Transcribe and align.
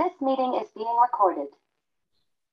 This 0.00 0.12
meeting 0.22 0.54
is 0.54 0.70
being 0.74 0.96
recorded. 1.02 1.48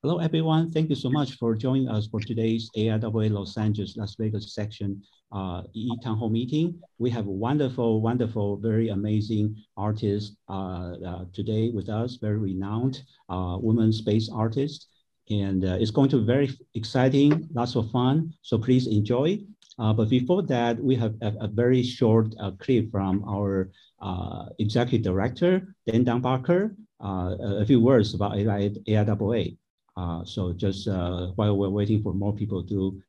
Hello, 0.03 0.17
everyone. 0.17 0.69
Thank 0.69 0.89
you 0.89 0.97
so 0.97 1.09
much 1.09 1.35
for 1.35 1.55
joining 1.55 1.87
us 1.87 2.05
for 2.05 2.19
today's 2.19 2.69
AIAA 2.75 3.31
Los 3.31 3.55
Angeles, 3.55 3.95
Las 3.95 4.15
Vegas 4.19 4.53
section 4.53 5.01
uh, 5.31 5.61
Town 6.03 6.17
Hall 6.17 6.29
meeting. 6.29 6.77
We 6.97 7.09
have 7.11 7.25
wonderful, 7.25 8.01
wonderful, 8.01 8.57
very 8.57 8.89
amazing 8.89 9.55
artists 9.77 10.35
uh, 10.49 10.95
uh, 11.09 11.25
today 11.31 11.69
with 11.69 11.87
us, 11.87 12.17
very 12.17 12.37
renowned 12.37 13.01
uh, 13.29 13.57
women 13.61 13.93
space 13.93 14.29
artists. 14.29 14.87
And 15.29 15.63
uh, 15.63 15.77
it's 15.79 15.91
going 15.91 16.09
to 16.09 16.17
be 16.17 16.25
very 16.25 16.49
exciting, 16.75 17.47
lots 17.53 17.77
of 17.77 17.89
fun. 17.91 18.33
So 18.41 18.57
please 18.57 18.87
enjoy. 18.87 19.39
Uh, 19.79 19.93
but 19.93 20.09
before 20.09 20.41
that, 20.41 20.83
we 20.83 20.97
have 20.97 21.15
a, 21.21 21.31
a 21.39 21.47
very 21.47 21.81
short 21.81 22.27
uh, 22.41 22.51
clip 22.59 22.91
from 22.91 23.23
our 23.23 23.71
uh, 24.01 24.47
executive 24.59 25.03
director, 25.03 25.73
Dan 25.89 26.03
Dumbacher, 26.03 26.71
uh, 26.71 26.86
a 26.99 27.65
few 27.65 27.79
words 27.79 28.13
about 28.13 28.33
AIAA. 28.33 29.57
Uh, 29.95 30.23
so 30.23 30.53
just 30.53 30.87
uh, 30.87 31.27
while 31.35 31.57
we're 31.57 31.69
waiting 31.69 32.03
for 32.03 32.13
more 32.13 32.33
people 32.33 32.63
to, 32.63 33.01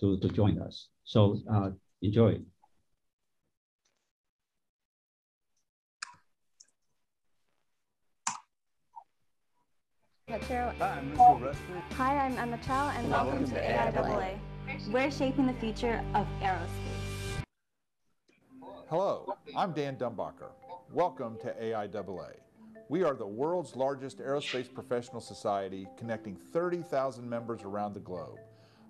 to, 0.00 0.18
to 0.18 0.28
join 0.28 0.58
us. 0.58 0.88
So 1.04 1.40
uh, 1.52 1.70
enjoy. 2.00 2.40
Hi, 10.30 10.38
I'm 10.80 11.14
Hi, 11.92 12.18
I'm 12.18 12.38
Emma 12.38 12.58
Chow, 12.66 12.90
and 12.96 13.08
welcome, 13.10 13.40
welcome 13.40 13.46
to, 13.46 13.54
to 13.54 14.00
AIAA. 14.00 14.38
We're 14.90 15.10
shaping 15.10 15.46
the 15.46 15.52
future 15.54 16.02
of 16.14 16.26
aerospace. 16.42 17.44
Hello, 18.88 19.36
I'm 19.54 19.72
Dan 19.72 19.96
Dumbacher. 19.96 20.50
Welcome 20.92 21.36
to 21.42 21.54
AIAA. 21.62 22.43
We 22.90 23.02
are 23.02 23.14
the 23.14 23.26
world's 23.26 23.76
largest 23.76 24.18
aerospace 24.18 24.72
professional 24.72 25.22
society 25.22 25.88
connecting 25.96 26.36
30,000 26.36 27.26
members 27.26 27.62
around 27.62 27.94
the 27.94 28.00
globe. 28.00 28.38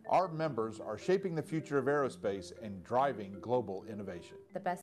Our 0.08 0.26
members 0.26 0.80
are 0.80 0.98
shaping 0.98 1.36
the 1.36 1.42
future 1.42 1.78
of 1.78 1.84
aerospace 1.84 2.52
and 2.60 2.82
driving 2.82 3.36
global 3.40 3.84
innovation. 3.88 4.36
The 4.52 4.58
best. 4.58 4.82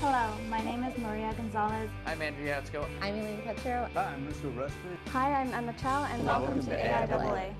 Hello, 0.00 0.32
my 0.48 0.62
name 0.62 0.84
is 0.84 0.96
Maria 0.98 1.34
Gonzalez. 1.36 1.90
I'm 2.06 2.22
Andrea 2.22 2.62
Hatsko. 2.62 2.88
I'm 3.02 3.18
Elaine 3.18 3.42
Petro. 3.42 3.88
Hi, 3.94 4.04
I'm 4.04 4.28
Mr. 4.28 4.56
Rusty. 4.56 4.78
Hi, 5.08 5.34
I'm 5.34 5.52
Emma 5.52 5.74
Chow, 5.80 6.04
and 6.04 6.24
welcome, 6.24 6.54
welcome 6.54 6.64
to, 6.66 6.70
to 6.70 6.76
AIAA. 6.76 7.08
AIAA. 7.08 7.54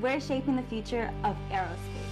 We're 0.00 0.20
shaping 0.20 0.56
the 0.56 0.62
future 0.62 1.12
of 1.22 1.36
aerospace. 1.50 2.11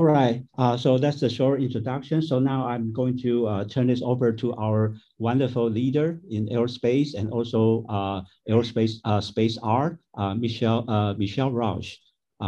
All 0.00 0.06
right, 0.06 0.44
uh, 0.56 0.76
so 0.76 0.96
that's 0.96 1.18
the 1.18 1.28
short 1.28 1.60
introduction. 1.60 2.22
So 2.22 2.38
now 2.38 2.68
I'm 2.68 2.92
going 2.92 3.18
to 3.18 3.48
uh, 3.48 3.64
turn 3.64 3.88
this 3.88 4.00
over 4.00 4.30
to 4.30 4.54
our 4.54 4.94
wonderful 5.18 5.68
leader 5.68 6.20
in 6.30 6.46
aerospace 6.50 7.14
and 7.14 7.32
also 7.32 7.84
uh, 7.88 8.22
aerospace 8.48 9.00
uh, 9.04 9.20
space 9.20 9.58
art, 9.60 9.98
uh, 10.16 10.34
Michelle 10.34 10.88
uh, 10.88 11.14
Michelle 11.14 11.50
Rouch. 11.50 11.98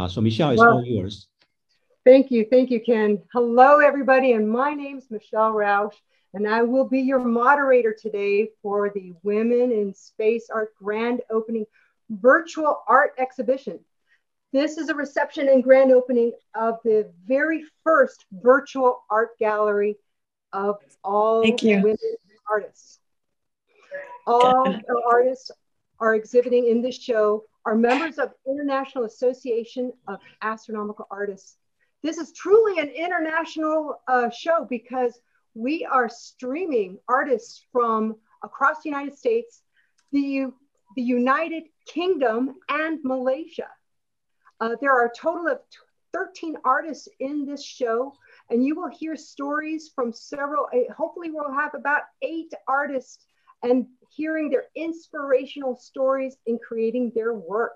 so 0.07 0.21
Michelle, 0.21 0.51
it's 0.51 0.61
well, 0.61 0.75
all 0.75 0.85
yours. 0.85 1.27
Thank 2.05 2.31
you, 2.31 2.47
thank 2.49 2.71
you, 2.71 2.79
Ken. 2.79 3.21
Hello, 3.33 3.79
everybody, 3.79 4.31
and 4.31 4.49
my 4.49 4.73
name 4.73 4.99
is 4.99 5.11
Michelle 5.11 5.51
Rouch, 5.51 5.97
and 6.33 6.47
I 6.47 6.61
will 6.61 6.87
be 6.87 7.01
your 7.01 7.19
moderator 7.19 7.93
today 7.93 8.47
for 8.61 8.91
the 8.95 9.13
Women 9.23 9.73
in 9.73 9.93
Space 9.93 10.47
Art 10.49 10.73
Grand 10.81 11.19
Opening 11.29 11.65
Virtual 12.09 12.81
Art 12.87 13.11
Exhibition. 13.17 13.81
This 14.53 14.77
is 14.77 14.89
a 14.89 14.95
reception 14.95 15.47
and 15.47 15.63
grand 15.63 15.91
opening 15.91 16.33
of 16.55 16.79
the 16.83 17.11
very 17.25 17.63
first 17.83 18.25
virtual 18.31 19.03
art 19.09 19.37
gallery 19.39 19.97
of 20.51 20.77
all 21.03 21.41
women 21.41 21.97
artists. 22.49 22.99
All 24.27 24.65
the 24.65 25.01
artists 25.09 25.51
are 25.99 26.15
exhibiting 26.15 26.67
in 26.67 26.81
this 26.81 26.97
show 26.97 27.45
are 27.65 27.75
members 27.75 28.17
of 28.17 28.33
International 28.45 29.05
Association 29.05 29.93
of 30.07 30.19
Astronomical 30.41 31.07
Artists. 31.09 31.57
This 32.03 32.17
is 32.17 32.33
truly 32.33 32.79
an 32.79 32.89
international 32.89 34.01
uh, 34.07 34.29
show 34.31 34.65
because 34.69 35.19
we 35.53 35.85
are 35.85 36.09
streaming 36.09 36.97
artists 37.07 37.65
from 37.71 38.15
across 38.43 38.81
the 38.81 38.89
United 38.89 39.17
States, 39.17 39.61
the, 40.11 40.47
the 40.95 41.01
United 41.01 41.63
Kingdom, 41.85 42.55
and 42.67 42.99
Malaysia. 43.03 43.67
Uh, 44.61 44.75
there 44.79 44.93
are 44.93 45.07
a 45.07 45.11
total 45.17 45.47
of 45.47 45.59
13 46.13 46.55
artists 46.63 47.07
in 47.19 47.45
this 47.45 47.65
show, 47.65 48.13
and 48.51 48.63
you 48.63 48.75
will 48.75 48.89
hear 48.89 49.15
stories 49.15 49.91
from 49.93 50.13
several. 50.13 50.67
Uh, 50.71 50.93
hopefully, 50.93 51.31
we'll 51.31 51.51
have 51.51 51.73
about 51.73 52.03
eight 52.21 52.53
artists 52.67 53.25
and 53.63 53.87
hearing 54.11 54.51
their 54.51 54.65
inspirational 54.75 55.75
stories 55.75 56.37
in 56.45 56.59
creating 56.59 57.11
their 57.15 57.33
work. 57.33 57.73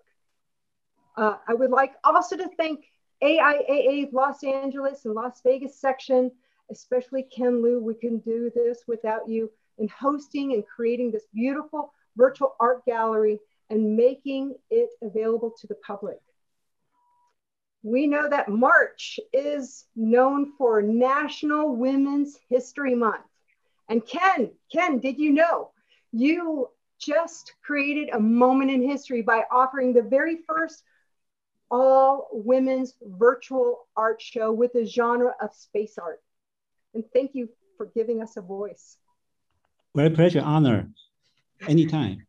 Uh, 1.18 1.38
I 1.48 1.56
would 1.56 1.72
like 1.72 1.94
also 2.04 2.38
to 2.38 2.50
thank 2.56 2.86
AIAA 3.24 4.14
Los 4.14 4.44
Angeles 4.44 5.06
and 5.06 5.16
Las 5.16 5.42
Vegas 5.44 5.80
section, 5.80 6.30
especially 6.70 7.24
Ken 7.24 7.64
Liu. 7.64 7.82
We 7.82 7.96
can 7.96 8.20
do 8.20 8.52
this 8.54 8.84
without 8.88 9.28
you 9.28 9.50
in 9.80 9.88
hosting 9.88 10.54
and 10.54 10.64
creating 10.68 11.12
this 11.12 11.26
beautiful 11.34 11.94
virtual 12.16 12.56
art 12.60 12.86
gallery 12.86 13.40
and 13.72 13.96
making 13.96 14.56
it 14.70 14.90
available 15.02 15.52
to 15.62 15.68
the 15.68 15.76
public 15.76 16.20
we 17.86 18.08
know 18.08 18.28
that 18.28 18.50
March 18.50 19.20
is 19.32 19.86
known 19.96 20.54
for 20.58 20.82
National 20.82 21.76
Women's 21.76 22.36
History 22.50 22.96
Month. 22.96 23.26
And 23.88 24.04
Ken, 24.04 24.50
Ken, 24.74 24.98
did 24.98 25.20
you 25.20 25.32
know 25.32 25.70
you 26.12 26.70
just 27.00 27.54
created 27.64 28.10
a 28.12 28.20
moment 28.20 28.72
in 28.72 28.82
history 28.82 29.22
by 29.22 29.44
offering 29.52 29.94
the 29.94 30.02
very 30.02 30.40
first 30.48 30.82
all 31.70 32.28
women's 32.32 32.96
virtual 33.04 33.86
art 33.96 34.20
show 34.20 34.52
with 34.52 34.74
the 34.74 34.84
genre 34.84 35.36
of 35.40 35.54
space 35.54 36.00
art? 36.00 36.24
And 36.96 37.04
thank 37.14 37.36
you 37.36 37.50
for 37.78 37.86
giving 37.86 38.20
us 38.20 38.36
a 38.36 38.42
voice. 38.42 38.98
Great 39.94 40.16
pleasure, 40.16 40.42
honor. 40.44 40.90
Anytime. 41.68 42.26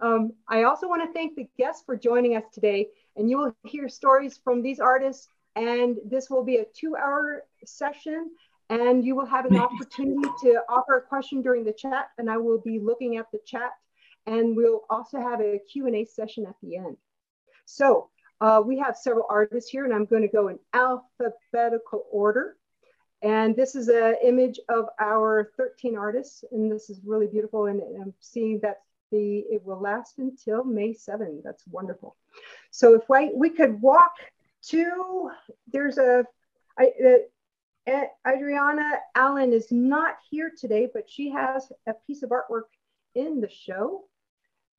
Um, 0.00 0.34
I 0.46 0.64
also 0.64 0.86
want 0.86 1.02
to 1.02 1.12
thank 1.14 1.34
the 1.34 1.48
guests 1.56 1.82
for 1.86 1.96
joining 1.96 2.36
us 2.36 2.44
today 2.52 2.88
and 3.16 3.30
you 3.30 3.38
will 3.38 3.56
hear 3.64 3.88
stories 3.88 4.38
from 4.42 4.62
these 4.62 4.80
artists. 4.80 5.28
And 5.54 5.96
this 6.04 6.28
will 6.28 6.44
be 6.44 6.56
a 6.56 6.66
two 6.78 6.96
hour 6.96 7.44
session 7.64 8.30
and 8.68 9.04
you 9.04 9.14
will 9.14 9.26
have 9.26 9.46
an 9.46 9.56
opportunity 9.56 10.28
to 10.42 10.60
offer 10.68 10.96
a 10.98 11.02
question 11.02 11.40
during 11.40 11.64
the 11.64 11.72
chat 11.72 12.08
and 12.18 12.30
I 12.30 12.36
will 12.36 12.60
be 12.60 12.78
looking 12.78 13.16
at 13.16 13.30
the 13.32 13.38
chat 13.46 13.72
and 14.26 14.56
we'll 14.56 14.82
also 14.90 15.18
have 15.20 15.40
a 15.40 15.60
Q&A 15.72 16.04
session 16.04 16.46
at 16.46 16.56
the 16.62 16.76
end. 16.76 16.96
So 17.64 18.10
uh, 18.40 18.60
we 18.64 18.78
have 18.78 18.96
several 18.96 19.26
artists 19.30 19.70
here 19.70 19.84
and 19.84 19.94
I'm 19.94 20.04
going 20.04 20.22
to 20.22 20.28
go 20.28 20.48
in 20.48 20.58
alphabetical 20.74 22.04
order. 22.10 22.56
And 23.22 23.56
this 23.56 23.74
is 23.74 23.88
an 23.88 24.16
image 24.22 24.60
of 24.68 24.86
our 25.00 25.52
13 25.56 25.96
artists 25.96 26.44
and 26.52 26.70
this 26.70 26.90
is 26.90 27.00
really 27.04 27.26
beautiful 27.26 27.66
and 27.66 27.80
I'm 28.02 28.14
seeing 28.20 28.60
that 28.62 28.82
the 29.10 29.38
it 29.50 29.64
will 29.64 29.80
last 29.80 30.18
until 30.18 30.64
May 30.64 30.92
7. 30.92 31.42
That's 31.44 31.64
wonderful. 31.70 32.16
So 32.70 32.94
if 32.94 33.02
we, 33.08 33.32
we 33.34 33.50
could 33.50 33.80
walk 33.80 34.14
to, 34.68 35.30
there's 35.72 35.98
a, 35.98 36.24
I, 36.78 36.90
uh, 37.86 38.02
Adriana 38.26 38.90
Allen 39.14 39.52
is 39.52 39.70
not 39.70 40.16
here 40.28 40.52
today, 40.56 40.88
but 40.92 41.08
she 41.08 41.30
has 41.30 41.70
a 41.86 41.94
piece 42.06 42.22
of 42.22 42.30
artwork 42.30 42.68
in 43.14 43.40
the 43.40 43.48
show. 43.48 44.04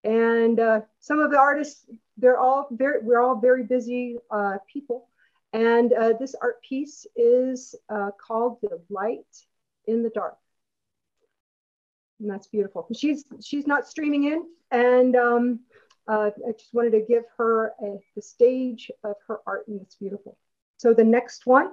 And 0.04 0.59
uh, 0.59 0.82
some 1.00 1.20
of 1.20 1.32
the 1.32 1.40
artists, 1.40 1.86
they're 2.18 2.40
all 2.40 2.68
very, 2.72 3.02
we're 3.02 3.22
all 3.22 3.40
very 3.40 3.64
busy 3.64 4.18
uh, 4.30 4.58
people. 4.72 5.09
And 5.54 5.94
uh, 5.94 6.14
this 6.20 6.36
art 6.36 6.62
piece 6.62 7.08
is 7.16 7.76
uh, 7.90 8.12
called 8.22 8.59
The 8.62 8.82
Light 8.90 9.26
in 9.86 10.04
the 10.04 10.09
Dark 10.09 10.38
and 12.19 12.29
that's 12.29 12.47
beautiful. 12.47 12.87
She's 12.96 13.25
she's 13.43 13.67
not 13.67 13.87
streaming 13.87 14.25
in, 14.25 14.43
and 14.72 15.16
um, 15.16 15.59
uh, 16.08 16.31
I 16.47 16.52
just 16.52 16.73
wanted 16.73 16.91
to 16.91 17.02
give 17.02 17.23
her 17.37 17.73
a, 17.81 17.97
the 18.16 18.22
stage 18.22 18.91
of 19.03 19.16
her 19.28 19.40
art, 19.46 19.67
and 19.67 19.81
it's 19.81 19.96
beautiful. 19.96 20.37
So 20.78 20.93
the 20.93 21.03
next 21.03 21.46
one 21.46 21.72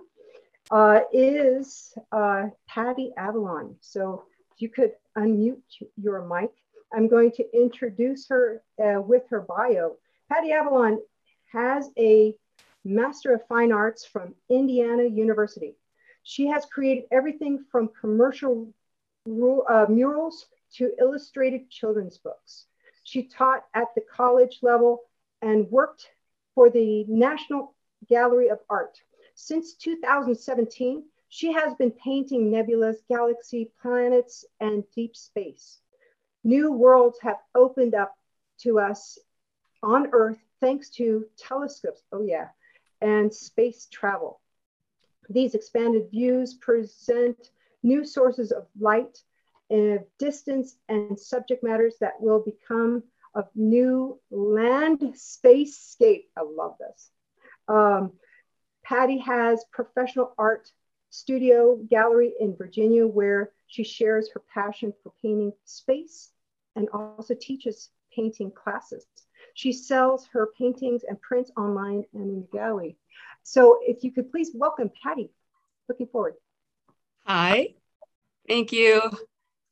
uh, 0.70 1.00
is 1.12 1.94
uh, 2.12 2.46
Patty 2.68 3.12
Avalon. 3.16 3.76
So 3.80 4.24
if 4.54 4.62
you 4.62 4.68
could 4.68 4.92
unmute 5.16 5.60
your 5.96 6.26
mic, 6.26 6.50
I'm 6.92 7.08
going 7.08 7.32
to 7.32 7.44
introduce 7.56 8.28
her 8.28 8.62
uh, 8.82 9.00
with 9.00 9.22
her 9.30 9.40
bio. 9.40 9.96
Patty 10.30 10.52
Avalon 10.52 11.00
has 11.52 11.90
a 11.98 12.34
Master 12.84 13.34
of 13.34 13.46
Fine 13.46 13.72
Arts 13.72 14.04
from 14.04 14.34
Indiana 14.48 15.04
University. 15.04 15.74
She 16.22 16.46
has 16.48 16.64
created 16.66 17.04
everything 17.10 17.64
from 17.70 17.90
commercial 18.00 18.72
uh, 19.26 19.86
murals 19.88 20.46
to 20.74 20.92
illustrated 20.98 21.70
children's 21.70 22.18
books. 22.18 22.66
She 23.04 23.24
taught 23.28 23.66
at 23.74 23.94
the 23.94 24.00
college 24.00 24.58
level 24.62 25.02
and 25.42 25.70
worked 25.70 26.10
for 26.54 26.70
the 26.70 27.04
National 27.08 27.74
Gallery 28.08 28.48
of 28.48 28.60
Art. 28.68 29.00
Since 29.34 29.74
2017, 29.74 31.04
She 31.28 31.52
has 31.52 31.74
been 31.74 31.90
painting 31.90 32.50
nebulas, 32.50 33.06
galaxy, 33.08 33.72
planets, 33.82 34.44
and 34.60 34.84
deep 34.94 35.16
space. 35.16 35.80
New 36.44 36.70
worlds 36.70 37.18
have 37.22 37.38
opened 37.54 37.94
up 37.94 38.16
to 38.58 38.78
us 38.78 39.18
on 39.82 40.10
Earth 40.12 40.38
thanks 40.60 40.90
to 40.90 41.26
telescopes, 41.36 42.04
oh 42.12 42.22
yeah, 42.22 42.48
and 43.00 43.34
space 43.34 43.86
travel. 43.90 44.40
These 45.28 45.54
expanded 45.54 46.10
views 46.10 46.54
present 46.54 47.50
new 47.84 48.04
sources 48.04 48.50
of 48.50 48.66
light, 48.78 49.18
and 49.70 50.00
distance, 50.18 50.76
and 50.88 51.18
subject 51.18 51.62
matters 51.62 51.96
that 52.00 52.20
will 52.20 52.40
become 52.40 53.02
a 53.34 53.44
new 53.54 54.20
land 54.30 55.00
spacescape. 55.00 56.24
I 56.36 56.42
love 56.42 56.76
this. 56.78 57.10
Um, 57.68 58.12
Patty 58.82 59.18
has 59.18 59.64
professional 59.72 60.34
art 60.38 60.70
studio 61.10 61.76
gallery 61.88 62.34
in 62.40 62.56
Virginia 62.56 63.06
where 63.06 63.52
she 63.66 63.84
shares 63.84 64.28
her 64.32 64.42
passion 64.52 64.92
for 65.02 65.12
painting 65.22 65.52
space 65.64 66.30
and 66.76 66.88
also 66.92 67.34
teaches 67.34 67.90
painting 68.14 68.50
classes. 68.50 69.06
She 69.54 69.72
sells 69.72 70.26
her 70.32 70.50
paintings 70.58 71.02
and 71.08 71.20
prints 71.20 71.50
online 71.56 72.04
and 72.12 72.30
in 72.30 72.40
the 72.42 72.48
gallery. 72.58 72.96
So 73.42 73.78
if 73.82 74.02
you 74.04 74.10
could 74.10 74.30
please 74.30 74.50
welcome 74.54 74.90
Patty. 75.02 75.30
Looking 75.88 76.08
forward. 76.08 76.34
Hi, 77.26 77.68
thank 78.46 78.70
you. 78.70 79.00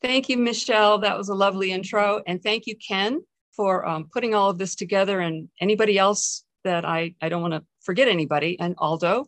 Thank 0.01 0.31
you, 0.31 0.39
Michelle. 0.39 0.99
That 0.99 1.19
was 1.19 1.29
a 1.29 1.35
lovely 1.35 1.71
intro. 1.71 2.23
And 2.27 2.43
thank 2.43 2.67
you, 2.67 2.77
Ken, 2.77 3.23
for 3.55 3.87
um, 3.87 4.09
putting 4.11 4.35
all 4.35 4.49
of 4.49 4.57
this 4.57 4.75
together 4.75 5.21
and 5.21 5.51
anybody 5.61 5.99
else 5.99 6.45
that 6.65 6.87
I, 6.87 7.15
I 7.21 7.29
don't 7.29 7.43
want 7.43 7.53
to 7.53 7.63
forget 7.83 8.09
anybody 8.09 8.59
and 8.59 8.75
Aldo 8.79 9.27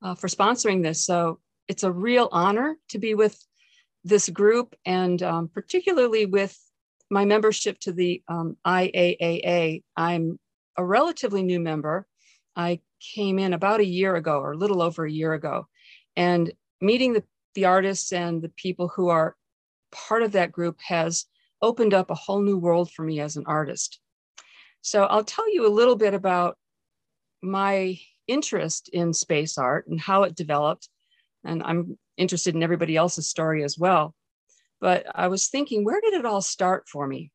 uh, 0.00 0.14
for 0.14 0.28
sponsoring 0.28 0.82
this. 0.82 1.04
So 1.04 1.40
it's 1.66 1.82
a 1.82 1.90
real 1.90 2.28
honor 2.30 2.76
to 2.90 2.98
be 3.00 3.14
with 3.14 3.36
this 4.04 4.28
group 4.28 4.76
and 4.84 5.20
um, 5.24 5.48
particularly 5.48 6.24
with 6.24 6.56
my 7.10 7.24
membership 7.24 7.80
to 7.80 7.92
the 7.92 8.22
um, 8.28 8.56
IAAA. 8.64 9.82
I'm 9.96 10.38
a 10.76 10.84
relatively 10.84 11.42
new 11.42 11.58
member. 11.58 12.06
I 12.54 12.80
came 13.14 13.40
in 13.40 13.52
about 13.52 13.80
a 13.80 13.86
year 13.86 14.14
ago 14.14 14.38
or 14.38 14.52
a 14.52 14.56
little 14.56 14.80
over 14.80 15.04
a 15.04 15.10
year 15.10 15.32
ago 15.32 15.66
and 16.14 16.52
meeting 16.80 17.12
the, 17.12 17.24
the 17.56 17.64
artists 17.64 18.12
and 18.12 18.40
the 18.40 18.50
people 18.50 18.86
who 18.86 19.08
are 19.08 19.34
part 19.90 20.22
of 20.22 20.32
that 20.32 20.52
group 20.52 20.78
has 20.86 21.26
opened 21.60 21.94
up 21.94 22.10
a 22.10 22.14
whole 22.14 22.40
new 22.40 22.58
world 22.58 22.92
for 22.92 23.04
me 23.04 23.18
as 23.18 23.36
an 23.36 23.44
artist. 23.46 23.98
So 24.82 25.04
I'll 25.04 25.24
tell 25.24 25.52
you 25.52 25.66
a 25.66 25.72
little 25.78 25.96
bit 25.96 26.14
about 26.14 26.56
my 27.42 27.98
interest 28.28 28.88
in 28.92 29.12
space 29.12 29.58
art 29.58 29.86
and 29.88 29.98
how 29.98 30.22
it 30.22 30.36
developed. 30.36 30.88
And 31.44 31.62
I'm 31.62 31.98
interested 32.16 32.54
in 32.54 32.62
everybody 32.62 32.96
else's 32.96 33.28
story 33.28 33.64
as 33.64 33.78
well. 33.78 34.14
But 34.80 35.06
I 35.14 35.28
was 35.28 35.48
thinking, 35.48 35.84
where 35.84 36.00
did 36.00 36.14
it 36.14 36.26
all 36.26 36.42
start 36.42 36.88
for 36.88 37.06
me? 37.06 37.30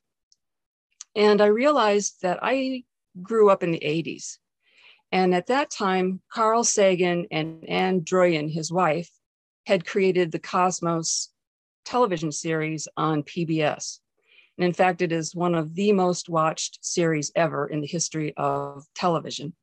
And 1.16 1.42
I 1.42 1.48
realized 1.48 2.22
that 2.22 2.40
I 2.42 2.84
grew 3.22 3.50
up 3.50 3.64
in 3.64 3.72
the 3.72 3.80
80s. 3.80 4.38
And 5.12 5.36
at 5.36 5.48
that 5.48 5.72
time, 5.72 6.22
Carl 6.32 6.64
Sagan 6.64 7.28
and 7.32 7.68
Ann 7.68 8.02
Druyan, 8.02 8.50
his 8.50 8.72
wife, 8.72 9.10
had 9.66 9.86
created 9.86 10.32
the 10.32 10.40
Cosmos 10.40 11.30
television 11.86 12.32
series 12.32 12.88
on 12.98 13.24
PBS. 13.24 14.00
And 14.58 14.66
in 14.66 14.74
fact, 14.74 15.02
it 15.02 15.12
is 15.12 15.36
one 15.36 15.56
of 15.56 15.76
the 15.76 15.92
most 15.94 16.30
watched 16.30 16.80
series 16.84 17.32
ever 17.36 17.68
in 17.68 17.82
the 17.82 17.88
history 17.88 18.34
of 18.38 18.86
television. 18.94 19.54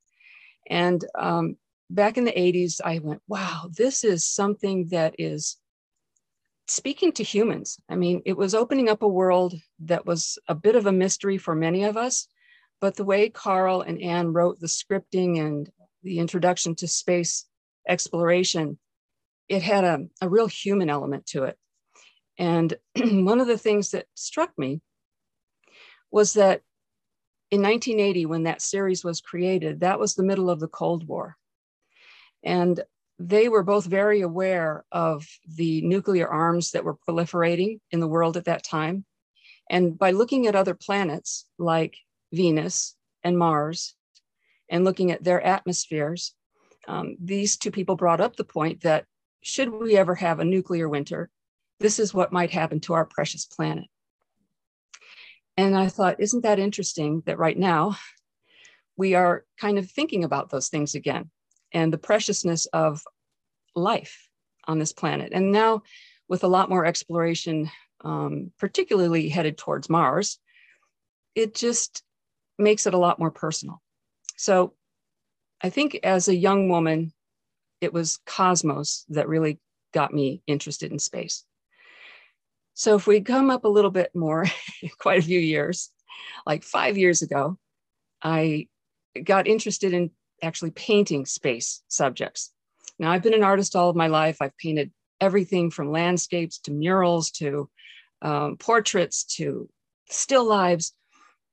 And 0.69 1.05
um, 1.17 1.57
back 1.91 2.19
in 2.19 2.25
the 2.25 2.33
80s, 2.33 2.81
I 2.85 2.99
went, 2.99 3.23
wow, 3.29 3.71
this 3.73 4.05
is 4.05 4.27
something 4.27 4.89
that 4.89 5.15
is 5.19 5.57
speaking 6.67 7.13
to 7.13 7.23
humans. 7.23 7.79
I 7.89 7.97
mean, 7.97 8.23
it 8.27 8.37
was 8.37 8.55
opening 8.55 8.89
up 8.89 9.03
a 9.03 9.09
world 9.09 9.55
that 9.81 10.05
was 10.05 10.39
a 10.49 10.55
bit 10.55 10.77
of 10.77 10.87
a 10.87 10.93
mystery 10.93 11.39
for 11.39 11.55
many 11.55 11.85
of 11.85 11.97
us. 11.97 12.29
But 12.81 12.97
the 12.97 13.05
way 13.05 13.29
Carl 13.29 13.81
and 13.81 14.01
Ann 14.01 14.33
wrote 14.33 14.61
the 14.61 14.67
scripting 14.67 15.41
and 15.41 15.71
the 16.03 16.19
introduction 16.19 16.75
to 16.77 16.87
space 16.87 17.47
exploration, 17.89 18.79
it 19.49 19.63
had 19.63 19.85
a, 19.85 20.07
a 20.21 20.29
real 20.29 20.47
human 20.47 20.91
element 20.91 21.27
to 21.27 21.45
it. 21.45 21.57
And 22.39 22.75
one 22.97 23.41
of 23.41 23.47
the 23.47 23.59
things 23.59 23.91
that 23.91 24.07
struck 24.15 24.57
me 24.59 24.81
was 26.11 26.35
that 26.35 26.63
in 27.51 27.63
1980, 27.63 28.27
when 28.27 28.43
that 28.45 28.63
series 28.63 29.05
was 29.05 29.21
created, 29.21 29.81
that 29.81 29.99
was 29.99 30.15
the 30.15 30.23
middle 30.23 30.51
of 30.51 30.61
the 30.61 30.69
Cold 30.69 31.09
War. 31.09 31.37
And 32.45 32.81
they 33.19 33.49
were 33.49 33.63
both 33.63 33.85
very 33.85 34.21
aware 34.21 34.85
of 34.93 35.27
the 35.57 35.83
nuclear 35.83 36.29
arms 36.29 36.71
that 36.71 36.85
were 36.85 36.97
proliferating 36.97 37.81
in 37.91 38.01
the 38.01 38.07
world 38.07 38.37
at 38.37 38.45
that 38.45 38.65
time. 38.65 39.05
And 39.69 39.99
by 39.99 40.13
looking 40.13 40.47
at 40.47 40.55
other 40.55 40.75
planets 40.75 41.47
like 41.59 41.97
Venus 42.33 42.97
and 43.25 43.37
Mars 43.37 43.95
and 44.71 44.85
looking 44.85 45.11
at 45.11 45.25
their 45.25 45.41
atmospheres, 45.41 46.35
um, 46.87 47.17
these 47.21 47.57
two 47.57 47.71
people 47.71 47.97
brought 47.97 48.21
up 48.21 48.37
the 48.37 48.45
point 48.45 48.83
that 48.83 49.07
should 49.41 49.71
we 49.71 49.97
ever 49.97 50.15
have 50.15 50.41
a 50.41 50.45
nuclear 50.45 50.89
winter, 50.89 51.31
this 51.81 51.99
is 51.99 52.13
what 52.13 52.33
might 52.33 52.51
happen 52.51 52.81
to 52.81 52.95
our 52.95 53.05
precious 53.05 53.47
planet. 53.47 53.87
And 55.57 55.77
I 55.77 55.89
thought, 55.89 56.21
isn't 56.21 56.43
that 56.43 56.59
interesting 56.59 57.23
that 57.27 57.39
right 57.39 57.59
now 57.59 57.97
we 58.97 59.15
are 59.15 59.45
kind 59.59 59.79
of 59.79 59.91
thinking 59.91 60.25
about 60.25 60.51
those 60.51 60.69
things 60.69 60.95
again 60.95 61.31
and 61.73 61.93
the 61.93 61.99
preciousness 61.99 62.67
of 62.67 63.03
life 63.75 64.29
on 64.67 64.79
this 64.79 64.93
planet. 64.93 65.31
And 65.33 65.53
now, 65.53 65.83
with 66.29 66.45
a 66.45 66.49
lot 66.49 66.69
more 66.69 66.85
exploration, 66.85 67.71
um, 68.05 68.53
particularly 68.59 69.29
headed 69.29 69.57
towards 69.57 69.89
Mars, 69.89 70.39
it 71.35 71.55
just 71.55 72.03
makes 72.59 72.87
it 72.87 72.95
a 72.95 72.99
lot 72.99 73.19
more 73.19 73.31
personal. 73.31 73.81
So, 74.37 74.75
I 75.63 75.71
think 75.71 75.99
as 76.05 76.29
a 76.29 76.37
young 76.37 76.69
woman, 76.69 77.13
it 77.81 77.93
was 77.93 78.19
Cosmos 78.27 79.05
that 79.11 79.29
really 79.29 79.59
got 79.93 80.13
me 80.13 80.43
interested 80.47 80.93
in 80.93 80.99
space. 80.99 81.45
So 82.75 82.95
if 82.95 83.07
we 83.07 83.21
come 83.21 83.51
up 83.51 83.65
a 83.65 83.69
little 83.69 83.91
bit 83.91 84.15
more, 84.15 84.47
quite 84.99 85.19
a 85.19 85.27
few 85.27 85.41
years, 85.41 85.91
like 86.47 86.63
five 86.63 86.97
years 86.97 87.23
ago, 87.23 87.59
I 88.23 88.69
got 89.25 89.47
interested 89.47 89.93
in 89.93 90.11
actually 90.43 90.71
painting 90.71 91.27
space 91.27 91.83
subjects. 91.89 92.53
Now, 92.99 93.11
I've 93.11 93.23
been 93.23 93.35
an 93.35 93.45
artist 93.45 93.77
all 93.77 93.91
of 93.91 93.97
my 93.97 94.09
life. 94.09 94.39
I've 94.41 94.57
painted 94.57 94.93
everything 95.21 95.71
from 95.71 95.91
landscapes 95.91 96.59
to 96.61 96.73
murals 96.73 97.31
to 97.33 97.69
um, 98.23 98.57
portraits 98.57 99.25
to 99.37 99.69
still 100.11 100.45
lives. 100.45 100.95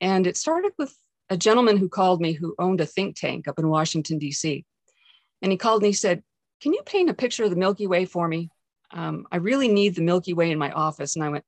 And 0.01 0.27
it 0.27 0.37
started 0.37 0.73
with 0.77 0.95
a 1.29 1.37
gentleman 1.37 1.77
who 1.77 1.89
called 1.89 2.21
me 2.21 2.33
who 2.33 2.55
owned 2.59 2.81
a 2.81 2.85
think 2.85 3.15
tank 3.15 3.47
up 3.47 3.59
in 3.59 3.67
Washington, 3.69 4.19
D.C. 4.19 4.65
And 5.41 5.51
he 5.51 5.57
called 5.57 5.81
and 5.81 5.87
he 5.87 5.93
said, 5.93 6.23
Can 6.61 6.73
you 6.73 6.81
paint 6.85 7.09
a 7.09 7.13
picture 7.13 7.43
of 7.43 7.49
the 7.49 7.55
Milky 7.55 7.87
Way 7.87 8.05
for 8.05 8.27
me? 8.27 8.49
um, 8.91 9.27
I 9.31 9.37
really 9.37 9.67
need 9.67 9.95
the 9.95 10.01
Milky 10.01 10.33
Way 10.33 10.51
in 10.51 10.57
my 10.57 10.71
office. 10.71 11.15
And 11.15 11.23
I 11.23 11.29
went, 11.29 11.43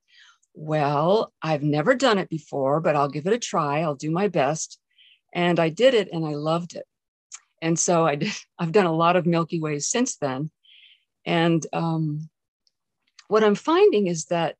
well, 0.53 1.31
I've 1.41 1.63
never 1.63 1.95
done 1.95 2.17
it 2.17 2.29
before, 2.29 2.79
but 2.81 2.95
I'll 2.95 3.09
give 3.09 3.27
it 3.27 3.33
a 3.33 3.39
try. 3.39 3.81
I'll 3.81 3.95
do 3.95 4.11
my 4.11 4.27
best. 4.27 4.79
And 5.33 5.59
I 5.59 5.69
did 5.69 5.93
it 5.93 6.09
and 6.11 6.25
I 6.25 6.33
loved 6.33 6.75
it. 6.75 6.85
And 7.61 7.77
so 7.77 8.05
I 8.05 8.15
did, 8.15 8.31
I've 8.59 8.71
done 8.71 8.85
a 8.85 8.93
lot 8.93 9.15
of 9.15 9.25
Milky 9.25 9.59
Ways 9.59 9.87
since 9.87 10.17
then. 10.17 10.51
And 11.25 11.65
um, 11.73 12.29
what 13.27 13.43
I'm 13.43 13.55
finding 13.55 14.07
is 14.07 14.25
that 14.25 14.55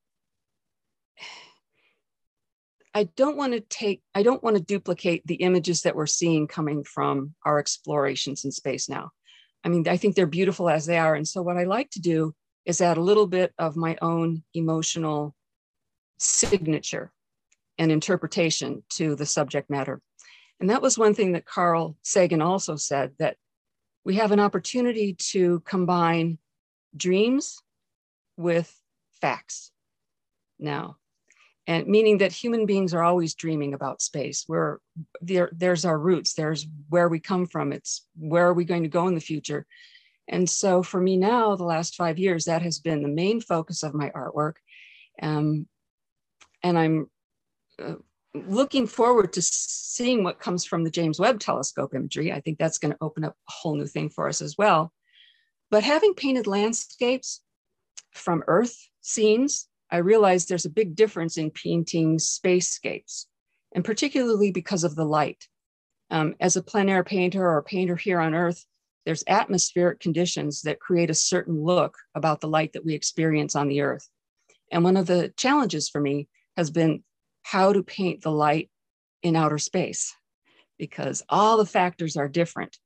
I 2.97 3.03
don't 3.15 3.37
want 3.37 3.53
to 3.53 3.59
take, 3.59 4.01
I 4.15 4.23
don't 4.23 4.41
want 4.41 4.57
to 4.57 4.63
duplicate 4.63 5.21
the 5.27 5.35
images 5.35 5.83
that 5.83 5.95
we're 5.95 6.07
seeing 6.07 6.47
coming 6.47 6.83
from 6.83 7.35
our 7.45 7.59
explorations 7.59 8.43
in 8.43 8.51
space 8.51 8.89
now. 8.89 9.11
I 9.63 9.69
mean, 9.69 9.87
I 9.87 9.97
think 9.97 10.15
they're 10.15 10.25
beautiful 10.25 10.67
as 10.67 10.87
they 10.87 10.97
are. 10.97 11.13
And 11.13 11.27
so 11.27 11.43
what 11.43 11.57
I 11.57 11.65
like 11.65 11.91
to 11.91 12.01
do 12.01 12.33
is 12.65 12.81
add 12.81 12.97
a 12.97 13.01
little 13.01 13.27
bit 13.27 13.53
of 13.59 13.75
my 13.75 13.97
own 14.01 14.41
emotional 14.55 15.35
signature 16.17 17.11
and 17.77 17.91
interpretation 17.91 18.81
to 18.93 19.15
the 19.15 19.27
subject 19.27 19.69
matter. 19.69 20.01
And 20.59 20.71
that 20.71 20.81
was 20.81 20.97
one 20.97 21.13
thing 21.13 21.33
that 21.33 21.45
Carl 21.45 21.97
Sagan 22.01 22.41
also 22.41 22.77
said 22.77 23.11
that 23.19 23.37
we 24.05 24.15
have 24.15 24.31
an 24.31 24.39
opportunity 24.39 25.13
to 25.33 25.59
combine 25.67 26.39
dreams 26.95 27.61
with 28.37 28.75
facts 29.21 29.71
now. 30.57 30.97
And 31.67 31.85
meaning 31.87 32.19
that 32.19 32.31
human 32.31 32.65
beings 32.65 32.93
are 32.93 33.03
always 33.03 33.35
dreaming 33.35 33.73
about 33.73 34.01
space. 34.01 34.45
Where 34.47 34.79
there, 35.21 35.49
there's 35.51 35.83
our 35.83 35.99
roots, 35.99 36.33
there's 36.33 36.65
where 36.89 37.09
we 37.09 37.19
come 37.19 37.45
from, 37.45 37.73
it's 37.73 38.07
where 38.17 38.47
are 38.47 38.53
we 38.53 38.63
going 38.65 38.83
to 38.83 38.89
go 38.89 39.07
in 39.07 39.15
the 39.15 39.19
future. 39.19 39.65
And 40.29 40.49
so 40.49 40.81
for 40.83 40.99
me 40.99 41.17
now, 41.17 41.55
the 41.55 41.63
last 41.63 41.95
five 41.95 42.17
years, 42.19 42.45
that 42.45 42.61
has 42.61 42.79
been 42.79 43.01
the 43.01 43.07
main 43.07 43.41
focus 43.41 43.83
of 43.83 43.93
my 43.93 44.09
artwork. 44.11 44.53
Um, 45.21 45.67
and 46.63 46.77
I'm 46.77 47.09
uh, 47.81 47.95
looking 48.33 48.87
forward 48.87 49.33
to 49.33 49.41
seeing 49.41 50.23
what 50.23 50.39
comes 50.39 50.65
from 50.65 50.83
the 50.83 50.91
James 50.91 51.19
Webb 51.19 51.39
Telescope 51.39 51.93
imagery. 51.95 52.31
I 52.33 52.41
think 52.41 52.57
that's 52.57 52.77
going 52.77 52.91
to 52.93 52.97
open 53.01 53.23
up 53.23 53.35
a 53.47 53.51
whole 53.51 53.75
new 53.75 53.87
thing 53.87 54.09
for 54.09 54.27
us 54.27 54.41
as 54.41 54.57
well. 54.57 54.91
but 55.69 55.83
having 55.83 56.13
painted 56.13 56.47
landscapes 56.47 57.41
from 58.13 58.43
Earth 58.47 58.89
scenes, 59.01 59.66
I 59.89 59.97
realized 59.97 60.49
there's 60.49 60.65
a 60.65 60.69
big 60.69 60.95
difference 60.95 61.37
in 61.37 61.51
painting 61.51 62.17
spacescapes, 62.17 63.25
and 63.73 63.85
particularly 63.85 64.51
because 64.51 64.83
of 64.83 64.95
the 64.95 65.05
light. 65.05 65.47
Um, 66.09 66.35
as 66.39 66.55
a 66.55 66.63
plein 66.63 66.89
air 66.89 67.03
painter 67.03 67.45
or 67.45 67.57
a 67.57 67.63
painter 67.63 67.95
here 67.95 68.19
on 68.19 68.33
Earth, 68.33 68.65
there's 69.05 69.23
atmospheric 69.27 69.99
conditions 69.99 70.61
that 70.63 70.79
create 70.79 71.09
a 71.09 71.15
certain 71.15 71.63
look 71.63 71.97
about 72.15 72.41
the 72.41 72.47
light 72.47 72.73
that 72.73 72.85
we 72.85 72.93
experience 72.93 73.55
on 73.55 73.67
the 73.67 73.81
Earth. 73.81 74.09
And 74.71 74.83
one 74.83 74.97
of 74.97 75.07
the 75.07 75.33
challenges 75.37 75.87
for 75.89 76.01
me 76.01 76.27
has 76.57 76.69
been 76.71 77.03
how 77.43 77.71
to 77.71 77.83
paint 77.83 78.21
the 78.21 78.31
light 78.31 78.69
in 79.23 79.35
outer 79.35 79.57
space 79.57 80.13
because 80.77 81.23
all 81.29 81.57
the 81.57 81.65
factors 81.65 82.17
are 82.17 82.27
different. 82.27 82.77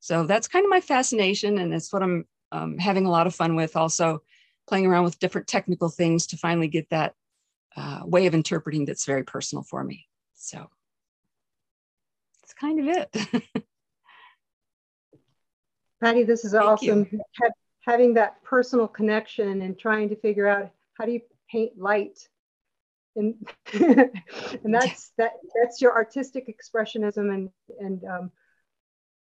So 0.00 0.24
that's 0.24 0.48
kind 0.48 0.64
of 0.64 0.70
my 0.70 0.80
fascination, 0.80 1.58
and 1.58 1.74
it's 1.74 1.92
what 1.92 2.02
I'm 2.02 2.26
um, 2.52 2.78
having 2.78 3.06
a 3.06 3.10
lot 3.10 3.26
of 3.26 3.34
fun 3.34 3.56
with. 3.56 3.76
Also, 3.76 4.22
playing 4.66 4.86
around 4.86 5.04
with 5.04 5.18
different 5.18 5.46
technical 5.46 5.88
things 5.88 6.26
to 6.28 6.36
finally 6.36 6.68
get 6.68 6.88
that 6.90 7.14
uh, 7.76 8.00
way 8.04 8.26
of 8.26 8.34
interpreting 8.34 8.84
that's 8.84 9.04
very 9.04 9.24
personal 9.24 9.62
for 9.62 9.82
me. 9.82 10.06
So 10.34 10.68
that's 12.40 12.54
kind 12.54 12.80
of 12.80 12.86
it. 12.86 13.16
Patty, 16.00 16.24
this 16.24 16.44
is 16.44 16.52
Thank 16.52 16.64
awesome. 16.64 17.08
Ha 17.40 17.48
having 17.80 18.14
that 18.14 18.42
personal 18.42 18.88
connection 18.88 19.60
and 19.62 19.78
trying 19.78 20.08
to 20.08 20.16
figure 20.16 20.46
out 20.46 20.70
how 20.94 21.04
do 21.04 21.12
you 21.12 21.20
paint 21.50 21.78
light 21.78 22.28
and 23.16 23.34
and 23.74 24.74
that's 24.74 25.12
that 25.18 25.32
that's 25.54 25.80
your 25.80 25.94
artistic 25.94 26.48
expressionism 26.48 27.32
and 27.32 27.50
and 27.78 28.04
um, 28.04 28.30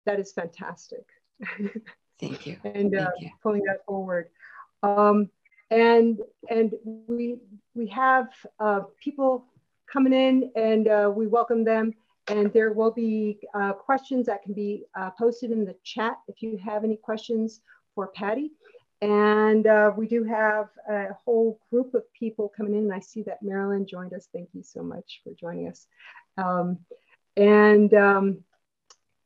that 0.06 0.20
is 0.20 0.32
fantastic 0.32 1.06
thank 2.20 2.46
you 2.46 2.58
and 2.64 2.96
uh, 2.96 3.10
you. 3.20 3.30
pulling 3.42 3.64
that 3.64 3.84
forward 3.86 4.30
um, 4.84 5.30
and 5.72 6.20
and 6.50 6.74
we 7.08 7.38
we 7.74 7.88
have 7.88 8.28
uh, 8.60 8.82
people 9.04 9.46
coming 9.92 10.14
in 10.14 10.52
and 10.56 10.88
uh, 10.88 11.12
we 11.14 11.28
welcome 11.28 11.64
them 11.64 11.94
and 12.28 12.54
there 12.54 12.72
will 12.72 12.92
be 12.92 13.40
uh, 13.54 13.74
questions 13.74 14.26
that 14.28 14.44
can 14.44 14.54
be 14.54 14.84
uh, 14.96 15.10
posted 15.12 15.52
in 15.52 15.66
the 15.66 15.76
chat 15.84 16.18
if 16.28 16.42
you 16.42 16.58
have 16.58 16.84
any 16.84 16.96
questions 16.96 17.62
for 17.96 18.08
Patty 18.08 18.52
and 19.04 19.68
uh, 19.68 19.92
we 19.98 20.08
do 20.08 20.24
have 20.24 20.70
a 20.90 21.08
whole 21.26 21.60
group 21.70 21.94
of 21.94 22.04
people 22.14 22.48
coming 22.56 22.74
in. 22.74 22.84
And 22.86 22.94
I 22.94 23.02
see 23.02 23.22
that 23.24 23.44
Marilyn 23.44 23.86
joined 23.86 24.14
us. 24.14 24.30
Thank 24.32 24.48
you 24.54 24.64
so 24.64 24.82
much 24.82 25.20
for 25.26 25.34
joining 25.34 25.68
us. 25.68 25.86
Um, 26.38 26.80
and 27.36 27.94
um, 27.94 28.46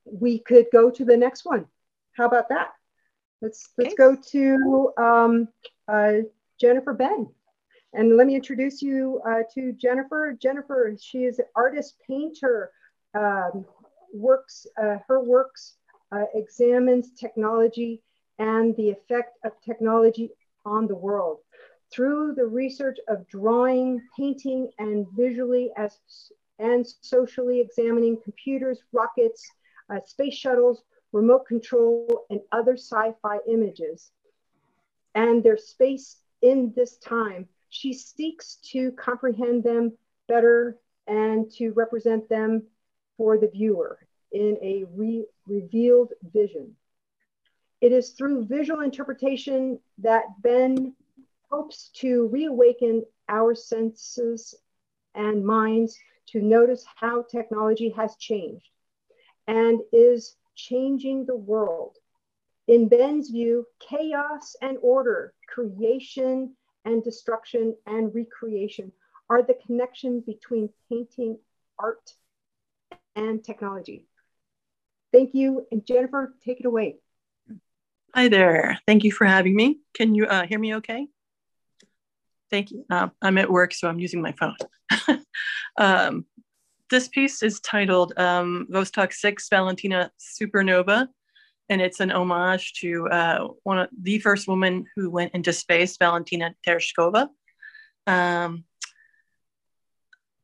we 0.03 0.39
could 0.39 0.65
go 0.73 0.89
to 0.89 1.05
the 1.05 1.15
next 1.15 1.45
one. 1.45 1.67
How 2.13 2.25
about 2.25 2.49
that? 2.49 2.76
Let's 3.41 3.69
let's 3.77 3.93
go 3.93 4.15
to 4.15 4.91
um, 4.97 5.47
uh, 5.87 6.13
Jennifer 6.59 6.93
Ben. 6.93 7.29
And 7.93 8.17
let 8.17 8.27
me 8.27 8.35
introduce 8.35 8.81
you 8.81 9.21
uh, 9.27 9.43
to 9.53 9.71
Jennifer. 9.73 10.35
Jennifer, 10.39 10.95
she 10.99 11.23
is 11.23 11.39
an 11.39 11.45
artist 11.55 11.95
painter. 12.07 12.71
Um, 13.13 13.65
works 14.13 14.67
uh, 14.81 14.97
her 15.07 15.23
works 15.23 15.75
uh, 16.11 16.25
examines 16.33 17.11
technology 17.11 18.01
and 18.39 18.75
the 18.75 18.89
effect 18.89 19.37
of 19.43 19.51
technology 19.63 20.31
on 20.65 20.87
the 20.87 20.95
world. 20.95 21.39
Through 21.91 22.35
the 22.35 22.45
research 22.45 22.97
of 23.07 23.27
drawing, 23.27 24.01
painting, 24.17 24.69
and 24.77 25.07
visually 25.15 25.71
as 25.77 25.97
and 26.59 26.85
socially 27.01 27.61
examining 27.61 28.19
computers, 28.23 28.79
rockets, 28.91 29.47
uh, 29.89 29.99
space 30.05 30.33
shuttles, 30.33 30.83
remote 31.11 31.45
control, 31.47 32.25
and 32.29 32.41
other 32.51 32.73
sci-fi 32.73 33.37
images, 33.47 34.11
and 35.15 35.43
their 35.43 35.57
space 35.57 36.17
in 36.41 36.73
this 36.75 36.97
time, 36.97 37.47
she 37.69 37.93
seeks 37.93 38.57
to 38.57 38.91
comprehend 38.93 39.63
them 39.63 39.91
better 40.27 40.77
and 41.07 41.51
to 41.51 41.71
represent 41.71 42.27
them 42.29 42.63
for 43.17 43.37
the 43.37 43.47
viewer 43.47 43.97
in 44.31 44.57
a 44.61 44.85
re 44.93 45.25
revealed 45.47 46.13
vision. 46.33 46.75
It 47.81 47.91
is 47.91 48.11
through 48.11 48.45
visual 48.45 48.81
interpretation 48.81 49.79
that 49.99 50.25
Ben 50.41 50.93
hopes 51.49 51.89
to 51.95 52.27
reawaken 52.27 53.05
our 53.29 53.55
senses 53.55 54.55
and 55.15 55.45
minds 55.45 55.97
to 56.27 56.41
notice 56.41 56.85
how 56.95 57.23
technology 57.23 57.89
has 57.89 58.15
changed 58.17 58.69
and 59.47 59.79
is 59.93 60.35
changing 60.57 61.25
the 61.25 61.35
world. 61.37 61.97
In 62.67 62.89
Ben's 62.89 63.29
view, 63.29 63.65
chaos 63.79 64.57
and 64.61 64.77
order, 64.81 65.33
creation 65.47 66.53
and 66.83 67.03
destruction 67.03 67.75
and 67.85 68.13
recreation 68.13 68.91
are 69.29 69.43
the 69.43 69.57
connection 69.65 70.21
between 70.21 70.69
painting, 70.89 71.37
art, 71.79 72.11
and 73.15 73.43
technology. 73.43 74.05
Thank 75.13 75.33
you. 75.33 75.65
And 75.71 75.85
Jennifer, 75.85 76.33
take 76.43 76.59
it 76.59 76.65
away. 76.65 76.97
Hi 78.13 78.27
there. 78.27 78.79
Thank 78.85 79.03
you 79.03 79.11
for 79.11 79.25
having 79.25 79.55
me. 79.55 79.79
Can 79.93 80.15
you 80.15 80.25
uh, 80.25 80.45
hear 80.45 80.59
me 80.59 80.75
okay? 80.75 81.07
Thank 82.49 82.71
you. 82.71 82.85
Uh, 82.89 83.09
I'm 83.21 83.37
at 83.37 83.49
work, 83.49 83.73
so 83.73 83.87
I'm 83.87 83.99
using 83.99 84.21
my 84.21 84.33
phone. 84.33 84.55
um, 85.77 86.25
this 86.89 87.07
piece 87.07 87.43
is 87.43 87.59
titled 87.59 88.13
um, 88.17 88.67
Vostok 88.71 89.13
6 89.13 89.49
Valentina 89.49 90.11
Supernova, 90.19 91.07
and 91.69 91.81
it's 91.81 91.99
an 91.99 92.11
homage 92.11 92.73
to 92.81 93.07
uh, 93.09 93.47
one 93.63 93.79
of 93.79 93.89
the 94.01 94.19
first 94.19 94.47
woman 94.47 94.85
who 94.95 95.09
went 95.09 95.33
into 95.33 95.51
space, 95.51 95.97
Valentina 95.97 96.55
Tereshkova. 96.65 97.27
Um, 98.05 98.63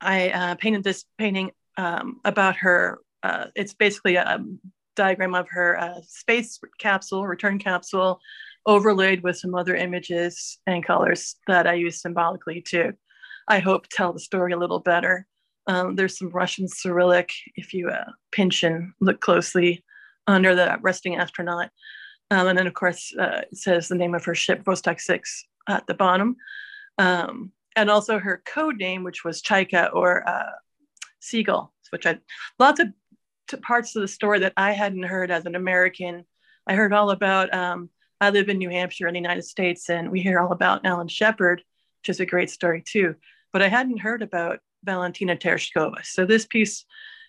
I 0.00 0.28
uh, 0.30 0.54
painted 0.56 0.84
this 0.84 1.04
painting 1.16 1.50
um, 1.78 2.20
about 2.24 2.56
her. 2.56 3.00
Uh, 3.22 3.46
it's 3.54 3.72
basically 3.72 4.16
a 4.16 4.44
diagram 4.96 5.34
of 5.34 5.48
her 5.48 5.80
uh, 5.80 6.00
space 6.06 6.60
capsule, 6.78 7.26
return 7.26 7.58
capsule, 7.58 8.20
overlaid 8.66 9.22
with 9.22 9.38
some 9.38 9.54
other 9.54 9.74
images 9.74 10.58
and 10.66 10.84
colors 10.84 11.36
that 11.46 11.66
I 11.66 11.74
use 11.74 12.00
symbolically 12.00 12.62
to, 12.68 12.92
I 13.48 13.58
hope, 13.58 13.86
tell 13.88 14.12
the 14.12 14.20
story 14.20 14.52
a 14.52 14.58
little 14.58 14.80
better. 14.80 15.26
Um, 15.66 15.94
there's 15.94 16.18
some 16.18 16.28
Russian 16.30 16.68
Cyrillic 16.68 17.32
if 17.56 17.72
you 17.72 17.88
uh, 17.88 18.10
pinch 18.32 18.62
and 18.62 18.92
look 19.00 19.20
closely 19.20 19.84
under 20.26 20.54
the 20.54 20.78
resting 20.82 21.16
astronaut. 21.16 21.70
Um, 22.30 22.48
and 22.48 22.58
then, 22.58 22.66
of 22.66 22.74
course, 22.74 23.12
uh, 23.18 23.42
it 23.50 23.56
says 23.56 23.88
the 23.88 23.94
name 23.94 24.14
of 24.14 24.24
her 24.24 24.34
ship, 24.34 24.64
Vostok 24.64 25.00
6, 25.00 25.46
at 25.68 25.86
the 25.86 25.94
bottom. 25.94 26.36
Um, 26.98 27.52
and 27.76 27.90
also 27.90 28.18
her 28.18 28.42
code 28.46 28.76
name, 28.76 29.04
which 29.04 29.24
was 29.24 29.42
Chaika 29.42 29.92
or 29.92 30.28
uh, 30.28 30.52
Seagull, 31.20 31.72
which 31.90 32.06
I 32.06 32.18
lots 32.58 32.80
of 32.80 32.88
to 33.48 33.56
parts 33.58 33.94
of 33.94 34.02
the 34.02 34.08
story 34.08 34.38
that 34.40 34.52
I 34.56 34.72
hadn't 34.72 35.02
heard 35.02 35.30
as 35.30 35.46
an 35.46 35.54
American. 35.54 36.24
I 36.66 36.74
heard 36.74 36.92
all 36.92 37.10
about, 37.10 37.52
um, 37.52 37.90
I 38.20 38.30
live 38.30 38.48
in 38.48 38.58
New 38.58 38.70
Hampshire 38.70 39.06
in 39.06 39.14
the 39.14 39.20
United 39.20 39.44
States, 39.44 39.90
and 39.90 40.10
we 40.10 40.20
hear 40.20 40.38
all 40.38 40.52
about 40.52 40.86
Alan 40.86 41.08
Shepard, 41.08 41.62
which 42.00 42.08
is 42.08 42.20
a 42.20 42.26
great 42.26 42.48
story 42.48 42.82
too. 42.86 43.16
But 43.52 43.62
I 43.62 43.68
hadn't 43.68 43.98
heard 43.98 44.22
about 44.22 44.60
Valentina 44.84 45.36
Tereshkova. 45.36 46.04
So 46.04 46.24
this 46.24 46.46
piece 46.46 46.84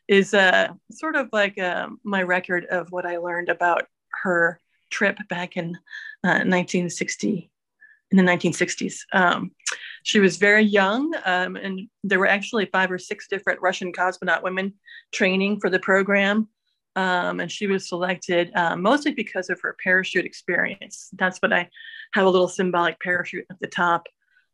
is 0.07 0.33
uh, 0.33 0.69
sort 0.91 1.15
of 1.15 1.29
like 1.33 1.57
uh, 1.57 1.87
my 2.03 2.21
record 2.21 2.65
of 2.65 2.91
what 2.91 3.05
I 3.05 3.17
learned 3.17 3.49
about 3.49 3.87
her 4.23 4.59
trip 4.89 5.17
back 5.29 5.57
in 5.57 5.75
uh, 6.23 6.43
1960, 6.45 7.51
in 8.11 8.17
the 8.17 8.23
1960s. 8.23 8.99
Um, 9.13 9.51
she 10.03 10.19
was 10.19 10.37
very 10.37 10.63
young, 10.63 11.13
um, 11.25 11.55
and 11.55 11.89
there 12.03 12.19
were 12.19 12.27
actually 12.27 12.67
five 12.67 12.91
or 12.91 12.99
six 12.99 13.27
different 13.27 13.61
Russian 13.61 13.91
cosmonaut 13.91 14.43
women 14.43 14.73
training 15.11 15.59
for 15.59 15.69
the 15.69 15.79
program. 15.79 16.47
Um, 16.95 17.41
and 17.41 17.51
she 17.51 17.67
was 17.67 17.89
selected 17.89 18.51
uh, 18.55 18.75
mostly 18.77 19.13
because 19.13 19.49
of 19.49 19.59
her 19.61 19.75
parachute 19.83 20.25
experience. 20.25 21.09
That's 21.13 21.39
what 21.39 21.51
I 21.51 21.67
have 22.13 22.25
a 22.25 22.29
little 22.29 22.47
symbolic 22.47 22.99
parachute 23.01 23.45
at 23.49 23.59
the 23.59 23.67
top. 23.67 24.07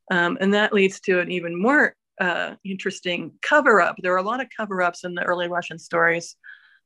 Um, 0.10 0.38
and 0.42 0.54
that 0.56 0.74
leads 0.74 1.00
to 1.02 1.20
an 1.20 1.30
even 1.30 1.62
more 1.62 1.96
uh, 2.22 2.56
interesting 2.64 3.32
cover 3.42 3.82
up. 3.82 3.96
There 3.98 4.14
are 4.14 4.18
a 4.18 4.24
lot 4.24 4.42
of 4.42 4.48
cover 4.56 4.82
ups 4.82 5.04
in 5.04 5.16
the 5.16 5.24
early 5.24 5.48
Russian 5.48 5.80
stories 5.80 6.36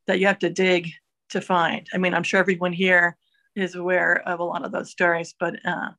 that 0.08 0.20
you 0.20 0.28
have 0.28 0.40
to 0.40 0.50
dig 0.50 0.90
to 1.30 1.42
find. 1.42 1.86
I 1.94 1.98
mean, 1.98 2.14
I'm 2.14 2.24
sure 2.24 2.40
everyone 2.40 2.74
here 2.74 3.18
is 3.56 3.76
aware 3.76 4.28
of 4.28 4.40
a 4.40 4.44
lot 4.44 4.64
of 4.66 4.72
those 4.72 4.92
stories, 4.92 5.36
but 5.38 5.56
uh, 5.66 5.90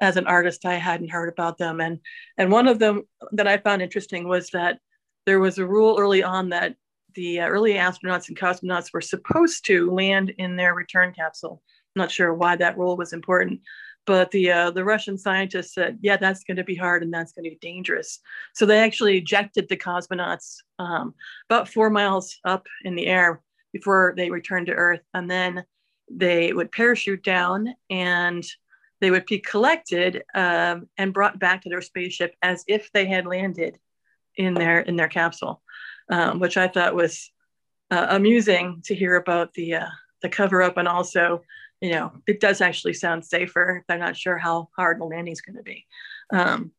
as 0.00 0.16
an 0.16 0.26
artist, 0.26 0.64
I 0.64 0.74
hadn't 0.74 1.10
heard 1.10 1.28
about 1.28 1.58
them. 1.58 1.80
And, 1.80 1.98
and 2.38 2.52
one 2.52 2.68
of 2.68 2.78
them 2.78 3.02
that 3.32 3.48
I 3.48 3.58
found 3.58 3.82
interesting 3.82 4.28
was 4.28 4.50
that 4.50 4.78
there 5.24 5.40
was 5.40 5.58
a 5.58 5.66
rule 5.66 5.96
early 5.98 6.22
on 6.22 6.50
that 6.50 6.76
the 7.14 7.40
uh, 7.40 7.48
early 7.48 7.74
astronauts 7.74 8.28
and 8.28 8.38
cosmonauts 8.38 8.92
were 8.92 9.00
supposed 9.00 9.64
to 9.66 9.90
land 9.90 10.32
in 10.38 10.54
their 10.54 10.74
return 10.74 11.12
capsule. 11.12 11.62
I'm 11.96 12.00
not 12.02 12.12
sure 12.12 12.32
why 12.34 12.54
that 12.56 12.78
rule 12.78 12.96
was 12.96 13.12
important, 13.12 13.60
but 14.06 14.30
the 14.30 14.50
uh, 14.50 14.70
the 14.70 14.84
Russian 14.84 15.18
scientists 15.18 15.74
said, 15.74 15.98
yeah, 16.00 16.16
that's 16.16 16.44
going 16.44 16.56
to 16.56 16.64
be 16.64 16.76
hard 16.76 17.02
and 17.02 17.12
that's 17.12 17.32
going 17.32 17.44
to 17.44 17.50
be 17.50 17.58
dangerous. 17.60 18.20
So 18.54 18.64
they 18.64 18.78
actually 18.78 19.18
ejected 19.18 19.68
the 19.68 19.76
cosmonauts 19.76 20.58
um, 20.78 21.14
about 21.50 21.68
four 21.68 21.90
miles 21.90 22.38
up 22.44 22.66
in 22.84 22.94
the 22.94 23.06
air 23.06 23.42
before 23.72 24.14
they 24.16 24.30
returned 24.30 24.66
to 24.66 24.72
Earth, 24.72 25.02
and 25.12 25.30
then 25.30 25.64
they 26.10 26.52
would 26.52 26.70
parachute 26.72 27.24
down 27.24 27.74
and 27.90 28.44
they 29.00 29.10
would 29.10 29.26
be 29.26 29.38
collected 29.40 30.22
um, 30.34 30.88
and 30.96 31.12
brought 31.12 31.38
back 31.38 31.62
to 31.62 31.68
their 31.68 31.82
spaceship 31.82 32.34
as 32.42 32.64
if 32.66 32.90
they 32.92 33.06
had 33.06 33.26
landed 33.26 33.78
in 34.36 34.54
their 34.54 34.80
in 34.80 34.96
their 34.96 35.08
capsule, 35.08 35.62
um, 36.10 36.38
which 36.38 36.56
I 36.56 36.68
thought 36.68 36.94
was 36.94 37.30
uh, 37.90 38.06
amusing 38.10 38.82
to 38.84 38.94
hear 38.94 39.16
about 39.16 39.52
the 39.54 39.74
uh, 39.74 39.88
the 40.22 40.28
cover 40.28 40.62
up 40.62 40.76
and 40.76 40.88
also 40.88 41.42
you 41.86 41.92
know 41.92 42.10
it 42.26 42.40
does 42.40 42.60
actually 42.60 42.94
sound 42.94 43.24
safer. 43.24 43.84
I'm 43.88 44.00
not 44.00 44.16
sure 44.16 44.36
how 44.36 44.68
hard 44.74 45.00
the 45.00 45.04
landing's 45.04 45.40
going 45.40 45.56
to 45.56 45.62
be. 45.62 45.86
Um, 46.32 46.72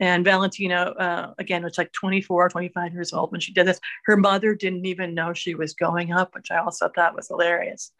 and 0.00 0.22
Valentina, 0.22 0.92
uh, 0.98 1.34
again, 1.38 1.62
was 1.62 1.78
like 1.78 1.92
24, 1.92 2.50
25 2.50 2.92
years 2.92 3.12
old 3.14 3.32
when 3.32 3.40
she 3.40 3.52
did 3.52 3.66
this. 3.66 3.80
Her 4.04 4.18
mother 4.18 4.54
didn't 4.54 4.84
even 4.84 5.14
know 5.14 5.32
she 5.32 5.54
was 5.54 5.72
going 5.72 6.12
up, 6.12 6.34
which 6.34 6.50
I 6.50 6.58
also 6.58 6.90
thought 6.94 7.16
was 7.16 7.28
hilarious. 7.28 7.92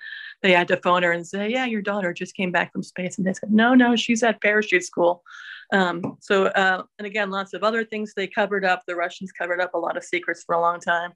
They 0.42 0.52
had 0.52 0.68
to 0.68 0.76
phone 0.78 1.02
her 1.02 1.12
and 1.12 1.26
say, 1.26 1.50
Yeah, 1.50 1.64
your 1.64 1.82
daughter 1.82 2.12
just 2.12 2.36
came 2.36 2.52
back 2.52 2.72
from 2.72 2.82
space. 2.82 3.16
And 3.16 3.26
they 3.26 3.32
said, 3.32 3.52
No, 3.52 3.74
no, 3.74 3.96
she's 3.96 4.22
at 4.22 4.42
parachute 4.42 4.84
school. 4.84 5.22
Um, 5.72 6.18
so, 6.20 6.46
uh, 6.46 6.82
and 6.98 7.06
again, 7.06 7.30
lots 7.30 7.54
of 7.54 7.62
other 7.62 7.84
things 7.86 8.12
they 8.12 8.26
covered 8.26 8.66
up. 8.66 8.82
The 8.86 8.96
Russians 8.96 9.32
covered 9.32 9.60
up 9.62 9.72
a 9.72 9.78
lot 9.78 9.96
of 9.96 10.04
secrets 10.04 10.42
for 10.44 10.54
a 10.54 10.60
long 10.60 10.80
time, 10.80 11.12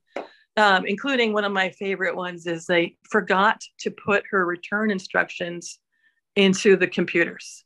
um, 0.57 0.87
including 0.87 1.33
one 1.33 1.45
of 1.45 1.53
my 1.53 1.71
favorite 1.71 2.17
ones 2.17 2.47
is 2.47 2.67
they 2.67 2.97
forgot 3.11 3.61
to 3.79 3.91
put 3.91 4.25
her 4.31 4.45
return 4.47 4.91
instructions 4.91 5.79
into 6.37 6.77
the 6.77 6.87
computers. 6.87 7.65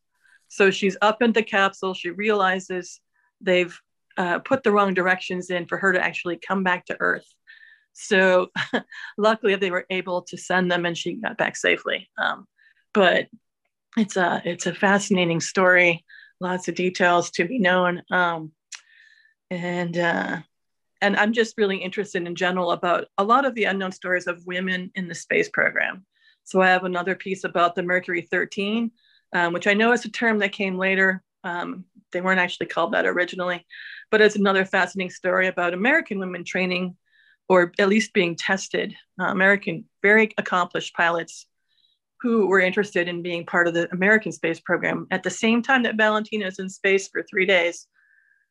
So 0.48 0.70
she's 0.70 0.96
up 1.02 1.20
in 1.22 1.32
the 1.32 1.42
capsule. 1.42 1.94
She 1.94 2.10
realizes 2.10 3.00
they've 3.40 3.78
uh, 4.16 4.38
put 4.40 4.62
the 4.62 4.72
wrong 4.72 4.94
directions 4.94 5.50
in 5.50 5.66
for 5.66 5.76
her 5.78 5.92
to 5.92 6.04
actually 6.04 6.36
come 6.36 6.64
back 6.64 6.86
to 6.86 6.96
Earth. 6.98 7.26
So 7.92 8.50
luckily 9.18 9.56
they 9.56 9.70
were 9.70 9.86
able 9.90 10.22
to 10.22 10.36
send 10.36 10.70
them 10.70 10.86
and 10.86 10.96
she 10.96 11.14
got 11.14 11.36
back 11.36 11.56
safely. 11.56 12.08
Um, 12.16 12.46
but 12.94 13.26
it's 13.96 14.16
a, 14.16 14.40
it's 14.44 14.66
a 14.66 14.74
fascinating 14.74 15.40
story, 15.40 16.04
lots 16.40 16.68
of 16.68 16.74
details 16.74 17.30
to 17.32 17.44
be 17.44 17.58
known. 17.58 18.02
Um, 18.10 18.52
and, 19.50 19.96
uh, 19.96 20.38
and 21.00 21.16
I'm 21.16 21.32
just 21.32 21.56
really 21.56 21.76
interested 21.76 22.26
in 22.26 22.34
general 22.34 22.72
about 22.72 23.06
a 23.18 23.24
lot 23.24 23.44
of 23.44 23.54
the 23.54 23.64
unknown 23.64 23.92
stories 23.92 24.26
of 24.26 24.46
women 24.46 24.90
in 24.94 25.08
the 25.08 25.14
space 25.14 25.48
program. 25.48 26.04
So 26.44 26.60
I 26.60 26.68
have 26.68 26.84
another 26.84 27.14
piece 27.14 27.44
about 27.44 27.74
the 27.74 27.82
Mercury 27.82 28.22
13, 28.22 28.90
um, 29.34 29.52
which 29.52 29.66
I 29.66 29.74
know 29.74 29.92
is 29.92 30.04
a 30.04 30.10
term 30.10 30.38
that 30.38 30.52
came 30.52 30.78
later. 30.78 31.22
Um, 31.44 31.84
they 32.12 32.20
weren't 32.20 32.40
actually 32.40 32.66
called 32.66 32.92
that 32.92 33.06
originally, 33.06 33.64
but 34.10 34.20
it's 34.20 34.36
another 34.36 34.64
fascinating 34.64 35.10
story 35.10 35.46
about 35.46 35.74
American 35.74 36.18
women 36.18 36.44
training 36.44 36.96
or 37.48 37.72
at 37.78 37.88
least 37.88 38.12
being 38.12 38.36
tested, 38.36 38.94
uh, 39.20 39.24
American, 39.24 39.84
very 40.02 40.30
accomplished 40.36 40.94
pilots 40.94 41.46
who 42.20 42.46
were 42.46 42.60
interested 42.60 43.08
in 43.08 43.22
being 43.22 43.46
part 43.46 43.68
of 43.68 43.74
the 43.74 43.90
American 43.92 44.32
space 44.32 44.60
program. 44.60 45.06
At 45.10 45.22
the 45.22 45.30
same 45.30 45.62
time 45.62 45.82
that 45.84 45.96
Valentina 45.96 46.46
is 46.46 46.58
in 46.58 46.68
space 46.68 47.08
for 47.08 47.22
three 47.22 47.46
days, 47.46 47.86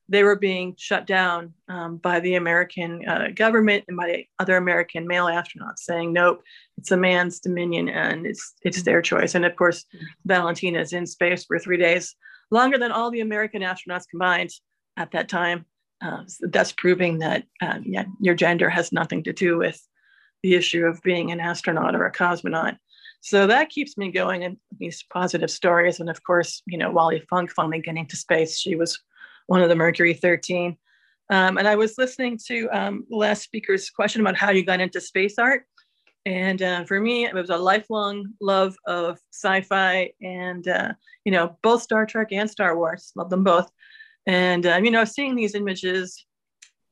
they 0.10 0.24
were 0.24 0.36
being 0.36 0.74
shut 0.78 1.06
down 1.06 1.54
um, 1.68 1.98
by 1.98 2.20
the 2.20 2.36
American 2.36 3.08
uh, 3.08 3.28
government 3.36 3.84
and 3.88 3.98
by 3.98 4.26
other 4.40 4.58
American 4.58 5.06
male 5.08 5.26
astronauts, 5.26 5.80
saying, 5.80 6.14
"Nope, 6.14 6.42
it's 6.78 6.92
a 6.92 6.98
man's 6.98 7.40
dominion 7.40 7.90
and 7.90 8.26
it's 8.26 8.54
it's 8.64 8.84
their 8.84 9.02
choice." 9.02 9.36
And 9.36 9.46
of 9.46 9.56
course, 9.56 9.86
Valentina 10.26 10.80
is 10.80 10.94
in 10.94 11.06
space 11.06 11.46
for 11.46 11.60
three 11.60 11.78
days, 11.78 12.16
longer 12.52 12.78
than 12.78 12.92
all 12.92 13.12
the 13.12 13.22
American 13.22 13.62
astronauts 13.62 14.08
combined 14.10 14.52
at 14.96 15.12
that 15.12 15.30
time. 15.30 15.66
Uh, 16.02 16.24
so 16.28 16.48
that's 16.48 16.72
proving 16.72 17.20
that 17.20 17.44
uh, 17.62 17.80
yeah, 17.84 18.06
your 18.22 18.36
gender 18.36 18.70
has 18.70 18.92
nothing 18.92 19.24
to 19.24 19.34
do 19.34 19.58
with 19.58 19.82
the 20.44 20.56
issue 20.56 20.86
of 20.86 21.02
being 21.02 21.32
an 21.32 21.40
astronaut 21.40 21.96
or 21.96 22.06
a 22.06 22.12
cosmonaut. 22.12 22.78
So 23.22 23.48
that 23.48 23.70
keeps 23.70 23.98
me 23.98 24.12
going 24.12 24.44
in 24.44 24.58
these 24.78 25.04
positive 25.12 25.50
stories. 25.50 26.00
And 26.00 26.10
of 26.10 26.24
course, 26.24 26.62
you 26.66 26.78
know, 26.78 26.92
Wally 26.92 27.24
Funk 27.30 27.52
finally 27.52 27.82
getting 27.82 28.06
to 28.08 28.16
space. 28.16 28.60
She 28.60 28.76
was 28.76 29.00
one 29.48 29.62
of 29.62 29.70
the 29.70 29.75
Mercury 29.75 30.13
13. 30.13 30.77
Um, 31.30 31.58
and 31.58 31.68
I 31.68 31.75
was 31.75 31.98
listening 31.98 32.39
to 32.48 32.70
um, 32.70 33.05
last 33.10 33.44
speaker's 33.44 33.90
question 33.90 34.22
about 34.22 34.38
how 34.38 34.51
you 34.51 34.64
got 34.64 34.79
into 34.79 35.01
space 35.01 35.38
art. 35.38 35.64
And 36.25 36.62
uh, 36.62 36.83
for 36.83 37.00
me, 37.00 37.25
it 37.25 37.33
was 37.33 37.50
a 37.50 37.57
lifelong 37.57 38.33
love 38.42 38.75
of 38.86 39.18
sci-fi 39.33 40.12
and, 40.22 40.68
uh, 40.68 40.94
you 41.25 41.31
know, 41.31 41.57
both 41.62 41.81
Star 41.81 42.05
Trek 42.05 42.29
and 42.31 42.50
Star 42.50 42.77
Wars, 42.77 43.12
love 43.16 43.29
them 43.29 43.44
both. 43.44 43.70
And, 44.25 44.66
um, 44.66 44.83
you 44.83 44.92
know, 44.92 45.05
seeing 45.05 45.36
these 45.36 45.55
images 45.55 46.25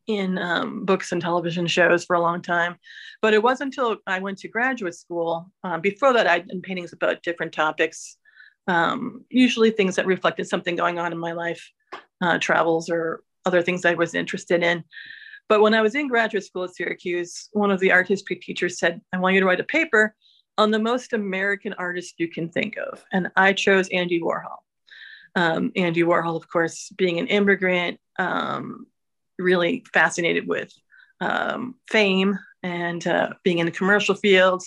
in 0.08 0.38
um, 0.38 0.86
books 0.86 1.12
and 1.12 1.22
television 1.22 1.68
shows 1.68 2.06
for 2.06 2.16
a 2.16 2.22
long 2.22 2.42
time. 2.42 2.78
But 3.22 3.34
it 3.34 3.44
wasn't 3.44 3.76
until 3.76 3.98
I 4.08 4.20
went 4.20 4.38
to 4.40 4.48
graduate 4.48 4.96
school. 4.96 5.52
Um, 5.64 5.82
before 5.82 6.14
that, 6.14 6.28
I'd 6.28 6.48
done 6.48 6.62
paintings 6.62 6.94
about 6.94 7.24
different 7.24 7.52
topics, 7.52 8.18
um, 8.68 9.26
usually 9.30 9.72
things 9.72 9.96
that 9.96 10.06
reflected 10.06 10.48
something 10.48 10.76
going 10.76 11.00
on 11.00 11.12
in 11.12 11.18
my 11.18 11.34
life, 11.34 11.72
uh, 12.22 12.38
travels 12.40 12.90
or 12.90 13.24
other 13.46 13.62
things 13.62 13.86
I 13.86 13.94
was 13.94 14.16
interested 14.16 14.64
in. 14.64 14.84
But 15.48 15.62
when 15.62 15.74
I 15.74 15.82
was 15.82 15.96
in 15.96 16.08
graduate 16.08 16.44
school 16.44 16.64
at 16.64 16.76
Syracuse, 16.76 17.50
one 17.54 17.72
of 17.72 17.80
the 17.80 17.92
art 17.92 18.08
history 18.08 18.38
teachers 18.38 18.80
said, 18.80 19.02
I 19.14 19.20
want 19.20 19.36
you 19.36 19.42
to 19.42 19.46
write 19.46 19.60
a 19.60 19.66
paper 19.66 20.16
on 20.58 20.72
the 20.72 20.80
most 20.80 21.14
American 21.14 21.74
artist 21.74 22.16
you 22.18 22.30
can 22.30 22.50
think 22.50 22.78
of. 22.78 23.04
And 23.12 23.30
I 23.36 23.54
chose 23.54 23.88
Andy 23.90 24.20
Warhol. 24.20 24.58
Um, 25.36 25.72
Andy 25.76 26.02
Warhol, 26.02 26.38
of 26.38 26.50
course, 26.50 26.90
being 26.98 27.20
an 27.20 27.28
immigrant, 27.28 28.00
um, 28.18 28.88
really 29.38 29.84
fascinated 29.94 30.48
with 30.48 30.74
um, 31.20 31.76
fame 31.90 32.40
and 32.64 33.06
uh, 33.06 33.34
being 33.44 33.60
in 33.60 33.66
the 33.66 33.72
commercial 33.72 34.16
field, 34.16 34.64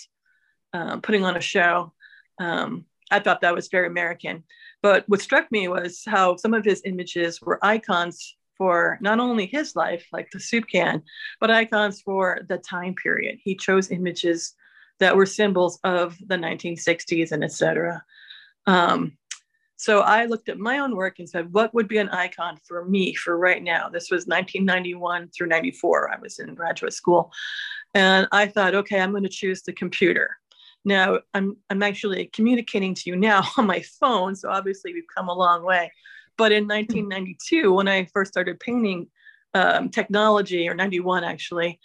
uh, 0.73 0.97
putting 0.97 1.25
on 1.25 1.35
a 1.35 1.41
show. 1.41 1.91
Um, 2.39 2.85
I 3.11 3.19
thought 3.19 3.41
that 3.41 3.55
was 3.55 3.67
very 3.67 3.87
American. 3.87 4.43
But 4.81 5.03
what 5.07 5.21
struck 5.21 5.51
me 5.51 5.67
was 5.67 6.03
how 6.05 6.37
some 6.37 6.53
of 6.53 6.63
his 6.63 6.81
images 6.85 7.41
were 7.41 7.63
icons 7.63 8.35
for 8.57 8.97
not 9.01 9.19
only 9.19 9.45
his 9.45 9.75
life, 9.75 10.05
like 10.11 10.29
the 10.31 10.39
soup 10.39 10.65
can, 10.71 11.01
but 11.39 11.51
icons 11.51 12.01
for 12.01 12.41
the 12.49 12.57
time 12.57 12.93
period. 12.93 13.39
He 13.41 13.55
chose 13.55 13.91
images 13.91 14.53
that 14.99 15.15
were 15.15 15.25
symbols 15.25 15.79
of 15.83 16.17
the 16.27 16.35
1960s 16.35 17.31
and 17.31 17.43
etc. 17.43 18.03
Um, 18.67 19.17
so 19.77 20.01
I 20.01 20.25
looked 20.25 20.49
at 20.49 20.59
my 20.59 20.79
own 20.79 20.93
work 20.93 21.19
and 21.19 21.29
said, 21.29 21.53
what 21.53 21.73
would 21.73 21.87
be 21.87 21.99
an 21.99 22.09
icon 22.09 22.57
for 22.67 22.83
me 22.83 23.15
for 23.15 23.37
right 23.37 23.63
now? 23.63 23.87
This 23.87 24.11
was 24.11 24.27
1991 24.27 25.29
through 25.29 25.47
94. 25.47 26.11
I 26.13 26.19
was 26.19 26.39
in 26.39 26.53
graduate 26.53 26.91
school. 26.93 27.31
And 27.95 28.27
I 28.33 28.47
thought, 28.47 28.75
okay, 28.75 28.99
I'm 28.99 29.11
going 29.11 29.23
to 29.23 29.29
choose 29.29 29.61
the 29.61 29.71
computer. 29.71 30.37
Now 30.85 31.19
I'm, 31.33 31.57
I'm 31.69 31.83
actually 31.83 32.27
communicating 32.27 32.93
to 32.95 33.09
you 33.09 33.15
now 33.15 33.43
on 33.57 33.67
my 33.67 33.81
phone. 33.99 34.35
So 34.35 34.49
obviously 34.49 34.93
we've 34.93 35.03
come 35.15 35.29
a 35.29 35.33
long 35.33 35.63
way. 35.63 35.91
But 36.37 36.51
in 36.51 36.67
1992, 36.67 37.73
when 37.73 37.87
I 37.87 38.05
first 38.05 38.31
started 38.31 38.59
painting 38.59 39.07
um, 39.53 39.89
technology, 39.89 40.69
or 40.69 40.73
91 40.73 41.23
actually, 41.23 41.79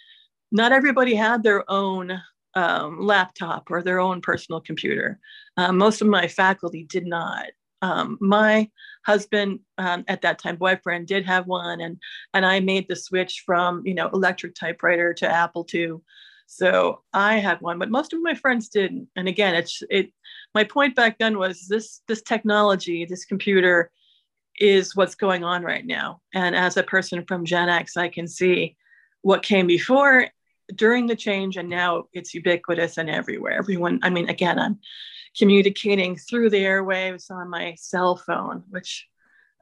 not 0.51 0.71
everybody 0.71 1.15
had 1.15 1.43
their 1.43 1.69
own 1.69 2.21
um, 2.55 3.01
laptop 3.01 3.69
or 3.69 3.83
their 3.83 3.99
own 3.99 4.21
personal 4.21 4.61
computer. 4.61 5.19
Um, 5.57 5.77
most 5.77 6.01
of 6.01 6.07
my 6.07 6.27
faculty 6.27 6.83
did 6.83 7.05
not. 7.05 7.47
Um, 7.81 8.17
my 8.21 8.69
husband 9.05 9.59
um, 9.77 10.05
at 10.07 10.21
that 10.21 10.39
time 10.39 10.55
boyfriend 10.55 11.07
did 11.07 11.25
have 11.25 11.45
one 11.45 11.81
and 11.81 11.99
and 12.33 12.45
i 12.45 12.59
made 12.59 12.87
the 12.87 12.95
switch 12.95 13.43
from 13.45 13.83
you 13.85 13.93
know 13.93 14.09
electric 14.09 14.55
typewriter 14.55 15.13
to 15.13 15.29
apple 15.29 15.67
ii 15.73 15.91
so 16.45 17.01
i 17.13 17.37
had 17.37 17.59
one 17.61 17.79
but 17.79 17.89
most 17.89 18.13
of 18.13 18.21
my 18.21 18.33
friends 18.33 18.69
didn't 18.69 19.07
and 19.15 19.27
again 19.27 19.55
it's 19.55 19.81
it 19.89 20.11
my 20.53 20.63
point 20.63 20.95
back 20.95 21.17
then 21.17 21.37
was 21.37 21.67
this 21.67 22.01
this 22.07 22.21
technology 22.21 23.05
this 23.05 23.25
computer 23.25 23.91
is 24.59 24.95
what's 24.95 25.15
going 25.15 25.43
on 25.43 25.63
right 25.63 25.85
now. 25.85 26.21
And 26.33 26.55
as 26.55 26.77
a 26.77 26.83
person 26.83 27.25
from 27.25 27.45
Gen 27.45 27.69
X, 27.69 27.97
I 27.97 28.07
can 28.07 28.27
see 28.27 28.75
what 29.21 29.43
came 29.43 29.67
before, 29.67 30.27
during 30.73 31.07
the 31.07 31.15
change, 31.15 31.57
and 31.57 31.69
now 31.69 32.05
it's 32.13 32.33
ubiquitous 32.33 32.97
and 32.97 33.09
everywhere. 33.09 33.53
Everyone, 33.53 33.99
I 34.01 34.09
mean, 34.09 34.29
again, 34.29 34.57
I'm 34.57 34.79
communicating 35.37 36.15
through 36.15 36.49
the 36.49 36.63
airwaves 36.63 37.29
on 37.29 37.49
my 37.49 37.75
cell 37.77 38.15
phone, 38.15 38.63
which 38.69 39.07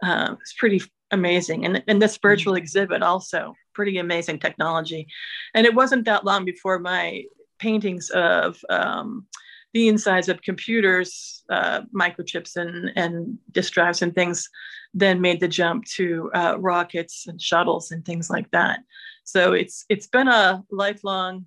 uh, 0.01 0.35
is 0.41 0.53
pretty 0.57 0.81
amazing. 1.13 1.65
And, 1.65 1.83
and 1.87 2.01
this 2.01 2.17
virtual 2.17 2.53
mm-hmm. 2.53 2.63
exhibit 2.63 3.01
also 3.01 3.55
pretty 3.73 3.97
amazing 3.97 4.39
technology. 4.39 5.07
And 5.53 5.65
it 5.65 5.73
wasn't 5.73 6.05
that 6.05 6.25
long 6.25 6.45
before 6.45 6.79
my 6.79 7.23
paintings 7.59 8.09
of 8.09 8.59
um, 8.69 9.25
the 9.73 9.87
insides 9.87 10.29
of 10.29 10.41
computers, 10.41 11.43
uh, 11.49 11.81
microchips 11.95 12.55
and, 12.55 12.91
and 12.95 13.37
disk 13.51 13.73
drives 13.73 14.01
and 14.01 14.13
things, 14.13 14.49
then 14.93 15.21
made 15.21 15.39
the 15.39 15.47
jump 15.47 15.85
to 15.85 16.29
uh, 16.35 16.55
rockets 16.59 17.25
and 17.27 17.41
shuttles 17.41 17.91
and 17.91 18.05
things 18.05 18.29
like 18.29 18.49
that. 18.51 18.79
So 19.23 19.53
it's 19.53 19.85
it's 19.89 20.07
been 20.07 20.27
a 20.27 20.63
lifelong 20.69 21.45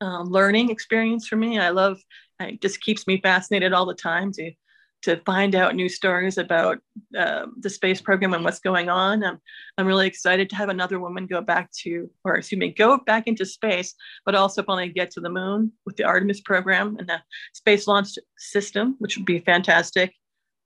um, 0.00 0.28
learning 0.28 0.70
experience 0.70 1.26
for 1.26 1.36
me. 1.36 1.58
I 1.58 1.70
love 1.70 1.98
it 2.40 2.60
just 2.60 2.80
keeps 2.80 3.06
me 3.06 3.20
fascinated 3.20 3.72
all 3.72 3.86
the 3.86 3.94
time 3.94 4.32
to 4.32 4.52
to 5.02 5.16
find 5.24 5.54
out 5.54 5.76
new 5.76 5.88
stories 5.88 6.38
about 6.38 6.78
uh, 7.16 7.46
the 7.60 7.70
space 7.70 8.00
program 8.00 8.34
and 8.34 8.44
what's 8.44 8.58
going 8.58 8.88
on. 8.88 9.22
I'm, 9.22 9.38
I'm 9.76 9.86
really 9.86 10.06
excited 10.06 10.50
to 10.50 10.56
have 10.56 10.68
another 10.68 10.98
woman 10.98 11.26
go 11.26 11.40
back 11.40 11.70
to, 11.82 12.10
or 12.24 12.36
excuse 12.36 12.58
me, 12.58 12.70
go 12.70 12.98
back 12.98 13.26
into 13.26 13.46
space, 13.46 13.94
but 14.24 14.34
also 14.34 14.62
finally 14.62 14.88
get 14.88 15.12
to 15.12 15.20
the 15.20 15.30
moon 15.30 15.72
with 15.86 15.96
the 15.96 16.04
Artemis 16.04 16.40
program 16.40 16.96
and 16.98 17.08
the 17.08 17.22
Space 17.52 17.86
Launch 17.86 18.10
System, 18.36 18.96
which 18.98 19.16
would 19.16 19.26
be 19.26 19.38
fantastic. 19.38 20.12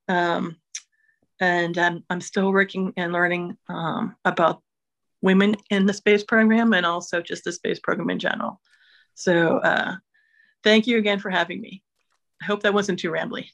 Um, 0.09 0.57
and 1.41 1.77
I'm, 1.77 2.05
I'm 2.09 2.21
still 2.21 2.53
working 2.53 2.93
and 2.97 3.13
learning 3.13 3.57
um, 3.69 4.17
about 4.25 4.63
women 5.21 5.57
in 5.71 5.87
the 5.87 5.93
space 5.95 6.25
program 6.25 6.73
and 6.73 6.87
also 6.87 7.21
just 7.21 7.45
the 7.45 7.53
space 7.53 7.79
program 7.81 8.11
in 8.11 8.19
general. 8.19 8.61
So 9.15 9.59
uh, 9.59 9.97
thank 10.65 10.87
you 10.87 10.99
again 10.99 11.19
for 11.19 11.31
having 11.31 11.61
me. 11.61 11.83
I 12.41 12.47
hope 12.47 12.63
that 12.63 12.75
wasn't 12.75 12.99
too 12.99 13.11
rambly. 13.11 13.47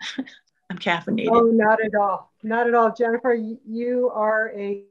I'm 0.70 0.78
caffeinated. 0.78 1.28
Oh, 1.30 1.46
not 1.46 1.84
at 1.84 1.94
all. 1.94 2.32
Not 2.42 2.68
at 2.68 2.74
all. 2.74 2.92
Jennifer, 2.92 3.34
you 3.34 4.10
are 4.14 4.52
a, 4.56 4.84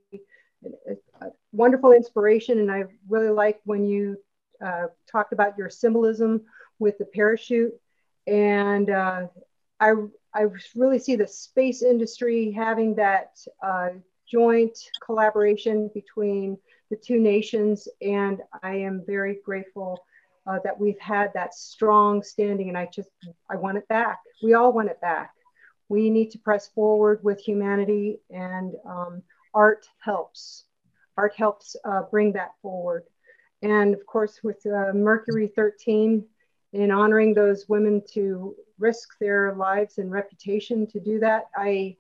a 1.22 1.28
wonderful 1.54 1.94
inspiration. 1.94 2.60
And 2.60 2.70
I 2.70 2.84
really 3.08 3.30
like 3.30 3.62
when 3.64 3.86
you 3.86 4.18
uh, 4.64 4.88
talked 5.10 5.32
about 5.32 5.58
your 5.58 5.70
symbolism 5.70 6.42
with 6.80 6.98
the 6.98 7.06
parachute. 7.06 7.74
And 8.28 8.90
uh, 8.90 9.28
I, 9.80 9.94
I 10.34 10.46
really 10.76 11.00
see 11.00 11.16
the 11.16 11.28
space 11.28 11.82
industry 11.82 12.52
having 12.52 12.96
that 12.96 13.40
uh, 13.64 13.90
joint 14.30 14.78
collaboration 15.04 15.90
between 15.94 16.58
the 16.90 16.98
two 16.98 17.20
nations. 17.20 17.88
And 18.02 18.42
I 18.62 18.76
am 18.76 19.04
very 19.08 19.40
grateful 19.46 20.04
uh, 20.50 20.60
that 20.64 20.80
we've 20.80 21.00
had 21.00 21.32
that 21.34 21.54
strong 21.54 22.24
standing 22.24 22.70
and 22.70 22.78
I 22.78 22.90
just, 22.92 23.10
I 23.50 23.56
want 23.56 23.78
it 23.78 23.88
back. 23.88 24.20
We 24.42 24.54
all 24.54 24.74
want 24.74 24.90
it 24.90 25.00
back. 25.00 25.34
We 25.90 26.10
need 26.10 26.32
to 26.32 26.40
press 26.40 26.70
forward 26.70 27.20
with 27.24 27.40
humanity 27.40 28.20
and 28.30 28.74
um, 28.86 29.22
art 29.54 29.86
helps. 30.00 30.66
Art 31.18 31.34
helps 31.36 31.76
uh, 31.86 32.04
bring 32.10 32.34
that 32.34 32.52
forward. 32.62 33.04
And 33.62 33.94
of 33.94 34.06
course, 34.06 34.40
with 34.44 34.66
uh, 34.66 34.94
Mercury 34.94 35.52
13, 35.56 36.26
in 36.74 36.92
honoring 36.92 37.34
those 37.34 37.68
women 37.68 38.02
to 38.14 38.56
risk 38.78 39.18
their 39.20 39.54
lives 39.56 39.98
and 39.98 40.12
reputation 40.12 40.88
to 40.88 41.00
do 41.00 41.20
that, 41.20 41.46
I 41.56 41.98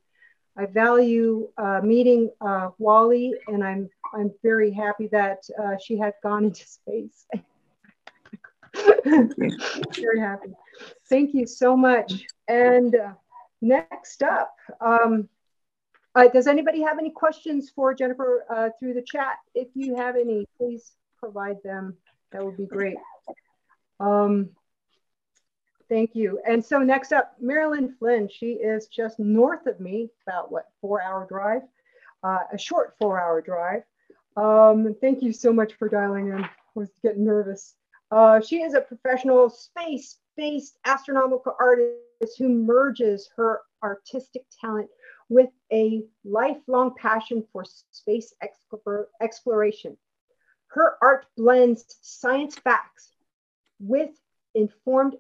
I 0.58 0.66
value 0.66 1.48
uh, 1.58 1.80
meeting 1.82 2.30
uh, 2.42 2.70
Wally, 2.80 3.34
and 3.48 3.64
I'm 3.64 3.90
I'm 4.14 4.32
very 4.44 4.72
happy 4.72 5.08
that 5.08 5.40
uh, 5.62 5.78
she 5.84 5.98
had 5.98 6.14
gone 6.22 6.46
into 6.50 6.66
space. 6.66 7.26
Very 9.96 10.20
happy. 10.20 10.50
Thank 11.10 11.34
you 11.34 11.46
so 11.46 11.76
much. 11.76 12.26
And 12.48 12.96
uh, 12.96 13.14
next 13.62 14.24
up, 14.24 14.56
um, 14.82 15.30
uh, 16.16 16.28
does 16.28 16.48
anybody 16.48 16.82
have 16.82 16.98
any 17.00 17.12
questions 17.12 17.72
for 17.76 17.94
Jennifer 17.94 18.46
uh, 18.50 18.70
through 18.80 18.96
the 18.96 19.04
chat? 19.04 19.36
If 19.54 19.68
you 19.76 19.96
have 19.96 20.16
any, 20.16 20.46
please 20.58 20.92
provide 21.18 21.58
them. 21.64 21.96
That 22.32 22.46
would 22.46 22.58
be 22.58 22.66
great. 22.66 22.98
Um, 24.00 24.50
Thank 25.90 26.14
you. 26.14 26.40
And 26.48 26.64
so 26.64 26.78
next 26.78 27.12
up, 27.12 27.36
Marilyn 27.42 27.96
Flynn. 27.98 28.30
She 28.32 28.52
is 28.52 28.86
just 28.88 29.18
north 29.18 29.66
of 29.66 29.80
me, 29.80 30.12
about 30.28 30.52
what, 30.52 30.68
four 30.82 31.02
hour 31.02 31.26
drive, 31.28 31.64
uh, 32.24 32.44
a 32.54 32.58
short 32.60 32.96
four 33.00 33.20
hour 33.20 33.42
drive. 33.42 33.82
Um, 34.38 34.96
thank 35.02 35.24
you 35.24 35.34
so 35.34 35.52
much 35.52 35.74
for 35.74 35.90
dialing 35.90 36.28
in. 36.28 36.44
I 36.44 36.50
was 36.76 36.92
getting 37.02 37.26
nervous. 37.26 37.74
Uh, 38.12 38.42
she 38.42 38.62
is 38.62 38.74
a 38.74 38.82
professional 38.82 39.50
space-based 39.50 40.78
astronomical 40.86 41.56
artist 41.60 42.38
who 42.38 42.50
merges 42.50 43.30
her 43.36 43.62
artistic 43.84 44.44
talent 44.60 44.90
with 45.30 45.50
a 45.72 46.04
lifelong 46.26 46.94
passion 46.96 47.46
for 47.54 47.64
space 47.92 48.34
exploration. 49.22 49.96
Her 50.68 50.98
art 51.02 51.28
blends 51.38 51.86
science 52.02 52.56
facts 52.56 53.12
with 53.80 54.10
informed 54.56 55.16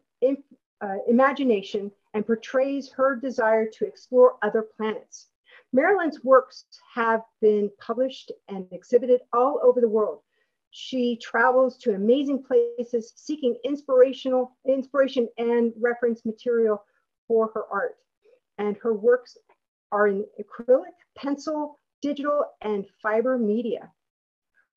uh, 0.82 0.96
imagination 1.08 1.92
and 2.14 2.26
portrays 2.26 2.92
her 2.92 3.16
desire 3.16 3.68
to 3.68 3.86
explore 3.86 4.38
other 4.42 4.64
planets. 4.78 5.28
Marilyn's 5.72 6.24
works 6.24 6.66
have 6.96 7.22
been 7.42 7.70
published 7.80 8.32
and 8.48 8.66
exhibited 8.72 9.22
all 9.32 9.60
over 9.64 9.80
the 9.80 9.88
world. 9.88 10.22
She 10.72 11.18
travels 11.18 11.78
to 11.80 11.96
amazing 11.96 12.44
places 12.44 13.14
seeking 13.16 13.58
inspirational 13.64 14.56
inspiration 14.68 15.28
and 15.38 15.74
reference 15.78 16.26
material 16.26 16.84
for 17.28 17.52
her 17.54 17.66
art. 17.72 17.98
And 18.58 18.78
her 18.78 18.94
works 18.94 19.38
are 19.92 20.08
in 20.08 20.26
acrylic, 20.40 20.94
pencil, 21.16 21.78
digital, 22.02 22.46
and 22.62 22.86
fiber 23.02 23.38
media. 23.38 23.92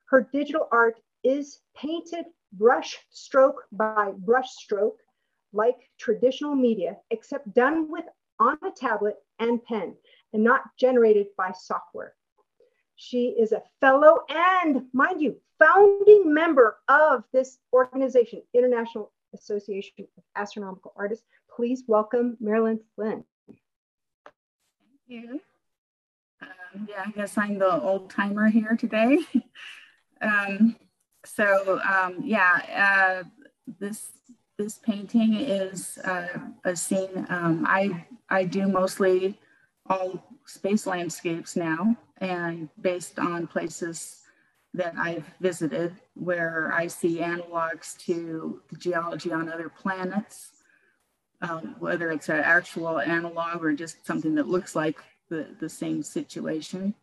Her 0.05 0.27
digital 0.31 0.67
art 0.71 0.99
is 1.23 1.59
painted 1.75 2.25
brush 2.53 2.97
stroke 3.09 3.63
by 3.71 4.11
brush 4.17 4.49
stroke 4.51 4.99
like 5.53 5.89
traditional 5.99 6.55
media, 6.55 6.97
except 7.11 7.53
done 7.53 7.89
with 7.91 8.05
on 8.39 8.57
a 8.63 8.71
tablet 8.71 9.15
and 9.39 9.63
pen 9.63 9.95
and 10.33 10.43
not 10.43 10.63
generated 10.77 11.27
by 11.37 11.51
software. 11.51 12.15
She 13.03 13.35
is 13.37 13.51
a 13.51 13.61
fellow 13.81 14.21
and, 14.29 14.85
mind 14.93 15.21
you, 15.21 15.35
founding 15.59 16.33
member 16.33 16.77
of 16.87 17.25
this 17.33 17.59
organization, 17.73 18.41
International 18.53 19.11
Association 19.33 20.07
of 20.17 20.23
Astronomical 20.37 20.93
Artists. 20.95 21.25
Please 21.53 21.83
welcome 21.85 22.37
Marilyn 22.39 22.79
Flynn. 22.95 23.25
Thank 23.45 23.59
you. 25.07 25.41
Um, 26.41 26.87
yeah, 26.89 27.03
I 27.05 27.11
guess 27.11 27.37
I'm 27.37 27.59
the 27.59 27.81
old 27.81 28.09
timer 28.09 28.47
here 28.47 28.77
today. 28.79 29.19
um, 30.21 30.77
so 31.25 31.81
um, 31.81 32.21
yeah, 32.23 33.23
uh, 33.25 33.27
this 33.79 34.11
this 34.57 34.77
painting 34.77 35.33
is 35.33 35.97
uh, 36.05 36.39
a 36.63 36.75
scene. 36.75 37.25
Um, 37.27 37.65
I, 37.67 38.05
I 38.29 38.45
do 38.45 38.67
mostly 38.69 39.37
all 39.87 40.23
space 40.45 40.85
landscapes 40.85 41.55
now 41.55 41.95
and 42.17 42.69
based 42.81 43.19
on 43.19 43.47
places 43.47 44.21
that 44.73 44.93
I've 44.97 45.25
visited 45.39 45.95
where 46.15 46.71
I 46.73 46.87
see 46.87 47.19
analogs 47.19 47.97
to 48.05 48.61
the 48.71 48.77
geology 48.77 49.31
on 49.31 49.49
other 49.49 49.69
planets, 49.69 50.51
um, 51.41 51.75
whether 51.79 52.11
it's 52.11 52.29
an 52.29 52.39
actual 52.39 52.99
analog 52.99 53.63
or 53.63 53.73
just 53.73 54.05
something 54.05 54.33
that 54.35 54.47
looks 54.47 54.75
like 54.75 54.97
the, 55.29 55.47
the 55.59 55.69
same 55.69 56.01
situation. 56.01 56.93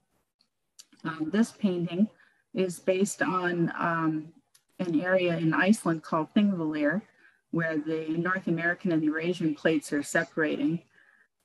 Um, 1.05 1.31
this 1.33 1.53
painting 1.53 2.09
is 2.55 2.81
based 2.81 3.22
on 3.22 3.72
um, 3.79 4.33
an 4.81 5.00
area 5.00 5.37
in 5.37 5.55
Iceland 5.55 6.03
called 6.03 6.35
Thingvellir, 6.35 7.03
where 7.53 7.79
the 7.79 8.09
North 8.09 8.48
American 8.48 8.92
and 8.92 9.03
Eurasian 9.03 9.55
plates 9.55 9.92
are 9.92 10.03
separating. 10.03 10.83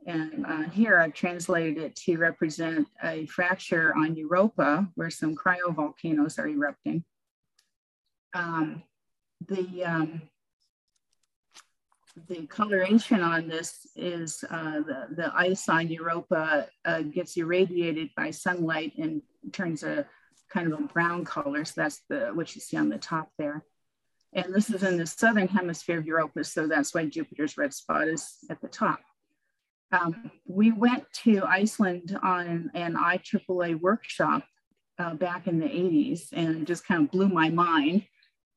And 0.05 0.45
uh, 0.45 0.63
here 0.69 0.99
I've 0.99 1.13
translated 1.13 1.77
it 1.77 1.95
to 1.97 2.17
represent 2.17 2.87
a 3.03 3.25
fracture 3.25 3.93
on 3.95 4.15
Europa 4.15 4.87
where 4.95 5.09
some 5.09 5.35
cryovolcanoes 5.35 6.37
are 6.37 6.47
erupting. 6.47 7.03
Um, 8.35 8.83
the, 9.47 9.83
um, 9.83 10.21
the 12.27 12.45
coloration 12.47 13.21
on 13.21 13.47
this 13.47 13.87
is 13.95 14.43
uh, 14.49 14.81
the, 14.81 15.07
the 15.11 15.31
ice 15.35 15.67
on 15.69 15.87
Europa 15.87 16.67
uh, 16.85 17.01
gets 17.01 17.35
irradiated 17.35 18.09
by 18.15 18.29
sunlight 18.29 18.93
and 18.97 19.21
turns 19.51 19.83
a 19.83 20.05
kind 20.49 20.71
of 20.71 20.79
a 20.79 20.83
brown 20.83 21.25
color. 21.25 21.65
So 21.65 21.73
that's 21.81 22.01
the 22.09 22.31
what 22.33 22.53
you 22.55 22.61
see 22.61 22.77
on 22.77 22.89
the 22.89 22.97
top 22.97 23.29
there. 23.37 23.63
And 24.33 24.53
this 24.53 24.69
is 24.69 24.83
in 24.83 24.97
the 24.97 25.07
southern 25.07 25.47
hemisphere 25.47 25.97
of 25.97 26.05
Europa, 26.05 26.43
so 26.43 26.67
that's 26.67 26.93
why 26.93 27.05
Jupiter's 27.05 27.57
red 27.57 27.73
spot 27.73 28.07
is 28.07 28.37
at 28.49 28.61
the 28.61 28.67
top. 28.67 28.99
Um, 29.91 30.31
we 30.45 30.71
went 30.71 31.05
to 31.23 31.43
Iceland 31.45 32.17
on 32.21 32.71
an 32.73 32.95
IAAA 32.95 33.79
workshop 33.79 34.43
uh, 34.97 35.13
back 35.13 35.47
in 35.47 35.59
the 35.59 35.67
80s 35.67 36.31
and 36.31 36.65
just 36.65 36.87
kind 36.87 37.03
of 37.03 37.11
blew 37.11 37.29
my 37.29 37.49
mind 37.49 38.05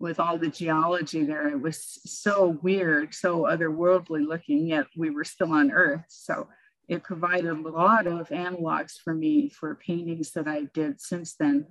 with 0.00 0.20
all 0.20 0.38
the 0.38 0.48
geology 0.48 1.24
there. 1.24 1.48
It 1.48 1.60
was 1.60 2.00
so 2.06 2.58
weird, 2.62 3.14
so 3.14 3.42
otherworldly 3.42 4.26
looking, 4.26 4.66
yet 4.66 4.86
we 4.96 5.10
were 5.10 5.24
still 5.24 5.52
on 5.52 5.72
Earth. 5.72 6.04
So 6.08 6.48
it 6.88 7.02
provided 7.02 7.50
a 7.50 7.68
lot 7.68 8.06
of 8.06 8.28
analogs 8.28 8.92
for 9.02 9.14
me 9.14 9.50
for 9.50 9.74
paintings 9.74 10.32
that 10.32 10.46
I 10.46 10.64
did 10.72 11.00
since 11.00 11.34
then. 11.34 11.66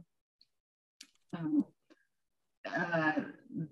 Um, 1.35 1.65
uh, 2.75 3.13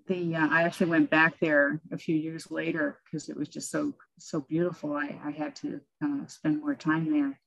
the 0.06 0.36
uh, 0.36 0.48
I 0.50 0.62
actually 0.62 0.90
went 0.90 1.10
back 1.10 1.38
there 1.40 1.80
a 1.92 1.98
few 1.98 2.16
years 2.16 2.50
later 2.50 2.98
because 3.04 3.28
it 3.28 3.36
was 3.36 3.48
just 3.48 3.70
so 3.70 3.94
so 4.18 4.40
beautiful. 4.40 4.94
I, 4.94 5.16
I 5.24 5.30
had 5.30 5.54
to 5.56 5.80
uh, 6.04 6.26
spend 6.26 6.60
more 6.60 6.74
time 6.74 7.12
there. 7.12 7.40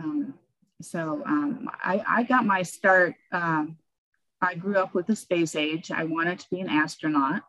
Um, 0.00 0.34
so 0.80 1.22
um, 1.26 1.68
I, 1.82 2.02
I 2.08 2.22
got 2.22 2.46
my 2.46 2.62
start. 2.62 3.14
Um, 3.32 3.78
I 4.40 4.54
grew 4.54 4.76
up 4.76 4.94
with 4.94 5.06
the 5.06 5.16
space 5.16 5.56
age. 5.56 5.90
I 5.90 6.04
wanted 6.04 6.38
to 6.38 6.46
be 6.50 6.60
an 6.60 6.68
astronaut, 6.68 7.42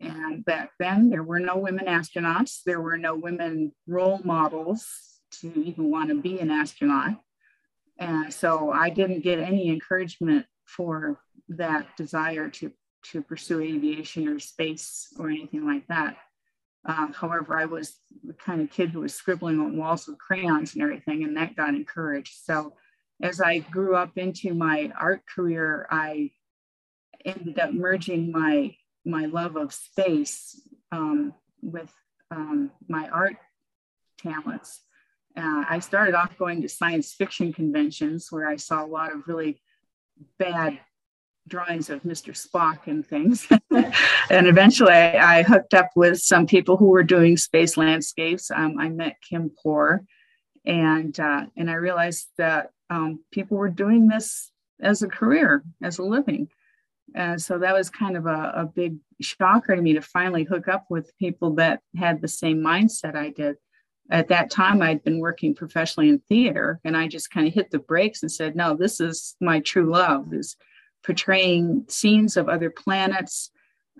And 0.00 0.44
back 0.44 0.72
then, 0.78 1.10
there 1.10 1.22
were 1.22 1.38
no 1.38 1.56
women 1.56 1.86
astronauts. 1.86 2.62
There 2.64 2.80
were 2.80 2.96
no 2.96 3.14
women 3.14 3.72
role 3.86 4.20
models 4.24 4.86
to 5.40 5.52
even 5.62 5.90
want 5.90 6.08
to 6.08 6.20
be 6.20 6.40
an 6.40 6.50
astronaut. 6.50 7.20
And 7.98 8.32
so 8.32 8.72
I 8.72 8.90
didn't 8.90 9.20
get 9.20 9.38
any 9.38 9.68
encouragement 9.68 10.46
for 10.64 11.20
that 11.50 11.96
desire 11.96 12.48
to, 12.48 12.72
to 13.12 13.22
pursue 13.22 13.60
aviation 13.60 14.28
or 14.28 14.38
space 14.38 15.08
or 15.18 15.28
anything 15.28 15.66
like 15.66 15.86
that. 15.88 16.16
Uh, 16.86 17.08
however, 17.12 17.58
I 17.58 17.66
was 17.66 17.96
the 18.24 18.32
kind 18.32 18.62
of 18.62 18.70
kid 18.70 18.90
who 18.90 19.00
was 19.00 19.14
scribbling 19.14 19.60
on 19.60 19.76
walls 19.76 20.06
with 20.06 20.18
crayons 20.18 20.74
and 20.74 20.82
everything, 20.82 21.24
and 21.24 21.36
that 21.36 21.56
got 21.56 21.74
encouraged. 21.74 22.34
So 22.42 22.74
as 23.22 23.40
I 23.40 23.58
grew 23.58 23.94
up 23.94 24.16
into 24.16 24.54
my 24.54 24.90
art 24.98 25.22
career, 25.26 25.86
I 25.90 26.30
ended 27.24 27.58
up 27.58 27.72
merging 27.72 28.32
my 28.32 28.74
my 29.04 29.26
love 29.26 29.56
of 29.56 29.72
space 29.72 30.60
um, 30.92 31.34
with 31.62 31.90
um, 32.30 32.70
my 32.88 33.08
art 33.08 33.36
talents. 34.18 34.80
Uh, 35.36 35.64
I 35.68 35.78
started 35.78 36.14
off 36.14 36.36
going 36.38 36.62
to 36.62 36.68
science 36.68 37.12
fiction 37.12 37.52
conventions 37.52 38.28
where 38.30 38.48
I 38.48 38.56
saw 38.56 38.84
a 38.84 38.86
lot 38.86 39.12
of 39.12 39.26
really 39.26 39.62
bad 40.38 40.78
drawings 41.50 41.90
of 41.90 42.02
Mr. 42.04 42.32
Spock 42.32 42.86
and 42.86 43.06
things. 43.06 43.46
and 44.30 44.46
eventually 44.46 44.92
I, 44.92 45.42
hooked 45.42 45.74
up 45.74 45.90
with 45.94 46.18
some 46.18 46.46
people 46.46 46.76
who 46.76 46.86
were 46.86 47.02
doing 47.02 47.36
space 47.36 47.76
landscapes. 47.76 48.50
Um, 48.50 48.78
I 48.78 48.88
met 48.88 49.16
Kim 49.28 49.50
Poor 49.62 50.02
and, 50.64 51.18
uh, 51.18 51.46
and 51.56 51.70
I 51.70 51.74
realized 51.74 52.28
that 52.38 52.70
um, 52.88 53.20
people 53.30 53.56
were 53.56 53.68
doing 53.68 54.08
this 54.08 54.50
as 54.80 55.02
a 55.02 55.08
career, 55.08 55.62
as 55.82 55.98
a 55.98 56.02
living. 56.02 56.48
And 57.14 57.42
so 57.42 57.58
that 57.58 57.74
was 57.74 57.90
kind 57.90 58.16
of 58.16 58.26
a, 58.26 58.52
a 58.54 58.66
big 58.66 58.96
shocker 59.20 59.74
to 59.74 59.82
me 59.82 59.94
to 59.94 60.00
finally 60.00 60.44
hook 60.44 60.68
up 60.68 60.86
with 60.88 61.16
people 61.18 61.54
that 61.56 61.80
had 61.96 62.20
the 62.20 62.28
same 62.28 62.58
mindset 62.58 63.16
I 63.16 63.30
did. 63.30 63.56
At 64.10 64.28
that 64.28 64.50
time, 64.50 64.82
I'd 64.82 65.04
been 65.04 65.20
working 65.20 65.54
professionally 65.54 66.08
in 66.08 66.18
theater, 66.28 66.80
and 66.84 66.96
I 66.96 67.06
just 67.06 67.30
kind 67.30 67.46
of 67.46 67.54
hit 67.54 67.70
the 67.70 67.78
brakes 67.78 68.22
and 68.22 68.32
said, 68.32 68.56
"No, 68.56 68.74
this 68.74 69.00
is 69.00 69.36
my 69.40 69.60
true 69.60 69.88
love: 69.88 70.34
is 70.34 70.56
portraying 71.04 71.84
scenes 71.88 72.36
of 72.36 72.48
other 72.48 72.70
planets, 72.70 73.50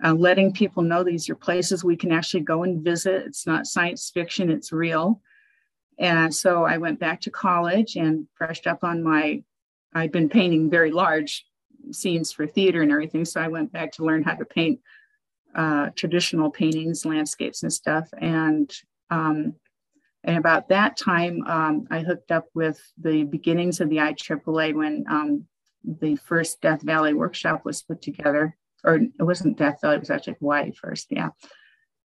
uh, 0.03 0.13
letting 0.13 0.53
people 0.53 0.83
know 0.83 1.03
these 1.03 1.29
are 1.29 1.35
places 1.35 1.83
we 1.83 1.95
can 1.95 2.11
actually 2.11 2.41
go 2.41 2.63
and 2.63 2.83
visit. 2.83 3.23
It's 3.25 3.45
not 3.45 3.67
science 3.67 4.09
fiction; 4.13 4.49
it's 4.49 4.71
real." 4.71 5.21
And 5.99 6.33
so 6.33 6.63
I 6.63 6.77
went 6.77 6.99
back 6.99 7.21
to 7.21 7.31
college 7.31 7.95
and 7.95 8.27
brushed 8.37 8.67
up 8.67 8.83
on 8.83 9.03
my. 9.03 9.43
I'd 9.93 10.11
been 10.11 10.29
painting 10.29 10.69
very 10.69 10.91
large 10.91 11.45
scenes 11.91 12.31
for 12.31 12.47
theater 12.47 12.81
and 12.81 12.91
everything. 12.91 13.25
So 13.25 13.41
I 13.41 13.49
went 13.49 13.71
back 13.71 13.91
to 13.93 14.05
learn 14.05 14.23
how 14.23 14.35
to 14.35 14.45
paint 14.45 14.79
uh, 15.53 15.89
traditional 15.95 16.49
paintings, 16.49 17.05
landscapes, 17.05 17.63
and 17.63 17.73
stuff. 17.73 18.07
And 18.17 18.71
um, 19.09 19.55
and 20.23 20.37
about 20.37 20.69
that 20.69 20.97
time, 20.97 21.43
um, 21.47 21.87
I 21.89 22.01
hooked 22.01 22.31
up 22.31 22.45
with 22.53 22.79
the 22.99 23.23
beginnings 23.23 23.81
of 23.81 23.89
the 23.89 23.97
IAAA 23.97 24.75
when 24.75 25.05
um, 25.09 25.45
the 25.83 26.15
first 26.15 26.61
Death 26.61 26.81
Valley 26.81 27.13
workshop 27.13 27.65
was 27.65 27.81
put 27.83 28.01
together. 28.01 28.55
Or 28.83 28.95
it 28.95 29.11
wasn't 29.19 29.57
Death 29.57 29.79
Valley; 29.81 29.95
it 29.95 29.99
was 29.99 30.09
actually 30.09 30.37
Hawaii 30.39 30.71
first. 30.71 31.07
Yeah. 31.11 31.29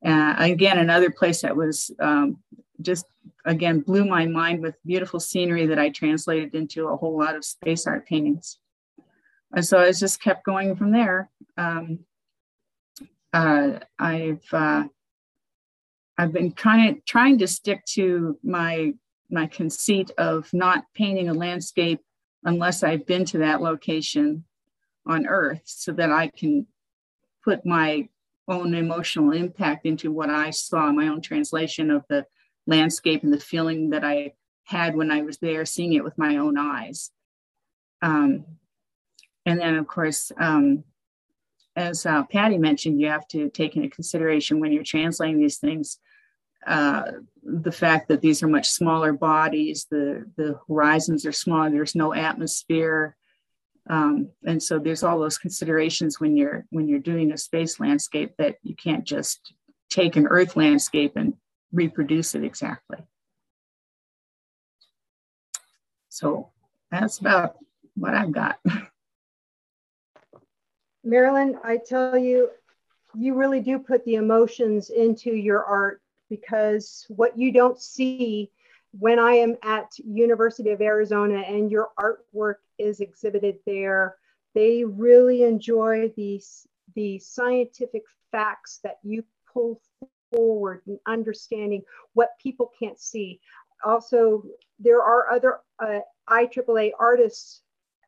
Uh, 0.05 0.35
again, 0.39 0.79
another 0.79 1.11
place 1.11 1.43
that 1.43 1.57
was 1.57 1.91
um, 2.01 2.39
just 2.81 3.07
again 3.45 3.81
blew 3.81 4.05
my 4.05 4.27
mind 4.27 4.63
with 4.63 4.77
beautiful 4.87 5.21
scenery 5.21 5.67
that 5.67 5.79
I 5.79 5.91
translated 5.91 6.55
into 6.55 6.89
a 6.89 6.97
whole 6.97 7.19
lot 7.19 7.37
of 7.37 7.45
space 7.45 7.87
art 7.87 8.07
paintings 8.07 8.59
and 9.53 9.65
so 9.65 9.79
I 9.79 9.91
just 9.93 10.23
kept 10.23 10.45
going 10.45 10.77
from 10.77 10.93
there. 10.93 11.31
Um, 11.57 12.01
uh, 13.33 13.81
I've 13.99 14.45
uh, 14.53 14.85
I've 16.19 16.33
been 16.33 16.53
kind 16.53 16.91
of 16.91 17.05
trying 17.05 17.39
to 17.39 17.47
stick 17.47 17.85
to 17.95 18.39
my 18.43 18.95
my 19.31 19.47
conceit 19.47 20.11
of 20.19 20.49
not 20.53 20.85
painting 20.95 21.29
a 21.29 21.35
landscape 21.35 22.01
unless 22.45 22.83
I've 22.83 23.07
been 23.07 23.25
to 23.27 23.39
that 23.39 23.61
location 23.61 24.45
on 25.07 25.27
Earth, 25.27 25.63
so 25.65 25.93
that 25.93 26.11
I 26.11 26.29
can 26.29 26.67
put 27.45 27.65
my 27.65 28.09
own 28.49 28.75
emotional 28.75 29.33
impact 29.33 29.87
into 29.87 30.11
what 30.11 30.31
I 30.31 30.51
saw, 30.51 30.93
my 30.93 31.09
own 31.09 31.21
translation 31.21 31.91
of 31.91 32.05
the 32.09 32.27
landscape 32.67 33.23
and 33.23 33.33
the 33.33 33.41
feeling 33.41 33.91
that 33.91 34.05
I 34.05 34.35
had 34.65 34.95
when 34.95 35.11
I 35.11 35.23
was 35.23 35.39
there, 35.39 35.65
seeing 35.65 35.95
it 35.95 36.05
with 36.05 36.19
my 36.19 36.37
own 36.37 36.59
eyes. 36.59 37.11
Um, 38.03 38.45
and 39.47 39.61
then, 39.61 39.77
of 39.77 39.87
course, 39.87 40.33
um, 40.39 40.85
as 41.77 42.05
uh, 42.05 42.25
Patty 42.25 42.59
mentioned, 42.59 43.01
you 43.01 43.09
have 43.09 43.27
to 43.29 43.49
take 43.51 43.77
into 43.77 43.89
consideration 43.89 44.61
when 44.61 44.73
you're 44.73 44.85
translating 44.85 45.39
these 45.39 45.59
things 45.59 45.99
uh, 46.67 47.03
the 47.43 47.73
fact 47.73 48.09
that 48.09 48.21
these 48.21 48.43
are 48.43 48.49
much 48.49 48.69
smaller 48.69 49.13
bodies, 49.13 49.87
the, 49.91 50.31
the 50.37 50.59
horizons 50.69 51.25
are 51.25 51.33
smaller, 51.33 51.71
there's 51.71 51.95
no 51.95 52.13
atmosphere. 52.13 53.17
Um, 53.89 54.29
and 54.45 54.63
so 54.63 54.79
there's 54.79 55.03
all 55.03 55.19
those 55.19 55.39
considerations 55.39 56.21
when 56.21 56.37
you're 56.37 56.67
when 56.71 56.87
you're 56.87 56.99
doing 57.01 57.33
a 57.33 57.39
space 57.39 57.81
landscape 57.81 58.35
that 58.39 58.57
you 58.63 58.77
can't 58.77 59.05
just 59.05 59.55
take 59.89 60.17
an 60.17 60.27
earth 60.27 60.55
landscape 60.55 61.17
and 61.17 61.35
reproduce 61.73 62.35
it 62.35 62.45
exactly. 62.45 62.99
So 66.09 66.51
that's 66.91 67.19
about 67.19 67.57
what 67.95 68.15
I've 68.15 68.33
got. 68.33 68.59
Marilyn, 71.05 71.59
I 71.65 71.79
tell 71.79 72.19
you, 72.19 72.51
you 73.15 73.35
really 73.35 73.61
do 73.61 73.79
put 73.79 74.05
the 74.05 74.17
emotions 74.17 74.91
into 74.91 75.31
your 75.31 75.65
art 75.65 76.03
because 76.31 77.05
what 77.09 77.37
you 77.37 77.53
don't 77.53 77.81
see 77.81 78.51
when 78.93 79.19
I 79.19 79.33
am 79.33 79.57
at 79.63 79.93
University 79.99 80.71
of 80.71 80.81
Arizona 80.81 81.41
and 81.41 81.71
your 81.71 81.91
artwork 81.99 82.57
is 82.79 83.01
exhibited 83.01 83.57
there, 83.67 84.17
they 84.55 84.85
really 84.85 85.43
enjoy 85.43 86.13
these 86.17 86.67
the 86.97 87.19
scientific 87.21 88.03
facts 88.33 88.81
that 88.83 88.99
you 89.05 89.25
pull 89.53 89.81
forward 90.33 90.83
and 90.87 90.99
understanding 91.07 91.83
what 92.15 92.39
people 92.43 92.73
can't 92.79 92.99
see. 92.99 93.41
Also, 93.85 94.43
there 94.81 95.03
are 95.03 95.31
other 95.31 95.61
uh, 95.79 96.01
IAAA 96.29 96.91
artists 96.99 97.63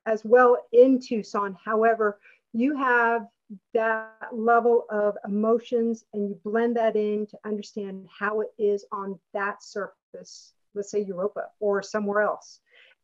as 0.07 0.25
well 0.25 0.59
in 0.73 0.99
Tucson. 0.99 1.57
However, 1.65 2.19
you 2.53 2.77
have 2.77 3.29
that 3.75 4.29
level 4.33 4.85
of 4.91 5.17
emotions 5.27 6.05
and 6.13 6.29
you 6.29 6.41
blend 6.45 6.77
that 6.77 6.97
in 6.97 7.27
to 7.27 7.39
understand 7.45 8.07
how 8.17 8.41
it 8.41 8.53
is 8.59 8.85
on 8.93 9.19
that 9.35 9.63
surface, 9.63 10.55
let's 10.75 10.91
say 10.91 11.01
Europa 11.01 11.47
or 11.61 11.83
somewhere 11.83 12.23
else. 12.23 12.61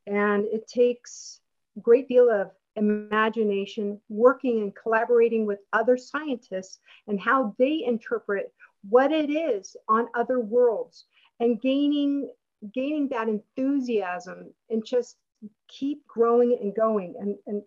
And 0.06 0.46
it 0.46 0.66
takes 0.66 1.40
a 1.76 1.80
great 1.80 2.08
deal 2.08 2.30
of 2.30 2.50
imagination, 2.76 4.00
working 4.08 4.62
and 4.62 4.74
collaborating 4.74 5.44
with 5.44 5.58
other 5.72 5.96
scientists 5.96 6.78
and 7.06 7.20
how 7.20 7.54
they 7.58 7.84
interpret 7.84 8.52
what 8.88 9.12
it 9.12 9.30
is 9.30 9.76
on 9.88 10.08
other 10.14 10.40
worlds 10.40 11.04
and 11.40 11.61
gaining 11.61 12.30
gaining 12.74 13.08
that 13.08 13.28
enthusiasm 13.28 14.52
and 14.68 14.84
just 14.84 15.16
keep 15.68 16.04
growing 16.06 16.58
and 16.61 16.74
going 16.74 17.14
and, 17.20 17.37
and 17.46 17.62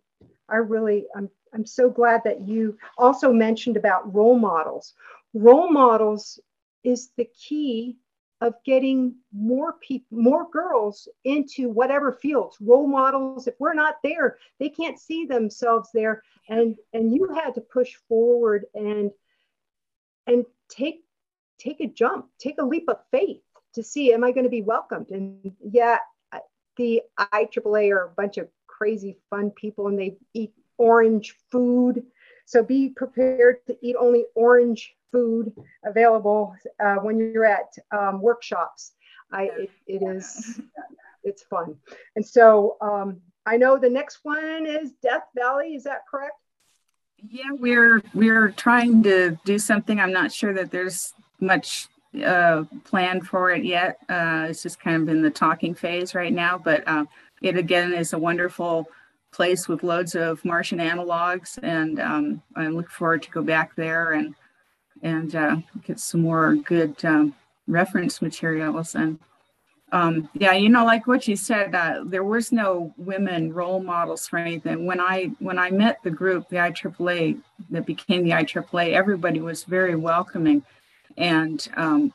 I 0.49 0.57
really 0.57 1.05
I'm 1.15 1.29
I'm 1.53 1.65
so 1.65 1.89
glad 1.89 2.21
that 2.23 2.41
you 2.41 2.77
also 2.97 3.31
mentioned 3.31 3.77
about 3.77 4.13
role 4.13 4.37
models. 4.37 4.93
Role 5.33 5.69
models 5.69 6.39
is 6.83 7.11
the 7.17 7.25
key 7.25 7.97
of 8.41 8.55
getting 8.65 9.15
more 9.31 9.73
people, 9.73 10.17
more 10.17 10.49
girls 10.49 11.07
into 11.23 11.69
whatever 11.69 12.11
fields. 12.11 12.57
Role 12.59 12.87
models, 12.87 13.47
if 13.47 13.53
we're 13.59 13.73
not 13.73 13.97
there, 14.03 14.37
they 14.59 14.69
can't 14.69 14.99
see 14.99 15.25
themselves 15.25 15.89
there. 15.93 16.23
And 16.49 16.75
and 16.93 17.13
you 17.13 17.27
had 17.33 17.55
to 17.55 17.61
push 17.61 17.93
forward 18.09 18.65
and 18.73 19.11
and 20.25 20.45
take 20.69 21.03
take 21.59 21.81
a 21.81 21.87
jump, 21.87 22.27
take 22.39 22.59
a 22.59 22.65
leap 22.65 22.89
of 22.89 22.97
faith 23.11 23.41
to 23.75 23.83
see, 23.83 24.11
am 24.13 24.23
I 24.23 24.31
going 24.31 24.43
to 24.43 24.49
be 24.49 24.63
welcomed? 24.63 25.11
And 25.11 25.53
yeah, 25.63 25.99
the 26.77 27.03
IAAA 27.19 27.91
are 27.91 28.05
a 28.05 28.09
bunch 28.09 28.37
of 28.37 28.47
crazy 28.67 29.17
fun 29.29 29.51
people 29.51 29.87
and 29.87 29.99
they 29.99 30.17
eat 30.33 30.53
orange 30.77 31.35
food. 31.51 32.03
So 32.45 32.63
be 32.63 32.89
prepared 32.89 33.57
to 33.67 33.77
eat 33.81 33.95
only 33.99 34.25
orange 34.35 34.93
food 35.11 35.53
available 35.85 36.55
uh, 36.83 36.95
when 36.95 37.17
you're 37.17 37.45
at 37.45 37.73
um, 37.91 38.21
workshops. 38.21 38.93
I, 39.31 39.43
it, 39.43 39.71
it 39.87 40.03
is, 40.03 40.59
it's 41.23 41.43
fun. 41.43 41.75
And 42.15 42.25
so 42.25 42.77
um, 42.81 43.21
I 43.45 43.57
know 43.57 43.77
the 43.77 43.89
next 43.89 44.19
one 44.23 44.65
is 44.65 44.91
Death 45.01 45.23
Valley. 45.35 45.75
Is 45.75 45.83
that 45.83 46.01
correct? 46.09 46.33
Yeah, 47.29 47.51
we're 47.51 48.01
we're 48.13 48.49
trying 48.49 49.03
to 49.03 49.37
do 49.45 49.59
something. 49.59 49.99
I'm 49.99 50.11
not 50.11 50.31
sure 50.31 50.53
that 50.53 50.71
there's 50.71 51.13
much 51.39 51.87
uh, 52.25 52.63
planned 52.83 53.27
for 53.27 53.51
it 53.51 53.63
yet. 53.63 53.99
Uh, 54.09 54.47
it's 54.49 54.63
just 54.63 54.79
kind 54.79 55.03
of 55.03 55.07
in 55.07 55.21
the 55.21 55.29
talking 55.29 55.75
phase 55.75 56.15
right 56.15 56.33
now. 56.33 56.57
But 56.57 56.83
uh, 56.87 57.05
it 57.41 57.57
again 57.57 57.93
is 57.93 58.13
a 58.13 58.17
wonderful 58.17 58.87
place 59.31 59.67
with 59.67 59.83
loads 59.83 60.15
of 60.15 60.43
Martian 60.43 60.79
analogs, 60.79 61.57
and 61.63 61.99
um, 61.99 62.41
I 62.55 62.67
look 62.67 62.89
forward 62.89 63.23
to 63.23 63.31
go 63.31 63.41
back 63.41 63.75
there 63.75 64.13
and 64.13 64.35
and 65.03 65.35
uh, 65.35 65.57
get 65.83 65.99
some 65.99 66.21
more 66.21 66.55
good 66.55 67.03
um, 67.05 67.33
reference 67.67 68.21
materials. 68.21 68.93
And 68.95 69.19
um, 69.91 70.29
yeah, 70.33 70.53
you 70.53 70.69
know, 70.69 70.85
like 70.85 71.07
what 71.07 71.27
you 71.27 71.35
said, 71.35 71.75
uh, 71.75 72.03
there 72.05 72.23
was 72.23 72.51
no 72.51 72.93
women 72.97 73.51
role 73.51 73.81
models 73.81 74.27
for 74.27 74.37
anything. 74.37 74.85
When 74.85 74.99
I 74.99 75.31
when 75.39 75.57
I 75.57 75.69
met 75.71 75.97
the 76.03 76.11
group, 76.11 76.49
the 76.49 76.57
IAAA 76.57 77.41
that 77.71 77.85
became 77.85 78.23
the 78.23 78.31
IAAA, 78.31 78.93
everybody 78.93 79.39
was 79.39 79.63
very 79.63 79.95
welcoming, 79.95 80.63
and 81.17 81.67
um, 81.75 82.13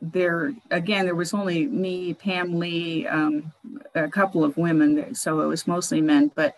there 0.00 0.52
again 0.70 1.06
there 1.06 1.14
was 1.14 1.34
only 1.34 1.66
me, 1.66 2.14
Pam 2.14 2.58
Lee, 2.58 3.06
um, 3.06 3.52
a 3.94 4.08
couple 4.08 4.44
of 4.44 4.56
women, 4.56 5.14
so 5.14 5.40
it 5.40 5.46
was 5.46 5.66
mostly 5.66 6.00
men. 6.00 6.30
But 6.34 6.54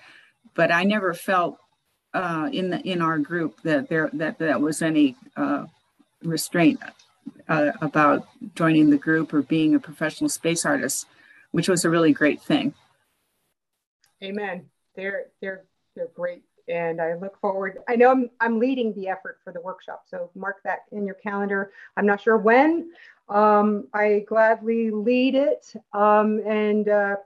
but 0.54 0.72
I 0.72 0.84
never 0.84 1.14
felt 1.14 1.58
uh, 2.14 2.48
in 2.52 2.70
the 2.70 2.80
in 2.80 3.00
our 3.00 3.18
group 3.18 3.60
that 3.62 3.88
there 3.88 4.10
that 4.14 4.38
that 4.38 4.60
was 4.60 4.82
any 4.82 5.16
uh, 5.36 5.66
restraint 6.22 6.80
uh, 7.48 7.72
about 7.80 8.26
joining 8.54 8.90
the 8.90 8.98
group 8.98 9.32
or 9.32 9.42
being 9.42 9.74
a 9.74 9.80
professional 9.80 10.28
space 10.28 10.64
artist, 10.64 11.06
which 11.52 11.68
was 11.68 11.84
a 11.84 11.90
really 11.90 12.12
great 12.12 12.42
thing. 12.42 12.74
Amen. 14.22 14.66
They're 14.96 15.26
they're 15.40 15.64
they're 15.94 16.08
great, 16.14 16.42
and 16.68 17.00
I 17.00 17.14
look 17.14 17.38
forward. 17.40 17.78
I 17.88 17.96
know 17.96 18.10
I'm 18.10 18.30
I'm 18.40 18.58
leading 18.58 18.92
the 18.94 19.08
effort 19.08 19.38
for 19.44 19.52
the 19.52 19.60
workshop, 19.60 20.04
so 20.06 20.30
mark 20.34 20.56
that 20.64 20.80
in 20.92 21.06
your 21.06 21.14
calendar. 21.16 21.72
I'm 21.96 22.06
not 22.06 22.20
sure 22.20 22.36
when. 22.36 22.90
Um, 23.28 23.88
I 23.92 24.24
gladly 24.26 24.90
lead 24.90 25.34
it, 25.34 25.74
um, 25.92 26.40
and 26.46 26.88
uh, 26.88 27.16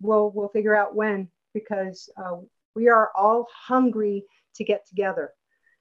we'll 0.00 0.30
we'll 0.30 0.48
figure 0.48 0.74
out 0.74 0.94
when 0.94 1.28
because 1.54 2.08
uh, 2.16 2.36
we 2.74 2.88
are 2.88 3.10
all 3.16 3.48
hungry 3.52 4.24
to 4.54 4.64
get 4.64 4.86
together. 4.86 5.32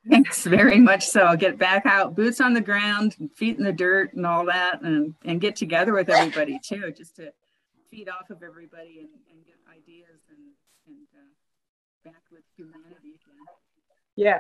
Thanks 0.09 0.45
very 0.45 0.79
much 0.79 1.05
so. 1.05 1.35
Get 1.35 1.57
back 1.57 1.85
out, 1.85 2.15
boots 2.15 2.41
on 2.41 2.53
the 2.53 2.61
ground, 2.61 3.15
feet 3.35 3.57
in 3.57 3.63
the 3.63 3.73
dirt, 3.73 4.13
and 4.13 4.25
all 4.25 4.45
that, 4.45 4.81
and 4.81 5.13
and 5.23 5.39
get 5.39 5.55
together 5.55 5.93
with 5.93 6.09
everybody 6.09 6.59
too, 6.63 6.91
just 6.95 7.17
to 7.17 7.31
feed 7.91 8.09
off 8.09 8.29
of 8.29 8.41
everybody 8.41 8.99
and, 8.99 9.09
and 9.31 9.45
get 9.45 9.55
ideas 9.71 10.19
and 10.29 10.39
and 10.87 11.07
uh, 11.13 12.09
back 12.09 12.23
with 12.31 12.43
humanity 12.55 13.19
again. 13.21 13.45
Yeah, 14.15 14.39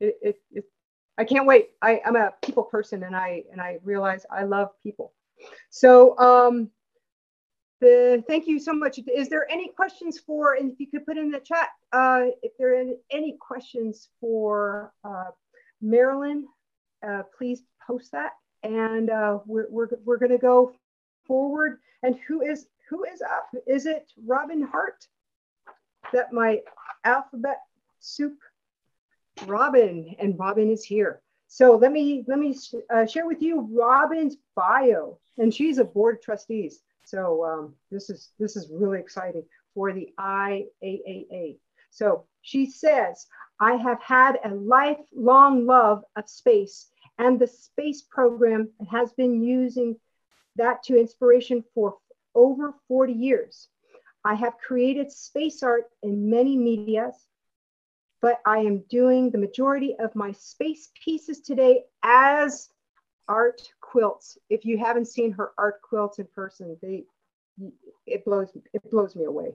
it, 0.00 0.16
it, 0.20 0.36
it 0.50 0.64
I 1.18 1.24
can't 1.24 1.46
wait. 1.46 1.70
I, 1.80 2.00
I'm 2.04 2.16
a 2.16 2.32
people 2.42 2.64
person, 2.64 3.02
and 3.02 3.16
I 3.16 3.44
and 3.50 3.60
I 3.60 3.78
realize 3.82 4.26
I 4.30 4.44
love 4.44 4.70
people. 4.82 5.12
So 5.70 6.18
um, 6.18 6.70
the, 7.80 8.24
thank 8.26 8.46
you 8.46 8.58
so 8.58 8.72
much. 8.72 8.98
Is 9.14 9.28
there 9.28 9.50
any 9.50 9.68
questions 9.68 10.18
for, 10.18 10.54
and 10.54 10.72
if 10.72 10.80
you 10.80 10.86
could 10.86 11.04
put 11.04 11.18
in 11.18 11.30
the 11.30 11.40
chat, 11.40 11.68
uh, 11.92 12.26
if 12.42 12.52
there 12.58 12.78
are 12.78 12.84
any 13.10 13.36
questions 13.38 14.08
for 14.20 14.92
uh, 15.04 15.30
Marilyn, 15.80 16.46
uh, 17.06 17.22
please 17.36 17.62
post 17.86 18.12
that. 18.12 18.32
And 18.62 19.10
uh, 19.10 19.40
we're, 19.46 19.66
we're, 19.70 19.88
we're 20.04 20.16
gonna 20.16 20.38
go 20.38 20.74
forward. 21.26 21.78
And 22.02 22.18
who 22.26 22.42
is, 22.42 22.66
who 22.88 23.04
is 23.04 23.20
up? 23.20 23.48
Is 23.66 23.86
it 23.86 24.10
Robin 24.24 24.62
Hart? 24.62 25.06
That 26.12 26.32
my 26.32 26.60
alphabet 27.04 27.58
soup? 28.00 28.38
Robin, 29.46 30.14
and 30.18 30.38
Robin 30.38 30.70
is 30.70 30.84
here. 30.84 31.20
So 31.48 31.76
let 31.76 31.92
me, 31.92 32.24
let 32.26 32.38
me 32.38 32.56
uh, 32.92 33.06
share 33.06 33.26
with 33.26 33.42
you 33.42 33.68
Robin's 33.72 34.36
bio. 34.54 35.18
And 35.38 35.52
she's 35.52 35.78
a 35.78 35.84
board 35.84 36.16
of 36.16 36.22
trustees. 36.22 36.80
So 37.04 37.44
um, 37.44 37.74
this 37.90 38.10
is 38.10 38.30
this 38.38 38.56
is 38.56 38.68
really 38.72 38.98
exciting 38.98 39.44
for 39.74 39.92
the 39.92 40.08
IAAA. 40.18 41.58
So 41.90 42.24
she 42.42 42.66
says, 42.68 43.26
I 43.60 43.76
have 43.76 44.02
had 44.02 44.38
a 44.44 44.52
lifelong 44.54 45.66
love 45.66 46.02
of 46.16 46.28
space 46.28 46.90
and 47.18 47.38
the 47.38 47.46
space 47.46 48.02
program 48.02 48.70
has 48.90 49.12
been 49.12 49.42
using 49.42 49.96
that 50.56 50.82
to 50.84 50.98
inspiration 50.98 51.64
for 51.74 51.96
over 52.34 52.74
40 52.88 53.12
years. 53.12 53.68
I 54.24 54.34
have 54.34 54.58
created 54.58 55.10
space 55.12 55.62
art 55.62 55.84
in 56.02 56.28
many 56.28 56.56
medias, 56.56 57.14
but 58.20 58.40
I 58.46 58.58
am 58.58 58.84
doing 58.88 59.30
the 59.30 59.38
majority 59.38 59.94
of 59.98 60.14
my 60.14 60.32
space 60.32 60.90
pieces 61.04 61.40
today 61.40 61.82
as 62.02 62.70
art 63.28 63.62
quilts. 63.80 64.38
If 64.48 64.64
you 64.64 64.78
haven't 64.78 65.08
seen 65.08 65.32
her 65.32 65.52
art 65.58 65.80
quilts 65.82 66.18
in 66.18 66.26
person, 66.34 66.76
they 66.82 67.04
it 68.06 68.24
blows 68.24 68.50
it 68.72 68.90
blows 68.90 69.16
me 69.16 69.24
away. 69.24 69.54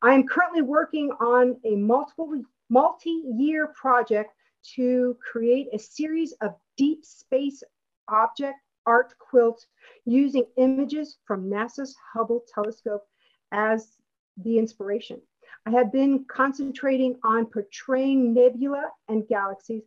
I 0.00 0.14
am 0.14 0.26
currently 0.26 0.62
working 0.62 1.10
on 1.20 1.56
a 1.64 1.76
multiple 1.76 2.42
multi-year 2.68 3.68
project 3.68 4.32
to 4.74 5.16
create 5.30 5.68
a 5.72 5.78
series 5.78 6.32
of 6.40 6.54
deep 6.76 7.04
space 7.04 7.62
object 8.08 8.58
art 8.86 9.14
quilts 9.18 9.66
using 10.04 10.44
images 10.56 11.18
from 11.24 11.48
NASA's 11.48 11.96
Hubble 12.12 12.44
telescope 12.52 13.04
as 13.52 13.96
the 14.36 14.58
inspiration. 14.58 15.20
I 15.64 15.70
have 15.70 15.92
been 15.92 16.24
concentrating 16.24 17.18
on 17.22 17.46
portraying 17.46 18.34
nebula 18.34 18.90
and 19.08 19.26
galaxies 19.26 19.82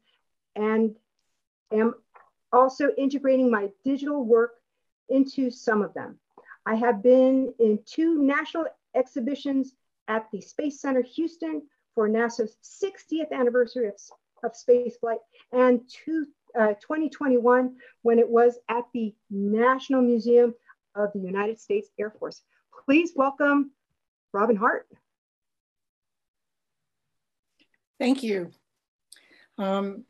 and 0.55 0.95
am 1.71 1.95
also 2.51 2.91
integrating 2.97 3.51
my 3.51 3.69
digital 3.83 4.23
work 4.23 4.53
into 5.09 5.51
some 5.51 5.81
of 5.81 5.93
them. 5.93 6.17
I 6.65 6.75
have 6.75 7.03
been 7.03 7.53
in 7.59 7.79
two 7.85 8.21
national 8.23 8.67
exhibitions 8.95 9.73
at 10.07 10.27
the 10.31 10.41
Space 10.41 10.79
Center 10.79 11.01
Houston 11.01 11.63
for 11.93 12.09
NASA's 12.09 12.57
60th 12.63 13.31
anniversary 13.31 13.87
of, 13.87 13.95
of 14.43 14.55
space 14.55 14.97
flight 14.97 15.19
and 15.51 15.81
two, 15.89 16.25
uh, 16.57 16.73
2021 16.75 17.75
when 18.01 18.19
it 18.19 18.27
was 18.27 18.57
at 18.69 18.85
the 18.93 19.13
National 19.29 20.01
Museum 20.01 20.53
of 20.95 21.11
the 21.13 21.19
United 21.19 21.59
States 21.59 21.89
Air 21.99 22.11
Force. 22.11 22.41
Please 22.85 23.11
welcome 23.15 23.71
Robin 24.31 24.55
Hart. 24.55 24.87
Thank 27.99 28.23
you. 28.23 28.51
Um, 29.57 30.03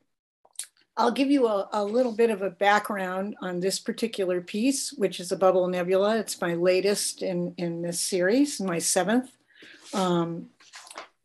I'll 0.98 1.12
give 1.12 1.30
you 1.30 1.48
a, 1.48 1.68
a, 1.74 1.84
little 1.84 2.14
bit 2.14 2.30
of 2.30 2.42
a 2.42 2.50
background 2.50 3.36
on 3.42 3.60
this 3.60 3.80
particular 3.80 4.40
piece, 4.42 4.94
which 4.94 5.20
is 5.20 5.32
a 5.32 5.36
Bubble 5.36 5.68
Nebula. 5.68 6.18
It's 6.18 6.40
my 6.40 6.54
latest 6.54 7.22
in, 7.22 7.54
in 7.58 7.82
this 7.82 8.00
series, 8.00 8.62
my 8.62 8.80
seventh. 8.80 9.32
Um, 9.94 10.48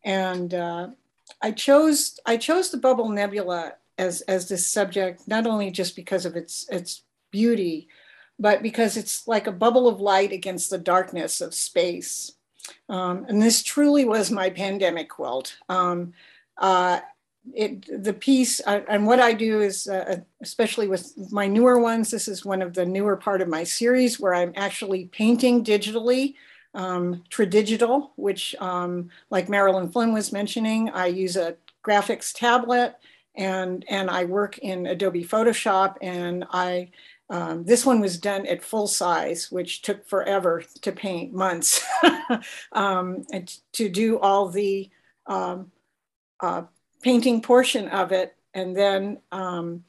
and 0.05 0.53
uh, 0.53 0.88
I 1.40 1.53
chose 1.53 2.18
I 2.27 2.37
chose 2.37 2.70
the 2.70 2.79
Bubble 2.79 3.09
Nebula 3.09 3.75
as, 3.96 4.23
as 4.23 4.49
this 4.49 4.66
subject, 4.66 5.29
not 5.29 5.46
only 5.46 5.70
just 5.70 5.94
because 5.94 6.25
of 6.25 6.35
its, 6.35 6.68
its 6.70 7.03
beauty, 7.31 7.88
but 8.38 8.62
because 8.62 8.96
it's 8.96 9.29
like 9.29 9.46
a 9.46 9.53
bubble 9.53 9.87
of 9.87 10.01
light 10.01 10.33
against 10.33 10.70
the 10.70 10.79
darkness 10.79 11.40
of 11.40 11.55
space. 11.55 12.33
Um, 12.88 13.27
and 13.29 13.40
this 13.40 13.62
truly 13.62 14.05
was 14.05 14.31
my 14.31 14.51
pandemic 14.51 15.11
quilt. 15.11 15.57
Um, 15.68 16.14
uh, 16.61 17.01
it 17.55 18.05
the 18.05 18.12
piece 18.12 18.61
uh, 18.66 18.83
and 18.88 19.07
what 19.07 19.18
I 19.18 19.33
do 19.33 19.61
is 19.61 19.88
uh, 19.88 20.18
especially 20.42 20.88
with 20.88 21.14
my 21.33 21.46
newer 21.46 21.79
ones 21.79 22.11
this 22.11 22.29
is 22.29 22.44
one 22.44 22.61
of 22.61 22.75
the 22.75 22.85
newer 22.85 23.16
part 23.16 23.40
of 23.40 23.49
my 23.49 23.64
series 23.64 24.20
where 24.20 24.35
I'm 24.35 24.53
actually 24.57 25.07
painting 25.07 25.64
digitally 25.64 26.35
um, 26.75 27.25
Tradigital 27.31 28.12
which 28.16 28.55
um, 28.61 29.09
like 29.31 29.49
Marilyn 29.49 29.90
Flynn 29.90 30.12
was 30.12 30.33
mentioning 30.33 30.90
I 30.90 31.07
use 31.07 31.37
a 31.37 31.57
graphics 31.85 32.33
tablet 32.35 32.96
and 33.35 33.87
and 33.88 34.11
I 34.11 34.27
work 34.27 34.59
in 34.59 34.87
Adobe 34.87 35.25
Photoshop 35.25 35.96
and 36.03 36.44
I 36.51 36.90
um, 37.31 37.62
this 37.62 37.87
one 37.87 38.01
was 38.01 38.18
done 38.18 38.44
at 38.46 38.62
full 38.62 38.88
size, 38.88 39.53
which 39.53 39.83
took 39.83 40.05
forever 40.09 40.64
to 40.83 40.90
paint, 40.90 41.33
months, 41.33 41.81
um, 42.73 43.25
and 43.33 43.57
to 43.75 43.88
do 43.88 44.18
all 44.18 44.49
the 44.49 44.90
um, 45.29 45.70
uh, 46.42 46.62
painting 47.03 47.40
portion 47.40 47.88
of 47.88 48.12
it. 48.12 48.37
And 48.55 48.76
then 48.76 49.18
um, 49.33 49.85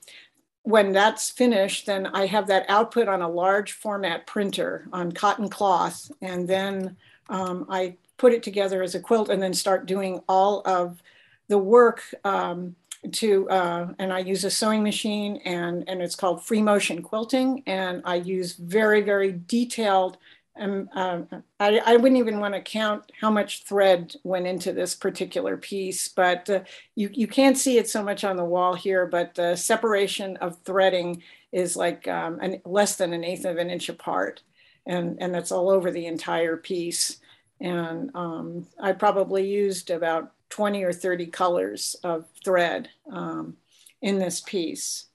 when 0.63 0.91
that's 0.91 1.29
finished, 1.29 1.85
then 1.85 2.07
I 2.07 2.27
have 2.27 2.47
that 2.47 2.65
output 2.69 3.07
on 3.07 3.21
a 3.21 3.29
large 3.29 3.71
format 3.73 4.27
printer 4.27 4.87
on 4.93 5.11
cotton 5.11 5.49
cloth. 5.49 6.11
And 6.21 6.47
then 6.47 6.95
um, 7.29 7.65
I 7.69 7.95
put 8.17 8.33
it 8.33 8.43
together 8.43 8.83
as 8.83 8.93
a 8.93 8.99
quilt 8.99 9.29
and 9.29 9.41
then 9.41 9.53
start 9.53 9.87
doing 9.87 10.21
all 10.29 10.61
of 10.65 11.01
the 11.47 11.57
work 11.57 12.03
um, 12.23 12.75
to, 13.11 13.49
uh, 13.49 13.87
and 13.97 14.13
I 14.13 14.19
use 14.19 14.43
a 14.43 14.51
sewing 14.51 14.83
machine 14.83 15.37
and, 15.43 15.83
and 15.89 16.01
it's 16.01 16.15
called 16.15 16.45
free 16.45 16.61
motion 16.61 17.01
quilting. 17.01 17.63
And 17.65 18.03
I 18.05 18.15
use 18.15 18.53
very, 18.53 19.01
very 19.01 19.31
detailed 19.31 20.17
um, 20.59 20.89
uh, 20.93 21.21
I, 21.59 21.81
I, 21.85 21.95
wouldn't 21.95 22.19
even 22.19 22.39
want 22.39 22.53
to 22.53 22.61
count 22.61 23.11
how 23.19 23.31
much 23.31 23.63
thread 23.63 24.13
went 24.23 24.47
into 24.47 24.73
this 24.73 24.95
particular 24.95 25.55
piece, 25.55 26.09
but 26.09 26.49
uh, 26.49 26.59
you, 26.95 27.09
you 27.13 27.27
can't 27.27 27.57
see 27.57 27.77
it 27.77 27.89
so 27.89 28.03
much 28.03 28.23
on 28.23 28.35
the 28.35 28.43
wall 28.43 28.73
here, 28.73 29.05
but 29.05 29.33
the 29.35 29.55
separation 29.55 30.35
of 30.37 30.61
threading 30.63 31.23
is 31.53 31.77
like 31.77 32.07
um, 32.07 32.39
an, 32.41 32.61
less 32.65 32.97
than 32.97 33.13
an 33.13 33.23
eighth 33.23 33.45
of 33.45 33.57
an 33.57 33.69
inch 33.69 33.87
apart. 33.87 34.41
And, 34.85 35.17
and 35.21 35.33
that's 35.33 35.51
all 35.51 35.69
over 35.69 35.89
the 35.89 36.07
entire 36.07 36.57
piece. 36.57 37.19
And 37.61 38.11
um, 38.13 38.67
I 38.79 38.91
probably 38.91 39.47
used 39.47 39.89
about 39.89 40.33
20 40.49 40.83
or 40.83 40.91
30 40.91 41.27
colors 41.27 41.95
of 42.03 42.25
thread 42.43 42.89
um, 43.11 43.55
in 44.01 44.19
this 44.19 44.41
piece. 44.41 45.05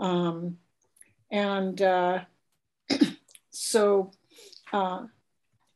Um, 0.00 0.58
and 1.30 1.80
uh, 1.80 2.20
so 3.50 4.10
uh, 4.72 5.06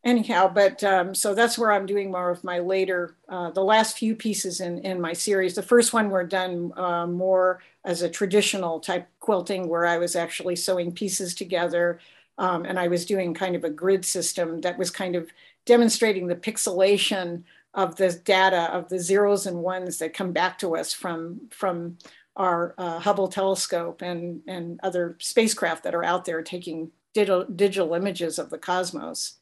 anyhow, 0.05 0.49
but 0.53 0.83
um, 0.85 1.15
so 1.15 1.35
that's 1.35 1.59
where 1.59 1.73
I'm 1.73 1.87
doing 1.87 2.11
more 2.11 2.31
of 2.31 2.45
my 2.45 2.61
later, 2.61 3.17
uh, 3.29 3.51
the 3.51 3.65
last 3.65 3.99
few 3.99 4.15
pieces 4.15 4.61
in, 4.61 4.79
in 4.79 5.01
my 5.01 5.13
series. 5.13 5.55
The 5.55 5.63
first 5.63 5.93
one 5.93 6.11
were 6.11 6.25
done 6.25 6.73
uh, 6.77 7.07
more 7.07 7.63
as 7.85 8.03
a 8.03 8.09
traditional 8.09 8.81
type 8.81 9.09
quilting 9.21 9.69
where 9.69 9.85
I 9.85 9.99
was 9.99 10.17
actually 10.17 10.57
sewing 10.57 10.93
pieces 10.93 11.35
together 11.35 12.01
um, 12.39 12.65
and 12.65 12.79
I 12.79 12.89
was 12.89 13.07
doing 13.07 13.35
kind 13.35 13.57
of 13.57 13.65
a 13.65 13.71
grid 13.71 14.05
system 14.05 14.61
that 14.61 14.79
was 14.79 14.91
kind 14.91 15.17
of 15.17 15.31
demonstrating 15.65 16.27
the 16.27 16.37
pixelation 16.37 17.43
of 17.75 17.97
the 17.97 18.13
data 18.25 18.73
of 18.73 18.89
the 18.89 18.99
zeros 18.99 19.47
and 19.47 19.59
ones 19.59 19.99
that 19.99 20.15
come 20.15 20.33
back 20.33 20.59
to 20.59 20.77
us 20.77 20.93
from, 20.93 21.41
from 21.51 21.99
our 22.37 22.75
uh, 22.79 22.99
Hubble 22.99 23.29
telescope 23.29 24.03
and, 24.03 24.43
and 24.47 24.79
other 24.83 25.17
spacecraft 25.21 25.85
that 25.85 25.95
are 25.95 26.05
out 26.05 26.25
there 26.25 26.43
taking 26.43 26.91
digital, 27.17 27.45
digital 27.45 27.95
images 27.95 28.39
of 28.39 28.51
the 28.51 28.59
cosmos. 28.59 29.39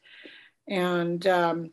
And 0.68 1.27
um, 1.27 1.70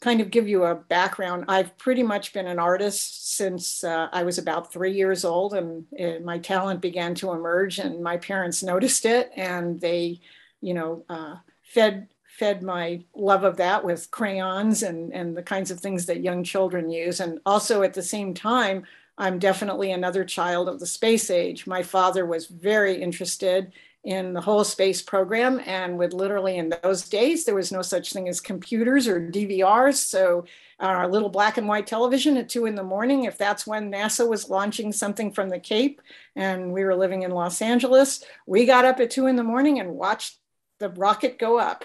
kind 0.00 0.20
of 0.20 0.32
give 0.32 0.48
you 0.48 0.64
a 0.64 0.74
background, 0.74 1.44
I've 1.46 1.78
pretty 1.78 2.02
much 2.02 2.32
been 2.32 2.48
an 2.48 2.58
artist 2.58 3.36
since 3.36 3.84
uh, 3.84 4.08
I 4.12 4.24
was 4.24 4.38
about 4.38 4.72
three 4.72 4.92
years 4.92 5.24
old, 5.24 5.54
and, 5.54 5.86
my 6.24 6.38
talent 6.38 6.80
began 6.80 7.14
to 7.16 7.30
emerge. 7.30 7.78
And 7.78 8.02
my 8.02 8.16
parents 8.16 8.64
noticed 8.64 9.04
it, 9.06 9.30
and 9.36 9.80
they, 9.80 10.20
you 10.60 10.74
know, 10.74 11.04
uh, 11.08 11.36
fed 11.62 12.08
fed 12.38 12.62
my 12.62 13.04
love 13.14 13.44
of 13.44 13.58
that 13.58 13.84
with 13.84 14.10
crayons 14.10 14.82
and 14.82 15.12
and 15.12 15.36
the 15.36 15.42
kinds 15.42 15.70
of 15.70 15.78
things 15.78 16.06
that 16.06 16.22
young 16.22 16.42
children 16.42 16.90
use. 16.90 17.20
And 17.20 17.38
also 17.44 17.82
at 17.82 17.94
the 17.94 18.02
same 18.02 18.32
time, 18.34 18.84
I'm 19.18 19.38
definitely 19.38 19.92
another 19.92 20.24
child 20.24 20.68
of 20.68 20.80
the 20.80 20.86
space 20.86 21.30
age. 21.30 21.66
My 21.66 21.82
father 21.82 22.24
was 22.24 22.46
very 22.46 23.02
interested 23.02 23.72
in 24.04 24.32
the 24.32 24.40
whole 24.40 24.64
space 24.64 25.02
program 25.02 25.60
and 25.66 25.98
would 25.98 26.14
literally 26.14 26.56
in 26.56 26.72
those 26.82 27.08
days 27.08 27.44
there 27.44 27.54
was 27.54 27.70
no 27.70 27.82
such 27.82 28.12
thing 28.12 28.28
as 28.28 28.40
computers 28.40 29.06
or 29.06 29.20
dvrs 29.20 29.96
so 29.96 30.44
uh, 30.80 30.84
our 30.84 31.06
little 31.06 31.28
black 31.28 31.58
and 31.58 31.68
white 31.68 31.86
television 31.86 32.38
at 32.38 32.48
two 32.48 32.64
in 32.64 32.74
the 32.74 32.82
morning 32.82 33.24
if 33.24 33.36
that's 33.36 33.66
when 33.66 33.92
nasa 33.92 34.26
was 34.26 34.48
launching 34.48 34.90
something 34.90 35.30
from 35.30 35.50
the 35.50 35.58
cape 35.58 36.00
and 36.34 36.72
we 36.72 36.82
were 36.82 36.96
living 36.96 37.24
in 37.24 37.30
los 37.30 37.60
angeles 37.60 38.24
we 38.46 38.64
got 38.64 38.86
up 38.86 38.98
at 39.00 39.10
two 39.10 39.26
in 39.26 39.36
the 39.36 39.44
morning 39.44 39.80
and 39.80 39.90
watched 39.90 40.40
the 40.80 40.88
rocket 40.88 41.38
go 41.38 41.58
up. 41.58 41.84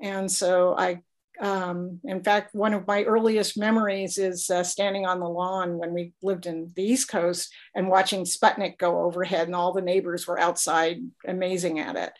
And 0.00 0.30
so 0.30 0.74
i 0.78 1.02
um, 1.40 2.00
in 2.04 2.22
fact, 2.22 2.54
one 2.54 2.74
of 2.74 2.86
my 2.86 3.02
earliest 3.04 3.58
memories 3.58 4.18
is 4.18 4.50
uh, 4.50 4.62
standing 4.62 5.06
on 5.06 5.20
the 5.20 5.28
lawn 5.28 5.78
when 5.78 5.92
we 5.92 6.12
lived 6.22 6.46
in 6.46 6.72
the 6.74 6.82
East 6.82 7.08
Coast 7.08 7.52
and 7.74 7.88
watching 7.88 8.24
Sputnik 8.24 8.78
go 8.78 9.00
overhead, 9.02 9.46
and 9.46 9.54
all 9.54 9.72
the 9.72 9.82
neighbors 9.82 10.26
were 10.26 10.38
outside 10.38 10.98
amazing 11.26 11.78
at 11.78 11.96
it. 11.96 12.12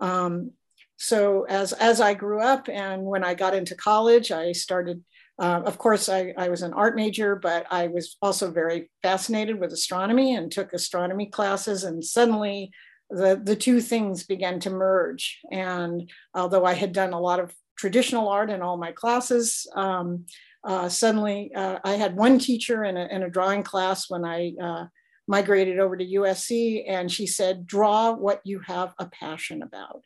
Um, 0.00 0.52
so 0.96 1.44
as, 1.48 1.72
as 1.72 2.00
I 2.00 2.14
grew 2.14 2.40
up 2.40 2.68
and 2.68 3.04
when 3.04 3.24
I 3.24 3.34
got 3.34 3.54
into 3.54 3.74
college, 3.74 4.30
I 4.30 4.52
started, 4.52 5.02
uh, 5.38 5.62
of 5.64 5.76
course, 5.78 6.08
I, 6.08 6.32
I 6.36 6.48
was 6.48 6.62
an 6.62 6.72
art 6.74 6.94
major, 6.94 7.34
but 7.34 7.66
I 7.70 7.88
was 7.88 8.16
also 8.22 8.50
very 8.50 8.90
fascinated 9.02 9.58
with 9.58 9.72
astronomy 9.72 10.36
and 10.36 10.50
took 10.50 10.72
astronomy 10.72 11.26
classes. 11.26 11.82
And 11.82 12.04
suddenly 12.04 12.70
the, 13.10 13.40
the 13.42 13.56
two 13.56 13.80
things 13.80 14.24
began 14.24 14.60
to 14.60 14.70
merge. 14.70 15.40
And 15.50 16.08
although 16.34 16.64
I 16.64 16.74
had 16.74 16.92
done 16.92 17.12
a 17.12 17.20
lot 17.20 17.40
of 17.40 17.52
traditional 17.76 18.28
art 18.28 18.50
in 18.50 18.62
all 18.62 18.76
my 18.76 18.92
classes. 18.92 19.66
Um, 19.74 20.26
uh, 20.64 20.88
suddenly, 20.88 21.52
uh, 21.54 21.78
I 21.84 21.92
had 21.92 22.16
one 22.16 22.38
teacher 22.38 22.84
in 22.84 22.96
a, 22.96 23.06
in 23.06 23.22
a 23.22 23.30
drawing 23.30 23.62
class 23.62 24.08
when 24.08 24.24
I 24.24 24.52
uh, 24.62 24.86
migrated 25.26 25.78
over 25.78 25.96
to 25.96 26.04
USC, 26.04 26.84
and 26.88 27.10
she 27.10 27.26
said, 27.26 27.66
"Draw 27.66 28.12
what 28.12 28.40
you 28.44 28.60
have 28.66 28.94
a 28.98 29.06
passion 29.06 29.62
about." 29.62 30.04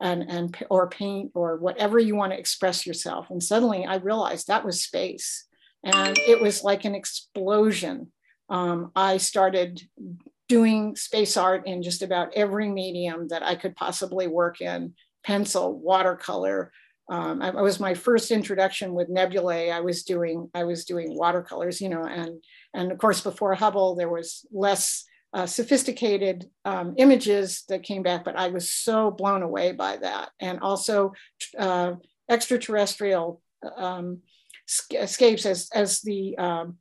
And, 0.00 0.22
and 0.28 0.56
or 0.70 0.88
paint 0.88 1.30
or 1.34 1.56
whatever 1.56 2.00
you 2.00 2.16
want 2.16 2.32
to 2.32 2.38
express 2.38 2.84
yourself 2.84 3.30
and 3.30 3.40
suddenly 3.40 3.86
i 3.86 3.94
realized 3.94 4.48
that 4.48 4.64
was 4.64 4.82
space 4.82 5.46
and 5.84 6.18
it 6.18 6.40
was 6.40 6.64
like 6.64 6.84
an 6.84 6.96
explosion 6.96 8.10
um, 8.50 8.90
i 8.96 9.16
started 9.18 9.80
doing 10.48 10.94
space 10.96 11.36
art 11.36 11.66
in 11.66 11.82
just 11.82 12.02
about 12.02 12.32
every 12.34 12.68
medium 12.68 13.28
that 13.28 13.42
I 13.42 13.54
could 13.54 13.74
possibly 13.76 14.26
work 14.26 14.60
in 14.60 14.94
pencil, 15.24 15.78
watercolor, 15.78 16.70
um, 17.08 17.42
I, 17.42 17.50
was 17.50 17.78
my 17.80 17.94
first 17.94 18.30
introduction 18.30 18.94
with 18.94 19.08
nebulae. 19.08 19.70
I 19.70 19.80
was 19.80 20.04
doing 20.04 20.50
I 20.54 20.64
was 20.64 20.84
doing 20.84 21.16
watercolors, 21.16 21.80
you 21.80 21.88
know, 21.88 22.04
and 22.04 22.42
and 22.72 22.90
of 22.90 22.98
course 22.98 23.20
before 23.20 23.54
Hubble 23.54 23.94
there 23.94 24.08
was 24.08 24.46
less 24.50 25.04
uh, 25.34 25.46
sophisticated 25.46 26.48
um, 26.64 26.94
images 26.96 27.64
that 27.68 27.82
came 27.82 28.02
back, 28.02 28.24
but 28.24 28.36
I 28.36 28.48
was 28.48 28.70
so 28.70 29.10
blown 29.10 29.42
away 29.42 29.72
by 29.72 29.98
that, 29.98 30.30
and 30.40 30.60
also 30.60 31.12
uh, 31.58 31.94
extraterrestrial 32.30 33.42
um, 33.76 34.20
escapes 34.92 35.44
as 35.44 35.68
as 35.74 36.00
the 36.00 36.38
um, 36.38 36.78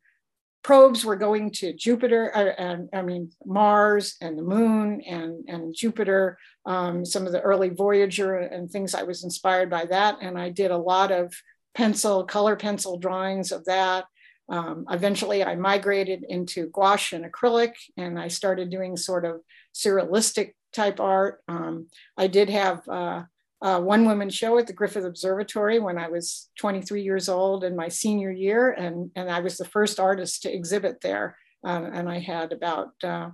probes 0.64 1.04
were 1.04 1.16
going 1.16 1.52
to 1.52 1.74
Jupiter, 1.74 2.32
uh, 2.36 2.54
and 2.58 2.90
I 2.94 3.02
mean 3.02 3.32
Mars 3.46 4.16
and 4.22 4.38
the 4.38 4.44
Moon 4.44 5.02
and 5.02 5.44
and 5.48 5.76
Jupiter. 5.76 6.38
Um, 6.66 7.06
some 7.06 7.26
of 7.26 7.34
the 7.34 7.42
early 7.42 7.70
Voyager 7.70 8.38
and 8.38 8.70
things. 8.70 8.96
I 8.96 9.04
was 9.04 9.24
inspired 9.24 9.70
by 9.70 9.86
that, 9.86 10.18
and 10.22 10.38
I 10.38 10.50
did 10.50 10.72
a 10.72 10.78
lot 10.78 11.12
of 11.12 11.34
pencil, 11.76 12.24
color 12.24 12.56
pencil 12.56 12.98
drawings 12.98 13.52
of 13.52 13.66
that. 13.66 14.06
Um, 14.50 14.86
eventually, 14.90 15.44
I 15.44 15.56
migrated 15.56 16.26
into 16.28 16.70
gouache 16.70 17.16
and 17.16 17.26
acrylic, 17.26 17.74
and 17.98 18.20
I 18.20 18.28
started 18.28 18.70
doing 18.70 18.98
sort 18.98 19.26
of 19.26 19.42
surrealistic 19.74 20.54
type 20.74 21.00
art. 21.00 21.42
Um, 21.48 21.88
I 22.18 22.28
did 22.28 22.50
have 22.50 22.88
uh, 22.88 23.24
uh, 23.64 23.80
one 23.80 24.06
woman 24.06 24.30
show 24.30 24.58
at 24.58 24.68
the 24.68 24.74
Griffith 24.74 25.06
Observatory 25.06 25.80
when 25.80 25.98
I 25.98 26.10
was 26.10 26.50
23 26.60 27.02
years 27.02 27.30
old 27.30 27.64
in 27.64 27.78
my 27.78 27.88
senior 27.88 28.30
year, 28.30 28.72
and, 28.72 29.10
and 29.16 29.32
I 29.32 29.40
was 29.40 29.58
the 29.58 29.64
first 29.64 30.02
artist 30.02 30.42
to 30.42 30.54
exhibit 30.54 31.00
there. 31.00 31.38
Um, 31.64 31.86
and 31.86 32.10
I 32.10 32.20
had 32.20 32.52
about, 32.52 32.90
uh, 33.06 33.30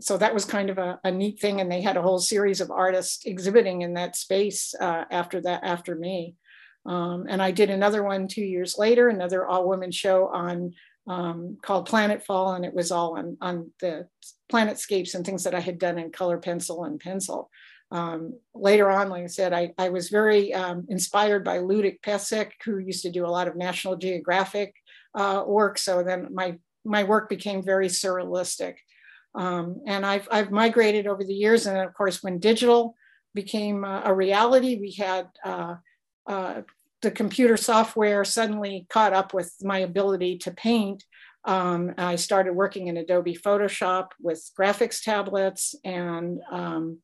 so 0.00 0.18
that 0.18 0.34
was 0.34 0.44
kind 0.44 0.68
of 0.68 0.78
a, 0.78 0.98
a, 1.04 1.12
neat 1.12 1.38
thing. 1.38 1.60
And 1.60 1.70
they 1.70 1.80
had 1.80 1.96
a 1.96 2.02
whole 2.02 2.18
series 2.18 2.60
of 2.60 2.72
artists 2.72 3.24
exhibiting 3.24 3.82
in 3.82 3.94
that 3.94 4.16
space 4.16 4.74
uh, 4.80 5.04
after 5.12 5.40
that, 5.42 5.62
after 5.62 5.94
me. 5.94 6.34
Um, 6.84 7.26
and 7.28 7.40
I 7.40 7.52
did 7.52 7.70
another 7.70 8.02
one 8.02 8.26
two 8.26 8.42
years 8.42 8.78
later, 8.78 9.08
another 9.08 9.46
all 9.46 9.68
women 9.68 9.92
show 9.92 10.26
on 10.26 10.72
um, 11.06 11.56
called 11.62 11.88
Planetfall, 11.88 12.56
and 12.56 12.64
it 12.64 12.74
was 12.74 12.90
all 12.90 13.16
on, 13.16 13.36
on 13.40 13.70
the 13.80 14.08
planetscapes 14.52 15.14
and 15.14 15.24
things 15.24 15.44
that 15.44 15.54
I 15.54 15.60
had 15.60 15.78
done 15.78 15.98
in 15.98 16.10
color 16.10 16.38
pencil 16.38 16.84
and 16.84 16.98
pencil. 16.98 17.48
Um, 17.90 18.38
later 18.54 18.90
on, 18.90 19.08
like 19.08 19.24
I 19.24 19.28
said, 19.28 19.52
I, 19.52 19.72
I 19.78 19.88
was 19.88 20.10
very 20.10 20.52
um, 20.52 20.86
inspired 20.88 21.44
by 21.44 21.58
Ludek 21.58 22.00
Pesek, 22.00 22.52
who 22.64 22.78
used 22.78 23.02
to 23.02 23.10
do 23.10 23.24
a 23.24 23.28
lot 23.28 23.48
of 23.48 23.56
National 23.56 23.96
Geographic 23.96 24.74
uh, 25.14 25.44
work. 25.46 25.78
So 25.78 26.02
then 26.02 26.28
my, 26.32 26.58
my 26.84 27.04
work 27.04 27.28
became 27.28 27.62
very 27.62 27.88
surrealistic. 27.88 28.74
Um, 29.34 29.80
and 29.86 30.04
I've, 30.04 30.28
I've 30.30 30.50
migrated 30.50 31.06
over 31.06 31.24
the 31.24 31.34
years. 31.34 31.66
And 31.66 31.78
of 31.78 31.94
course, 31.94 32.22
when 32.22 32.38
digital 32.38 32.94
became 33.34 33.84
uh, 33.84 34.02
a 34.04 34.14
reality, 34.14 34.78
we 34.80 34.92
had 34.92 35.28
uh, 35.44 35.76
uh 36.26 36.62
the 37.00 37.10
computer 37.10 37.56
software 37.56 38.24
suddenly 38.24 38.86
caught 38.90 39.12
up 39.12 39.32
with 39.32 39.54
my 39.62 39.78
ability 39.78 40.38
to 40.38 40.50
paint. 40.50 41.04
Um, 41.44 41.94
I 41.96 42.16
started 42.16 42.54
working 42.54 42.88
in 42.88 42.96
Adobe 42.96 43.36
Photoshop 43.36 44.08
with 44.20 44.50
graphics 44.58 45.02
tablets 45.02 45.74
and 45.84 46.40
um, 46.50 46.98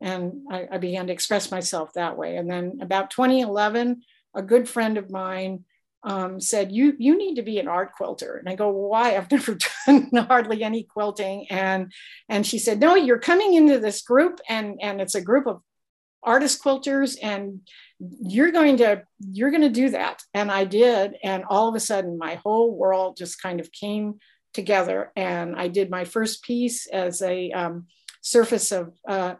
and 0.00 0.46
I, 0.50 0.68
I, 0.72 0.78
began 0.78 1.06
to 1.08 1.12
express 1.12 1.50
myself 1.50 1.92
that 1.94 2.16
way. 2.16 2.36
And 2.36 2.50
then 2.50 2.78
about 2.80 3.10
2011, 3.10 4.02
a 4.34 4.42
good 4.42 4.68
friend 4.68 4.96
of 4.96 5.10
mine 5.10 5.64
um, 6.02 6.40
said, 6.40 6.72
"You 6.72 6.94
you 6.98 7.16
need 7.18 7.34
to 7.34 7.42
be 7.42 7.58
an 7.58 7.68
art 7.68 7.92
quilter." 7.92 8.36
And 8.36 8.48
I 8.48 8.54
go, 8.54 8.70
"Why? 8.70 9.16
I've 9.16 9.30
never 9.30 9.58
done 9.86 10.10
hardly 10.14 10.62
any 10.62 10.84
quilting." 10.84 11.46
And 11.50 11.92
and 12.28 12.46
she 12.46 12.58
said, 12.58 12.80
"No, 12.80 12.94
you're 12.94 13.18
coming 13.18 13.54
into 13.54 13.78
this 13.78 14.02
group, 14.02 14.40
and 14.48 14.78
and 14.80 15.00
it's 15.00 15.14
a 15.14 15.20
group 15.20 15.46
of 15.46 15.62
artist 16.22 16.62
quilters, 16.62 17.16
and 17.22 17.60
you're 17.98 18.52
going 18.52 18.78
to 18.78 19.02
you're 19.18 19.50
going 19.50 19.62
to 19.62 19.68
do 19.68 19.90
that." 19.90 20.22
And 20.32 20.50
I 20.50 20.64
did, 20.64 21.16
and 21.22 21.44
all 21.48 21.68
of 21.68 21.74
a 21.74 21.80
sudden, 21.80 22.16
my 22.16 22.36
whole 22.36 22.74
world 22.74 23.16
just 23.16 23.42
kind 23.42 23.60
of 23.60 23.70
came 23.70 24.20
together, 24.54 25.12
and 25.16 25.54
I 25.56 25.68
did 25.68 25.90
my 25.90 26.04
first 26.04 26.42
piece 26.42 26.86
as 26.86 27.20
a 27.20 27.50
um, 27.52 27.86
surface 28.22 28.72
of 28.72 28.94
uh, 29.06 29.34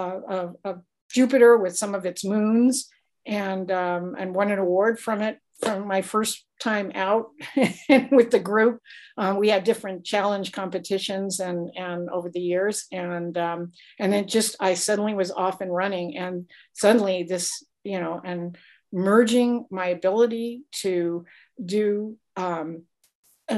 of, 0.00 0.56
of, 0.64 0.82
Jupiter 1.08 1.56
with 1.56 1.76
some 1.76 1.94
of 1.94 2.04
its 2.04 2.24
moons 2.24 2.88
and, 3.24 3.70
um, 3.70 4.16
and 4.18 4.34
won 4.34 4.50
an 4.50 4.58
award 4.58 4.98
from 4.98 5.22
it 5.22 5.38
from 5.60 5.86
my 5.86 6.02
first 6.02 6.44
time 6.60 6.90
out 6.96 7.28
with 8.10 8.30
the 8.32 8.40
group. 8.40 8.80
Um, 9.16 9.36
we 9.36 9.48
had 9.48 9.62
different 9.62 10.04
challenge 10.04 10.50
competitions 10.50 11.38
and, 11.38 11.70
and 11.76 12.10
over 12.10 12.28
the 12.28 12.40
years. 12.40 12.86
And, 12.90 13.38
um, 13.38 13.72
and 14.00 14.12
then 14.12 14.26
just, 14.26 14.56
I 14.58 14.74
suddenly 14.74 15.14
was 15.14 15.30
off 15.30 15.60
and 15.60 15.72
running 15.72 16.16
and 16.16 16.50
suddenly 16.72 17.22
this, 17.22 17.64
you 17.84 18.00
know, 18.00 18.20
and 18.22 18.58
merging 18.92 19.66
my 19.70 19.86
ability 19.86 20.62
to 20.82 21.24
do 21.64 22.16
um, 22.36 22.82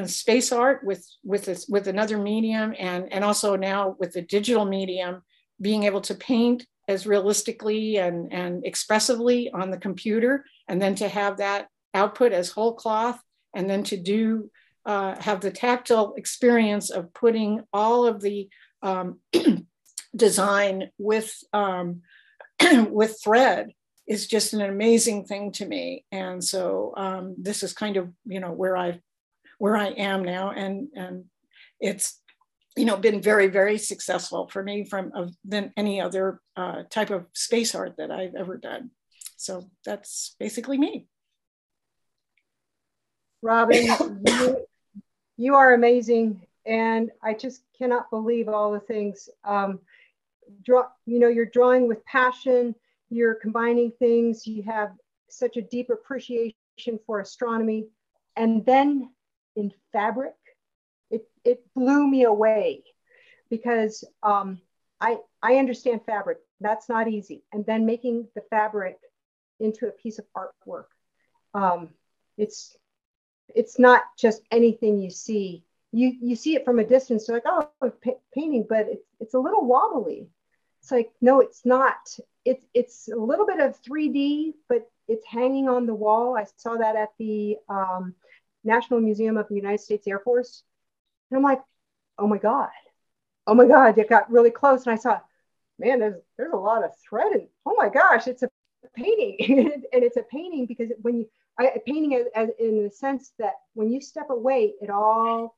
space 0.05 0.53
art 0.53 0.85
with 0.85 1.07
with 1.25 1.47
this, 1.47 1.67
with 1.67 1.89
another 1.89 2.19
medium 2.19 2.75
and 2.79 3.11
and 3.11 3.25
also 3.25 3.57
now 3.57 3.97
with 3.99 4.13
the 4.13 4.21
digital 4.21 4.67
medium 4.67 5.23
being 5.61 5.85
able 5.85 6.01
to 6.03 6.15
paint 6.15 6.67
as 6.87 7.07
realistically 7.07 7.99
and 7.99 8.33
and 8.33 8.65
expressively 8.65 9.51
on 9.51 9.71
the 9.71 9.79
computer 9.79 10.45
and 10.69 10.81
then 10.81 10.95
to 10.95 11.09
have 11.09 11.39
that 11.39 11.69
output 11.95 12.33
as 12.33 12.51
whole 12.51 12.75
cloth 12.75 13.21
and 13.55 13.69
then 13.69 13.83
to 13.83 13.97
do 13.97 14.51
uh, 14.87 15.15
have 15.21 15.41
the 15.41 15.51
tactile 15.51 16.15
experience 16.17 16.89
of 16.89 17.13
putting 17.13 17.63
all 17.73 18.07
of 18.07 18.23
the 18.23 18.49
um, 18.83 19.19
design 20.17 20.91
with 20.99 21.37
um, 21.53 22.03
with 22.91 23.19
thread 23.23 23.73
is 24.07 24.27
just 24.27 24.55
an 24.55 24.63
amazing 24.63 25.25
thing 25.25 25.53
to 25.53 25.67
me 25.67 26.05
and 26.11 26.43
so 26.43 26.95
um, 26.97 27.35
this 27.37 27.63
is 27.63 27.73
kind 27.73 27.97
of 27.97 28.11
you 28.25 28.41
know 28.41 28.53
where 28.53 28.77
i 28.77 28.99
where 29.59 29.77
I 29.77 29.89
am 29.89 30.25
now. 30.25 30.51
And, 30.51 30.89
and 30.95 31.25
it's, 31.81 32.21
you 32.79 32.85
know, 32.85 32.97
been 32.97 33.21
very, 33.21 33.49
very 33.49 33.77
successful 33.77 34.49
for 34.49 34.63
me 34.63 34.85
from 34.85 35.11
uh, 35.15 35.27
than 35.45 35.73
any 35.77 36.01
other 36.01 36.41
uh, 36.57 36.85
type 36.91 37.11
of 37.11 37.27
space 37.33 37.75
art 37.75 37.97
that 37.99 38.13
I've 38.13 38.37
ever 38.37 38.57
done. 38.57 38.91
So 39.37 39.69
that's 39.85 40.37
basically 40.39 40.79
me. 40.79 41.09
Robin, 43.43 43.87
you, 44.27 44.67
you 45.37 45.55
are 45.57 45.75
amazing. 45.75 46.47
And 46.65 47.11
I 47.23 47.35
just 47.35 47.63
cannot 47.77 48.11
believe 48.11 48.49
all 48.49 48.73
the 48.73 48.81
things. 48.81 49.29
Um, 49.45 49.81
draw, 50.65 50.87
you 51.05 51.19
know, 51.19 51.29
you're 51.29 51.47
drawing 51.47 51.89
with 51.89 52.05
passion, 52.05 52.75
you're 53.11 53.35
combining 53.35 53.91
things, 53.99 54.47
you 54.47 54.63
have 54.63 54.93
such 55.29 55.57
a 55.57 55.63
deep 55.63 55.91
appreciation 55.91 56.55
for 57.07 57.21
astronomy. 57.21 57.87
And 58.37 58.65
then 58.65 59.11
in 59.57 59.73
fabric, 59.93 60.35
it, 61.11 61.29
it 61.45 61.63
blew 61.75 62.07
me 62.07 62.25
away 62.25 62.85
because 63.51 64.05
um, 64.23 64.61
I, 65.01 65.19
I 65.43 65.57
understand 65.57 66.01
fabric. 66.05 66.39
That's 66.61 66.89
not 66.89 67.09
easy. 67.09 67.45
And 67.53 67.65
then 67.65 67.87
making 67.87 68.29
the 68.35 68.43
fabric 68.51 68.99
into 69.61 69.87
a 69.87 69.93
piece 69.93 70.19
of 70.19 70.27
artwork. 70.37 70.87
Um, 71.55 71.91
it's, 72.37 72.77
it's 73.55 73.79
not 73.79 74.03
just 74.19 74.43
anything 74.51 75.01
you 75.01 75.11
see. 75.11 75.65
You, 75.93 76.13
you 76.21 76.37
see 76.37 76.55
it 76.55 76.65
from 76.65 76.79
a 76.79 76.85
distance, 76.85 77.27
you're 77.27 77.39
like, 77.39 77.45
oh, 77.47 77.93
painting, 78.35 78.67
but 78.69 78.87
it's, 78.89 79.07
it's 79.21 79.35
a 79.35 79.39
little 79.39 79.65
wobbly. 79.65 80.29
It's 80.83 80.93
like, 80.93 81.11
no, 81.21 81.41
it's 81.41 81.65
not. 81.65 81.97
It's, 82.45 82.65
it's 82.75 83.09
a 83.09 83.17
little 83.17 83.47
bit 83.47 83.61
of 83.61 83.81
3D, 83.83 84.53
but 84.69 84.89
it's 85.09 85.27
hanging 85.27 85.69
on 85.69 85.87
the 85.87 85.95
wall. 85.95 86.37
I 86.37 86.45
saw 86.57 86.77
that 86.77 86.95
at 86.95 87.11
the 87.19 87.57
um, 87.69 88.15
National 88.65 89.01
Museum 89.01 89.37
of 89.37 89.49
the 89.49 89.55
United 89.55 89.81
States 89.81 90.07
Air 90.07 90.19
Force. 90.19 90.63
And 91.31 91.39
I'm 91.39 91.43
like, 91.43 91.61
oh 92.19 92.27
my 92.27 92.39
God, 92.39 92.71
oh 93.47 93.55
my 93.55 93.67
God, 93.67 93.99
it 93.99 94.09
got 94.09 94.31
really 94.31 94.51
close. 94.51 94.87
And 94.87 94.93
I 94.93 94.97
saw, 94.97 95.21
man, 95.79 96.01
there's, 96.01 96.21
there's 96.37 96.53
a 96.53 96.57
lot 96.57 96.85
of 96.85 96.91
thread. 96.99 97.33
And 97.33 97.49
oh 97.67 97.75
my 97.77 97.89
gosh, 97.89 98.27
it's 98.27 98.43
a 98.43 98.51
painting. 98.95 99.37
and 99.93 100.03
it's 100.05 100.17
a 100.17 100.23
painting 100.23 100.67
because 100.67 100.91
when 101.03 101.19
you, 101.19 101.27
I, 101.59 101.73
painting 101.87 102.15
as, 102.15 102.27
as 102.35 102.51
in 102.59 102.83
the 102.83 102.91
sense 102.91 103.33
that 103.39 103.55
when 103.75 103.91
you 103.91 104.01
step 104.01 104.31
away, 104.31 104.75
it 104.81 104.91
all, 104.91 105.57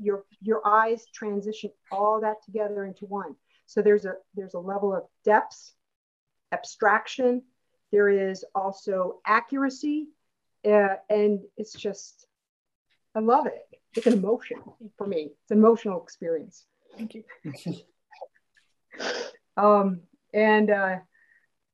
your, 0.00 0.24
your 0.42 0.66
eyes 0.66 1.06
transition 1.14 1.70
all 1.90 2.20
that 2.20 2.44
together 2.44 2.84
into 2.84 3.06
one. 3.06 3.36
So 3.66 3.80
there's 3.80 4.04
a, 4.04 4.14
there's 4.34 4.54
a 4.54 4.58
level 4.58 4.94
of 4.94 5.04
depth, 5.24 5.72
abstraction. 6.52 7.42
There 7.90 8.08
is 8.08 8.44
also 8.54 9.20
accuracy 9.24 10.08
uh, 10.64 10.96
and 11.10 11.40
it's 11.56 11.72
just, 11.72 12.26
I 13.14 13.20
love 13.20 13.46
it. 13.46 13.62
It's 13.96 14.06
an 14.06 14.14
emotion 14.14 14.58
for 14.96 15.06
me. 15.06 15.30
It's 15.42 15.50
an 15.50 15.58
emotional 15.58 16.02
experience. 16.02 16.66
Thank 16.96 17.14
you. 17.14 17.24
um, 19.56 20.00
and 20.32 20.70
uh, 20.70 20.96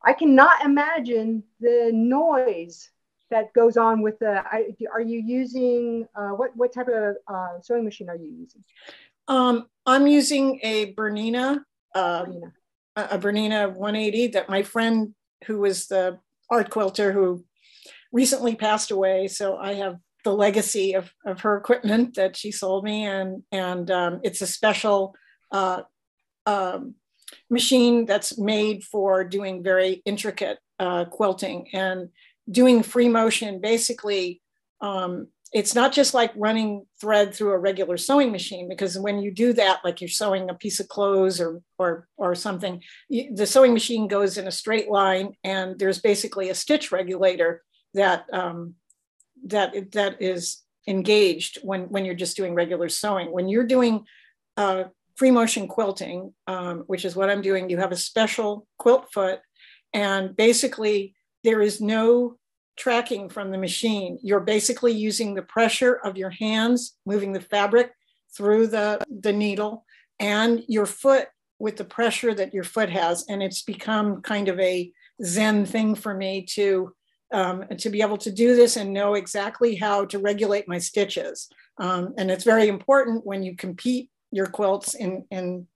I 0.03 0.13
cannot 0.13 0.65
imagine 0.65 1.45
the 1.61 1.91
noise 1.93 2.91
that 3.31 3.53
goes 3.55 3.77
on 3.77 4.03
with 4.03 4.19
the. 4.19 4.43
I, 4.45 4.75
are 4.93 5.01
you 5.01 5.21
using 5.21 6.07
uh, 6.15 6.31
what? 6.31 6.57
What 6.57 6.75
type 6.75 6.89
of 6.89 7.17
uh, 7.27 7.61
sewing 7.63 7.85
machine 7.85 8.09
are 8.09 8.17
you 8.17 8.31
using? 8.31 8.65
Um, 9.29 9.67
I'm 9.87 10.07
using 10.07 10.59
a 10.63 10.93
Bernina, 10.95 11.63
uh, 11.95 12.25
Bernina, 12.25 12.53
a 12.97 13.19
Bernina 13.19 13.69
180 13.69 14.27
that 14.29 14.49
my 14.49 14.63
friend 14.63 15.15
who 15.47 15.61
was 15.61 15.87
the 15.87 16.19
art 16.51 16.71
quilter 16.71 17.13
who 17.13 17.45
recently 18.13 18.57
passed 18.57 18.91
away. 18.91 19.29
So 19.29 19.57
I 19.57 19.75
have 19.75 19.99
the 20.25 20.35
legacy 20.35 20.95
of, 20.95 21.13
of 21.25 21.41
her 21.41 21.57
equipment 21.57 22.15
that 22.15 22.37
she 22.37 22.51
sold 22.51 22.85
me. 22.85 23.05
And, 23.05 23.43
and 23.53 23.91
um, 23.91 24.21
it's 24.23 24.41
a 24.41 24.47
special 24.47 25.15
uh, 25.53 25.83
um, 26.47 26.95
machine 27.49 28.07
that's 28.07 28.39
made 28.39 28.85
for 28.85 29.25
doing 29.25 29.63
very 29.63 30.03
intricate 30.05 30.59
uh, 30.79 31.05
quilting 31.07 31.69
and 31.73 32.09
doing 32.51 32.83
free 32.83 33.09
motion. 33.09 33.61
Basically, 33.61 34.41
um, 34.81 35.29
it's 35.53 35.75
not 35.75 35.93
just 35.93 36.15
like 36.15 36.33
running 36.37 36.87
thread 37.01 37.35
through 37.35 37.51
a 37.51 37.59
regular 37.59 37.97
sewing 37.97 38.31
machine 38.31 38.69
because 38.69 38.99
when 38.99 39.19
you 39.19 39.33
do 39.33 39.53
that 39.53 39.81
like 39.85 40.01
you're 40.01 40.09
sewing 40.09 40.49
a 40.49 40.55
piece 40.55 40.79
of 40.79 40.89
clothes 40.89 41.41
or 41.41 41.61
or 41.79 42.07
or 42.17 42.35
something 42.35 42.81
you, 43.09 43.35
the 43.35 43.47
sewing 43.47 43.73
machine 43.73 44.07
goes 44.07 44.39
in 44.39 44.47
a 44.47 44.53
straight 44.53 44.89
line 44.89 45.35
and 45.43 45.79
there's 45.79 46.01
basically 46.01 46.51
a 46.51 46.55
stitch 46.55 46.93
regulator 46.93 47.63
that 47.95 48.27
um, 48.33 48.75
that 49.47 49.93
that 49.93 50.21
is 50.21 50.63
engaged 50.87 51.59
when 51.63 51.83
when 51.85 52.05
you're 52.05 52.15
just 52.15 52.37
doing 52.37 52.55
regular 52.55 52.89
sewing. 52.89 53.33
When 53.33 53.49
you're 53.49 53.67
doing 53.67 54.05
uh, 54.57 54.85
free 55.17 55.31
motion 55.31 55.69
quilting, 55.69 56.33
um, 56.47 56.85
which 56.87 57.05
is 57.05 57.17
what 57.17 57.31
I'm 57.31 57.43
doing, 57.43 57.71
you 57.71 57.79
have 57.79 57.93
a 57.93 57.97
special 57.97 58.67
quilt 58.79 59.13
foot, 59.13 59.41
and 59.93 60.37
basically 60.37 61.15
there 61.45 61.61
is 61.61 61.81
no 61.81 62.37
tracking 62.77 63.29
from 63.29 63.51
the 63.51 63.59
machine. 63.59 64.19
You're 64.23 64.41
basically 64.41 64.93
using 64.93 65.35
the 65.35 65.43
pressure 65.43 66.01
of 66.03 66.17
your 66.17 66.31
hands, 66.31 66.97
moving 67.05 67.33
the 67.33 67.41
fabric 67.41 67.93
through 68.35 68.69
the, 68.69 68.99
the 69.11 69.33
needle, 69.33 69.85
and 70.19 70.63
your 70.67 70.87
foot 70.87 71.29
with 71.59 71.77
the 71.77 71.85
pressure 71.85 72.33
that 72.35 72.55
your 72.55 72.65
foot 72.65 72.89
has. 72.89 73.27
And 73.29 73.43
it's 73.43 73.63
become 73.63 74.23
kind 74.23 74.49
of 74.49 74.59
a 74.59 74.91
Zen 75.23 75.67
thing 75.67 75.95
for 75.95 76.15
me 76.15 76.47
to 76.53 76.95
um, 77.33 77.65
to 77.79 77.91
be 77.91 78.03
able 78.03 78.19
to 78.19 78.31
do 78.31 78.57
this 78.57 78.77
and 78.77 78.93
know 78.93 79.15
exactly 79.15 79.77
how 79.77 80.05
to 80.07 80.19
regulate 80.19 80.69
my 80.69 80.79
stitches. 80.79 81.49
Um, 81.79 82.15
and 82.19 82.31
it's 82.31 82.45
very 82.45 82.69
important 82.69 83.27
when 83.27 83.43
you 83.43 83.57
compete 83.57 84.11
your 84.31 84.47
quilts 84.47 84.95
in, 84.95 85.25
in, 85.31 85.67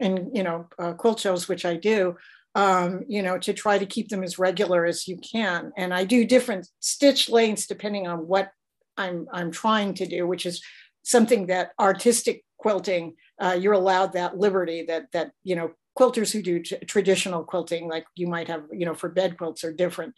in 0.00 0.30
you 0.34 0.42
know, 0.42 0.68
uh, 0.78 0.92
quilt 0.92 1.20
shows, 1.20 1.48
which 1.48 1.64
I 1.64 1.76
do, 1.76 2.16
um, 2.54 3.04
you 3.08 3.22
know, 3.22 3.38
to 3.38 3.52
try 3.52 3.78
to 3.78 3.86
keep 3.86 4.08
them 4.08 4.22
as 4.22 4.38
regular 4.38 4.84
as 4.84 5.06
you 5.06 5.18
can. 5.18 5.72
And 5.76 5.94
I 5.94 6.04
do 6.04 6.24
different 6.24 6.68
stitch 6.80 7.28
lengths 7.28 7.66
depending 7.66 8.06
on 8.06 8.26
what 8.26 8.50
I'm, 8.96 9.26
I'm 9.32 9.50
trying 9.50 9.94
to 9.94 10.06
do, 10.06 10.26
which 10.26 10.46
is 10.46 10.62
something 11.02 11.46
that 11.46 11.72
artistic 11.80 12.44
quilting, 12.58 13.14
uh, 13.40 13.56
you're 13.58 13.72
allowed 13.72 14.12
that 14.12 14.38
liberty 14.38 14.84
that, 14.86 15.06
that, 15.12 15.32
you 15.42 15.56
know, 15.56 15.72
quilters 15.98 16.32
who 16.32 16.42
do 16.42 16.62
traditional 16.62 17.44
quilting, 17.44 17.88
like 17.88 18.06
you 18.14 18.26
might 18.26 18.48
have, 18.48 18.64
you 18.72 18.86
know, 18.86 18.94
for 18.94 19.08
bed 19.08 19.36
quilts 19.36 19.64
are 19.64 19.72
different 19.72 20.14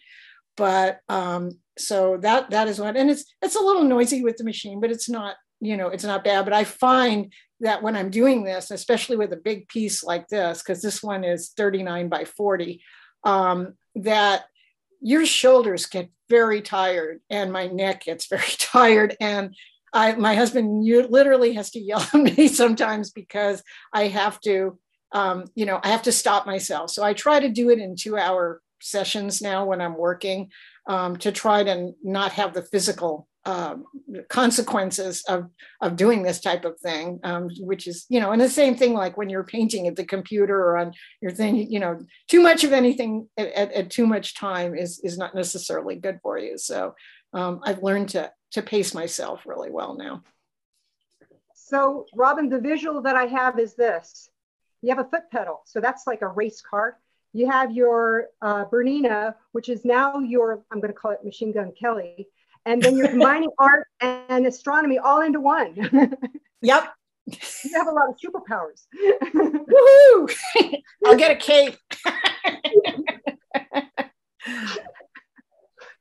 but 0.56 1.00
um, 1.08 1.50
so 1.78 2.16
that 2.18 2.50
that 2.50 2.68
is 2.68 2.78
what 2.78 2.96
and 2.96 3.10
it's 3.10 3.24
it's 3.42 3.56
a 3.56 3.62
little 3.62 3.84
noisy 3.84 4.22
with 4.22 4.36
the 4.36 4.44
machine 4.44 4.80
but 4.80 4.90
it's 4.90 5.08
not 5.08 5.36
you 5.60 5.76
know 5.76 5.88
it's 5.88 6.04
not 6.04 6.24
bad 6.24 6.44
but 6.44 6.54
i 6.54 6.62
find 6.62 7.32
that 7.60 7.82
when 7.82 7.96
i'm 7.96 8.10
doing 8.10 8.44
this 8.44 8.70
especially 8.70 9.16
with 9.16 9.32
a 9.32 9.36
big 9.36 9.66
piece 9.68 10.04
like 10.04 10.28
this 10.28 10.62
because 10.62 10.82
this 10.82 11.02
one 11.02 11.24
is 11.24 11.50
39 11.56 12.08
by 12.08 12.24
40 12.24 12.82
um, 13.24 13.74
that 13.96 14.44
your 15.00 15.26
shoulders 15.26 15.86
get 15.86 16.10
very 16.28 16.62
tired 16.62 17.20
and 17.30 17.52
my 17.52 17.66
neck 17.66 18.04
gets 18.04 18.26
very 18.30 18.52
tired 18.58 19.16
and 19.20 19.54
I, 19.94 20.14
my 20.16 20.34
husband 20.34 20.84
literally 21.08 21.52
has 21.52 21.70
to 21.70 21.80
yell 21.80 22.00
at 22.12 22.20
me 22.20 22.48
sometimes 22.48 23.12
because 23.12 23.62
I 23.92 24.08
have 24.08 24.40
to, 24.40 24.76
um, 25.12 25.44
you 25.54 25.66
know, 25.66 25.78
I 25.84 25.90
have 25.90 26.02
to 26.02 26.12
stop 26.12 26.46
myself. 26.46 26.90
So 26.90 27.04
I 27.04 27.12
try 27.12 27.38
to 27.38 27.48
do 27.48 27.70
it 27.70 27.78
in 27.78 27.94
two 27.94 28.18
hour 28.18 28.60
sessions 28.84 29.40
now 29.40 29.64
when 29.64 29.80
I'm 29.80 29.96
working 29.96 30.50
um, 30.86 31.16
to 31.18 31.32
try 31.32 31.62
to 31.64 31.92
not 32.02 32.32
have 32.32 32.52
the 32.52 32.62
physical 32.62 33.26
uh, 33.46 33.76
consequences 34.28 35.22
of, 35.28 35.50
of 35.80 35.96
doing 35.96 36.22
this 36.22 36.40
type 36.40 36.64
of 36.64 36.78
thing, 36.80 37.20
um, 37.24 37.50
which 37.60 37.86
is, 37.86 38.06
you 38.08 38.20
know, 38.20 38.32
and 38.32 38.40
the 38.40 38.48
same 38.48 38.74
thing 38.74 38.94
like 38.94 39.16
when 39.16 39.28
you're 39.28 39.44
painting 39.44 39.86
at 39.86 39.96
the 39.96 40.04
computer 40.04 40.58
or 40.58 40.78
on 40.78 40.92
your 41.20 41.30
thing, 41.30 41.70
you 41.70 41.78
know, 41.78 41.98
too 42.28 42.40
much 42.40 42.64
of 42.64 42.72
anything 42.72 43.28
at, 43.36 43.48
at, 43.48 43.72
at 43.72 43.90
too 43.90 44.06
much 44.06 44.34
time 44.34 44.74
is, 44.74 45.00
is 45.00 45.18
not 45.18 45.34
necessarily 45.34 45.96
good 45.96 46.20
for 46.22 46.38
you. 46.38 46.56
So 46.56 46.94
um, 47.34 47.60
I've 47.64 47.82
learned 47.82 48.10
to, 48.10 48.32
to 48.52 48.62
pace 48.62 48.94
myself 48.94 49.42
really 49.44 49.70
well 49.70 49.96
now. 49.96 50.22
So 51.54 52.06
Robin, 52.14 52.48
the 52.48 52.60
visual 52.60 53.02
that 53.02 53.16
I 53.16 53.26
have 53.26 53.58
is 53.58 53.74
this. 53.74 54.30
You 54.80 54.94
have 54.94 55.04
a 55.04 55.08
foot 55.08 55.30
pedal. 55.30 55.62
So 55.66 55.80
that's 55.80 56.06
like 56.06 56.22
a 56.22 56.28
race 56.28 56.62
car 56.62 56.98
you 57.34 57.50
have 57.50 57.72
your 57.72 58.28
uh, 58.40 58.64
Bernina, 58.66 59.34
which 59.52 59.68
is 59.68 59.84
now 59.84 60.20
your, 60.20 60.64
I'm 60.70 60.80
going 60.80 60.92
to 60.92 60.98
call 60.98 61.10
it 61.10 61.24
Machine 61.24 61.52
Gun 61.52 61.72
Kelly. 61.78 62.28
and 62.64 62.80
then 62.80 62.96
you're 62.96 63.08
combining 63.08 63.50
art 63.58 63.88
and 64.00 64.46
astronomy 64.46 64.98
all 64.98 65.20
into 65.20 65.40
one. 65.40 65.74
yep. 66.62 66.94
You 67.26 67.72
have 67.74 67.88
a 67.88 67.90
lot 67.90 68.08
of 68.08 68.16
superpowers. 68.16 68.86
Woohoo! 69.34 70.82
I'll 71.04 71.16
get 71.16 71.32
a 71.32 71.36
cape. 71.36 71.76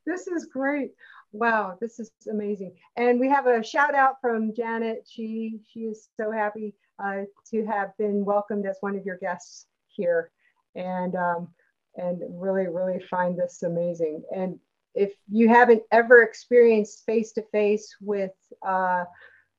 this 0.05 0.27
is 0.27 0.45
great. 0.51 0.91
Wow, 1.31 1.77
this 1.81 1.99
is 1.99 2.11
amazing. 2.29 2.75
And 2.95 3.19
we 3.19 3.29
have 3.29 3.47
a 3.47 3.63
shout 3.63 3.95
out 3.95 4.15
from 4.21 4.53
Janet. 4.53 5.07
She 5.09 5.61
she 5.71 5.79
is 5.79 6.09
so 6.19 6.29
happy 6.29 6.75
uh, 7.03 7.21
to 7.51 7.65
have 7.65 7.97
been 7.97 8.23
welcomed 8.25 8.67
as 8.67 8.77
one 8.81 8.95
of 8.95 9.05
your 9.05 9.17
guests 9.17 9.65
here, 9.87 10.29
and 10.75 11.15
um, 11.15 11.47
and 11.95 12.21
really 12.29 12.67
really 12.67 12.99
find 13.09 13.37
this 13.37 13.63
amazing. 13.63 14.23
And 14.35 14.59
if 14.95 15.13
you 15.29 15.49
haven't 15.49 15.83
ever 15.91 16.21
experienced 16.21 17.05
face 17.05 17.31
to 17.33 17.43
face 17.51 17.95
with 17.99 18.33
uh, 18.65 19.05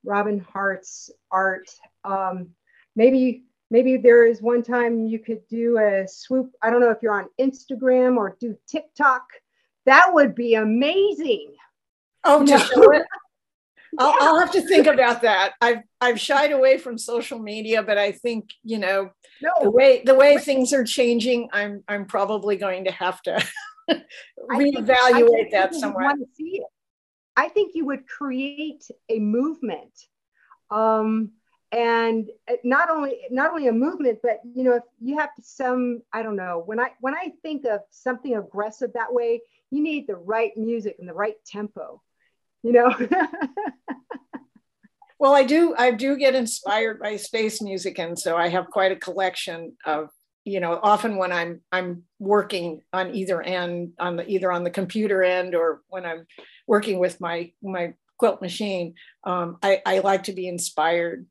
Robin 0.04 0.38
Hart's 0.38 1.10
art, 1.30 1.68
um, 2.04 2.48
maybe 2.96 3.44
maybe 3.70 3.96
there 3.96 4.26
is 4.26 4.42
one 4.42 4.62
time 4.62 5.06
you 5.06 5.18
could 5.18 5.46
do 5.48 5.78
a 5.78 6.06
swoop. 6.06 6.52
I 6.62 6.70
don't 6.70 6.80
know 6.80 6.90
if 6.90 7.02
you're 7.02 7.18
on 7.18 7.28
Instagram 7.40 8.16
or 8.16 8.36
do 8.38 8.56
TikTok. 8.68 9.24
That 9.86 10.14
would 10.14 10.34
be 10.34 10.54
amazing. 10.54 11.54
Oh, 12.24 12.42
it. 12.42 13.06
I'll, 13.98 14.14
I'll, 14.20 14.40
have 14.40 14.52
to 14.52 14.62
think 14.62 14.86
about 14.86 15.22
that. 15.22 15.54
I've 15.60 15.82
I've 16.00 16.20
shied 16.20 16.52
away 16.52 16.78
from 16.78 16.98
social 16.98 17.38
media, 17.38 17.82
but 17.82 17.98
I 17.98 18.12
think 18.12 18.50
you 18.62 18.78
know 18.78 19.10
no. 19.42 19.50
the 19.62 19.70
way 19.70 20.02
the 20.04 20.14
way 20.14 20.38
things 20.38 20.72
are 20.72 20.84
changing, 20.84 21.48
I'm 21.52 21.82
I'm 21.88 22.06
probably 22.06 22.56
going 22.56 22.84
to 22.84 22.92
have 22.92 23.20
to 23.22 23.44
reevaluate 24.50 25.50
that 25.52 25.74
somewhere. 25.74 26.04
Want 26.04 26.20
to 26.20 26.34
see 26.34 26.58
it. 26.58 26.66
I 27.36 27.48
think 27.48 27.74
you 27.74 27.86
would 27.86 28.06
create 28.06 28.84
a 29.08 29.18
movement, 29.18 29.92
um, 30.70 31.32
and 31.72 32.30
not 32.62 32.90
only 32.90 33.18
not 33.30 33.50
only 33.50 33.68
a 33.68 33.72
movement, 33.72 34.20
but 34.22 34.40
you 34.44 34.64
know, 34.64 34.74
if 34.74 34.84
you 35.00 35.18
have 35.18 35.30
some 35.42 36.02
I 36.12 36.22
don't 36.22 36.36
know 36.36 36.62
when 36.64 36.80
I 36.80 36.90
when 37.00 37.14
I 37.14 37.32
think 37.42 37.64
of 37.66 37.80
something 37.90 38.36
aggressive 38.36 38.92
that 38.94 39.12
way, 39.12 39.40
you 39.70 39.82
need 39.82 40.06
the 40.06 40.16
right 40.16 40.56
music 40.56 40.96
and 40.98 41.08
the 41.08 41.14
right 41.14 41.36
tempo 41.44 42.00
you 42.64 42.72
know 42.72 42.90
well 45.18 45.34
i 45.34 45.44
do 45.44 45.74
i 45.78 45.90
do 45.90 46.16
get 46.16 46.34
inspired 46.34 46.98
by 46.98 47.16
space 47.16 47.62
music 47.62 47.98
and 47.98 48.18
so 48.18 48.36
i 48.36 48.48
have 48.48 48.70
quite 48.70 48.90
a 48.90 48.96
collection 48.96 49.76
of 49.84 50.08
you 50.44 50.58
know 50.58 50.80
often 50.82 51.16
when 51.16 51.30
i'm 51.30 51.60
i'm 51.70 52.02
working 52.18 52.80
on 52.92 53.14
either 53.14 53.40
end 53.42 53.92
on 54.00 54.16
the 54.16 54.28
either 54.28 54.50
on 54.50 54.64
the 54.64 54.70
computer 54.70 55.22
end 55.22 55.54
or 55.54 55.82
when 55.88 56.04
i'm 56.04 56.26
working 56.66 56.98
with 56.98 57.20
my 57.20 57.52
my 57.62 57.92
quilt 58.18 58.40
machine 58.40 58.94
um, 59.24 59.58
I, 59.62 59.82
I 59.84 59.98
like 59.98 60.24
to 60.24 60.32
be 60.32 60.48
inspired 60.48 61.26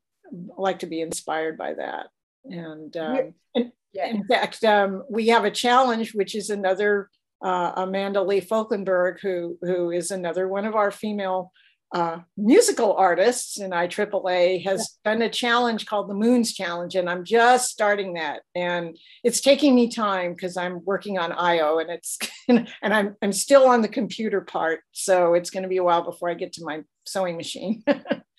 like 0.56 0.80
to 0.80 0.86
be 0.86 1.00
inspired 1.00 1.56
by 1.56 1.74
that 1.74 2.06
and, 2.44 2.96
um, 2.96 3.34
and 3.54 3.72
yeah. 3.92 4.06
in 4.06 4.26
fact 4.26 4.62
um, 4.64 5.04
we 5.08 5.28
have 5.28 5.44
a 5.44 5.50
challenge 5.50 6.14
which 6.14 6.34
is 6.34 6.50
another 6.50 7.08
uh, 7.42 7.72
Amanda 7.76 8.22
Lee 8.22 8.40
Falkenberg, 8.40 9.20
who, 9.20 9.58
who 9.62 9.90
is 9.90 10.10
another 10.10 10.48
one 10.48 10.64
of 10.64 10.74
our 10.74 10.90
female 10.90 11.52
uh, 11.94 12.18
musical 12.36 12.94
artists 12.94 13.60
in 13.60 13.70
IAAA, 13.70 14.64
has 14.64 14.98
done 15.04 15.22
a 15.22 15.30
challenge 15.30 15.86
called 15.86 16.10
the 16.10 16.14
Moons 16.14 16.52
Challenge, 16.52 16.96
and 16.96 17.08
I'm 17.08 17.24
just 17.24 17.70
starting 17.70 18.14
that. 18.14 18.42
And 18.56 18.98
it's 19.22 19.40
taking 19.40 19.76
me 19.76 19.88
time 19.88 20.34
because 20.34 20.56
I'm 20.56 20.84
working 20.84 21.18
on 21.18 21.30
Io, 21.30 21.78
and 21.78 21.90
it's 21.90 22.18
and 22.48 22.68
I'm 22.82 23.14
I'm 23.22 23.32
still 23.32 23.68
on 23.68 23.80
the 23.80 23.88
computer 23.88 24.40
part, 24.40 24.80
so 24.90 25.34
it's 25.34 25.50
going 25.50 25.62
to 25.62 25.68
be 25.68 25.76
a 25.76 25.84
while 25.84 26.02
before 26.02 26.28
I 26.28 26.34
get 26.34 26.52
to 26.54 26.64
my 26.64 26.82
sewing 27.06 27.36
machine. 27.36 27.84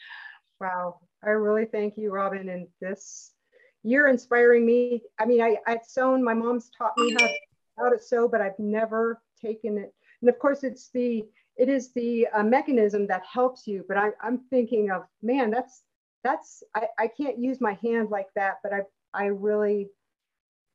wow, 0.60 1.00
I 1.24 1.30
really 1.30 1.66
thank 1.66 1.94
you, 1.98 2.12
Robin, 2.12 2.50
and 2.50 2.68
this 2.82 3.32
you're 3.84 4.10
inspiring 4.10 4.66
me. 4.66 5.04
I 5.18 5.26
mean, 5.26 5.42
I, 5.42 5.58
I've 5.66 5.86
sewn. 5.88 6.24
My 6.24 6.34
mom's 6.34 6.72
taught 6.78 6.94
me 6.98 7.16
how 7.18 7.30
how 7.78 7.90
to 7.90 8.00
sew, 8.00 8.28
but 8.28 8.42
I've 8.42 8.60
never 8.60 9.22
taken 9.42 9.78
it. 9.78 9.94
And 10.22 10.30
of 10.30 10.40
course, 10.40 10.64
it's 10.64 10.90
the 10.90 11.26
it 11.58 11.70
is 11.70 11.94
the 11.94 12.28
uh, 12.34 12.44
mechanism 12.44 13.08
that 13.08 13.24
helps 13.32 13.66
you. 13.66 13.86
But 13.88 13.98
I, 13.98 14.10
I'm 14.22 14.40
thinking 14.50 14.92
of 14.92 15.04
man, 15.22 15.52
that's 15.52 15.84
that's 16.24 16.64
I, 16.76 16.88
I 16.98 17.08
can't 17.08 17.40
use 17.40 17.62
my 17.62 17.78
hand 17.82 18.10
like 18.10 18.28
that. 18.36 18.58
But 18.64 18.74
I 18.74 18.82
I 19.14 19.26
really 19.28 19.90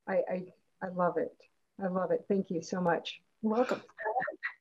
I 0.09 0.23
I, 0.31 0.45
I 0.83 0.89
love 0.89 1.17
it. 1.17 1.35
I 1.83 1.89
love 1.89 2.11
it. 2.11 2.25
Thank 2.29 2.51
you 2.51 2.63
so 2.63 2.81
much. 2.81 3.21
You're 3.43 3.53
welcome. 3.53 3.83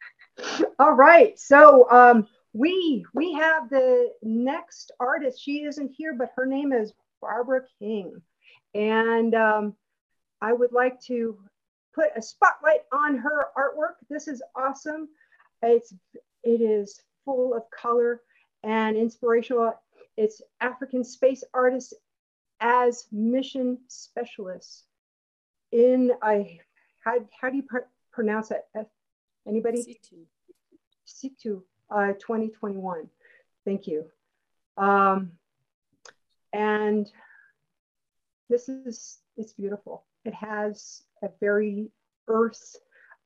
All 0.79 0.93
right. 0.93 1.37
So 1.37 1.89
um, 1.91 2.27
we 2.53 3.05
we 3.13 3.33
have 3.33 3.69
the 3.69 4.11
next 4.23 4.91
artist. 4.99 5.41
She 5.41 5.63
isn't 5.63 5.91
here, 5.95 6.13
but 6.13 6.31
her 6.35 6.45
name 6.45 6.73
is 6.73 6.93
Barbara 7.21 7.61
King, 7.79 8.21
and 8.73 9.35
um, 9.35 9.75
I 10.41 10.53
would 10.53 10.71
like 10.71 11.01
to 11.03 11.37
put 12.00 12.12
a 12.16 12.22
spotlight 12.22 12.82
on 12.93 13.18
her 13.18 13.47
artwork. 13.58 13.95
This 14.10 14.28
is 14.28 14.41
awesome. 14.56 15.10
It's 15.62 15.93
it 16.43 16.62
is 16.62 17.02
full 17.26 17.54
of 17.54 17.64
color 17.72 18.22
and 18.64 18.95
inspirational. 18.95 19.74
It's 20.16 20.41
African 20.62 21.04
space 21.04 21.43
artists 21.54 21.93
as 22.62 23.08
mission 23.12 23.80
specialists 23.88 24.84
in 25.72 26.12
I 26.22 26.60
how, 27.04 27.20
how 27.39 27.50
do 27.50 27.58
you 27.58 27.64
pr 27.64 27.80
pronounce 28.12 28.52
it? 28.52 28.66
Anybody? 29.47 29.82
Situ. 29.84 30.26
Situ 31.06 31.64
uh, 31.89 32.14
2021. 32.14 33.10
Thank 33.66 33.88
you. 33.88 34.06
Um, 34.78 35.32
and 36.54 37.12
this 38.50 38.70
is 38.70 39.20
it's 39.38 39.54
beautiful. 39.54 40.06
It 40.26 40.34
has 40.34 41.04
a 41.22 41.30
very 41.39 41.89
earth 42.28 42.76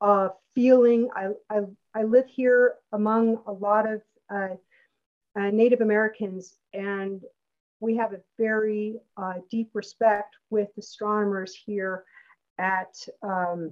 uh, 0.01 0.29
feeling. 0.55 1.09
I, 1.15 1.29
I, 1.49 1.61
I, 1.93 2.03
live 2.03 2.27
here 2.27 2.75
among 2.91 3.39
a 3.47 3.51
lot 3.51 3.91
of 3.91 4.01
uh, 4.29 4.55
uh, 5.35 5.49
Native 5.49 5.81
Americans, 5.81 6.57
and 6.73 7.21
we 7.79 7.95
have 7.97 8.13
a 8.13 8.21
very 8.37 8.99
uh, 9.17 9.35
deep 9.49 9.69
respect 9.73 10.35
with 10.49 10.69
astronomers 10.77 11.55
here 11.55 12.03
at, 12.57 12.95
um, 13.21 13.71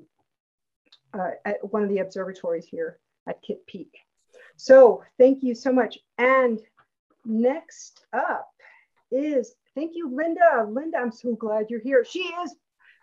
uh, 1.14 1.32
at 1.46 1.58
one 1.72 1.84
of 1.84 1.90
the 1.90 2.00
observatories 2.00 2.66
here 2.66 3.00
at 3.28 3.42
Kitt 3.42 3.66
Peak. 3.68 3.98
So 4.58 5.04
thank 5.18 5.44
you 5.44 5.56
so 5.56 5.72
much. 5.72 5.98
And 6.18 6.60
next 7.26 8.06
up 8.14 8.50
is, 9.12 9.56
thank 9.76 9.92
you, 9.96 10.14
Linda. 10.16 10.68
Linda, 10.70 10.98
I'm 10.98 11.12
so 11.12 11.36
glad 11.36 11.70
you're 11.70 11.80
here. 11.80 12.06
She 12.06 12.20
is 12.20 12.56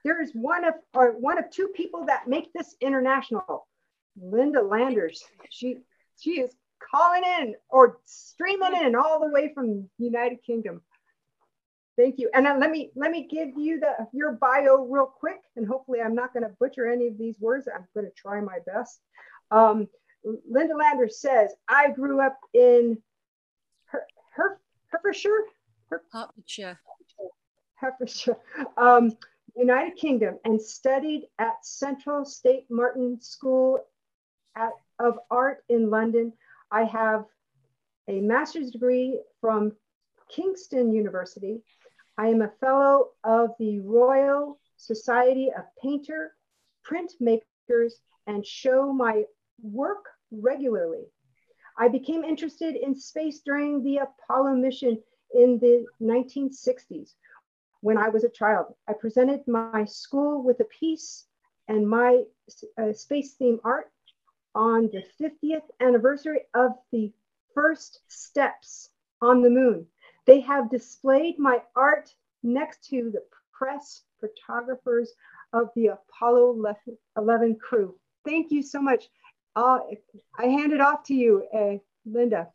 there 0.05 0.23
is 0.23 0.33
one 0.33 0.65
of 0.65 0.75
or 0.95 1.13
one 1.13 1.39
of 1.39 1.51
two 1.51 1.69
people 1.69 2.07
that 2.07 2.29
make 2.29 2.53
this 2.53 2.75
international. 2.81 3.67
Linda 4.21 4.61
Landers. 4.63 5.23
She 5.51 5.79
she 6.19 6.41
is 6.41 6.55
calling 6.93 7.23
in 7.41 7.55
or 7.69 7.99
streaming 8.05 8.75
in 8.75 8.95
all 8.95 9.21
the 9.21 9.31
way 9.31 9.53
from 9.55 9.89
United 9.99 10.43
Kingdom. 10.45 10.83
Thank 11.97 12.19
you. 12.19 12.31
And 12.33 12.45
let 12.61 12.71
me 12.71 12.91
let 12.95 13.11
me 13.11 13.27
give 13.29 13.51
you 13.57 13.81
the 13.81 14.07
your 14.13 14.33
bio 14.33 14.85
real 14.85 15.07
quick, 15.07 15.41
and 15.57 15.67
hopefully 15.67 16.01
I'm 16.01 16.15
not 16.15 16.33
going 16.33 16.45
to 16.45 16.55
butcher 16.61 16.91
any 16.91 17.09
of 17.09 17.19
these 17.19 17.39
words. 17.41 17.69
I'm 17.73 17.87
going 17.95 18.07
to 18.07 18.13
try 18.13 18.41
my 18.41 18.59
best. 18.67 19.01
Um, 19.51 19.89
Linda 20.49 20.77
Landers 20.77 21.21
says, 21.21 21.53
"I 21.69 21.91
grew 21.91 22.21
up 22.21 22.39
in 22.55 22.99
her, 23.87 24.03
her 24.35 24.61
Hertfordshire, 24.89 25.43
Hertfordshire, 25.91 26.79
Hertfordshire, 27.75 28.37
um, 28.77 29.17
United 29.59 29.97
Kingdom 29.97 30.39
and 30.45 30.63
studied 30.63 31.27
at 31.41 31.67
Central 31.67 32.25
Saint 32.25 32.65
Martin 32.71 33.21
School 33.21 33.81
at, 34.55 34.71
of 35.01 35.19
Art 35.33 35.65
in 35.69 35.91
London. 35.91 36.33
I 36.71 36.85
have 36.85 37.25
a 38.07 38.21
master's 38.21 38.71
degree 38.71 39.21
from 39.41 39.73
Kingston 40.29 40.93
University. 40.93 41.61
I 42.17 42.29
am 42.29 42.43
a 42.43 42.53
fellow 42.61 43.11
of 43.25 43.51
the 43.59 43.81
Royal 43.81 44.61
Society 44.77 45.51
of 45.51 45.65
Painter, 45.83 46.35
Printmakers, 46.89 47.95
and 48.29 48.47
show 48.47 48.93
my 48.93 49.25
work 49.61 50.05
regularly. 50.31 51.05
I 51.77 51.89
became 51.89 52.23
interested 52.23 52.77
in 52.77 52.95
space 52.95 53.41
during 53.45 53.83
the 53.83 53.99
Apollo 53.99 54.55
mission 54.55 55.03
in 55.35 55.59
the 55.59 55.85
1960s 56.01 57.15
when 57.81 57.97
I 57.99 58.09
was 58.09 58.25
a 58.25 58.29
child. 58.29 58.75
I 58.89 58.93
presented 58.93 59.47
my 59.47 59.85
school 59.85 60.43
with 60.43 60.61
a 60.61 60.65
piece 60.65 61.27
and 61.69 61.89
my 61.89 62.25
uh, 62.81 62.93
space 62.93 63.35
theme 63.35 63.61
art 63.65 63.91
on 64.55 64.91
the 64.93 65.03
50th 65.21 65.63
anniversary 65.81 66.41
of 66.55 66.73
the 66.93 67.13
first 67.55 68.01
steps 68.09 68.91
on 69.21 69.43
the 69.43 69.51
moon. 69.51 69.87
They 70.27 70.41
have 70.41 70.71
displayed 70.71 71.39
my 71.39 71.63
art 71.77 72.15
next 72.43 72.85
to 72.91 73.11
the 73.11 73.23
press 73.53 74.03
photographers 74.21 75.13
of 75.53 75.71
the 75.75 75.89
Apollo 75.89 76.63
11 77.17 77.57
crew. 77.57 77.95
Thank 78.25 78.51
you 78.51 78.63
so 78.63 78.81
much. 78.81 79.09
uh, 79.57 79.79
I 80.39 80.47
hand 80.47 80.73
it 80.73 80.81
off 80.81 81.05
to 81.05 81.15
you, 81.15 81.47
uh, 81.55 81.79
Linda. 82.05 82.49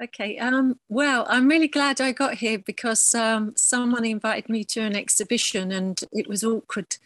Okay. 0.00 0.38
Um, 0.38 0.78
well, 0.88 1.26
I'm 1.28 1.48
really 1.48 1.66
glad 1.66 2.00
I 2.00 2.12
got 2.12 2.34
here 2.34 2.58
because 2.58 3.14
um, 3.16 3.54
someone 3.56 4.04
invited 4.04 4.48
me 4.48 4.62
to 4.64 4.80
an 4.80 4.94
exhibition 4.94 5.72
and 5.72 6.00
it 6.12 6.28
was 6.28 6.44
awkward. 6.44 6.96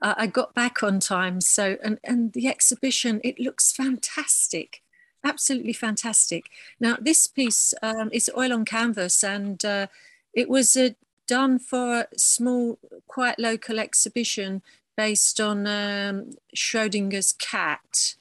Uh, 0.00 0.14
I 0.16 0.26
got 0.26 0.52
back 0.52 0.82
on 0.82 0.98
time. 0.98 1.40
So, 1.40 1.76
and, 1.84 2.00
and 2.02 2.32
the 2.32 2.48
exhibition, 2.48 3.20
it 3.22 3.38
looks 3.38 3.70
fantastic, 3.70 4.82
absolutely 5.22 5.72
fantastic. 5.72 6.50
Now, 6.80 6.96
this 7.00 7.28
piece 7.28 7.74
um, 7.80 8.10
is 8.12 8.28
oil 8.36 8.52
on 8.52 8.64
canvas 8.64 9.22
and 9.22 9.64
uh, 9.64 9.86
it 10.34 10.48
was 10.48 10.76
uh, 10.76 10.90
done 11.28 11.60
for 11.60 12.00
a 12.12 12.18
small, 12.18 12.80
quite 13.06 13.38
local 13.38 13.78
exhibition 13.78 14.62
based 14.96 15.40
on 15.40 15.68
um, 15.68 16.30
Schrodinger's 16.56 17.34
cat. 17.34 18.16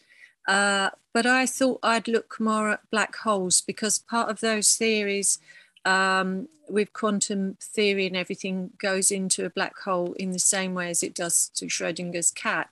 Uh, 0.48 0.92
but 1.14 1.26
I 1.26 1.46
thought 1.46 1.80
I'd 1.84 2.08
look 2.08 2.40
more 2.40 2.70
at 2.70 2.90
black 2.90 3.16
holes 3.18 3.62
because 3.62 3.98
part 3.98 4.30
of 4.30 4.40
those 4.40 4.76
theories 4.76 5.40
um, 5.86 6.48
with 6.70 6.94
quantum 6.94 7.58
theory 7.62 8.08
and 8.08 8.16
everything 8.16 8.72
goes 8.78 9.12
into 9.12 9.46
a 9.46 9.50
black 9.50 9.78
hole 9.80 10.14
in 10.14 10.32
the 10.32 10.40
same 10.40 10.74
way 10.74 10.90
as 10.90 11.04
it 11.04 11.14
does 11.14 11.50
to 11.56 11.66
Schrodinger's 11.66 12.32
cat. 12.32 12.70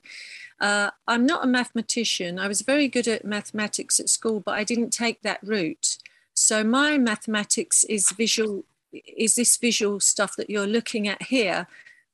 Uh, 0.60 0.90
I'm 1.06 1.26
not 1.26 1.44
a 1.44 1.48
mathematician. 1.48 2.38
I 2.38 2.48
was 2.48 2.60
very 2.60 2.88
good 2.88 3.08
at 3.08 3.24
mathematics 3.24 3.98
at 3.98 4.08
school, 4.08 4.40
but 4.40 4.52
I 4.52 4.64
didn't 4.64 4.90
take 4.90 5.22
that 5.22 5.40
route. 5.42 5.98
So 6.34 6.64
my 6.64 6.98
mathematics 6.98 7.84
is 7.84 8.10
visual, 8.10 8.64
is 8.92 9.34
this 9.34 9.56
visual 9.56 10.00
stuff 10.00 10.36
that 10.36 10.50
you're 10.50 10.66
looking 10.66 11.08
at 11.08 11.24
here 11.24 11.66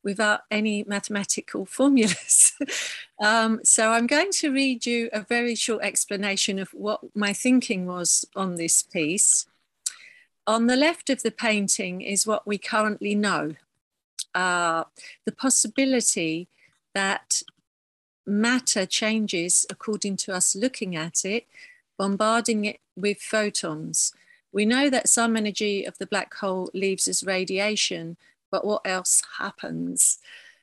without 0.07 0.42
any 0.52 0.84
mathematical 0.84 1.66
formulas. 1.66 2.52
um, 3.20 3.59
so 3.64 3.90
I'm 3.90 4.07
going 4.07 4.30
to 4.34 4.52
read 4.52 4.86
you 4.86 5.11
a 5.12 5.20
very 5.20 5.57
short 5.57 5.82
explanation 5.82 6.61
of 6.61 6.68
what 6.70 7.00
my 7.16 7.32
thinking 7.32 7.86
was 7.86 8.24
on 8.36 8.54
this 8.54 8.84
piece. 8.84 9.46
On 10.46 10.68
the 10.68 10.76
left 10.76 11.11
of 11.11 11.24
the 11.24 11.32
painting 11.32 12.02
is 12.02 12.24
what 12.24 12.46
we 12.46 12.57
currently 12.57 13.16
know. 13.16 13.57
Uh, 14.32 14.84
the 15.24 15.32
possibility 15.32 16.46
that 16.94 17.42
matter 18.24 18.86
changes 18.86 19.66
according 19.68 20.18
to 20.18 20.32
us 20.32 20.54
looking 20.54 20.94
at 20.94 21.24
it, 21.24 21.48
bombarding 21.98 22.64
it 22.64 22.78
with 22.94 23.18
photons. 23.20 24.14
We 24.52 24.66
know 24.66 24.88
that 24.88 25.09
some 25.09 25.36
energy 25.36 25.84
of 25.84 25.98
the 25.98 26.07
black 26.07 26.32
hole 26.34 26.70
leaves 26.72 27.09
as 27.09 27.24
radiation, 27.24 28.16
but 28.57 28.64
what 28.64 28.86
else 28.86 29.22
happens? 29.36 30.18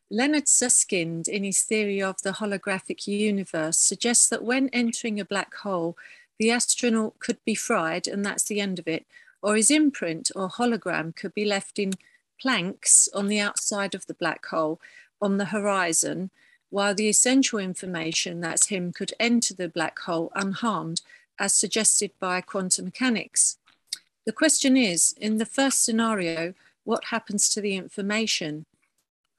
Leonard 0.09 0.47
Susskind, 0.47 1.27
in 1.27 1.43
his 1.43 1.61
theory 1.61 2.01
of 2.01 2.19
the 2.23 2.31
holographic 2.31 3.05
universe, 3.05 3.77
suggests 3.77 4.27
that 4.29 4.43
when 4.43 4.67
entering 4.69 5.19
a 5.19 5.25
black 5.25 5.53
hole, 5.57 5.95
the 6.39 6.49
astronaut 6.49 7.19
could 7.19 7.37
be 7.45 7.53
fried 7.53 8.07
and 8.07 8.25
that's 8.25 8.45
the 8.45 8.59
end 8.59 8.79
of 8.79 8.87
it, 8.87 9.05
or 9.43 9.55
his 9.55 9.69
imprint 9.69 10.31
or 10.35 10.49
hologram 10.49 11.15
could 11.15 11.35
be 11.35 11.45
left 11.45 11.77
in 11.77 11.93
planks 12.41 13.07
on 13.13 13.27
the 13.27 13.39
outside 13.39 13.93
of 13.93 14.07
the 14.07 14.15
black 14.15 14.43
hole 14.47 14.81
on 15.21 15.37
the 15.37 15.53
horizon, 15.53 16.31
while 16.71 16.95
the 16.95 17.09
essential 17.09 17.59
information, 17.59 18.41
that's 18.41 18.69
him, 18.69 18.91
could 18.91 19.13
enter 19.19 19.53
the 19.53 19.69
black 19.69 19.99
hole 19.99 20.31
unharmed, 20.33 21.01
as 21.37 21.53
suggested 21.53 22.09
by 22.19 22.41
quantum 22.41 22.85
mechanics. 22.85 23.59
The 24.25 24.31
question 24.33 24.75
is 24.75 25.13
in 25.21 25.37
the 25.37 25.45
first 25.45 25.85
scenario, 25.85 26.55
what 26.83 27.05
happens 27.05 27.49
to 27.49 27.61
the 27.61 27.75
information? 27.75 28.65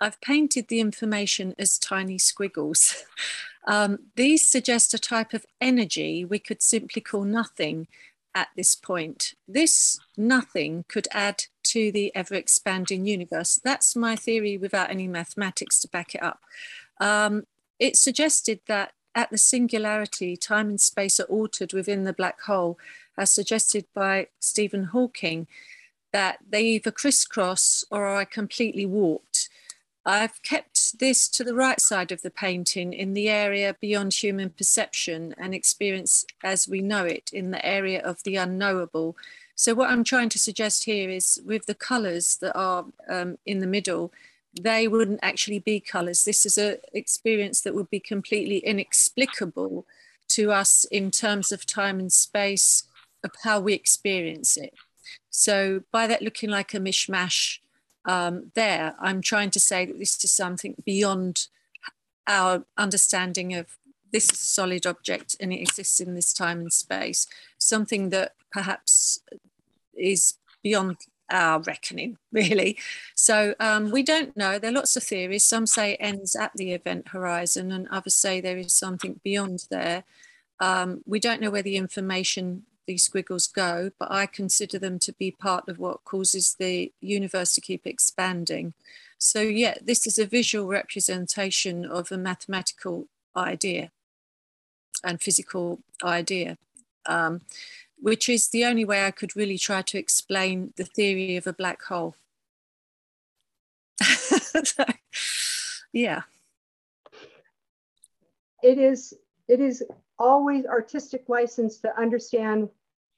I've 0.01 0.21
painted 0.21 0.69
the 0.69 0.81
information 0.81 1.55
as 1.59 1.79
tiny 1.79 2.19
squiggles. 2.19 3.05
um, 3.67 3.99
these 4.17 4.47
suggest 4.47 4.95
a 4.95 4.99
type 4.99 5.33
of 5.33 5.47
energy 5.61 6.25
we 6.25 6.39
could 6.39 6.63
simply 6.63 7.01
call 7.01 7.25
nothing 7.25 7.87
at 8.35 8.49
this 8.57 8.75
point. 8.75 9.35
This 9.47 9.99
nothing 10.17 10.85
could 10.89 11.07
add 11.13 11.45
to 11.65 11.93
the 11.93 12.15
ever 12.15 12.35
expanding 12.35 13.07
universe. 13.07 13.61
That's 13.63 13.95
my 13.95 14.17
theory 14.17 14.59
without 14.59 14.91
any 14.91 15.07
mathematics 15.07 15.81
to 15.81 15.89
back 15.89 16.15
it 16.15 16.23
up. 16.23 16.41
Um, 17.01 17.45
it 17.79 17.97
suggested 17.97 18.61
that 18.67 18.93
at 19.15 19.31
the 19.31 19.39
singularity, 19.39 20.37
time 20.37 20.69
and 20.69 20.81
space 20.81 21.21
are 21.21 21.25
altered 21.25 21.73
within 21.73 22.05
the 22.05 22.13
black 22.13 22.41
hole, 22.43 22.79
as 23.17 23.31
suggested 23.31 23.87
by 23.95 24.27
Stephen 24.41 24.85
Hawking 24.85 25.47
that 26.15 26.39
they 26.49 26.63
either 26.63 26.93
crisscross 26.93 27.85
or 27.91 28.07
are 28.07 28.25
completely 28.25 28.87
warped. 28.87 29.49
I've 30.07 30.41
kept 30.45 31.01
this 31.01 31.29
to 31.31 31.43
the 31.43 31.57
right 31.57 31.81
side 31.81 32.13
of 32.13 32.23
the 32.23 32.31
painting 32.31 32.93
in 32.93 33.15
the 33.15 33.29
area 33.29 33.75
beyond 33.81 34.15
human 34.15 34.51
perception 34.51 35.35
and 35.39 35.53
experience 35.53 36.25
as 36.45 36.69
we 36.69 36.81
know 36.81 37.05
it 37.05 37.31
in 37.33 37.51
the 37.51 37.67
area 37.67 38.01
of 38.01 38.23
the 38.23 38.37
unknowable. 38.37 39.17
So 39.57 39.75
what 39.75 39.91
I'm 39.91 40.05
trying 40.05 40.29
to 40.29 40.39
suggest 40.39 40.85
here 40.85 41.11
is 41.11 41.41
with 41.45 41.67
the 41.67 41.75
colors 41.75 42.37
that 42.37 42.57
are 42.57 42.85
um, 43.09 43.39
in 43.45 43.59
the 43.59 43.67
middle, 43.67 44.13
they 44.61 44.87
wouldn't 44.87 45.19
actually 45.21 45.59
be 45.59 45.81
colors. 45.81 46.23
This 46.23 46.47
is 46.47 46.57
an 46.59 46.77
experience 46.93 47.61
that 47.63 47.75
would 47.75 47.91
be 47.91 47.99
completely 47.99 48.59
inexplicable 48.59 49.85
to 50.29 50.53
us 50.53 50.87
in 50.93 51.11
terms 51.11 51.51
of 51.51 51.67
time 51.67 51.99
and 51.99 52.13
space 52.13 52.85
of 53.25 53.33
how 53.43 53.59
we 53.59 53.75
experience 53.75 54.57
it. 54.57 54.75
So 55.31 55.83
by 55.93 56.07
that 56.07 56.23
looking 56.23 56.51
like 56.51 56.75
a 56.75 56.79
mishmash 56.79 57.59
um, 58.05 58.53
there, 58.55 58.95
I'm 59.01 59.21
trying 59.21 59.51
to 59.51 59.61
say 59.61 59.87
that 59.87 59.99
this 59.99 60.23
is 60.23 60.33
something 60.33 60.77
beyond 60.85 61.49
our 62.27 62.65
understanding 62.77 63.55
of 63.55 63.77
this 64.13 64.25
is 64.27 64.41
a 64.41 64.45
solid 64.45 64.87
object 64.87 65.37
and 65.41 65.53
it 65.53 65.61
exists 65.61 66.01
in 66.01 66.15
this 66.15 66.33
time 66.33 66.61
and 66.61 66.73
space, 66.73 67.27
something 67.59 68.11
that 68.11 68.35
perhaps 68.53 69.21
is 69.93 70.35
beyond 70.63 70.97
our 71.31 71.61
reckoning, 71.61 72.19
really. 72.33 72.79
So 73.15 73.55
um, 73.59 73.91
we 73.91 74.03
don't 74.03 74.37
know. 74.37 74.59
There 74.59 74.71
are 74.71 74.75
lots 74.75 74.97
of 74.97 75.03
theories. 75.03 75.45
Some 75.45 75.67
say 75.67 75.97
ends 75.97 76.37
at 76.37 76.53
the 76.55 76.73
event 76.73 77.09
horizon, 77.09 77.73
and 77.73 77.89
others 77.89 78.15
say 78.15 78.41
there 78.41 78.57
is 78.57 78.73
something 78.73 79.21
beyond 79.25 79.67
there. 79.71 80.05
Um, 80.61 81.03
we 81.07 81.19
don't 81.19 81.41
know 81.41 81.51
where 81.51 81.63
the 81.63 81.77
information 81.77 82.65
these 82.87 83.05
squiggles 83.05 83.47
go, 83.47 83.91
but 83.99 84.11
I 84.11 84.27
consider 84.27 84.79
them 84.79 84.99
to 85.01 85.13
be 85.13 85.31
part 85.31 85.69
of 85.69 85.79
what 85.79 86.05
causes 86.05 86.57
the 86.59 86.93
universe 87.01 87.55
to 87.55 87.61
keep 87.61 87.87
expanding. 87.87 88.75
So 89.19 89.41
yeah, 89.41 89.75
this 89.83 90.07
is 90.07 90.19
a 90.19 90.27
visual 90.27 90.67
representation 90.67 91.85
of 91.85 92.13
a 92.13 92.19
mathematical 92.19 93.09
idea 93.37 93.91
and 95.03 95.21
physical 95.21 95.81
idea, 96.03 96.59
um, 97.07 97.43
which 97.99 98.29
is 98.29 98.49
the 98.49 98.65
only 98.65 98.85
way 98.85 99.07
I 99.07 99.11
could 99.11 99.37
really 99.37 99.59
try 99.59 99.83
to 99.83 99.99
explain 99.99 100.73
the 100.77 100.85
theory 100.85 101.37
of 101.37 101.47
a 101.47 101.53
black 101.53 101.83
hole. 101.83 102.17
so, 104.03 104.85
yeah. 105.93 106.23
It 108.63 108.79
is 108.79 109.15
it 109.49 109.61
is 109.61 109.83
always 110.19 110.65
artistic 110.67 111.25
license 111.29 111.79
to 111.79 112.01
understand 112.01 112.69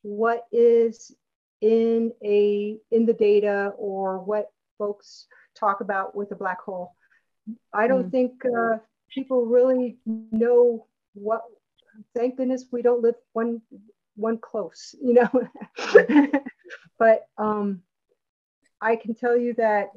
what 0.03 0.47
is 0.53 1.15
in 1.61 2.13
a 2.25 2.79
in 2.91 3.07
the 3.07 3.13
data 3.13 3.73
or 3.77 4.19
what 4.19 4.51
folks 4.79 5.27
talk 5.55 5.81
about 5.81 6.15
with 6.15 6.31
a 6.33 6.37
black 6.37 6.61
hole. 6.61 6.95
I 7.73 7.87
don't 7.87 8.09
mm. 8.09 8.11
think 8.11 8.45
uh, 8.45 8.79
people 9.13 9.47
really 9.47 9.97
know 10.07 10.87
what. 11.15 11.43
Thank 12.15 12.37
goodness 12.37 12.67
we 12.71 12.83
don't 12.83 13.03
live 13.03 13.15
one 13.33 13.63
one 14.17 14.39
close, 14.39 14.95
you 15.03 15.15
know. 15.15 15.31
but 16.99 17.29
um, 17.39 17.83
I 18.81 18.97
can 18.97 19.15
tell 19.15 19.37
you 19.37 19.55
that 19.55 19.91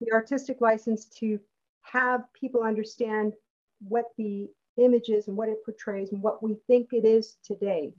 the 0.00 0.12
artistic 0.12 0.60
license 0.60 1.06
to 1.06 1.40
have 1.82 2.22
people 2.32 2.62
understand 2.62 3.32
what 3.80 4.06
the 4.16 4.48
images 4.78 5.28
and 5.28 5.36
what 5.36 5.48
it 5.48 5.64
portrays 5.64 6.12
and 6.12 6.22
what 6.22 6.42
we 6.42 6.56
think 6.66 6.92
it 6.92 7.04
is 7.04 7.36
today. 7.44 7.92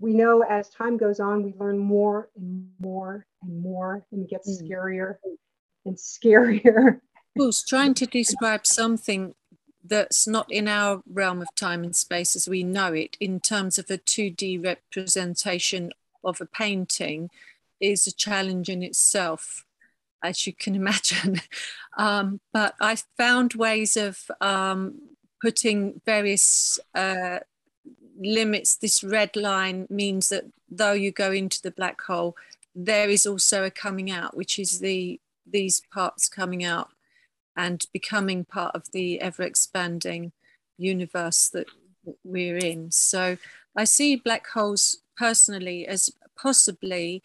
We 0.00 0.14
know 0.14 0.42
as 0.42 0.68
time 0.70 0.96
goes 0.96 1.20
on, 1.20 1.42
we 1.42 1.54
learn 1.58 1.78
more 1.78 2.28
and 2.36 2.70
more 2.80 3.26
and 3.42 3.62
more, 3.62 4.04
and 4.10 4.22
it 4.24 4.30
gets 4.30 4.50
mm. 4.50 4.68
scarier 4.68 5.16
and 5.84 5.96
scarier. 5.96 7.00
Who's 7.36 7.64
trying 7.64 7.94
to 7.94 8.06
describe 8.06 8.66
something 8.66 9.34
that's 9.84 10.26
not 10.26 10.50
in 10.50 10.66
our 10.66 11.02
realm 11.06 11.42
of 11.42 11.54
time 11.54 11.84
and 11.84 11.94
space 11.94 12.34
as 12.34 12.48
we 12.48 12.62
know 12.62 12.92
it, 12.92 13.16
in 13.20 13.40
terms 13.40 13.78
of 13.78 13.90
a 13.90 13.98
2D 13.98 14.64
representation 14.64 15.92
of 16.22 16.40
a 16.40 16.46
painting, 16.46 17.30
is 17.80 18.06
a 18.06 18.12
challenge 18.12 18.68
in 18.68 18.82
itself 18.82 19.64
as 20.24 20.46
you 20.46 20.52
can 20.52 20.74
imagine. 20.82 21.40
Um, 21.96 22.40
but 22.52 22.74
I 22.80 22.96
found 23.16 23.54
ways 23.54 23.96
of 23.96 24.18
um, 24.40 25.00
putting 25.44 26.00
various 26.06 26.78
uh, 26.94 27.38
limits, 28.18 28.76
this 28.76 29.04
red 29.04 29.36
line 29.36 29.86
means 29.90 30.30
that 30.30 30.44
though 30.70 30.94
you 30.94 31.10
go 31.12 31.30
into 31.32 31.60
the 31.60 31.70
black 31.70 32.00
hole, 32.00 32.34
there 32.74 33.10
is 33.10 33.26
also 33.26 33.62
a 33.62 33.70
coming 33.70 34.10
out, 34.10 34.34
which 34.34 34.58
is 34.58 34.80
the 34.80 35.20
these 35.46 35.82
parts 35.92 36.30
coming 36.30 36.64
out 36.64 36.88
and 37.54 37.84
becoming 37.92 38.46
part 38.46 38.74
of 38.74 38.90
the 38.92 39.20
ever 39.20 39.42
expanding 39.42 40.32
universe 40.78 41.50
that 41.50 41.66
we're 42.24 42.56
in. 42.56 42.90
So 42.90 43.36
I 43.76 43.84
see 43.84 44.16
black 44.16 44.46
holes 44.48 45.02
personally 45.14 45.86
as 45.86 46.08
possibly 46.40 47.22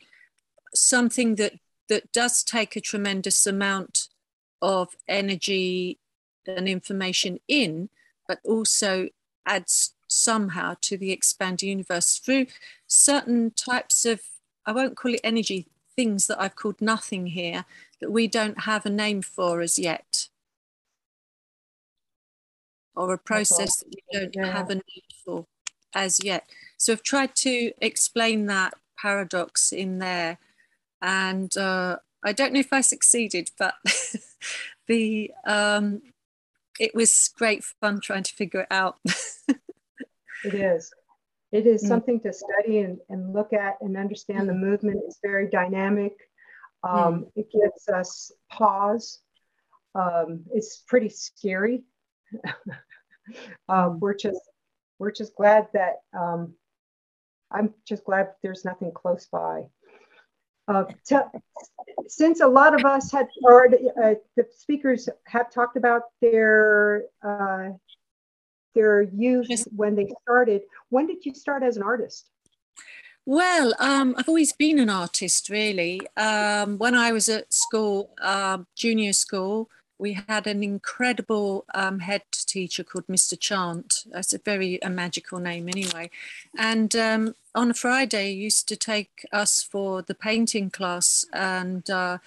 something 0.75 1.35
that 1.35 1.53
that 1.87 2.11
does 2.11 2.43
take 2.43 2.75
a 2.75 2.81
tremendous 2.91 3.47
amount 3.47 4.09
of 4.61 4.89
energy 5.07 5.99
and 6.45 6.67
information 6.67 7.39
in, 7.47 7.89
but 8.29 8.39
also 8.43 9.09
adds 9.47 9.95
somehow 10.07 10.75
to 10.81 10.95
the 10.95 11.11
expanded 11.11 11.67
universe 11.67 12.19
through 12.19 12.45
certain 12.85 13.51
types 13.51 14.05
of, 14.05 14.21
I 14.67 14.71
won't 14.71 14.95
call 14.95 15.15
it 15.15 15.21
energy, 15.23 15.65
things 15.95 16.27
that 16.27 16.39
I've 16.39 16.55
called 16.55 16.79
nothing 16.79 17.25
here 17.25 17.65
that 17.99 18.11
we 18.11 18.27
don't 18.27 18.61
have 18.61 18.85
a 18.85 18.89
name 18.91 19.23
for 19.23 19.61
as 19.61 19.79
yet. 19.79 20.27
Or 22.95 23.13
a 23.13 23.17
process 23.17 23.77
that 23.77 23.87
we 23.87 24.19
don't 24.19 24.35
yeah. 24.35 24.51
have 24.51 24.69
a 24.69 24.75
name 24.75 25.09
for 25.25 25.47
as 25.95 26.23
yet. 26.23 26.47
So 26.77 26.93
I've 26.93 27.03
tried 27.03 27.35
to 27.37 27.71
explain 27.81 28.45
that 28.45 28.75
paradox 29.01 29.71
in 29.71 29.97
there. 29.97 30.37
And 31.01 31.55
uh, 31.57 31.97
I 32.23 32.33
don't 32.33 32.53
know 32.53 32.59
if 32.59 32.73
I 32.73 32.81
succeeded, 32.81 33.49
but 33.57 33.73
the 34.87 35.31
um, 35.47 36.03
it 36.79 36.95
was 36.95 37.29
great 37.37 37.63
fun 37.63 37.99
trying 38.01 38.23
to 38.23 38.33
figure 38.33 38.61
it 38.61 38.67
out. 38.71 38.97
it 40.45 40.53
is. 40.53 40.91
It 41.51 41.65
is 41.65 41.83
mm. 41.83 41.87
something 41.87 42.19
to 42.21 42.31
study 42.31 42.79
and, 42.79 42.99
and 43.09 43.33
look 43.33 43.53
at 43.53 43.77
and 43.81 43.97
understand. 43.97 44.41
Mm. 44.41 44.47
The 44.47 44.53
movement 44.53 45.01
is 45.07 45.19
very 45.21 45.49
dynamic. 45.49 46.13
Um, 46.83 47.25
mm. 47.25 47.31
It 47.35 47.51
gives 47.51 47.87
us 47.89 48.31
pause. 48.51 49.19
Um, 49.95 50.45
it's 50.53 50.83
pretty 50.87 51.09
scary. 51.09 51.83
uh, 53.67 53.89
we're 53.99 54.15
just 54.15 54.41
we're 54.99 55.11
just 55.11 55.35
glad 55.35 55.67
that 55.73 56.01
um, 56.17 56.53
I'm 57.51 57.73
just 57.87 58.03
glad 58.03 58.29
there's 58.43 58.65
nothing 58.65 58.91
close 58.93 59.27
by. 59.31 59.63
Uh, 60.69 60.85
to, 61.03 61.25
since 62.07 62.41
a 62.41 62.47
lot 62.47 62.75
of 62.75 62.85
us 62.85 63.11
had, 63.11 63.27
or 63.41 63.65
uh, 63.65 64.13
the 64.37 64.45
speakers 64.55 65.09
have 65.25 65.51
talked 65.51 65.75
about 65.75 66.03
their 66.21 67.05
uh, 67.23 67.69
their 68.75 69.01
youth 69.01 69.67
when 69.75 69.95
they 69.95 70.07
started, 70.21 70.61
when 70.89 71.07
did 71.07 71.25
you 71.25 71.33
start 71.33 71.63
as 71.63 71.75
an 71.75 71.81
artist? 71.81 72.29
Well, 73.25 73.73
um, 73.79 74.15
I've 74.17 74.29
always 74.29 74.53
been 74.53 74.79
an 74.79 74.89
artist, 74.89 75.49
really. 75.49 76.01
Um, 76.15 76.77
when 76.77 76.95
I 76.95 77.11
was 77.11 77.29
at 77.29 77.51
school, 77.51 78.11
uh, 78.21 78.59
junior 78.75 79.13
school, 79.13 79.69
we 79.99 80.13
had 80.13 80.47
an 80.47 80.63
incredible 80.63 81.65
um, 81.75 81.99
head 81.99 82.23
teacher 82.31 82.83
called 82.85 83.05
Mr. 83.07 83.37
Chant. 83.37 84.05
That's 84.09 84.33
a 84.33 84.39
very 84.39 84.79
a 84.81 84.89
magical 84.89 85.39
name, 85.39 85.67
anyway. 85.67 86.09
And 86.57 86.95
um, 86.95 87.35
on 87.53 87.69
a 87.69 87.73
Friday, 87.73 88.33
he 88.33 88.43
used 88.43 88.67
to 88.69 88.77
take 88.77 89.27
us 89.33 89.61
for 89.61 90.01
the 90.01 90.15
painting 90.15 90.69
class, 90.69 91.25
and 91.33 91.87
uh, 91.89 92.19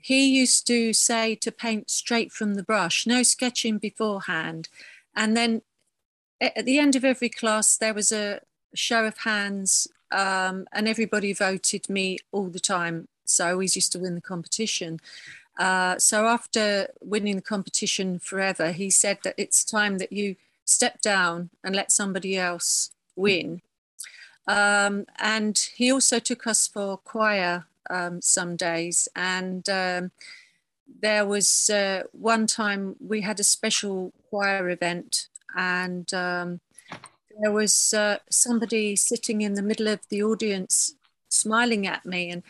he 0.00 0.26
used 0.26 0.66
to 0.68 0.94
say 0.94 1.34
to 1.36 1.52
paint 1.52 1.90
straight 1.90 2.32
from 2.32 2.54
the 2.54 2.62
brush, 2.62 3.06
no 3.06 3.22
sketching 3.22 3.76
beforehand. 3.76 4.68
And 5.14 5.36
then 5.36 5.62
at 6.40 6.64
the 6.64 6.78
end 6.78 6.96
of 6.96 7.04
every 7.04 7.28
class, 7.28 7.76
there 7.76 7.94
was 7.94 8.10
a 8.10 8.40
show 8.74 9.04
of 9.04 9.18
hands, 9.18 9.86
um, 10.10 10.66
and 10.72 10.88
everybody 10.88 11.34
voted 11.34 11.90
me 11.90 12.18
all 12.32 12.48
the 12.48 12.60
time. 12.60 13.08
So 13.26 13.46
I 13.46 13.52
always 13.52 13.76
used 13.76 13.92
to 13.92 13.98
win 13.98 14.14
the 14.14 14.20
competition. 14.20 15.00
Uh, 15.58 15.98
so 15.98 16.26
after 16.26 16.88
winning 17.00 17.36
the 17.36 17.42
competition 17.42 18.18
forever, 18.18 18.72
he 18.72 18.90
said 18.90 19.18
that 19.24 19.34
it's 19.38 19.64
time 19.64 19.98
that 19.98 20.12
you 20.12 20.36
step 20.64 21.00
down 21.00 21.50
and 21.64 21.74
let 21.74 21.90
somebody 21.90 22.36
else 22.36 22.90
win. 23.14 23.62
Um, 24.46 25.06
and 25.18 25.58
he 25.74 25.92
also 25.92 26.18
took 26.18 26.46
us 26.46 26.68
for 26.68 26.98
choir 26.98 27.66
um, 27.90 28.20
some 28.20 28.56
days. 28.56 29.08
And 29.16 29.68
um, 29.68 30.10
there 31.00 31.26
was 31.26 31.70
uh, 31.70 32.04
one 32.12 32.46
time 32.46 32.96
we 33.00 33.22
had 33.22 33.40
a 33.40 33.44
special 33.44 34.12
choir 34.30 34.68
event, 34.68 35.28
and 35.56 36.12
um, 36.14 36.60
there 37.40 37.52
was 37.52 37.94
uh, 37.94 38.18
somebody 38.30 38.96
sitting 38.96 39.40
in 39.40 39.54
the 39.54 39.62
middle 39.62 39.88
of 39.88 40.00
the 40.08 40.22
audience 40.22 40.94
smiling 41.28 41.86
at 41.86 42.06
me. 42.06 42.30
And 42.30 42.42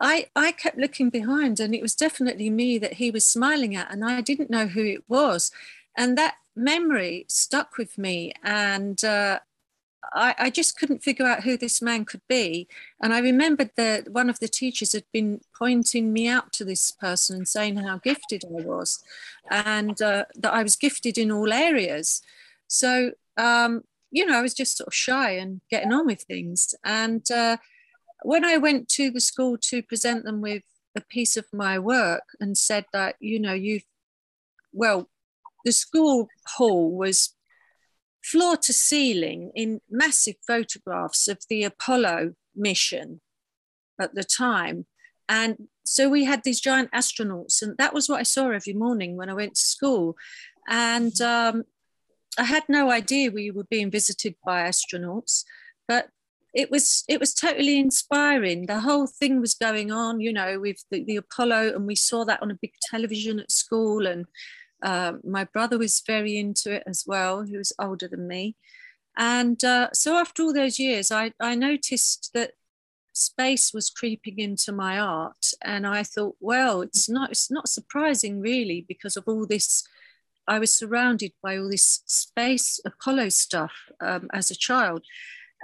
I, 0.00 0.26
I 0.36 0.52
kept 0.52 0.78
looking 0.78 1.10
behind 1.10 1.58
and 1.58 1.74
it 1.74 1.82
was 1.82 1.94
definitely 1.94 2.50
me 2.50 2.78
that 2.78 2.94
he 2.94 3.10
was 3.10 3.24
smiling 3.24 3.74
at 3.74 3.92
and 3.92 4.04
I 4.04 4.20
didn't 4.20 4.50
know 4.50 4.66
who 4.66 4.84
it 4.84 5.04
was. 5.08 5.50
And 5.96 6.16
that 6.16 6.36
memory 6.54 7.24
stuck 7.28 7.76
with 7.76 7.98
me 7.98 8.32
and 8.44 9.02
uh, 9.04 9.40
I, 10.12 10.34
I, 10.38 10.50
just 10.50 10.78
couldn't 10.78 11.02
figure 11.02 11.26
out 11.26 11.42
who 11.42 11.56
this 11.56 11.82
man 11.82 12.04
could 12.04 12.22
be. 12.28 12.68
And 13.02 13.12
I 13.12 13.18
remembered 13.18 13.70
that 13.76 14.10
one 14.10 14.30
of 14.30 14.38
the 14.38 14.48
teachers 14.48 14.92
had 14.92 15.04
been 15.12 15.40
pointing 15.56 16.12
me 16.12 16.28
out 16.28 16.52
to 16.54 16.64
this 16.64 16.92
person 16.92 17.36
and 17.36 17.48
saying 17.48 17.76
how 17.76 17.98
gifted 17.98 18.44
I 18.44 18.62
was 18.62 19.02
and 19.50 20.00
uh, 20.00 20.24
that 20.36 20.52
I 20.52 20.62
was 20.62 20.76
gifted 20.76 21.18
in 21.18 21.30
all 21.30 21.52
areas. 21.52 22.22
So, 22.68 23.12
um, 23.36 23.82
you 24.10 24.24
know, 24.24 24.38
I 24.38 24.42
was 24.42 24.54
just 24.54 24.76
sort 24.76 24.88
of 24.88 24.94
shy 24.94 25.32
and 25.32 25.60
getting 25.70 25.92
on 25.92 26.06
with 26.06 26.22
things. 26.22 26.74
And 26.84 27.28
uh, 27.30 27.58
when 28.22 28.44
I 28.44 28.56
went 28.56 28.88
to 28.90 29.10
the 29.10 29.20
school 29.20 29.56
to 29.62 29.82
present 29.82 30.24
them 30.24 30.40
with 30.40 30.62
a 30.96 31.00
piece 31.00 31.36
of 31.36 31.46
my 31.52 31.78
work 31.78 32.24
and 32.40 32.56
said 32.56 32.86
that, 32.92 33.16
you 33.20 33.38
know, 33.38 33.52
you've, 33.52 33.84
well, 34.72 35.08
the 35.64 35.72
school 35.72 36.28
hall 36.46 36.96
was 36.96 37.34
floor 38.22 38.56
to 38.56 38.72
ceiling 38.72 39.52
in 39.54 39.80
massive 39.90 40.36
photographs 40.46 41.28
of 41.28 41.38
the 41.48 41.64
Apollo 41.64 42.34
mission 42.54 43.20
at 44.00 44.14
the 44.14 44.24
time. 44.24 44.86
And 45.28 45.68
so 45.84 46.08
we 46.08 46.24
had 46.24 46.42
these 46.42 46.60
giant 46.60 46.90
astronauts, 46.92 47.62
and 47.62 47.76
that 47.78 47.92
was 47.92 48.08
what 48.08 48.20
I 48.20 48.24
saw 48.24 48.50
every 48.50 48.72
morning 48.72 49.16
when 49.16 49.28
I 49.28 49.34
went 49.34 49.54
to 49.54 49.60
school. 49.60 50.16
And 50.68 51.18
um, 51.20 51.64
I 52.38 52.44
had 52.44 52.64
no 52.68 52.90
idea 52.90 53.30
we 53.30 53.50
were 53.50 53.66
being 53.68 53.90
visited 53.90 54.36
by 54.44 54.62
astronauts, 54.62 55.44
but 55.86 56.08
it 56.54 56.70
was 56.70 57.04
it 57.08 57.20
was 57.20 57.34
totally 57.34 57.78
inspiring. 57.78 58.66
The 58.66 58.80
whole 58.80 59.06
thing 59.06 59.40
was 59.40 59.54
going 59.54 59.92
on, 59.92 60.20
you 60.20 60.32
know, 60.32 60.58
with 60.60 60.82
the, 60.90 61.04
the 61.04 61.16
Apollo, 61.16 61.74
and 61.74 61.86
we 61.86 61.94
saw 61.94 62.24
that 62.24 62.42
on 62.42 62.50
a 62.50 62.58
big 62.60 62.72
television 62.90 63.38
at 63.38 63.50
school. 63.50 64.06
And 64.06 64.26
uh, 64.82 65.14
my 65.24 65.44
brother 65.44 65.78
was 65.78 66.02
very 66.06 66.38
into 66.38 66.72
it 66.72 66.84
as 66.86 67.04
well. 67.06 67.42
He 67.42 67.56
was 67.56 67.72
older 67.78 68.08
than 68.08 68.26
me, 68.26 68.56
and 69.16 69.62
uh, 69.64 69.90
so 69.92 70.16
after 70.16 70.42
all 70.42 70.54
those 70.54 70.78
years, 70.78 71.10
I 71.10 71.32
I 71.40 71.54
noticed 71.54 72.30
that 72.34 72.52
space 73.12 73.74
was 73.74 73.90
creeping 73.90 74.38
into 74.38 74.72
my 74.72 74.98
art, 74.98 75.52
and 75.62 75.86
I 75.86 76.02
thought, 76.02 76.36
well, 76.40 76.80
it's 76.80 77.08
not 77.08 77.30
it's 77.30 77.50
not 77.50 77.68
surprising 77.68 78.40
really 78.40 78.84
because 78.88 79.16
of 79.16 79.24
all 79.26 79.46
this. 79.46 79.84
I 80.46 80.58
was 80.58 80.72
surrounded 80.72 81.32
by 81.42 81.58
all 81.58 81.68
this 81.68 82.02
space 82.06 82.80
Apollo 82.86 83.28
stuff 83.30 83.72
um, 84.00 84.30
as 84.32 84.50
a 84.50 84.56
child 84.56 85.04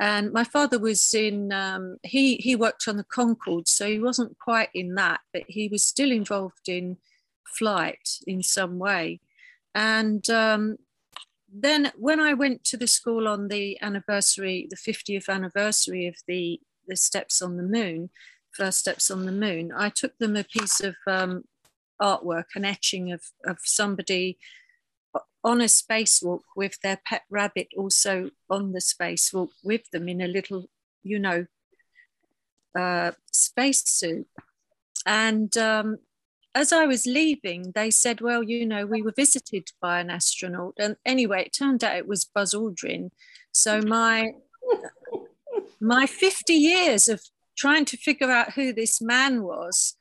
and 0.01 0.33
my 0.33 0.45
father 0.45 0.79
was 0.79 1.15
in, 1.15 1.53
um, 1.53 1.99
he, 2.03 2.37
he 2.37 2.57
worked 2.57 2.89
on 2.89 2.97
the 2.97 3.05
Concorde, 3.05 3.69
so 3.69 3.87
he 3.87 4.01
wasn't 4.01 4.39
quite 4.39 4.71
in 4.75 4.95
that, 4.97 5.21
but 5.33 5.45
he 5.47 5.69
was 5.69 5.85
still 5.85 6.11
involved 6.11 6.69
in 6.69 6.97
flight 7.47 8.19
in 8.27 8.43
some 8.43 8.79
way. 8.79 9.21
And 9.75 10.29
um, 10.31 10.79
then 11.53 11.93
when 11.97 12.19
I 12.19 12.35
went 12.35 12.65
to 12.65 12.77
the 12.77 12.89
school 12.89 13.29
on 13.29 13.49
the 13.49 13.81
anniversary, 13.81 14.67
the 14.69 14.77
50th 14.77 15.29
anniversary 15.29 16.09
of 16.09 16.17
the, 16.27 16.61
the 16.89 16.97
Steps 16.97 17.41
on 17.41 17.57
the 17.57 17.63
Moon, 17.63 18.11
first 18.51 18.81
Steps 18.81 19.11
on 19.13 19.27
the 19.27 19.33
Moon, 19.33 19.73
I 19.77 19.91
took 19.91 20.19
them 20.19 20.35
a 20.37 20.45
piece 20.45 20.81
of 20.81 20.97
um, 21.07 21.45
artwork, 22.03 22.47
an 22.57 22.65
etching 22.65 23.13
of, 23.13 23.23
of 23.47 23.59
somebody 23.63 24.39
on 25.45 25.61
a 25.61 25.65
spacewalk 25.65 26.41
with 26.57 26.81
their 26.81 26.99
pet 27.05 27.23
rabbit 27.31 27.69
also 27.77 28.31
on 28.49 28.73
the 28.73 28.81
spacewalk 28.81 29.51
with 29.63 29.91
them 29.91 30.09
in 30.09 30.23
a 30.23 30.27
little, 30.27 30.67
you 31.03 31.19
know, 31.19 31.47
uh, 32.77 33.13
spacesuit. 33.31 34.27
And 35.07 35.55
um, 35.59 35.99
as 36.55 36.73
I 36.73 36.87
was 36.87 37.05
leaving, 37.05 37.73
they 37.75 37.91
said, 37.91 38.23
well, 38.23 38.43
you 38.43 38.65
know, 38.65 38.87
we 38.87 39.03
were 39.03 39.13
visited 39.15 39.69
by 39.83 40.01
an 40.01 40.09
astronaut. 40.09 40.75
And 40.79 40.97
anyway, 41.05 41.43
it 41.43 41.53
turned 41.53 41.85
out 41.85 41.97
it 41.97 42.09
was 42.09 42.25
Buzz 42.25 42.55
Aldrin. 42.55 43.11
So 43.53 43.81
my 43.83 44.33
my 45.81 46.07
50 46.07 46.55
years 46.55 47.09
of 47.09 47.21
trying 47.57 47.85
to 47.85 47.99
figure 47.99 48.31
out 48.31 48.55
who 48.55 48.73
this 48.73 49.03
man 49.03 49.43
was, 49.43 49.97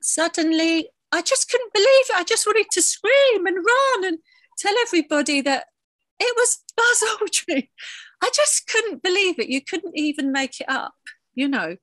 suddenly 0.00 0.90
I 1.10 1.20
just 1.20 1.50
couldn't 1.50 1.72
believe 1.72 2.06
it. 2.10 2.16
I 2.16 2.24
just 2.24 2.46
wanted 2.46 2.66
to 2.70 2.80
scream 2.80 3.46
and 3.46 3.56
run 3.56 4.04
and 4.04 4.18
tell 4.62 4.74
everybody 4.82 5.40
that 5.40 5.66
it 6.18 6.36
was 6.36 6.62
Buzz 6.76 7.04
Aldrin. 7.18 7.68
I 8.22 8.30
just 8.34 8.68
couldn't 8.68 9.02
believe 9.02 9.38
it. 9.38 9.48
You 9.48 9.60
couldn't 9.60 9.96
even 9.96 10.32
make 10.32 10.60
it 10.60 10.68
up, 10.68 10.94
you 11.34 11.48
know. 11.48 11.76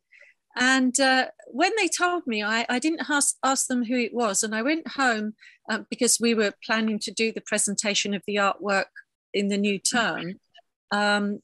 And 0.55 0.99
uh, 0.99 1.27
when 1.47 1.71
they 1.77 1.87
told 1.87 2.25
me, 2.25 2.43
I, 2.43 2.65
I 2.69 2.79
didn't 2.79 3.09
ask, 3.09 3.35
ask, 3.43 3.67
them 3.67 3.85
who 3.85 3.95
it 3.95 4.13
was. 4.13 4.43
And 4.43 4.55
I 4.55 4.61
went 4.61 4.87
home 4.89 5.33
um, 5.69 5.85
because 5.89 6.19
we 6.19 6.33
were 6.33 6.53
planning 6.65 6.99
to 6.99 7.11
do 7.11 7.31
the 7.31 7.41
presentation 7.41 8.13
of 8.13 8.23
the 8.25 8.35
artwork 8.35 8.85
in 9.33 9.49
the 9.49 9.57
new 9.57 9.79
term. 9.79 10.39
Um, 10.91 11.39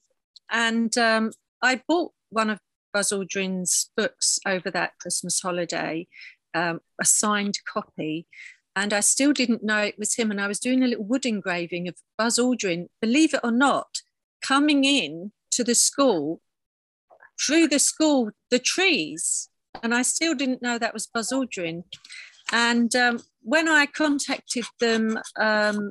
and 0.51 0.97
um, 0.97 1.31
I 1.61 1.81
bought 1.87 2.13
one 2.29 2.49
of 2.49 2.59
Buzz 2.93 3.11
Aldrin's 3.11 3.91
books 3.95 4.39
over 4.45 4.71
that 4.71 4.93
Christmas 4.99 5.39
holiday, 5.39 6.07
um, 6.53 6.79
a 6.99 7.05
signed 7.05 7.59
copy. 7.71 8.27
And 8.75 8.93
I 8.93 8.99
still 8.99 9.31
didn't 9.31 9.63
know 9.63 9.79
it 9.79 9.97
was 9.97 10.15
him. 10.15 10.31
And 10.31 10.41
I 10.41 10.47
was 10.47 10.59
doing 10.59 10.83
a 10.83 10.87
little 10.87 11.05
wood 11.05 11.25
engraving 11.25 11.87
of 11.87 11.95
Buzz 12.17 12.37
Aldrin, 12.37 12.87
believe 13.01 13.33
it 13.33 13.39
or 13.43 13.51
not, 13.51 14.01
coming 14.41 14.83
in 14.83 15.31
to 15.51 15.63
the 15.63 15.75
school 15.75 16.41
through 17.39 17.67
the 17.67 17.79
school, 17.79 18.31
the 18.51 18.59
trees. 18.59 19.49
And 19.81 19.93
I 19.93 20.01
still 20.01 20.35
didn't 20.35 20.61
know 20.61 20.77
that 20.77 20.93
was 20.93 21.07
Buzz 21.07 21.31
Aldrin. 21.31 21.83
And 22.51 22.95
um, 22.95 23.19
when 23.41 23.67
I 23.67 23.85
contacted 23.85 24.65
them, 24.79 25.19
um, 25.39 25.89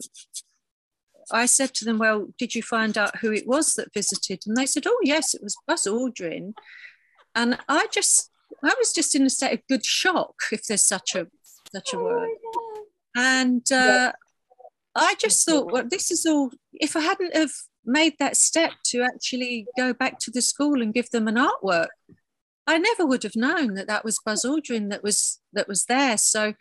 I 1.30 1.46
said 1.46 1.74
to 1.74 1.84
them, 1.84 1.98
Well, 1.98 2.28
did 2.38 2.54
you 2.54 2.62
find 2.62 2.96
out 2.96 3.18
who 3.18 3.32
it 3.32 3.46
was 3.46 3.74
that 3.74 3.92
visited? 3.94 4.42
And 4.46 4.56
they 4.56 4.66
said, 4.66 4.86
Oh, 4.86 4.98
yes, 5.02 5.34
it 5.34 5.42
was 5.42 5.56
Buzz 5.66 5.86
Aldrin. 5.86 6.52
And 7.34 7.58
I 7.68 7.86
just, 7.90 8.30
I 8.62 8.74
was 8.78 8.92
just 8.92 9.14
in 9.14 9.26
a 9.26 9.30
state 9.30 9.52
of 9.52 9.66
good 9.68 9.84
shock, 9.84 10.34
if 10.52 10.66
there's 10.66 10.84
such 10.84 11.14
a 11.14 11.26
such 11.72 11.92
a 11.92 11.98
word. 11.98 12.28
And 13.14 13.70
uh, 13.70 14.12
I 14.94 15.14
just 15.18 15.46
thought, 15.46 15.72
well, 15.72 15.84
this 15.88 16.10
is 16.10 16.26
all. 16.26 16.50
If 16.72 16.96
I 16.96 17.00
hadn't 17.00 17.36
have 17.36 17.52
made 17.84 18.14
that 18.18 18.36
step 18.36 18.72
to 18.86 19.02
actually 19.02 19.66
go 19.76 19.92
back 19.92 20.18
to 20.20 20.30
the 20.30 20.42
school 20.42 20.80
and 20.80 20.94
give 20.94 21.10
them 21.10 21.28
an 21.28 21.36
artwork, 21.36 21.88
I 22.66 22.78
never 22.78 23.04
would 23.04 23.22
have 23.22 23.36
known 23.36 23.74
that 23.74 23.86
that 23.88 24.04
was 24.04 24.20
Buzz 24.24 24.44
Aldrin 24.44 24.90
that 24.90 25.02
was 25.02 25.40
that 25.52 25.68
was 25.68 25.84
there. 25.84 26.16
So, 26.16 26.54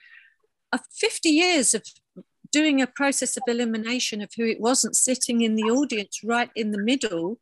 uh, 0.72 0.78
50 0.92 1.30
years 1.30 1.74
of 1.74 1.84
doing 2.52 2.82
a 2.82 2.88
process 2.88 3.38
of 3.38 3.44
elimination 3.48 4.22
of 4.22 4.30
who 4.36 4.46
it 4.46 4.60
wasn't 4.60 4.96
sitting 4.96 5.42
in 5.42 5.56
the 5.56 5.64
audience 5.64 6.20
right 6.24 6.52
in 6.56 6.72
the 6.72 6.78
middle, 6.78 7.40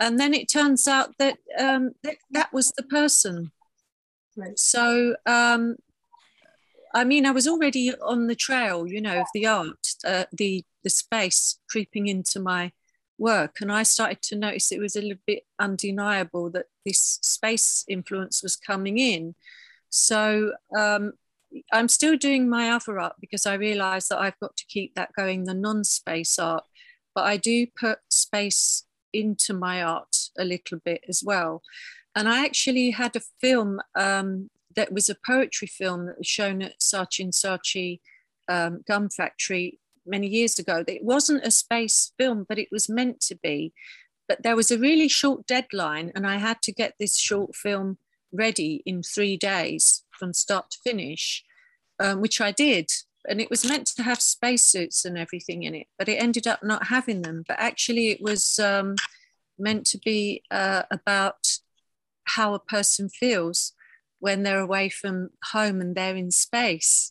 and 0.00 0.18
then 0.18 0.34
it 0.34 0.50
turns 0.50 0.88
out 0.88 1.16
that 1.18 1.38
um, 1.58 1.92
that, 2.02 2.16
that 2.32 2.52
was 2.52 2.72
the 2.72 2.82
person. 2.82 3.52
Right. 4.36 4.58
So, 4.58 5.16
um, 5.26 5.76
I 6.94 7.04
mean, 7.04 7.24
I 7.26 7.30
was 7.30 7.48
already 7.48 7.94
on 7.94 8.26
the 8.26 8.34
trail, 8.34 8.86
you 8.86 9.00
know, 9.00 9.20
of 9.20 9.26
the 9.34 9.46
art, 9.46 9.86
uh, 10.06 10.24
the 10.32 10.64
the 10.84 10.90
space 10.90 11.58
creeping 11.70 12.06
into 12.08 12.40
my 12.40 12.72
work. 13.18 13.60
And 13.60 13.70
I 13.70 13.84
started 13.84 14.20
to 14.22 14.36
notice 14.36 14.72
it 14.72 14.80
was 14.80 14.96
a 14.96 15.02
little 15.02 15.22
bit 15.26 15.44
undeniable 15.58 16.50
that 16.50 16.66
this 16.84 17.18
space 17.22 17.84
influence 17.88 18.42
was 18.42 18.56
coming 18.56 18.98
in. 18.98 19.34
So 19.90 20.52
um, 20.76 21.12
I'm 21.72 21.88
still 21.88 22.16
doing 22.16 22.48
my 22.48 22.70
other 22.70 22.98
art 22.98 23.16
because 23.20 23.46
I 23.46 23.54
realize 23.54 24.08
that 24.08 24.20
I've 24.20 24.38
got 24.40 24.56
to 24.56 24.66
keep 24.66 24.94
that 24.94 25.12
going, 25.16 25.44
the 25.44 25.54
non 25.54 25.84
space 25.84 26.38
art. 26.38 26.64
But 27.14 27.24
I 27.24 27.36
do 27.36 27.66
put 27.78 27.98
space 28.08 28.84
into 29.12 29.52
my 29.52 29.82
art 29.82 30.16
a 30.38 30.44
little 30.44 30.78
bit 30.84 31.02
as 31.08 31.22
well. 31.24 31.62
And 32.14 32.28
I 32.28 32.44
actually 32.44 32.90
had 32.90 33.16
a 33.16 33.22
film 33.40 33.80
um, 33.94 34.50
that 34.76 34.92
was 34.92 35.08
a 35.08 35.16
poetry 35.26 35.68
film 35.68 36.06
that 36.06 36.18
was 36.18 36.26
shown 36.26 36.62
at 36.62 36.80
Saatchi 36.80 38.00
and 38.48 38.74
um, 38.74 38.82
Gum 38.86 39.08
Factory 39.08 39.78
many 40.06 40.28
years 40.28 40.58
ago. 40.58 40.84
It 40.86 41.04
wasn't 41.04 41.46
a 41.46 41.50
space 41.50 42.12
film, 42.18 42.44
but 42.48 42.58
it 42.58 42.68
was 42.72 42.88
meant 42.88 43.20
to 43.22 43.36
be. 43.36 43.72
But 44.28 44.42
there 44.42 44.56
was 44.56 44.70
a 44.70 44.78
really 44.78 45.08
short 45.08 45.46
deadline, 45.46 46.12
and 46.14 46.26
I 46.26 46.36
had 46.36 46.62
to 46.62 46.72
get 46.72 46.94
this 46.98 47.18
short 47.18 47.54
film 47.54 47.98
ready 48.32 48.82
in 48.86 49.02
three 49.02 49.36
days 49.36 50.04
from 50.10 50.32
start 50.32 50.70
to 50.70 50.78
finish, 50.82 51.44
um, 52.00 52.20
which 52.20 52.40
I 52.40 52.50
did. 52.50 52.90
And 53.28 53.40
it 53.40 53.50
was 53.50 53.68
meant 53.68 53.86
to 53.88 54.02
have 54.02 54.20
spacesuits 54.20 55.04
and 55.04 55.16
everything 55.16 55.62
in 55.62 55.74
it, 55.74 55.86
but 55.98 56.08
it 56.08 56.22
ended 56.22 56.46
up 56.46 56.62
not 56.62 56.88
having 56.88 57.22
them. 57.22 57.44
But 57.46 57.58
actually, 57.60 58.08
it 58.08 58.20
was 58.20 58.58
um, 58.58 58.96
meant 59.58 59.86
to 59.86 59.98
be 59.98 60.42
uh, 60.50 60.82
about 60.90 61.58
how 62.24 62.54
a 62.54 62.58
person 62.58 63.08
feels 63.08 63.72
when 64.22 64.44
they're 64.44 64.60
away 64.60 64.88
from 64.88 65.30
home 65.46 65.80
and 65.80 65.96
they're 65.96 66.14
in 66.14 66.30
space. 66.30 67.10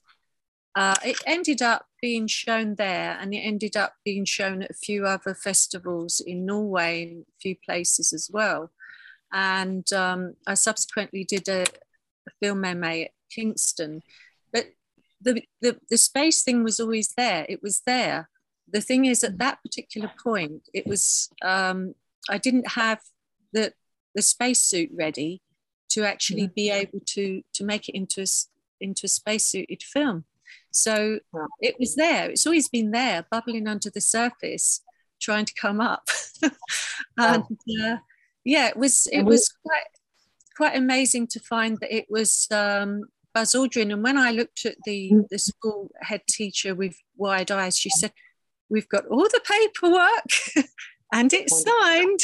Uh, 0.78 0.96
it 1.04 1.18
ended 1.28 1.62
up 1.62 1.86
being 2.02 2.26
shown 2.26 2.76
there 2.76 3.18
and 3.20 3.34
it 3.34 3.40
ended 3.40 3.76
up 3.76 3.96
being 4.06 4.24
shown 4.24 4.64
at 4.64 4.70
a 4.70 4.74
few 4.74 5.06
other 5.06 5.36
festivals 5.36 6.22
in 6.22 6.46
Norway 6.46 7.04
and 7.04 7.24
a 7.24 7.40
few 7.42 7.58
places 7.66 8.14
as 8.14 8.30
well. 8.32 8.72
And 9.34 9.92
um, 9.92 10.36
I 10.48 10.54
subsequently 10.54 11.26
did 11.26 11.50
a, 11.50 11.64
a 11.64 12.32
film 12.42 12.62
MA 12.62 13.02
at 13.02 13.12
Kingston. 13.30 14.04
But 14.54 14.68
the, 15.20 15.44
the, 15.60 15.82
the 15.90 15.98
space 15.98 16.44
thing 16.44 16.64
was 16.64 16.80
always 16.80 17.14
there, 17.18 17.46
it 17.50 17.62
was 17.62 17.82
there. 17.86 18.30
The 18.72 18.80
thing 18.80 19.04
is, 19.04 19.22
at 19.26 19.38
that 19.40 19.62
particular 19.62 20.10
point, 20.24 20.70
it 20.74 20.88
was, 20.88 21.28
um, 21.44 21.94
I 22.30 22.38
didn't 22.38 22.70
have 22.70 23.02
the, 23.52 23.74
the 24.16 24.22
spacesuit 24.22 24.92
ready 24.94 25.42
to 25.92 26.04
actually 26.04 26.48
be 26.48 26.70
able 26.70 27.00
to, 27.06 27.42
to 27.54 27.64
make 27.64 27.90
it 27.90 27.96
into 27.96 28.22
a, 28.22 28.28
into 28.80 29.06
a 29.06 29.10
spacesuited 29.10 29.84
film. 29.84 30.26
So 30.72 31.20
it 31.60 31.76
was 31.80 31.96
there. 31.96 32.30
It's 32.30 32.46
always 32.46 32.70
been 32.70 32.92
there, 32.92 33.26
bubbling 33.30 33.68
under 33.68 33.90
the 33.90 34.02
surface, 34.02 34.82
trying 35.22 35.46
to 35.46 35.54
come 35.54 35.82
up. 35.82 36.08
and 37.18 37.44
uh, 37.84 37.98
yeah, 38.44 38.68
it 38.68 38.78
was 38.78 39.08
it 39.12 39.24
was 39.24 39.54
quite 39.66 39.84
quite 40.56 40.76
amazing 40.76 41.28
to 41.28 41.40
find 41.40 41.78
that 41.82 41.96
it 41.96 42.08
was 42.10 42.48
um, 42.52 43.04
Buzz 43.34 43.54
Aldrin. 43.54 43.92
And 43.92 44.04
when 44.04 44.18
I 44.18 44.32
looked 44.32 44.66
at 44.66 44.76
the 44.86 45.12
mm. 45.14 45.28
the 45.30 45.40
school 45.40 45.92
head 46.02 46.22
teacher 46.28 46.74
with 46.74 46.96
wide 47.18 47.52
eyes, 47.52 47.78
she 47.78 47.90
said, 47.90 48.14
"We've 48.70 48.90
got 48.90 49.06
all 49.08 49.24
the 49.24 49.42
paperwork." 49.46 50.68
and 51.14 51.34
it's 51.34 51.64
signed. 51.64 52.20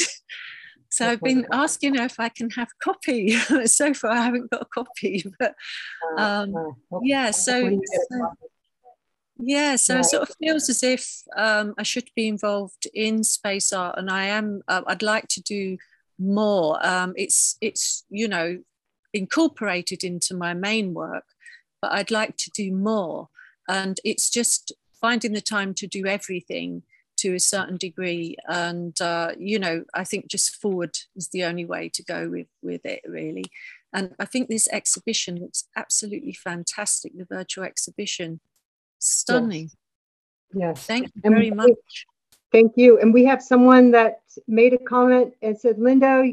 So 0.90 1.06
I've 1.06 1.20
been 1.20 1.46
asking 1.52 1.96
her 1.96 2.04
if 2.04 2.18
I 2.18 2.28
can 2.28 2.50
have 2.50 2.68
a 2.68 2.84
copy. 2.84 3.30
so 3.66 3.92
far, 3.92 4.12
I 4.12 4.22
haven't 4.22 4.50
got 4.50 4.62
a 4.62 4.66
copy, 4.66 5.24
but 5.38 5.54
uh, 6.16 6.20
um, 6.20 6.76
yeah. 7.02 7.30
So, 7.30 7.78
so 8.10 8.32
yeah, 9.38 9.76
so 9.76 9.98
it 9.98 10.06
sort 10.06 10.28
of 10.28 10.34
feels 10.40 10.68
as 10.68 10.82
if 10.82 11.22
um, 11.36 11.74
I 11.78 11.82
should 11.82 12.10
be 12.16 12.26
involved 12.26 12.86
in 12.94 13.22
space 13.22 13.72
art, 13.72 13.98
and 13.98 14.10
I 14.10 14.24
am. 14.24 14.62
Uh, 14.66 14.82
I'd 14.86 15.02
like 15.02 15.28
to 15.28 15.42
do 15.42 15.78
more. 16.18 16.84
Um, 16.84 17.12
it's 17.16 17.56
it's 17.60 18.04
you 18.08 18.26
know 18.26 18.58
incorporated 19.12 20.04
into 20.04 20.34
my 20.34 20.54
main 20.54 20.94
work, 20.94 21.24
but 21.82 21.92
I'd 21.92 22.10
like 22.10 22.36
to 22.38 22.50
do 22.50 22.72
more, 22.72 23.28
and 23.68 24.00
it's 24.04 24.30
just 24.30 24.72
finding 25.00 25.32
the 25.32 25.40
time 25.40 25.74
to 25.74 25.86
do 25.86 26.06
everything 26.06 26.82
to 27.18 27.34
a 27.34 27.40
certain 27.40 27.76
degree. 27.76 28.36
And, 28.46 28.98
uh, 29.00 29.32
you 29.38 29.58
know, 29.58 29.84
I 29.94 30.04
think 30.04 30.28
just 30.28 30.56
forward 30.56 30.98
is 31.16 31.28
the 31.28 31.44
only 31.44 31.64
way 31.64 31.88
to 31.90 32.02
go 32.02 32.28
with, 32.28 32.48
with 32.62 32.84
it, 32.84 33.00
really. 33.06 33.44
And 33.92 34.14
I 34.18 34.24
think 34.24 34.48
this 34.48 34.68
exhibition 34.70 35.40
looks 35.40 35.64
absolutely 35.76 36.32
fantastic, 36.32 37.12
the 37.16 37.24
virtual 37.24 37.64
exhibition. 37.64 38.40
Stunning. 38.98 39.70
Yes. 40.52 40.76
yes. 40.76 40.86
Thank 40.86 41.12
you 41.14 41.22
very 41.22 41.50
much. 41.50 42.06
Thank 42.50 42.72
you. 42.76 42.98
And 42.98 43.12
we 43.12 43.24
have 43.26 43.42
someone 43.42 43.90
that 43.92 44.20
made 44.46 44.72
a 44.72 44.78
comment 44.78 45.34
and 45.42 45.58
said, 45.58 45.78
Linda, 45.78 46.24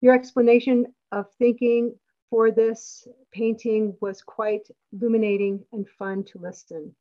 your 0.00 0.14
explanation 0.14 0.86
of 1.12 1.26
thinking 1.38 1.94
for 2.30 2.50
this 2.50 3.06
painting 3.32 3.96
was 4.00 4.22
quite 4.22 4.68
illuminating 4.92 5.64
and 5.72 5.88
fun 5.98 6.24
to 6.24 6.38
listen 6.38 6.94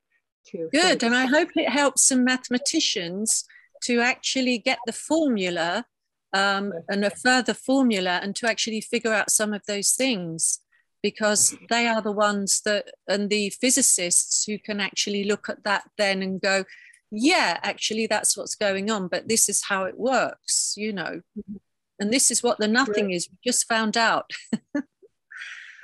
to. 0.51 0.69
Good, 0.71 1.03
and 1.03 1.15
I 1.15 1.25
hope 1.25 1.49
it 1.55 1.69
helps 1.69 2.07
some 2.07 2.23
mathematicians 2.23 3.45
to 3.83 3.99
actually 3.99 4.57
get 4.57 4.79
the 4.85 4.93
formula 4.93 5.85
um, 6.33 6.73
and 6.89 7.05
a 7.05 7.09
further 7.09 7.53
formula 7.53 8.19
and 8.21 8.35
to 8.37 8.47
actually 8.47 8.81
figure 8.81 9.13
out 9.13 9.29
some 9.29 9.53
of 9.53 9.61
those 9.67 9.91
things 9.91 10.59
because 11.01 11.55
they 11.69 11.87
are 11.87 12.01
the 12.01 12.11
ones 12.11 12.61
that 12.65 12.91
and 13.07 13.29
the 13.29 13.51
physicists 13.61 14.43
who 14.45 14.57
can 14.57 14.79
actually 14.79 15.23
look 15.23 15.47
at 15.49 15.63
that 15.63 15.83
then 15.99 16.23
and 16.23 16.41
go 16.41 16.63
yeah 17.11 17.59
actually 17.61 18.07
that's 18.07 18.35
what's 18.35 18.55
going 18.55 18.89
on 18.89 19.07
but 19.07 19.27
this 19.27 19.47
is 19.47 19.65
how 19.65 19.83
it 19.83 19.99
works 19.99 20.73
you 20.75 20.91
know? 20.91 21.21
Mm-hmm. 21.37 21.57
and 21.99 22.11
this 22.11 22.31
is 22.31 22.41
what 22.41 22.57
the 22.57 22.67
nothing 22.67 23.11
is. 23.11 23.29
We 23.29 23.37
just 23.45 23.67
found 23.67 23.95
out. 23.95 24.31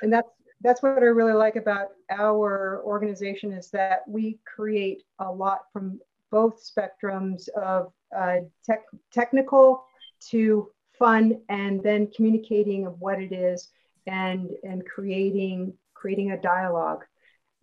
And 0.02 0.12
that's 0.12 0.28
that's 0.62 0.82
what 0.82 0.98
I 0.98 1.06
really 1.06 1.32
like 1.32 1.56
about 1.56 1.88
our 2.10 2.82
organization 2.84 3.52
is 3.52 3.70
that 3.70 4.02
we 4.06 4.38
create 4.44 5.02
a 5.18 5.30
lot 5.30 5.62
from 5.72 6.00
both 6.30 6.62
spectrums 6.62 7.48
of 7.50 7.92
uh, 8.16 8.36
tech, 8.64 8.84
technical 9.12 9.84
to 10.30 10.70
fun 10.98 11.40
and 11.48 11.82
then 11.82 12.08
communicating 12.14 12.86
of 12.86 12.98
what 13.00 13.20
it 13.20 13.32
is 13.32 13.70
and 14.06 14.50
and 14.62 14.84
creating 14.86 15.72
creating 15.94 16.32
a 16.32 16.40
dialogue. 16.40 17.04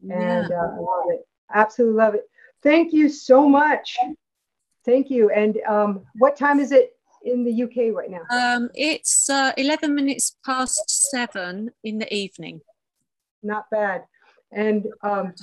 Yeah. 0.02 0.41
and 0.41 0.52
uh, 0.52 0.56
I 0.56 0.78
love 0.78 1.06
it. 1.10 1.28
Absolutely 1.54 1.97
love 1.97 2.16
it. 2.16 2.30
Thank 2.64 2.93
you 2.93 3.10
so 3.10 3.47
much. 3.47 3.97
Thank 4.86 5.10
you. 5.10 5.30
And 5.30 5.58
um, 5.68 6.06
what 6.16 6.36
time 6.36 6.60
is 6.60 6.72
it 6.72 6.91
in 7.24 7.43
the 7.43 7.64
UK 7.64 7.93
right 7.93 8.10
now? 8.10 8.22
Um, 8.32 8.70
it's 8.74 9.30
uh, 9.30 9.52
11 9.58 9.93
minutes 9.93 10.38
past 10.45 11.10
seven 11.12 11.72
in 11.84 11.97
the 11.97 12.14
evening 12.14 12.62
not 13.44 13.70
bad. 13.70 14.06
And 14.52 14.88
um, 15.04 15.34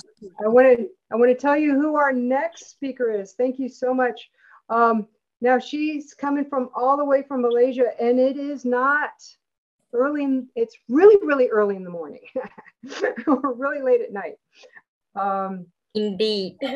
I 0.43 0.47
want 0.47 0.77
to 0.77 0.89
I 1.11 1.15
want 1.15 1.29
to 1.31 1.35
tell 1.35 1.57
you 1.57 1.73
who 1.73 1.95
our 1.95 2.11
next 2.11 2.69
speaker 2.69 3.11
is. 3.11 3.33
Thank 3.33 3.59
you 3.59 3.69
so 3.69 3.93
much. 3.93 4.29
Um, 4.69 5.07
now 5.39 5.59
she's 5.59 6.13
coming 6.13 6.45
from 6.45 6.69
all 6.75 6.97
the 6.97 7.05
way 7.05 7.23
from 7.23 7.41
Malaysia, 7.41 7.91
and 8.01 8.19
it 8.19 8.37
is 8.37 8.65
not 8.65 9.11
early. 9.93 10.23
In, 10.23 10.47
it's 10.55 10.75
really, 10.89 11.15
really 11.25 11.47
early 11.47 11.75
in 11.75 11.83
the 11.83 11.89
morning, 11.89 12.21
or 13.27 13.53
really 13.53 13.81
late 13.81 14.01
at 14.01 14.11
night. 14.11 14.37
Um, 15.15 15.67
Indeed. 15.95 16.57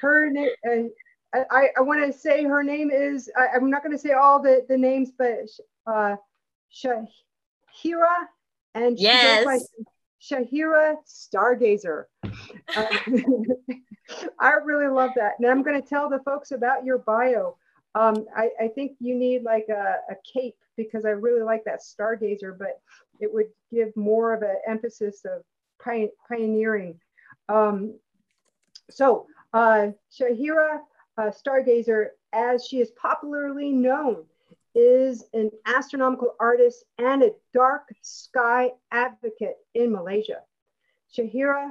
her 0.00 0.30
name. 0.30 0.50
Uh, 0.66 0.84
I, 1.50 1.68
I 1.76 1.80
want 1.80 2.06
to 2.06 2.18
say 2.18 2.44
her 2.44 2.62
name 2.62 2.90
is. 2.90 3.30
I, 3.36 3.56
am 3.56 3.68
not 3.68 3.82
going 3.82 3.92
to 3.92 3.98
say 3.98 4.12
all 4.12 4.40
the 4.40 4.64
the 4.68 4.78
names, 4.78 5.10
but 5.16 5.48
uh, 5.86 6.16
Shahira, 7.84 8.26
and 8.74 8.98
yes. 8.98 9.68
Shahira 10.22 10.96
Stargazer. 11.06 12.04
Uh, 12.24 12.30
I 14.40 14.52
really 14.64 14.88
love 14.88 15.10
that. 15.16 15.32
And 15.38 15.48
I'm 15.48 15.62
going 15.62 15.80
to 15.80 15.88
tell 15.88 16.08
the 16.08 16.20
folks 16.20 16.50
about 16.52 16.84
your 16.84 16.98
bio. 16.98 17.56
Um, 17.94 18.26
I, 18.34 18.50
I, 18.60 18.68
think 18.68 18.92
you 19.00 19.14
need 19.14 19.42
like 19.42 19.68
a, 19.70 19.96
a, 20.10 20.16
cape 20.30 20.56
because 20.76 21.06
I 21.06 21.10
really 21.10 21.42
like 21.42 21.64
that 21.64 21.80
Stargazer, 21.80 22.56
but 22.58 22.80
it 23.20 23.32
would 23.32 23.46
give 23.72 23.96
more 23.96 24.34
of 24.34 24.42
an 24.42 24.56
emphasis 24.68 25.24
of 25.24 25.42
pioneering. 26.28 27.00
Um, 27.48 27.94
so 28.90 29.26
uh, 29.54 29.88
Shahira 30.12 30.80
uh, 31.16 31.30
Stargazer, 31.30 32.08
as 32.34 32.66
she 32.66 32.80
is 32.80 32.90
popularly 32.90 33.70
known, 33.70 34.24
is 34.76 35.24
an 35.32 35.50
astronomical 35.64 36.36
artist 36.38 36.84
and 36.98 37.22
a 37.22 37.32
dark 37.54 37.88
sky 38.02 38.70
advocate 38.92 39.56
in 39.74 39.90
Malaysia. 39.90 40.42
Shahira 41.16 41.70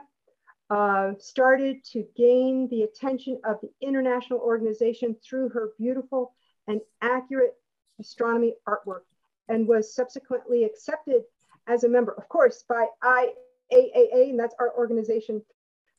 uh, 0.71 1.11
started 1.19 1.83
to 1.91 2.03
gain 2.17 2.67
the 2.69 2.81
attention 2.81 3.39
of 3.45 3.57
the 3.61 3.69
international 3.79 4.39
organization 4.39 5.15
through 5.23 5.49
her 5.49 5.69
beautiful 5.77 6.33
and 6.67 6.81
accurate 7.01 7.53
astronomy 7.99 8.55
artwork 8.67 9.03
and 9.49 9.67
was 9.67 9.93
subsequently 9.93 10.63
accepted 10.63 11.21
as 11.67 11.83
a 11.83 11.89
member, 11.89 12.13
of 12.13 12.27
course, 12.27 12.63
by 12.67 12.87
IAAA, 13.03 14.31
and 14.31 14.39
that's 14.39 14.55
our 14.59 14.75
organization. 14.75 15.43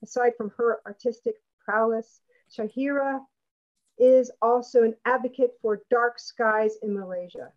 Aside 0.03 0.33
from 0.37 0.51
her 0.59 0.81
artistic 0.85 1.37
prowess, 1.65 2.21
Shahira 2.53 3.21
is 3.99 4.31
also 4.43 4.83
an 4.83 4.95
advocate 5.05 5.53
for 5.63 5.83
dark 5.91 6.19
skies 6.19 6.77
in 6.83 6.95
Malaysia. 6.95 7.53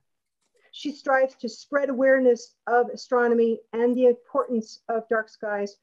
She 0.72 0.92
strives 0.92 1.36
to 1.36 1.50
spread 1.50 1.90
awareness 1.90 2.56
of 2.68 2.90
astronomy 2.90 3.60
and 3.74 3.96
the 3.96 4.06
importance 4.06 4.82
of 4.88 5.10
dark 5.10 5.30
skies 5.30 5.78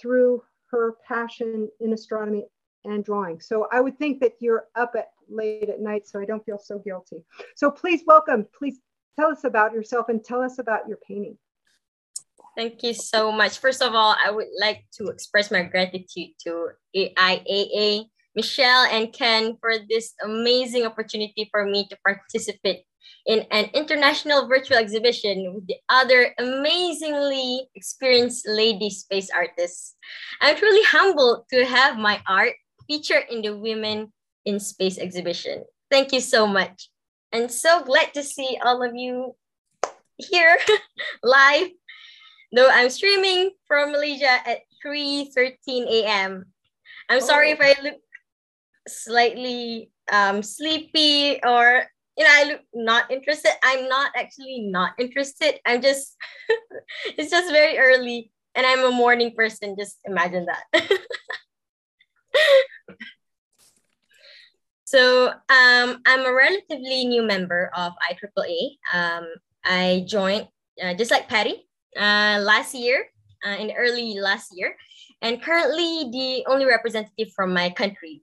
through 0.00 0.42
her 0.70 0.96
passion 1.06 1.68
in 1.80 1.92
astronomy 1.92 2.46
and 2.84 3.04
drawing. 3.04 3.40
So 3.40 3.68
I 3.72 3.80
would 3.80 3.98
think 3.98 4.20
that 4.20 4.34
you're 4.40 4.66
up 4.74 4.94
at 4.96 5.10
late 5.28 5.68
at 5.68 5.80
night, 5.80 6.06
so 6.06 6.20
I 6.20 6.24
don't 6.24 6.44
feel 6.44 6.58
so 6.58 6.78
guilty. 6.78 7.24
So 7.56 7.70
please 7.70 8.02
welcome, 8.06 8.46
please 8.56 8.78
tell 9.18 9.30
us 9.30 9.44
about 9.44 9.72
yourself 9.72 10.08
and 10.08 10.24
tell 10.24 10.42
us 10.42 10.58
about 10.58 10.88
your 10.88 10.98
painting. 11.06 11.36
Thank 12.56 12.82
you 12.82 12.94
so 12.94 13.30
much. 13.30 13.58
First 13.58 13.82
of 13.82 13.94
all, 13.94 14.16
I 14.24 14.30
would 14.30 14.48
like 14.60 14.84
to 14.94 15.08
express 15.08 15.50
my 15.50 15.62
gratitude 15.62 16.30
to 16.44 16.70
AIAA 16.96 18.08
Michelle 18.38 18.86
and 18.86 19.12
Ken 19.12 19.58
for 19.60 19.74
this 19.90 20.14
amazing 20.22 20.86
opportunity 20.86 21.48
for 21.50 21.66
me 21.66 21.88
to 21.90 21.98
participate 22.06 22.86
in 23.26 23.44
an 23.50 23.64
international 23.74 24.46
virtual 24.46 24.78
exhibition 24.78 25.52
with 25.52 25.66
the 25.66 25.74
other 25.88 26.32
amazingly 26.38 27.66
experienced 27.74 28.46
lady 28.46 28.90
space 28.90 29.28
artists. 29.34 29.96
I'm 30.40 30.54
truly 30.54 30.84
humbled 30.84 31.50
to 31.50 31.64
have 31.64 31.98
my 31.98 32.22
art 32.28 32.54
featured 32.86 33.24
in 33.28 33.42
the 33.42 33.56
Women 33.56 34.12
in 34.44 34.60
Space 34.60 34.98
exhibition. 34.98 35.64
Thank 35.90 36.12
you 36.12 36.20
so 36.20 36.46
much. 36.46 36.90
And 37.32 37.50
so 37.50 37.82
glad 37.82 38.14
to 38.14 38.22
see 38.22 38.56
all 38.64 38.84
of 38.86 38.94
you 38.94 39.34
here 40.16 40.58
live, 41.24 41.70
though 42.52 42.70
I'm 42.70 42.90
streaming 42.90 43.50
from 43.66 43.90
Malaysia 43.90 44.30
at 44.46 44.60
3.13 44.86 45.58
a.m. 45.90 46.44
I'm 47.08 47.20
sorry 47.20 47.50
oh. 47.50 47.52
if 47.54 47.60
I 47.60 47.82
look 47.82 47.98
slightly 48.88 49.90
um, 50.10 50.42
sleepy 50.42 51.40
or 51.44 51.84
you 52.18 52.24
know, 52.24 52.30
I 52.32 52.44
look 52.44 52.60
not 52.74 53.10
interested. 53.12 53.52
I'm 53.62 53.88
not 53.88 54.10
actually 54.16 54.68
not 54.68 54.92
interested. 54.98 55.60
I'm 55.64 55.80
just, 55.80 56.16
it's 57.16 57.30
just 57.30 57.52
very 57.52 57.78
early 57.78 58.32
and 58.56 58.66
I'm 58.66 58.84
a 58.84 58.90
morning 58.90 59.32
person. 59.36 59.76
Just 59.78 59.98
imagine 60.04 60.46
that. 60.46 60.64
so 64.84 65.28
um, 65.28 66.02
I'm 66.04 66.26
a 66.26 66.34
relatively 66.34 67.06
new 67.06 67.22
member 67.22 67.70
of 67.76 67.92
IAAA. 68.10 68.78
Um, 68.92 69.26
I 69.64 70.04
joined 70.08 70.48
uh, 70.82 70.94
just 70.94 71.12
like 71.12 71.28
Patty 71.28 71.68
uh, 71.96 72.40
last 72.42 72.74
year, 72.74 73.06
uh, 73.46 73.50
in 73.50 73.70
early 73.76 74.18
last 74.18 74.50
year, 74.52 74.74
and 75.22 75.40
currently 75.40 76.08
the 76.10 76.44
only 76.50 76.64
representative 76.64 77.32
from 77.36 77.54
my 77.54 77.70
country 77.70 78.22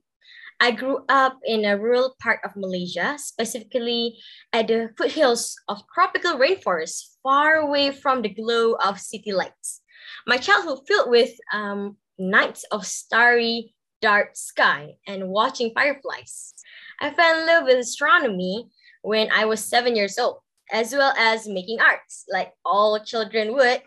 I 0.60 0.70
grew 0.70 1.04
up 1.08 1.38
in 1.44 1.64
a 1.64 1.78
rural 1.78 2.16
part 2.20 2.40
of 2.44 2.56
Malaysia, 2.56 3.16
specifically 3.18 4.18
at 4.52 4.68
the 4.68 4.90
foothills 4.96 5.54
of 5.68 5.82
tropical 5.92 6.38
rainforests, 6.38 7.16
far 7.22 7.56
away 7.56 7.90
from 7.90 8.22
the 8.22 8.30
glow 8.30 8.74
of 8.74 9.00
city 9.00 9.32
lights. 9.32 9.82
My 10.26 10.38
childhood 10.38 10.80
filled 10.88 11.10
with 11.10 11.30
um, 11.52 11.96
nights 12.18 12.64
of 12.72 12.86
starry, 12.86 13.74
dark 14.00 14.30
sky 14.34 14.94
and 15.06 15.28
watching 15.28 15.72
fireflies. 15.74 16.54
I 17.00 17.10
fell 17.10 17.40
in 17.40 17.46
love 17.46 17.64
with 17.64 17.78
astronomy 17.78 18.68
when 19.02 19.30
I 19.30 19.44
was 19.44 19.64
seven 19.64 19.94
years 19.94 20.18
old, 20.18 20.38
as 20.72 20.92
well 20.92 21.12
as 21.18 21.48
making 21.48 21.80
arts, 21.80 22.24
like 22.32 22.52
all 22.64 22.98
children 23.04 23.52
would. 23.54 23.82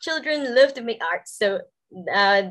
Children 0.00 0.54
love 0.54 0.74
to 0.74 0.82
make 0.82 1.02
art, 1.02 1.22
so 1.26 1.60
uh, 2.12 2.42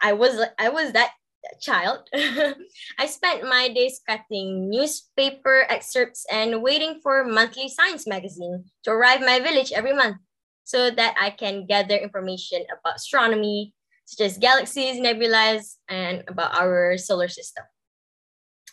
I 0.00 0.12
was 0.12 0.40
I 0.58 0.70
was 0.70 0.92
that 0.92 1.12
child, 1.60 2.08
I 2.14 3.06
spent 3.06 3.44
my 3.44 3.68
days 3.68 4.00
cutting 4.06 4.70
newspaper 4.70 5.66
excerpts 5.68 6.26
and 6.30 6.62
waiting 6.62 7.00
for 7.02 7.24
monthly 7.24 7.68
science 7.68 8.06
magazine 8.06 8.64
to 8.84 8.90
arrive 8.90 9.20
my 9.20 9.40
village 9.40 9.72
every 9.72 9.92
month 9.94 10.16
so 10.64 10.90
that 10.90 11.14
I 11.20 11.30
can 11.30 11.66
gather 11.66 11.96
information 11.96 12.64
about 12.70 12.96
astronomy, 12.96 13.72
such 14.04 14.24
as 14.26 14.38
galaxies, 14.38 14.98
nebulae, 14.98 15.60
and 15.88 16.24
about 16.28 16.58
our 16.58 16.98
solar 16.98 17.28
system. 17.28 17.64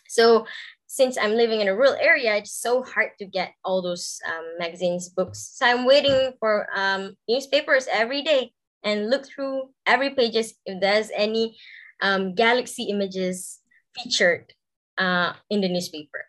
So 0.08 0.46
since 0.86 1.18
I'm 1.18 1.34
living 1.34 1.60
in 1.60 1.68
a 1.68 1.74
rural 1.74 1.96
area, 1.98 2.36
it's 2.36 2.54
so 2.54 2.82
hard 2.82 3.10
to 3.18 3.26
get 3.26 3.52
all 3.64 3.82
those 3.82 4.20
um, 4.26 4.44
magazines, 4.58 5.08
books. 5.08 5.50
So 5.54 5.66
I'm 5.66 5.86
waiting 5.86 6.34
for 6.38 6.68
um, 6.74 7.16
newspapers 7.28 7.88
every 7.90 8.22
day 8.22 8.52
and 8.84 9.10
look 9.10 9.26
through 9.26 9.70
every 9.86 10.10
pages 10.10 10.54
if 10.66 10.80
there's 10.80 11.10
any 11.14 11.56
um, 12.04 12.34
galaxy 12.34 12.84
images 12.84 13.60
featured 13.96 14.52
uh, 14.98 15.32
in 15.48 15.62
the 15.62 15.68
newspaper. 15.68 16.26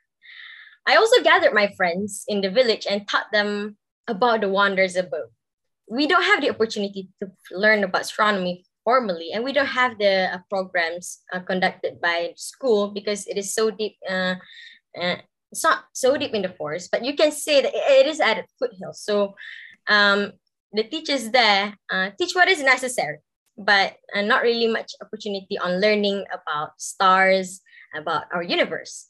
I 0.87 0.95
also 0.95 1.21
gathered 1.21 1.53
my 1.53 1.67
friends 1.75 2.23
in 2.27 2.41
the 2.41 2.49
village 2.49 2.87
and 2.89 3.07
taught 3.07 3.27
them 3.31 3.77
about 4.07 4.41
the 4.41 4.49
wonders 4.49 4.95
above. 4.95 5.29
We 5.87 6.07
don't 6.07 6.23
have 6.23 6.41
the 6.41 6.49
opportunity 6.49 7.09
to 7.21 7.29
learn 7.51 7.83
about 7.83 8.01
astronomy 8.01 8.65
formally, 8.83 9.31
and 9.33 9.43
we 9.43 9.51
don't 9.51 9.65
have 9.65 9.97
the 9.99 10.33
uh, 10.33 10.37
programs 10.49 11.19
uh, 11.33 11.41
conducted 11.41 11.99
by 12.01 12.33
school 12.37 12.91
because 12.91 13.27
it 13.27 13.37
is 13.37 13.53
so 13.53 13.69
deep. 13.69 13.97
Uh, 14.09 14.35
uh, 14.99 15.17
it's 15.51 15.63
not 15.63 15.85
so 15.93 16.17
deep 16.17 16.33
in 16.33 16.41
the 16.41 16.49
forest, 16.49 16.89
but 16.91 17.03
you 17.03 17.15
can 17.15 17.31
say 17.31 17.61
that 17.61 17.71
it 17.73 18.07
is 18.07 18.19
at 18.19 18.39
a 18.39 18.45
foothill. 18.57 18.93
So 18.93 19.35
um, 19.87 20.33
the 20.71 20.83
teachers 20.83 21.29
there 21.29 21.75
uh, 21.91 22.11
teach 22.17 22.33
what 22.33 22.47
is 22.47 22.61
necessary 22.63 23.19
but 23.57 23.95
uh, 24.15 24.21
not 24.21 24.43
really 24.43 24.67
much 24.67 24.93
opportunity 25.01 25.57
on 25.57 25.81
learning 25.81 26.25
about 26.33 26.79
stars, 26.79 27.61
about 27.95 28.25
our 28.33 28.43
universe. 28.43 29.09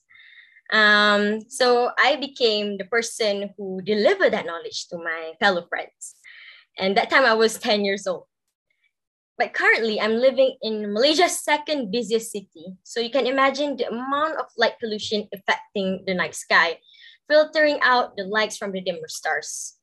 Um, 0.72 1.42
so 1.50 1.92
I 1.98 2.16
became 2.16 2.78
the 2.78 2.86
person 2.86 3.54
who 3.58 3.82
delivered 3.82 4.34
that 4.34 4.46
knowledge 4.46 4.88
to 4.90 4.98
my 4.98 5.34
fellow 5.40 5.66
friends. 5.70 6.16
And 6.78 6.98
that 6.98 7.10
time 7.10 7.24
I 7.24 7.34
was 7.34 7.58
10 7.58 7.86
years 7.86 8.08
old. 8.08 8.26
But 9.38 9.54
currently, 9.54 10.00
I'm 10.00 10.16
living 10.16 10.56
in 10.62 10.94
Malaysia's 10.94 11.44
second 11.44 11.92
busiest 11.92 12.32
city. 12.32 12.78
So 12.84 13.02
you 13.02 13.10
can 13.10 13.28
imagine 13.28 13.76
the 13.76 13.88
amount 13.90 14.40
of 14.40 14.46
light 14.58 14.80
pollution 14.80 15.28
affecting 15.34 16.04
the 16.08 16.14
night 16.14 16.36
sky, 16.36 16.80
filtering 17.30 17.80
out 17.82 18.16
the 18.16 18.24
lights 18.24 18.56
from 18.56 18.72
the 18.72 18.80
dimmer 18.80 19.08
stars. 19.08 19.76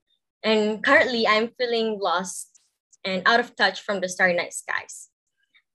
And 0.43 0.83
currently, 0.83 1.27
I'm 1.27 1.51
feeling 1.59 1.99
lost 2.01 2.52
and 3.05 3.23
out 3.27 3.41
of 3.41 3.57
touch 3.57 3.81
from 3.83 4.01
the 4.01 4.09
starry 4.09 4.35
night 4.35 4.53
skies. 4.53 5.09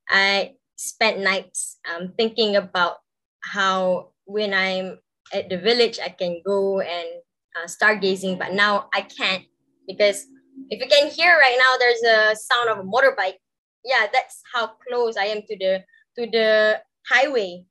I 0.10 0.54
spent 0.76 1.20
nights 1.20 1.80
um, 1.90 2.14
thinking 2.18 2.56
about 2.56 2.98
how 3.42 4.12
when 4.26 4.54
I'm 4.54 5.00
at 5.34 5.50
the 5.50 5.58
village, 5.58 6.00
I 6.04 6.10
can 6.10 6.42
go 6.46 6.80
and 6.80 7.08
uh, 7.56 7.68
stargazing, 7.68 8.40
but 8.40 8.54
now 8.54 8.90
I 8.94 9.02
can't 9.02 9.44
because 9.88 10.26
if 10.70 10.80
you 10.82 10.88
can 10.90 11.10
hear 11.10 11.38
right 11.38 11.58
now, 11.58 11.78
there's 11.78 12.04
a 12.04 12.36
sound 12.36 12.70
of 12.70 12.80
a 12.80 12.84
motorbike. 12.84 13.38
Yeah, 13.86 14.08
that's 14.12 14.42
how 14.54 14.72
close 14.88 15.18
I 15.18 15.26
am 15.26 15.42
to 15.44 15.58
the 15.58 15.84
to 16.18 16.30
the 16.30 16.82
highway 17.10 17.64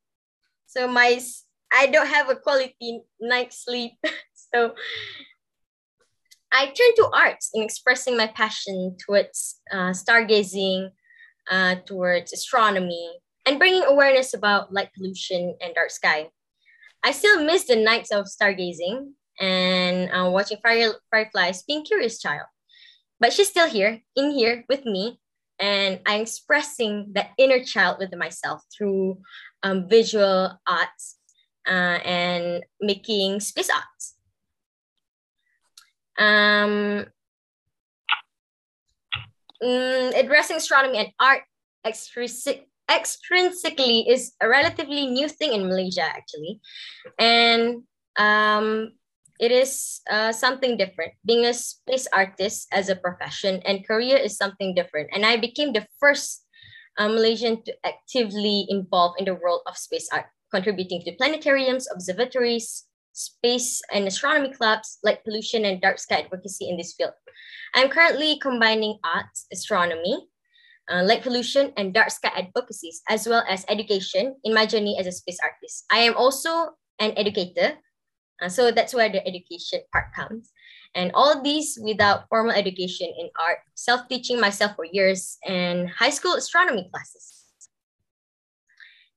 So 0.66 0.88
my 0.88 1.20
I 1.72 1.86
don't 1.86 2.06
have 2.06 2.30
a 2.30 2.36
quality 2.36 3.02
night 3.20 3.52
sleep. 3.52 3.92
so 4.54 4.74
I 6.56 6.66
turned 6.66 6.96
to 6.96 7.10
arts 7.12 7.50
in 7.52 7.62
expressing 7.62 8.16
my 8.16 8.28
passion 8.28 8.96
towards 9.04 9.60
uh, 9.70 9.92
stargazing, 9.92 10.88
uh, 11.50 11.74
towards 11.84 12.32
astronomy, 12.32 13.10
and 13.44 13.58
bringing 13.58 13.84
awareness 13.84 14.32
about 14.32 14.72
light 14.72 14.88
pollution 14.96 15.54
and 15.60 15.74
dark 15.74 15.90
sky. 15.90 16.30
I 17.04 17.12
still 17.12 17.44
miss 17.44 17.64
the 17.64 17.76
nights 17.76 18.10
of 18.10 18.24
stargazing 18.24 19.12
and 19.38 20.10
uh, 20.10 20.30
watching 20.30 20.56
fire, 20.62 20.94
fireflies, 21.10 21.62
being 21.62 21.84
curious 21.84 22.18
child. 22.18 22.46
But 23.20 23.34
she's 23.34 23.48
still 23.48 23.68
here, 23.68 24.00
in 24.16 24.30
here 24.30 24.64
with 24.70 24.86
me, 24.86 25.20
and 25.58 26.00
I'm 26.06 26.22
expressing 26.22 27.12
that 27.12 27.32
inner 27.36 27.62
child 27.64 27.98
within 27.98 28.18
myself 28.18 28.62
through 28.72 29.18
um, 29.62 29.90
visual 29.90 30.58
arts 30.66 31.18
uh, 31.68 32.00
and 32.00 32.64
making 32.80 33.40
space 33.40 33.68
arts. 33.68 34.15
Um, 36.18 37.06
mm, 39.62 40.18
addressing 40.18 40.56
astronomy 40.56 40.98
and 40.98 41.08
art 41.20 41.42
extrinsic, 41.86 42.68
extrinsically 42.90 44.08
is 44.08 44.32
a 44.40 44.48
relatively 44.48 45.06
new 45.06 45.28
thing 45.28 45.52
in 45.52 45.68
Malaysia, 45.68 46.02
actually. 46.02 46.60
And 47.18 47.82
um, 48.18 48.92
it 49.38 49.52
is 49.52 50.00
uh, 50.10 50.32
something 50.32 50.76
different. 50.76 51.12
Being 51.24 51.44
a 51.44 51.54
space 51.54 52.06
artist 52.12 52.68
as 52.72 52.88
a 52.88 52.96
profession 52.96 53.60
and 53.64 53.86
career 53.86 54.16
is 54.16 54.36
something 54.36 54.74
different. 54.74 55.10
And 55.12 55.26
I 55.26 55.36
became 55.36 55.72
the 55.72 55.86
first 56.00 56.46
uh, 56.98 57.08
Malaysian 57.08 57.62
to 57.64 57.74
actively 57.84 58.66
involve 58.68 59.14
in 59.18 59.26
the 59.26 59.34
world 59.34 59.60
of 59.66 59.76
space 59.76 60.08
art, 60.12 60.26
contributing 60.50 61.02
to 61.04 61.16
planetariums, 61.16 61.84
observatories, 61.92 62.84
space 63.16 63.80
and 63.90 64.06
astronomy 64.06 64.52
clubs, 64.52 64.98
light 65.02 65.24
pollution 65.24 65.64
and 65.64 65.80
dark 65.80 65.98
sky 65.98 66.20
advocacy 66.20 66.68
in 66.68 66.76
this 66.76 66.92
field. 66.92 67.16
I'm 67.74 67.88
currently 67.88 68.38
combining 68.38 68.98
arts, 69.02 69.46
astronomy, 69.50 70.28
uh, 70.92 71.02
light 71.02 71.22
pollution, 71.22 71.72
and 71.76 71.94
dark 71.94 72.10
sky 72.10 72.30
advocacies, 72.36 73.00
as 73.08 73.26
well 73.26 73.42
as 73.48 73.64
education 73.68 74.36
in 74.44 74.52
my 74.52 74.66
journey 74.66 74.98
as 75.00 75.06
a 75.06 75.12
space 75.12 75.38
artist. 75.42 75.84
I 75.90 76.00
am 76.00 76.14
also 76.14 76.76
an 76.98 77.12
educator, 77.16 77.78
uh, 78.42 78.48
so 78.48 78.70
that's 78.70 78.92
where 78.92 79.08
the 79.08 79.26
education 79.26 79.80
part 79.92 80.12
comes. 80.14 80.52
And 80.94 81.10
all 81.12 81.42
these 81.42 81.78
without 81.82 82.28
formal 82.28 82.52
education 82.52 83.08
in 83.18 83.30
art, 83.40 83.58
self-teaching 83.74 84.40
myself 84.40 84.76
for 84.76 84.84
years, 84.84 85.38
and 85.44 85.88
high 85.88 86.10
school 86.10 86.34
astronomy 86.34 86.88
classes. 86.92 87.45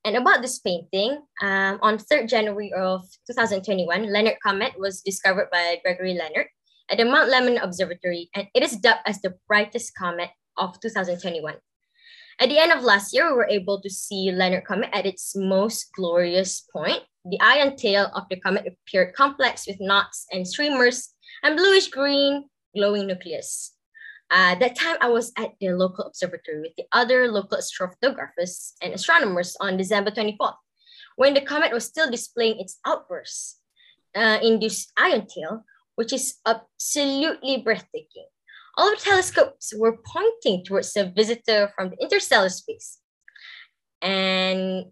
And 0.04 0.16
about 0.16 0.40
this 0.40 0.58
painting, 0.60 1.20
um, 1.42 1.78
on 1.82 1.98
3rd 1.98 2.28
January 2.28 2.72
of 2.72 3.02
2021, 3.26 4.10
Leonard 4.10 4.36
Comet 4.42 4.72
was 4.78 5.02
discovered 5.02 5.48
by 5.52 5.78
Gregory 5.84 6.14
Leonard 6.14 6.46
at 6.90 6.96
the 6.98 7.04
Mount 7.04 7.30
Lemmon 7.30 7.62
Observatory, 7.62 8.30
and 8.34 8.46
it 8.54 8.62
is 8.62 8.76
dubbed 8.76 9.00
as 9.06 9.20
the 9.20 9.34
brightest 9.46 9.94
comet 9.94 10.30
of 10.56 10.80
2021. 10.80 11.54
At 12.40 12.48
the 12.48 12.58
end 12.58 12.72
of 12.72 12.82
last 12.82 13.12
year, 13.12 13.28
we 13.28 13.36
were 13.36 13.48
able 13.48 13.82
to 13.82 13.90
see 13.90 14.32
Leonard 14.32 14.64
Comet 14.64 14.88
at 14.94 15.04
its 15.04 15.36
most 15.36 15.90
glorious 15.94 16.66
point. 16.72 17.02
The 17.26 17.38
ion 17.38 17.76
tail 17.76 18.10
of 18.14 18.24
the 18.30 18.40
comet 18.40 18.64
appeared 18.66 19.14
complex 19.14 19.66
with 19.66 19.76
knots 19.78 20.24
and 20.32 20.48
streamers 20.48 21.12
and 21.42 21.56
bluish 21.56 21.88
green 21.88 22.48
glowing 22.74 23.06
nucleus. 23.06 23.74
Uh, 24.30 24.54
that 24.54 24.78
time 24.78 24.96
I 25.00 25.08
was 25.08 25.32
at 25.36 25.50
the 25.60 25.70
local 25.70 26.04
observatory 26.04 26.60
with 26.60 26.76
the 26.76 26.84
other 26.92 27.26
local 27.26 27.58
astrophotographers 27.58 28.72
and 28.80 28.94
astronomers 28.94 29.56
on 29.60 29.76
December 29.76 30.12
24th, 30.12 30.54
when 31.16 31.34
the 31.34 31.40
comet 31.40 31.72
was 31.72 31.84
still 31.84 32.10
displaying 32.10 32.60
its 32.60 32.78
outbursts 32.86 33.60
uh, 34.14 34.38
induced 34.42 34.92
ion 34.96 35.26
tail, 35.26 35.64
which 35.96 36.12
is 36.12 36.38
absolutely 36.46 37.58
breathtaking. 37.58 38.26
All 38.76 38.90
the 38.90 38.96
telescopes 38.96 39.74
were 39.76 39.98
pointing 40.06 40.64
towards 40.64 40.92
the 40.92 41.10
visitor 41.10 41.72
from 41.74 41.90
the 41.90 41.96
interstellar 42.00 42.48
space. 42.48 42.98
And 44.00 44.86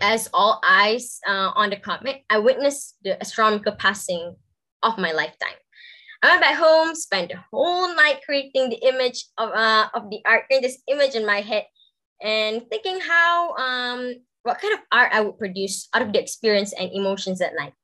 as 0.00 0.28
all 0.34 0.60
eyes 0.66 1.20
uh, 1.26 1.52
on 1.54 1.70
the 1.70 1.76
comet, 1.76 2.22
I 2.28 2.38
witnessed 2.38 2.96
the 3.04 3.18
astronomical 3.20 3.72
passing 3.72 4.34
of 4.82 4.98
my 4.98 5.12
lifetime. 5.12 5.61
I 6.22 6.28
went 6.28 6.42
back 6.42 6.56
home, 6.56 6.94
spent 6.94 7.30
the 7.30 7.38
whole 7.50 7.94
night 7.94 8.20
creating 8.24 8.70
the 8.70 8.78
image 8.86 9.26
of, 9.38 9.50
uh, 9.50 9.88
of 9.92 10.08
the 10.08 10.20
art, 10.24 10.46
creating 10.46 10.68
this 10.68 10.82
image 10.86 11.14
in 11.14 11.26
my 11.26 11.40
head, 11.40 11.66
and 12.22 12.62
thinking 12.70 13.00
how 13.00 13.54
um 13.56 14.14
what 14.42 14.60
kind 14.60 14.74
of 14.74 14.80
art 14.92 15.10
I 15.12 15.20
would 15.20 15.38
produce 15.38 15.88
out 15.94 16.02
of 16.02 16.12
the 16.12 16.20
experience 16.20 16.72
and 16.72 16.90
emotions 16.92 17.38
that 17.38 17.54
night. 17.58 17.74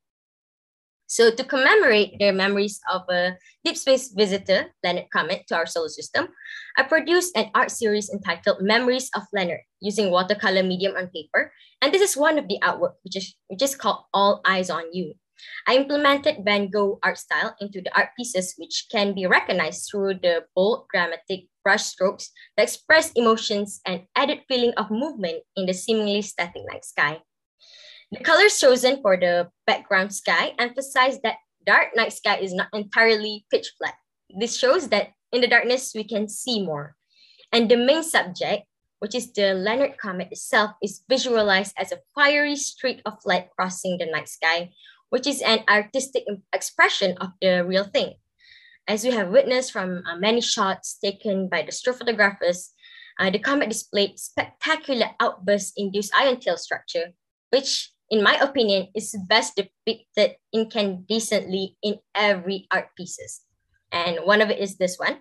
So 1.08 1.30
to 1.30 1.42
commemorate 1.42 2.18
their 2.18 2.34
memories 2.34 2.80
of 2.92 3.02
a 3.08 3.32
deep 3.64 3.76
space 3.76 4.12
visitor, 4.12 4.66
Leonard 4.84 5.08
Comet, 5.10 5.46
to 5.48 5.56
our 5.56 5.64
solar 5.64 5.88
system, 5.88 6.28
I 6.76 6.82
produced 6.82 7.34
an 7.34 7.50
art 7.54 7.70
series 7.70 8.10
entitled 8.10 8.60
Memories 8.60 9.08
of 9.14 9.22
Leonard 9.32 9.60
using 9.80 10.10
watercolor 10.10 10.62
medium 10.62 10.96
on 10.96 11.08
paper. 11.08 11.50
And 11.80 11.94
this 11.94 12.02
is 12.02 12.16
one 12.16 12.38
of 12.38 12.46
the 12.46 12.58
artwork, 12.62 13.00
which 13.04 13.16
is, 13.16 13.34
which 13.48 13.62
is 13.62 13.74
called 13.74 14.04
All 14.12 14.42
Eyes 14.44 14.68
on 14.68 14.92
You. 14.92 15.14
I 15.66 15.76
implemented 15.76 16.44
Van 16.44 16.68
Gogh 16.70 16.98
art 17.02 17.18
style 17.18 17.54
into 17.60 17.80
the 17.80 17.94
art 17.96 18.10
pieces, 18.16 18.54
which 18.58 18.86
can 18.90 19.14
be 19.14 19.26
recognized 19.26 19.88
through 19.90 20.14
the 20.22 20.44
bold, 20.54 20.86
dramatic 20.92 21.46
brush 21.62 21.84
strokes 21.84 22.30
that 22.56 22.64
express 22.64 23.12
emotions 23.12 23.80
and 23.86 24.02
added 24.16 24.40
feeling 24.48 24.72
of 24.76 24.90
movement 24.90 25.42
in 25.56 25.66
the 25.66 25.74
seemingly 25.74 26.22
static 26.22 26.62
night 26.70 26.84
sky. 26.84 27.20
The 28.10 28.24
colors 28.24 28.58
chosen 28.58 29.02
for 29.02 29.16
the 29.16 29.50
background 29.66 30.14
sky 30.14 30.54
emphasize 30.58 31.20
that 31.20 31.36
dark 31.66 31.94
night 31.94 32.12
sky 32.12 32.38
is 32.38 32.54
not 32.54 32.68
entirely 32.72 33.44
pitch 33.50 33.72
black. 33.78 33.98
This 34.32 34.56
shows 34.56 34.88
that 34.88 35.12
in 35.32 35.42
the 35.42 35.48
darkness, 35.48 35.92
we 35.94 36.04
can 36.04 36.28
see 36.28 36.64
more. 36.64 36.96
And 37.52 37.68
the 37.68 37.76
main 37.76 38.02
subject, 38.02 38.64
which 39.00 39.14
is 39.14 39.32
the 39.32 39.54
Leonard 39.54 39.98
Comet 39.98 40.28
itself, 40.30 40.72
is 40.82 41.04
visualized 41.08 41.74
as 41.76 41.92
a 41.92 42.00
fiery 42.14 42.56
streak 42.56 43.02
of 43.04 43.20
light 43.24 43.48
crossing 43.54 43.98
the 43.98 44.06
night 44.06 44.28
sky, 44.28 44.72
which 45.10 45.26
is 45.26 45.42
an 45.42 45.60
artistic 45.68 46.24
expression 46.52 47.16
of 47.20 47.30
the 47.40 47.64
real 47.64 47.84
thing. 47.84 48.14
As 48.86 49.04
we 49.04 49.10
have 49.12 49.28
witnessed 49.28 49.72
from 49.72 50.02
uh, 50.06 50.16
many 50.16 50.40
shots 50.40 50.98
taken 51.02 51.48
by 51.48 51.62
the 51.62 51.72
astrophotographers, 51.72 52.72
uh, 53.20 53.30
the 53.30 53.38
comet 53.38 53.68
displayed 53.68 54.18
spectacular 54.18 55.10
outburst-induced 55.20 56.14
ion 56.14 56.40
tail 56.40 56.56
structure, 56.56 57.12
which, 57.50 57.92
in 58.10 58.22
my 58.22 58.34
opinion, 58.40 58.88
is 58.94 59.16
best 59.28 59.56
depicted 59.56 60.36
incandescently 60.54 61.76
in 61.82 61.98
every 62.14 62.66
art 62.70 62.88
pieces. 62.96 63.42
And 63.92 64.20
one 64.24 64.40
of 64.40 64.50
it 64.50 64.58
is 64.58 64.78
this 64.78 64.96
one. 64.96 65.20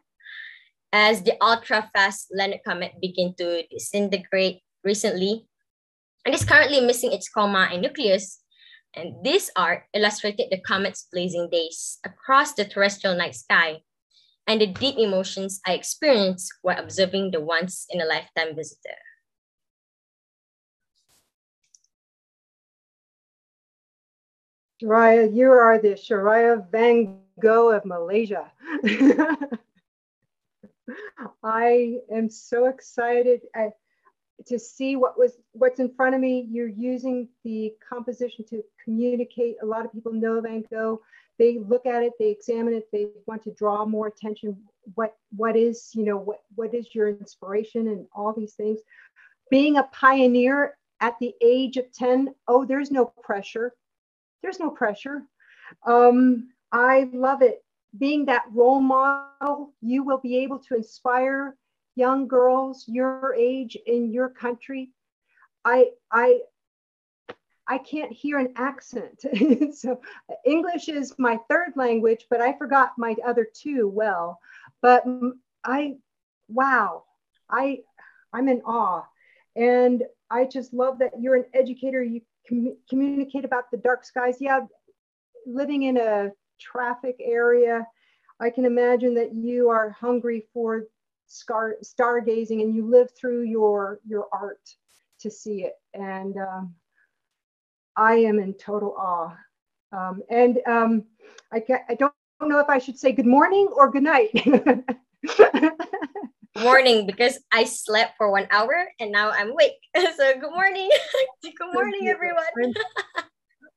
As 0.93 1.23
the 1.23 1.35
ultra-fast 1.43 2.27
Leonard 2.31 2.61
comet 2.65 2.93
began 3.01 3.33
to 3.35 3.63
disintegrate 3.67 4.61
recently, 4.83 5.47
and 6.25 6.33
is 6.33 6.45
currently 6.45 6.79
missing 6.79 7.11
its 7.11 7.27
coma 7.27 7.67
and 7.71 7.81
nucleus, 7.81 8.39
and 8.97 9.23
this 9.23 9.51
art 9.55 9.83
illustrated 9.93 10.47
the 10.49 10.59
comet's 10.61 11.07
blazing 11.11 11.49
days 11.51 11.99
across 12.03 12.53
the 12.53 12.65
terrestrial 12.65 13.15
night 13.15 13.35
sky 13.35 13.81
and 14.47 14.59
the 14.59 14.67
deep 14.67 14.97
emotions 14.97 15.61
I 15.65 15.73
experienced 15.73 16.51
while 16.61 16.79
observing 16.79 17.31
the 17.31 17.41
once 17.41 17.85
in 17.89 18.01
a 18.01 18.05
lifetime 18.05 18.55
visitor. 18.55 18.97
Shariah, 24.81 25.33
you 25.35 25.51
are 25.51 25.79
the 25.79 25.93
Shariah 25.93 26.69
Van 26.71 27.19
Gogh 27.39 27.71
of 27.71 27.85
Malaysia. 27.85 28.51
I 31.43 31.97
am 32.11 32.29
so 32.29 32.65
excited. 32.67 33.41
I, 33.55 33.71
to 34.45 34.59
see 34.59 34.95
what 34.95 35.17
was 35.17 35.37
what's 35.53 35.79
in 35.79 35.93
front 35.93 36.15
of 36.15 36.21
me. 36.21 36.47
You're 36.49 36.67
using 36.67 37.27
the 37.43 37.73
composition 37.87 38.45
to 38.49 38.63
communicate. 38.83 39.55
A 39.61 39.65
lot 39.65 39.85
of 39.85 39.91
people 39.91 40.13
know 40.13 40.39
Van 40.41 40.63
Gogh. 40.71 41.01
They 41.39 41.59
look 41.59 41.85
at 41.85 42.03
it, 42.03 42.13
they 42.17 42.29
examine 42.29 42.73
it, 42.73 42.87
they 42.91 43.09
want 43.27 43.43
to 43.43 43.51
draw 43.51 43.85
more 43.85 44.07
attention. 44.07 44.57
What 44.95 45.15
what 45.35 45.55
is 45.55 45.91
you 45.93 46.03
know 46.03 46.17
what 46.17 46.41
what 46.55 46.73
is 46.73 46.93
your 46.93 47.09
inspiration 47.09 47.87
and 47.87 48.07
all 48.15 48.33
these 48.33 48.53
things. 48.53 48.79
Being 49.49 49.77
a 49.77 49.83
pioneer 49.83 50.77
at 50.99 51.17
the 51.19 51.33
age 51.41 51.77
of 51.77 51.91
10, 51.93 52.33
oh, 52.47 52.65
there's 52.65 52.91
no 52.91 53.05
pressure. 53.05 53.73
There's 54.41 54.59
no 54.59 54.69
pressure. 54.69 55.21
Um, 55.85 56.49
I 56.71 57.09
love 57.13 57.41
it. 57.41 57.63
Being 57.97 58.25
that 58.25 58.43
role 58.51 58.81
model, 58.81 59.73
you 59.81 60.03
will 60.03 60.17
be 60.17 60.37
able 60.39 60.59
to 60.59 60.75
inspire 60.75 61.55
young 61.97 62.27
girls 62.27 62.85
your 62.87 63.33
age 63.35 63.77
in 63.85 64.11
your 64.11 64.29
country 64.29 64.91
i 65.65 65.87
i 66.11 66.39
i 67.67 67.77
can't 67.77 68.11
hear 68.11 68.37
an 68.37 68.53
accent 68.55 69.25
so 69.75 69.99
english 70.45 70.87
is 70.89 71.13
my 71.17 71.37
third 71.49 71.73
language 71.75 72.25
but 72.29 72.41
i 72.41 72.53
forgot 72.53 72.91
my 72.97 73.15
other 73.25 73.47
two 73.53 73.87
well 73.87 74.39
but 74.81 75.03
i 75.63 75.95
wow 76.47 77.03
i 77.49 77.79
i'm 78.33 78.47
in 78.47 78.61
awe 78.61 79.03
and 79.57 80.03
I 80.29 80.45
just 80.45 80.73
love 80.73 80.99
that 80.99 81.13
you're 81.19 81.35
an 81.35 81.45
educator. 81.53 82.01
You 82.01 82.21
com 82.47 82.75
communicate 82.89 83.43
about 83.43 83.71
the 83.71 83.77
dark 83.77 84.05
skies. 84.05 84.37
Yeah, 84.39 84.61
living 85.45 85.83
in 85.83 85.97
a 85.97 86.31
traffic 86.59 87.17
area, 87.19 87.87
I 88.39 88.49
can 88.51 88.65
imagine 88.65 89.15
that 89.15 89.33
you 89.33 89.69
are 89.69 89.89
hungry 89.89 90.47
for 90.53 90.83
star 91.27 91.75
stargazing 91.83 92.61
and 92.61 92.73
you 92.73 92.89
live 92.89 93.09
through 93.19 93.43
your 93.43 93.99
your 94.07 94.27
art 94.31 94.61
to 95.19 95.29
see 95.29 95.63
it. 95.63 95.73
And 95.93 96.37
um, 96.37 96.75
I 97.95 98.13
am 98.15 98.39
in 98.39 98.53
total 98.53 98.95
awe. 98.97 99.35
Um, 99.91 100.21
and 100.29 100.59
um, 100.67 101.03
I, 101.51 101.63
I 101.89 101.95
don't 101.95 102.13
know 102.41 102.59
if 102.59 102.69
I 102.69 102.77
should 102.77 102.97
say 102.97 103.11
good 103.11 103.25
morning 103.25 103.67
or 103.75 103.91
good 103.91 104.03
night. 104.03 104.29
morning 106.57 107.05
because 107.05 107.39
I 107.51 107.63
slept 107.65 108.13
for 108.17 108.31
one 108.31 108.47
hour 108.51 108.87
and 108.99 109.11
now 109.11 109.31
I'm 109.31 109.51
awake. 109.51 109.77
So 110.15 110.33
good 110.39 110.51
morning. 110.51 110.89
good 111.43 111.73
morning, 111.73 112.07
everyone. 112.07 112.73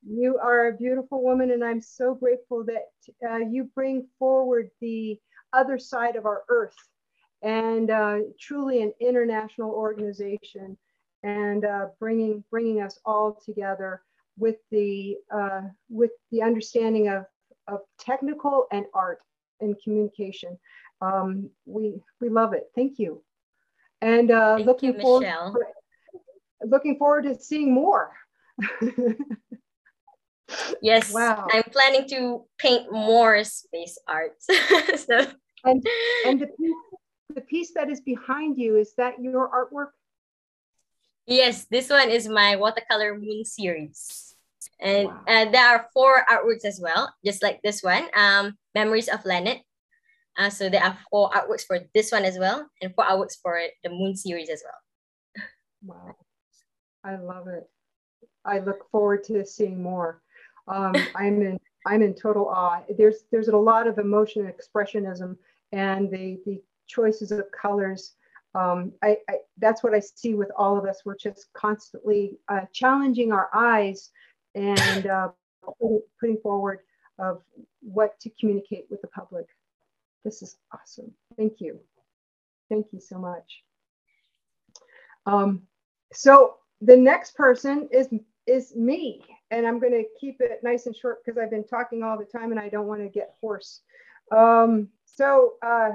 you 0.07 0.39
are 0.43 0.69
a 0.69 0.77
beautiful 0.77 1.23
woman, 1.23 1.51
and 1.51 1.65
I'm 1.65 1.81
so 1.81 2.15
grateful 2.15 2.65
that 2.65 2.89
uh, 3.29 3.39
you 3.39 3.71
bring 3.75 4.07
forward 4.19 4.71
the 4.81 5.19
other 5.53 5.79
side 5.79 6.17
of 6.17 6.27
our 6.27 6.43
earth 6.49 6.77
and 7.43 7.91
uh, 7.91 8.19
truly 8.39 8.83
an 8.83 8.93
international 9.01 9.71
organization 9.71 10.77
and 11.23 11.65
uh, 11.65 11.87
bringing 11.99 12.43
bringing 12.51 12.81
us 12.81 12.99
all 13.05 13.39
together 13.45 14.03
with 14.39 14.57
the 14.71 15.17
uh, 15.33 15.63
with 15.89 16.11
the 16.31 16.43
understanding 16.43 17.09
of 17.09 17.25
of 17.69 17.81
technical 17.99 18.67
and 18.73 18.87
art 18.95 19.19
and 19.61 19.77
communication. 19.83 20.59
Um, 21.01 21.51
we 21.67 22.01
we 22.21 22.29
love 22.29 22.53
it. 22.53 22.71
Thank 22.75 22.99
you, 22.99 23.23
and 24.01 24.31
uh, 24.31 24.57
Thank 24.57 24.67
looking 24.67 24.95
you, 24.95 25.01
forward 25.01 25.27
for, 25.53 25.67
looking 26.65 26.97
forward 26.97 27.25
to 27.25 27.39
seeing 27.39 27.73
more. 27.73 28.13
yes, 30.83 31.13
wow. 31.15 31.47
I'm 31.53 31.65
planning 31.65 32.09
to 32.09 32.45
paint 32.59 32.93
more 32.93 33.45
space 33.45 33.99
arts. 34.07 34.47
so. 35.07 35.27
And 35.63 35.87
and 36.25 36.41
the 36.41 36.47
piece, 36.47 36.75
the 37.35 37.41
piece 37.41 37.73
that 37.75 37.91
is 37.91 38.01
behind 38.01 38.59
you 38.59 38.77
is 38.77 38.95
that 38.95 39.21
your 39.21 39.49
artwork. 39.49 39.91
Yes, 41.27 41.67
this 41.71 41.89
one 41.89 42.11
is 42.11 42.29
my 42.29 42.57
watercolor 42.57 43.17
moon 43.19 43.45
series. 43.45 44.35
And 44.81 45.09
wow. 45.09 45.21
uh, 45.29 45.51
there 45.51 45.67
are 45.67 45.89
four 45.93 46.25
artworks 46.31 46.65
as 46.65 46.81
well, 46.81 47.13
just 47.25 47.43
like 47.43 47.61
this 47.63 47.83
one, 47.83 48.07
um, 48.17 48.57
Memories 48.75 49.09
of 49.09 49.25
Leonard. 49.25 49.59
Uh, 50.39 50.49
so 50.49 50.69
there 50.69 50.83
are 50.83 50.97
four 51.11 51.31
artworks 51.31 51.67
for 51.67 51.81
this 51.95 52.11
one 52.11 52.25
as 52.25 52.39
well, 52.39 52.67
and 52.81 52.95
four 52.95 53.05
artworks 53.05 53.37
for 53.43 53.59
the 53.85 53.91
Moon 53.91 54.17
series 54.17 54.49
as 54.49 54.63
well. 54.65 55.45
Wow, 55.85 56.17
I 57.05 57.17
love 57.17 57.49
it. 57.49 57.69
I 58.45 58.61
look 58.61 58.91
forward 58.91 59.25
to 59.25 59.45
seeing 59.45 59.83
more. 59.83 60.23
Um, 60.67 60.95
I'm 61.15 61.43
in 61.43 61.59
I'm 61.87 62.03
in 62.03 62.15
total 62.15 62.49
awe. 62.49 62.83
There's 62.97 63.25
there's 63.31 63.49
a 63.49 63.57
lot 63.57 63.87
of 63.87 63.99
emotion 63.99 64.47
and 64.47 64.55
expressionism, 64.55 65.37
and 65.73 66.11
the 66.11 66.41
the 66.47 66.63
choices 66.91 67.33
of 67.33 67.45
colors. 67.51 68.15
Um, 68.55 68.93
I, 69.03 69.17
I, 69.29 69.35
that's 69.59 69.83
what 69.83 69.95
I 69.95 70.01
see 70.01 70.35
with 70.35 70.51
all 70.57 70.77
of 70.77 70.85
us. 70.85 71.03
We're 71.05 71.17
just 71.17 71.47
constantly 71.55 72.39
uh, 72.49 72.63
challenging 72.73 73.33
our 73.33 73.49
eyes 73.55 74.11
and 74.55 75.07
uh, 75.07 75.29
putting 76.19 76.39
forward 76.43 76.81
of 77.19 77.43
what 77.81 78.19
to 78.21 78.31
communicate 78.41 78.87
with 78.91 79.01
the 79.03 79.09
public. 79.09 79.47
This 80.25 80.43
is 80.43 80.57
awesome. 80.73 81.13
Thank 81.37 81.61
you. 81.61 81.79
Thank 82.69 82.87
you 82.93 83.01
so 83.01 83.19
much. 83.19 83.63
Um, 85.27 85.63
so 86.13 86.57
the 86.81 86.97
next 86.97 87.35
person 87.37 87.89
is 87.93 88.09
is 88.47 88.75
me, 88.75 89.23
and 89.51 89.67
I'm 89.67 89.79
going 89.79 89.93
to 89.93 90.05
keep 90.21 90.41
it 90.41 90.61
nice 90.63 90.87
and 90.87 90.97
short 90.97 91.19
because 91.25 91.39
I've 91.39 91.51
been 91.51 91.67
talking 91.67 92.03
all 92.03 92.19
the 92.19 92.25
time 92.25 92.51
and 92.51 92.59
I 92.59 92.69
don't 92.69 92.87
want 92.87 93.01
to 93.01 93.09
get 93.09 93.35
hoarse. 93.41 93.83
Um, 94.33 94.89
so 95.05 95.55
uh, 95.63 95.91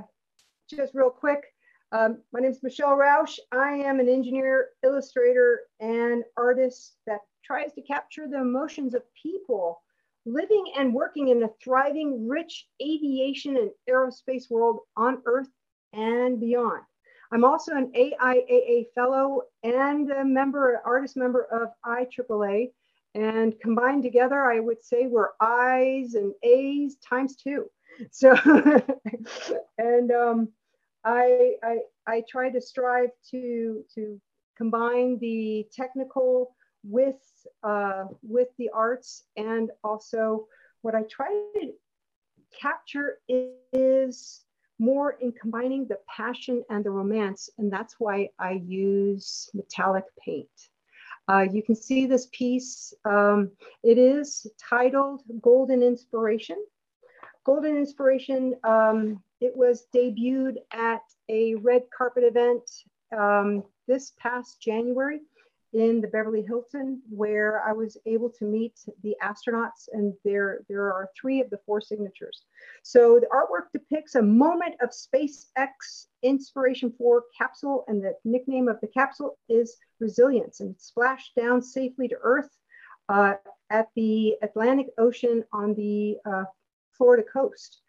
just 0.69 0.95
real 0.95 1.09
quick, 1.09 1.43
um, 1.91 2.21
my 2.33 2.39
name 2.39 2.51
is 2.51 2.63
Michelle 2.63 2.95
Rouch. 2.95 3.39
I 3.51 3.73
am 3.73 3.99
an 3.99 4.09
engineer, 4.09 4.69
illustrator, 4.83 5.61
and 5.79 6.23
artist 6.37 6.97
that 7.05 7.19
tries 7.43 7.73
to 7.73 7.81
capture 7.81 8.27
the 8.27 8.39
emotions 8.39 8.95
of 8.95 9.03
people 9.21 9.81
living 10.25 10.73
and 10.77 10.93
working 10.93 11.27
in 11.27 11.43
a 11.43 11.49
thriving, 11.63 12.27
rich 12.27 12.67
aviation 12.81 13.57
and 13.57 13.69
aerospace 13.87 14.49
world 14.49 14.79
on 14.97 15.21
Earth 15.25 15.49
and 15.93 16.39
beyond. 16.39 16.81
I'm 17.31 17.45
also 17.45 17.73
an 17.75 17.91
AIAA 17.95 18.87
fellow 18.95 19.43
and 19.63 20.11
a 20.11 20.25
member, 20.25 20.81
artist 20.83 21.15
member 21.15 21.43
of 21.43 21.69
IAAA. 21.85 22.71
And 23.13 23.57
combined 23.61 24.03
together, 24.03 24.43
I 24.43 24.59
would 24.59 24.83
say 24.83 25.07
we're 25.07 25.29
I's 25.39 26.15
and 26.15 26.33
A's 26.43 26.97
times 26.97 27.35
two. 27.35 27.69
So, 28.11 28.33
and 29.77 30.11
um, 30.11 30.49
I, 31.03 31.53
I, 31.63 31.77
I 32.07 32.23
try 32.27 32.49
to 32.49 32.61
strive 32.61 33.09
to, 33.31 33.83
to 33.95 34.21
combine 34.57 35.17
the 35.19 35.67
technical 35.71 36.55
with 36.83 37.15
uh, 37.63 38.05
with 38.21 38.49
the 38.57 38.69
arts 38.73 39.23
and 39.37 39.71
also 39.83 40.47
what 40.81 40.95
I 40.95 41.01
try 41.09 41.27
to 41.55 41.73
capture 42.59 43.17
is 43.73 44.41
more 44.77 45.17
in 45.21 45.31
combining 45.31 45.87
the 45.87 45.97
passion 46.07 46.63
and 46.69 46.83
the 46.83 46.91
romance 46.91 47.49
and 47.57 47.71
that's 47.71 47.95
why 47.97 48.29
I 48.39 48.61
use 48.65 49.49
metallic 49.53 50.05
paint. 50.23 50.49
Uh, 51.27 51.45
you 51.51 51.63
can 51.63 51.75
see 51.75 52.05
this 52.05 52.27
piece. 52.31 52.93
Um, 53.03 53.51
it 53.83 53.97
is 53.97 54.45
titled 54.69 55.23
Golden 55.41 55.81
Inspiration. 55.81 56.57
Golden 57.45 57.77
Inspiration, 57.77 58.55
um, 58.63 59.21
it 59.39 59.55
was 59.55 59.85
debuted 59.95 60.55
at 60.73 61.03
a 61.29 61.53
red 61.55 61.83
carpet 61.95 62.23
event 62.23 62.63
um, 63.15 63.63
this 63.87 64.13
past 64.19 64.59
January 64.59 65.19
in 65.71 66.01
the 66.01 66.07
Beverly 66.07 66.41
Hilton, 66.41 67.01
where 67.09 67.61
I 67.61 67.71
was 67.71 67.97
able 68.07 68.29
to 68.31 68.45
meet 68.45 68.79
the 69.03 69.15
astronauts, 69.21 69.89
and 69.91 70.13
there, 70.23 70.61
there 70.69 70.91
are 70.91 71.09
three 71.19 71.39
of 71.39 71.49
the 71.51 71.59
four 71.67 71.81
signatures. 71.81 72.45
So 72.81 73.19
the 73.19 73.27
artwork 73.27 73.71
depicts 73.73 74.15
a 74.15 74.21
moment 74.21 74.75
of 74.81 74.89
SpaceX 74.89 76.07
Inspiration 76.23 76.93
4 76.97 77.25
capsule, 77.37 77.83
and 77.87 78.03
the 78.03 78.15
nickname 78.23 78.67
of 78.67 78.81
the 78.81 78.87
capsule 78.87 79.37
is 79.49 79.77
Resilience, 79.99 80.61
and 80.61 80.75
splashed 80.79 81.35
down 81.35 81.61
safely 81.61 82.07
to 82.07 82.15
Earth 82.23 82.49
uh, 83.09 83.33
at 83.69 83.89
the 83.95 84.35
Atlantic 84.41 84.87
Ocean 84.97 85.43
on 85.53 85.75
the 85.75 86.17
uh, 86.25 86.45
Florida 86.97 87.23
coast. 87.31 87.81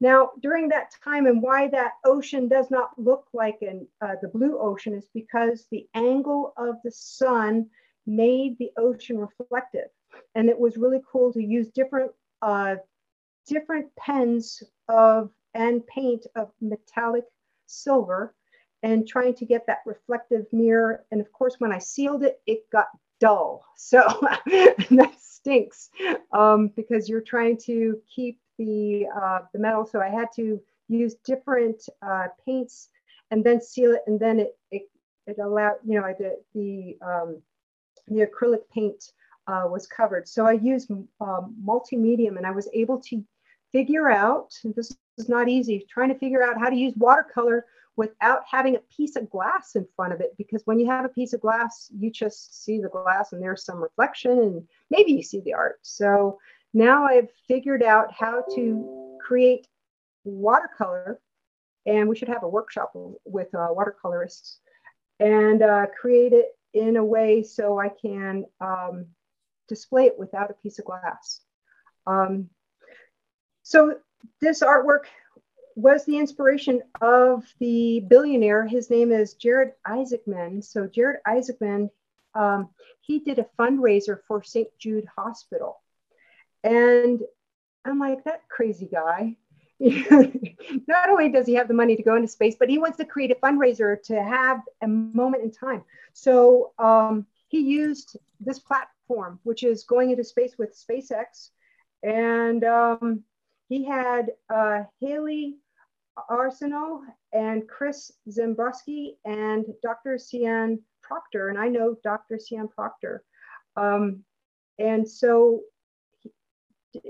Now, 0.00 0.30
during 0.42 0.68
that 0.68 0.90
time, 1.02 1.26
and 1.26 1.40
why 1.40 1.68
that 1.68 1.92
ocean 2.04 2.48
does 2.48 2.70
not 2.70 2.90
look 2.98 3.26
like 3.32 3.58
an, 3.62 3.88
uh, 4.02 4.16
the 4.20 4.28
blue 4.28 4.58
ocean 4.58 4.94
is 4.94 5.08
because 5.14 5.66
the 5.70 5.88
angle 5.94 6.52
of 6.56 6.76
the 6.84 6.90
sun 6.90 7.70
made 8.06 8.58
the 8.58 8.70
ocean 8.76 9.18
reflective. 9.18 9.88
And 10.34 10.48
it 10.48 10.58
was 10.58 10.76
really 10.76 11.00
cool 11.10 11.32
to 11.32 11.42
use 11.42 11.68
different, 11.70 12.12
uh, 12.42 12.76
different 13.46 13.94
pens 13.96 14.62
of 14.88 15.30
and 15.54 15.86
paint 15.86 16.26
of 16.36 16.50
metallic 16.60 17.24
silver 17.66 18.34
and 18.82 19.08
trying 19.08 19.34
to 19.34 19.46
get 19.46 19.66
that 19.66 19.78
reflective 19.86 20.46
mirror. 20.52 21.04
And 21.10 21.20
of 21.20 21.32
course, 21.32 21.56
when 21.58 21.72
I 21.72 21.78
sealed 21.78 22.22
it, 22.22 22.40
it 22.46 22.70
got 22.70 22.88
dull. 23.20 23.64
So 23.78 24.00
that 24.46 25.14
stinks 25.20 25.90
um, 26.32 26.68
because 26.74 27.08
you're 27.08 27.20
trying 27.20 27.58
to 27.66 28.00
keep 28.14 28.40
the, 28.58 29.06
uh, 29.14 29.40
the 29.52 29.58
metal. 29.58 29.86
So 29.86 30.00
I 30.00 30.08
had 30.08 30.28
to 30.36 30.60
use 30.88 31.14
different 31.24 31.82
uh, 32.02 32.28
paints 32.44 32.88
and 33.30 33.44
then 33.44 33.60
seal 33.60 33.92
it. 33.92 34.02
And 34.06 34.18
then 34.18 34.40
it, 34.40 34.56
it, 34.70 34.82
it 35.26 35.38
allowed, 35.38 35.76
you 35.84 36.00
know, 36.00 36.14
the, 36.18 36.38
the, 36.54 36.96
um, 37.04 37.42
the 38.08 38.26
acrylic 38.26 38.62
paint 38.72 39.12
uh, 39.46 39.64
was 39.68 39.86
covered. 39.86 40.28
So 40.28 40.46
I 40.46 40.52
used 40.52 40.90
um, 41.20 41.54
multi-medium 41.62 42.36
and 42.36 42.46
I 42.46 42.50
was 42.50 42.68
able 42.72 43.00
to 43.02 43.24
figure 43.72 44.10
out, 44.10 44.54
this 44.76 44.96
is 45.18 45.28
not 45.28 45.48
easy, 45.48 45.86
trying 45.88 46.08
to 46.08 46.18
figure 46.18 46.42
out 46.42 46.58
how 46.58 46.70
to 46.70 46.76
use 46.76 46.94
watercolor 46.96 47.66
without 47.96 48.42
having 48.50 48.76
a 48.76 48.80
piece 48.94 49.16
of 49.16 49.28
glass 49.30 49.74
in 49.74 49.86
front 49.96 50.12
of 50.12 50.20
it. 50.20 50.34
Because 50.36 50.62
when 50.66 50.78
you 50.78 50.86
have 50.86 51.04
a 51.04 51.10
piece 51.10 51.32
of 51.32 51.40
glass, 51.40 51.90
you 51.98 52.10
just 52.10 52.62
see 52.64 52.80
the 52.80 52.88
glass 52.88 53.32
and 53.32 53.42
there's 53.42 53.64
some 53.64 53.82
reflection 53.82 54.32
and 54.32 54.68
maybe 54.90 55.12
you 55.12 55.22
see 55.22 55.40
the 55.40 55.54
art. 55.54 55.78
So 55.82 56.38
now 56.76 57.06
I've 57.06 57.30
figured 57.48 57.82
out 57.82 58.12
how 58.12 58.44
to 58.54 59.16
create 59.26 59.66
watercolor, 60.24 61.18
and 61.86 62.06
we 62.06 62.14
should 62.14 62.28
have 62.28 62.42
a 62.42 62.48
workshop 62.48 62.92
with 63.24 63.48
uh, 63.54 63.68
watercolorists 63.70 64.58
and 65.18 65.62
uh, 65.62 65.86
create 65.98 66.34
it 66.34 66.48
in 66.74 66.98
a 66.98 67.04
way 67.04 67.42
so 67.42 67.78
I 67.78 67.88
can 67.88 68.44
um, 68.60 69.06
display 69.68 70.04
it 70.04 70.18
without 70.18 70.50
a 70.50 70.62
piece 70.62 70.78
of 70.78 70.84
glass. 70.84 71.40
Um, 72.06 72.50
so 73.62 73.96
this 74.42 74.62
artwork 74.62 75.04
was 75.76 76.04
the 76.04 76.18
inspiration 76.18 76.82
of 77.00 77.46
the 77.58 78.00
billionaire. 78.00 78.66
His 78.66 78.90
name 78.90 79.12
is 79.12 79.32
Jared 79.32 79.72
Isaacman. 79.86 80.62
So 80.62 80.86
Jared 80.86 81.20
Isaacman, 81.26 81.88
um, 82.34 82.68
he 83.00 83.20
did 83.20 83.38
a 83.38 83.46
fundraiser 83.58 84.18
for 84.28 84.42
St. 84.42 84.68
Jude 84.78 85.06
Hospital. 85.16 85.80
And 86.66 87.20
I'm 87.84 88.00
like, 88.00 88.24
that 88.24 88.48
crazy 88.48 88.86
guy. 88.86 89.36
Not 89.78 91.08
only 91.08 91.28
does 91.28 91.46
he 91.46 91.54
have 91.54 91.68
the 91.68 91.74
money 91.74 91.94
to 91.94 92.02
go 92.02 92.16
into 92.16 92.26
space, 92.26 92.56
but 92.58 92.68
he 92.68 92.78
wants 92.78 92.96
to 92.96 93.04
create 93.04 93.30
a 93.30 93.36
fundraiser 93.36 94.02
to 94.04 94.20
have 94.20 94.62
a 94.82 94.88
moment 94.88 95.44
in 95.44 95.52
time. 95.52 95.84
So 96.12 96.72
um, 96.78 97.26
he 97.46 97.60
used 97.60 98.16
this 98.40 98.58
platform, 98.58 99.38
which 99.44 99.62
is 99.62 99.84
going 99.84 100.10
into 100.10 100.24
space 100.24 100.58
with 100.58 100.76
SpaceX. 100.76 101.50
And 102.02 102.64
um, 102.64 103.22
he 103.68 103.84
had 103.84 104.32
uh, 104.52 104.82
Hayley 105.00 105.58
Arceneaux 106.28 107.02
and 107.32 107.68
Chris 107.68 108.10
Sembroski 108.28 109.18
and 109.24 109.66
Dr. 109.82 110.18
Sian 110.18 110.80
Proctor. 111.00 111.48
And 111.48 111.58
I 111.58 111.68
know 111.68 111.96
Dr. 112.02 112.40
Sian 112.40 112.66
Proctor. 112.66 113.22
Um, 113.76 114.24
and 114.78 115.08
so 115.08 115.60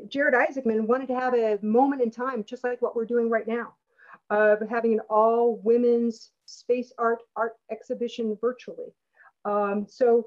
Jared 0.09 0.35
Isaacman 0.35 0.87
wanted 0.87 1.09
to 1.09 1.15
have 1.15 1.35
a 1.35 1.59
moment 1.63 2.03
in 2.03 2.11
time, 2.11 2.45
just 2.45 2.65
like 2.65 2.83
what 2.83 2.97
we're 2.97 3.05
doing 3.05 3.31
right 3.31 3.47
now, 3.47 3.75
of 4.31 4.59
having 4.69 4.95
an 4.95 5.01
all 5.09 5.57
women's 5.63 6.31
space 6.47 6.93
art 6.99 7.21
art 7.35 7.55
exhibition 7.71 8.37
virtually. 8.41 8.95
Um, 9.45 9.87
so 9.89 10.27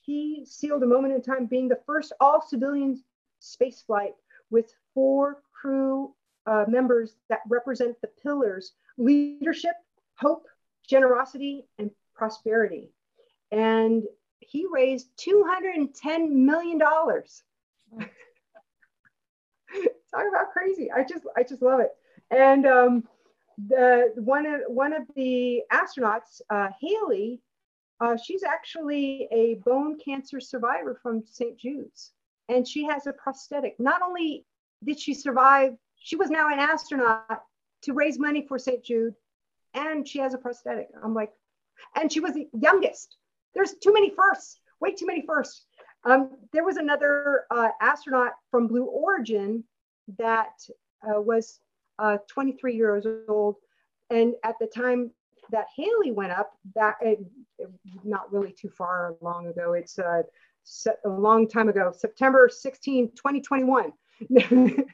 he 0.00 0.44
sealed 0.46 0.82
a 0.82 0.86
moment 0.86 1.14
in 1.14 1.22
time 1.22 1.46
being 1.46 1.68
the 1.68 1.80
first 1.86 2.12
all 2.20 2.40
civilian 2.40 3.02
space 3.38 3.82
flight 3.82 4.14
with 4.50 4.72
four 4.94 5.42
crew 5.52 6.14
uh, 6.46 6.64
members 6.68 7.16
that 7.28 7.40
represent 7.48 8.00
the 8.00 8.08
pillars 8.22 8.72
leadership, 8.98 9.74
hope, 10.16 10.46
generosity, 10.86 11.66
and 11.78 11.90
prosperity. 12.14 12.90
And 13.50 14.04
he 14.40 14.66
raised 14.70 15.08
$210 15.18 16.28
million. 16.30 16.80
Talk 20.14 20.24
about 20.28 20.50
crazy. 20.52 20.90
I 20.90 21.04
just, 21.04 21.24
I 21.36 21.42
just 21.42 21.62
love 21.62 21.80
it. 21.80 21.90
And 22.30 22.66
um, 22.66 23.04
the 23.68 24.12
one 24.16 24.46
of 24.46 24.60
one 24.68 24.92
of 24.92 25.02
the 25.14 25.62
astronauts, 25.72 26.40
uh, 26.50 26.68
Hayley, 26.80 27.40
uh, 28.00 28.16
she's 28.16 28.42
actually 28.42 29.28
a 29.30 29.54
bone 29.66 29.98
cancer 29.98 30.40
survivor 30.40 30.98
from 31.02 31.24
St. 31.26 31.58
Jude's, 31.58 32.12
and 32.48 32.66
she 32.66 32.84
has 32.84 33.06
a 33.06 33.12
prosthetic. 33.12 33.78
Not 33.78 34.02
only 34.02 34.46
did 34.84 34.98
she 34.98 35.14
survive, 35.14 35.76
she 35.96 36.16
was 36.16 36.30
now 36.30 36.48
an 36.48 36.58
astronaut 36.58 37.44
to 37.82 37.92
raise 37.92 38.18
money 38.18 38.46
for 38.46 38.58
St. 38.58 38.82
Jude, 38.82 39.14
and 39.74 40.06
she 40.06 40.18
has 40.18 40.34
a 40.34 40.38
prosthetic. 40.38 40.88
I'm 41.02 41.14
like, 41.14 41.32
and 41.94 42.12
she 42.12 42.20
was 42.20 42.34
the 42.34 42.48
youngest. 42.58 43.16
There's 43.54 43.74
too 43.74 43.92
many 43.92 44.10
firsts, 44.10 44.60
way 44.80 44.92
too 44.92 45.06
many 45.06 45.24
firsts. 45.26 45.66
Um, 46.04 46.30
there 46.52 46.64
was 46.64 46.76
another 46.76 47.44
uh, 47.50 47.68
astronaut 47.80 48.32
from 48.50 48.66
Blue 48.66 48.84
Origin 48.84 49.64
that 50.18 50.52
uh, 51.02 51.20
was 51.20 51.60
uh, 51.98 52.18
23 52.28 52.74
years 52.74 53.06
old. 53.28 53.56
And 54.08 54.34
at 54.44 54.56
the 54.60 54.66
time 54.66 55.10
that 55.50 55.66
Hayley 55.76 56.12
went 56.12 56.32
up, 56.32 56.52
that 56.74 56.96
not 58.04 58.32
really 58.32 58.52
too 58.52 58.70
far 58.70 59.16
long 59.20 59.48
ago, 59.48 59.74
it's 59.74 59.98
uh, 59.98 60.22
a 61.04 61.08
long 61.08 61.48
time 61.48 61.68
ago, 61.68 61.92
September 61.96 62.48
16, 62.50 63.10
2021. 63.10 63.92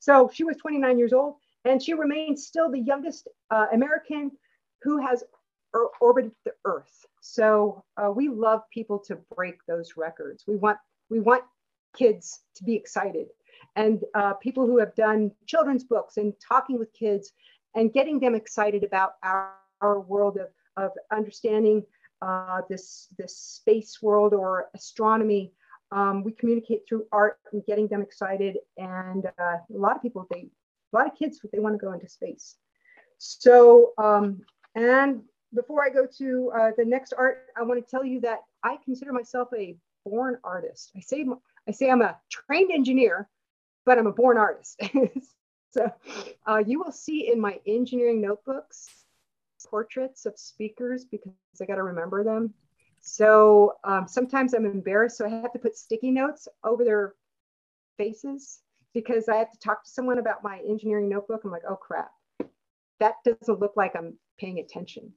so 0.00 0.30
she 0.32 0.44
was 0.44 0.56
29 0.56 0.98
years 0.98 1.12
old 1.12 1.36
and 1.64 1.82
she 1.82 1.94
remains 1.94 2.46
still 2.46 2.70
the 2.70 2.80
youngest 2.80 3.28
uh, 3.50 3.66
American 3.72 4.30
who 4.82 4.98
has 4.98 5.22
or 5.74 5.90
orbited 6.00 6.32
the 6.44 6.52
Earth. 6.64 7.04
So 7.20 7.84
uh, 7.96 8.10
we 8.10 8.28
love 8.28 8.62
people 8.72 8.98
to 9.06 9.16
break 9.34 9.56
those 9.66 9.96
records. 9.96 10.44
We 10.46 10.56
want 10.56 10.78
we 11.10 11.20
want 11.20 11.44
kids 11.96 12.40
to 12.56 12.64
be 12.64 12.74
excited, 12.74 13.28
and 13.76 14.02
uh, 14.14 14.34
people 14.34 14.66
who 14.66 14.78
have 14.78 14.94
done 14.94 15.30
children's 15.46 15.84
books 15.84 16.16
and 16.16 16.32
talking 16.46 16.78
with 16.78 16.92
kids 16.92 17.32
and 17.74 17.92
getting 17.92 18.20
them 18.20 18.34
excited 18.34 18.84
about 18.84 19.12
our, 19.22 19.52
our 19.80 20.00
world 20.00 20.38
of, 20.38 20.48
of 20.76 20.90
understanding 21.10 21.84
uh, 22.20 22.60
this 22.68 23.08
this 23.18 23.36
space 23.36 24.00
world 24.02 24.34
or 24.34 24.68
astronomy. 24.74 25.52
Um, 25.90 26.24
we 26.24 26.32
communicate 26.32 26.82
through 26.88 27.04
art 27.12 27.38
and 27.52 27.64
getting 27.66 27.88
them 27.88 28.00
excited, 28.00 28.58
and 28.78 29.26
uh, 29.26 29.40
a 29.40 29.60
lot 29.70 29.96
of 29.96 30.02
people 30.02 30.26
they 30.30 30.48
a 30.92 30.96
lot 30.96 31.06
of 31.06 31.18
kids 31.18 31.40
they 31.52 31.58
want 31.58 31.74
to 31.74 31.84
go 31.84 31.92
into 31.92 32.08
space. 32.08 32.56
So 33.18 33.92
um, 33.98 34.42
and 34.74 35.22
before 35.54 35.84
I 35.84 35.90
go 35.90 36.06
to 36.18 36.52
uh, 36.56 36.70
the 36.76 36.84
next 36.84 37.12
art, 37.16 37.46
I 37.56 37.62
want 37.62 37.84
to 37.84 37.90
tell 37.90 38.04
you 38.04 38.20
that 38.20 38.40
I 38.62 38.78
consider 38.84 39.12
myself 39.12 39.48
a 39.56 39.76
born 40.04 40.38
artist. 40.44 40.92
I 40.96 41.00
say 41.00 41.26
I 41.68 41.70
say 41.70 41.90
I'm 41.90 42.02
a 42.02 42.16
trained 42.30 42.70
engineer, 42.72 43.28
but 43.84 43.98
I'm 43.98 44.06
a 44.06 44.12
born 44.12 44.36
artist. 44.36 44.80
so 45.72 45.92
uh, 46.46 46.62
you 46.66 46.78
will 46.78 46.92
see 46.92 47.30
in 47.32 47.40
my 47.40 47.60
engineering 47.66 48.20
notebooks 48.20 48.88
portraits 49.68 50.26
of 50.26 50.38
speakers 50.38 51.04
because 51.04 51.32
I 51.60 51.66
got 51.66 51.76
to 51.76 51.82
remember 51.82 52.24
them. 52.24 52.52
So 53.00 53.74
um, 53.84 54.06
sometimes 54.08 54.54
I'm 54.54 54.64
embarrassed, 54.64 55.18
so 55.18 55.26
I 55.26 55.28
have 55.28 55.52
to 55.52 55.58
put 55.58 55.76
sticky 55.76 56.10
notes 56.10 56.48
over 56.64 56.84
their 56.84 57.14
faces 57.96 58.60
because 58.94 59.28
I 59.28 59.36
have 59.36 59.50
to 59.50 59.58
talk 59.58 59.84
to 59.84 59.90
someone 59.90 60.18
about 60.18 60.44
my 60.44 60.60
engineering 60.68 61.08
notebook. 61.08 61.42
I'm 61.44 61.50
like, 61.50 61.62
oh 61.68 61.76
crap, 61.76 62.10
that 63.00 63.14
doesn't 63.24 63.60
look 63.60 63.72
like 63.76 63.96
I'm 63.96 64.14
paying 64.38 64.58
attention. 64.58 65.12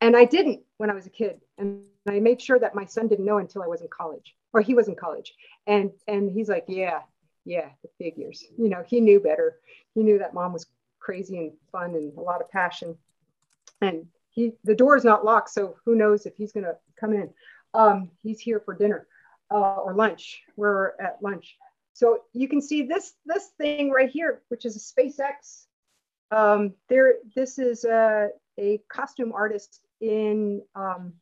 And 0.00 0.16
I 0.16 0.24
didn't 0.24 0.62
when 0.76 0.90
I 0.90 0.94
was 0.94 1.06
a 1.06 1.10
kid. 1.10 1.40
And 1.58 1.82
I 2.08 2.20
made 2.20 2.40
sure 2.40 2.58
that 2.58 2.74
my 2.74 2.84
son 2.84 3.08
didn't 3.08 3.24
know 3.24 3.38
until 3.38 3.62
I 3.62 3.66
was 3.66 3.80
in 3.80 3.88
college 3.88 4.34
or 4.52 4.60
he 4.60 4.74
was 4.74 4.88
in 4.88 4.94
college. 4.94 5.34
And 5.66 5.92
and 6.06 6.30
he's 6.30 6.48
like, 6.48 6.64
yeah, 6.68 7.00
yeah, 7.44 7.68
the 7.82 7.88
figures. 7.98 8.44
You 8.58 8.68
know, 8.68 8.84
he 8.86 9.00
knew 9.00 9.20
better. 9.20 9.56
He 9.94 10.02
knew 10.02 10.18
that 10.18 10.34
mom 10.34 10.52
was 10.52 10.66
crazy 10.98 11.38
and 11.38 11.52
fun 11.72 11.94
and 11.94 12.16
a 12.16 12.20
lot 12.20 12.40
of 12.40 12.50
passion. 12.50 12.96
And 13.80 14.06
he 14.30 14.52
the 14.64 14.74
door 14.74 14.96
is 14.96 15.04
not 15.04 15.24
locked, 15.24 15.50
so 15.50 15.76
who 15.84 15.94
knows 15.94 16.26
if 16.26 16.36
he's 16.36 16.52
gonna 16.52 16.76
come 16.98 17.12
in. 17.12 17.30
Um, 17.74 18.10
he's 18.22 18.40
here 18.40 18.60
for 18.60 18.74
dinner 18.74 19.06
uh, 19.50 19.76
or 19.76 19.94
lunch. 19.94 20.42
We're 20.56 20.92
at 21.00 21.18
lunch. 21.22 21.56
So 21.92 22.24
you 22.32 22.48
can 22.48 22.60
see 22.60 22.82
this 22.82 23.14
this 23.24 23.48
thing 23.58 23.90
right 23.90 24.10
here, 24.10 24.42
which 24.48 24.64
is 24.64 24.76
a 24.76 24.80
SpaceX. 24.80 25.66
Um, 26.30 26.74
there, 26.88 27.14
this 27.34 27.58
is 27.58 27.84
a, 27.84 28.30
a 28.58 28.82
costume 28.88 29.32
artist 29.32 29.80
in, 30.00 30.62
um, 30.74 31.12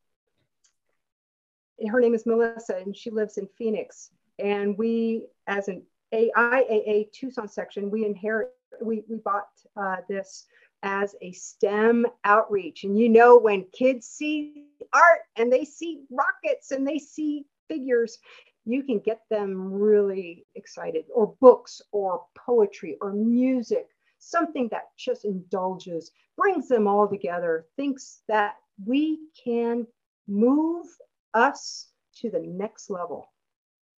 her 1.88 2.00
name 2.00 2.14
is 2.14 2.26
Melissa 2.26 2.76
and 2.76 2.96
she 2.96 3.10
lives 3.10 3.38
in 3.38 3.48
Phoenix. 3.58 4.10
And 4.38 4.76
we, 4.76 5.26
as 5.46 5.68
an 5.68 5.82
AIAA 6.12 7.12
Tucson 7.12 7.48
section, 7.48 7.90
we 7.90 8.04
inherit, 8.04 8.50
we, 8.80 9.04
we 9.08 9.16
bought 9.16 9.48
uh, 9.76 9.96
this 10.08 10.46
as 10.82 11.14
a 11.22 11.32
STEM 11.32 12.06
outreach. 12.24 12.84
And 12.84 12.98
you 12.98 13.08
know, 13.08 13.38
when 13.38 13.64
kids 13.72 14.06
see 14.06 14.66
art 14.92 15.20
and 15.36 15.52
they 15.52 15.64
see 15.64 16.02
rockets 16.10 16.70
and 16.70 16.86
they 16.86 16.98
see 16.98 17.46
figures, 17.68 18.18
you 18.66 18.82
can 18.82 18.98
get 18.98 19.20
them 19.30 19.72
really 19.72 20.46
excited, 20.54 21.04
or 21.14 21.34
books, 21.40 21.82
or 21.92 22.24
poetry, 22.34 22.96
or 23.00 23.12
music, 23.12 23.88
something 24.18 24.68
that 24.70 24.88
just 24.96 25.24
indulges, 25.24 26.12
brings 26.36 26.68
them 26.68 26.86
all 26.86 27.06
together, 27.06 27.66
thinks 27.76 28.22
that 28.28 28.56
we 28.84 29.18
can 29.44 29.86
move 30.26 30.86
us 31.32 31.88
to 32.16 32.30
the 32.30 32.40
next 32.40 32.90
level. 32.90 33.30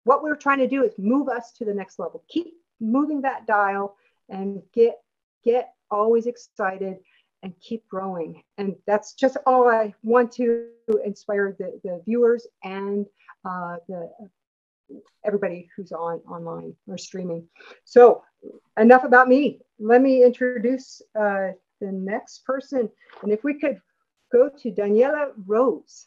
What 0.04 0.22
we're 0.22 0.36
trying 0.36 0.58
to 0.58 0.68
do 0.68 0.84
is 0.84 0.92
move 0.98 1.28
us 1.28 1.52
to 1.52 1.64
the 1.64 1.74
next 1.74 1.98
level. 1.98 2.24
Keep 2.28 2.54
moving 2.80 3.22
that 3.22 3.46
dial 3.46 3.96
and 4.28 4.62
get 4.72 5.00
get 5.44 5.72
always 5.90 6.26
excited 6.26 6.98
and 7.42 7.52
keep 7.60 7.86
growing. 7.88 8.42
And 8.56 8.74
that's 8.86 9.12
just 9.14 9.36
all 9.46 9.68
I 9.68 9.94
want 10.02 10.32
to 10.32 10.68
inspire 11.04 11.54
the, 11.58 11.78
the 11.84 12.02
viewers 12.06 12.46
and 12.62 13.06
uh, 13.44 13.76
the 13.88 14.10
everybody 15.24 15.68
who's 15.76 15.92
on 15.92 16.20
online 16.28 16.74
or 16.86 16.98
streaming. 16.98 17.46
So 17.84 18.22
enough 18.78 19.04
about 19.04 19.28
me. 19.28 19.60
Let 19.78 20.02
me 20.02 20.24
introduce 20.24 21.02
uh, 21.18 21.52
the 21.80 21.92
next 21.92 22.44
person. 22.44 22.88
And 23.22 23.32
if 23.32 23.44
we 23.44 23.54
could 23.54 23.80
go 24.34 24.48
to 24.48 24.72
Daniela 24.72 25.28
Rose. 25.46 26.06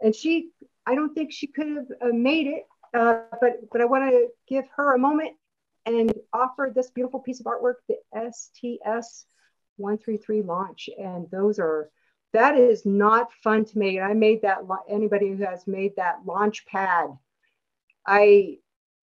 And 0.00 0.14
she, 0.14 0.50
I 0.86 0.94
don't 0.94 1.14
think 1.14 1.32
she 1.32 1.46
could 1.48 1.68
have 1.68 1.86
uh, 2.00 2.06
made 2.12 2.46
it, 2.46 2.64
uh, 2.94 3.22
but, 3.40 3.70
but 3.70 3.80
I 3.80 3.84
want 3.86 4.10
to 4.10 4.28
give 4.48 4.64
her 4.76 4.94
a 4.94 4.98
moment 4.98 5.32
and 5.84 6.12
offer 6.32 6.72
this 6.74 6.90
beautiful 6.90 7.20
piece 7.20 7.40
of 7.40 7.46
artwork, 7.46 7.74
the 7.88 7.96
STS 8.14 9.26
133 9.76 10.42
launch. 10.42 10.88
And 10.98 11.28
those 11.30 11.58
are, 11.58 11.90
that 12.32 12.56
is 12.56 12.86
not 12.86 13.32
fun 13.42 13.64
to 13.64 13.78
make. 13.78 14.00
I 14.00 14.12
made 14.12 14.42
that, 14.42 14.58
anybody 14.88 15.30
who 15.30 15.44
has 15.44 15.66
made 15.66 15.96
that 15.96 16.20
launch 16.24 16.64
pad, 16.66 17.08
I, 18.06 18.58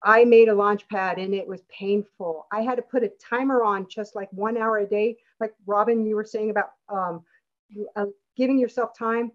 I 0.01 0.25
made 0.25 0.49
a 0.49 0.55
launch 0.55 0.87
pad 0.89 1.17
and 1.17 1.33
it 1.33 1.47
was 1.47 1.61
painful. 1.69 2.47
I 2.51 2.61
had 2.61 2.75
to 2.75 2.81
put 2.81 3.03
a 3.03 3.11
timer 3.29 3.63
on 3.63 3.87
just 3.87 4.15
like 4.15 4.31
one 4.33 4.57
hour 4.57 4.79
a 4.79 4.87
day, 4.87 5.17
like 5.39 5.53
Robin, 5.65 6.05
you 6.05 6.15
were 6.15 6.25
saying 6.25 6.49
about 6.49 6.71
um, 6.89 7.23
uh, 7.95 8.05
giving 8.35 8.57
yourself 8.57 8.97
time. 8.97 9.31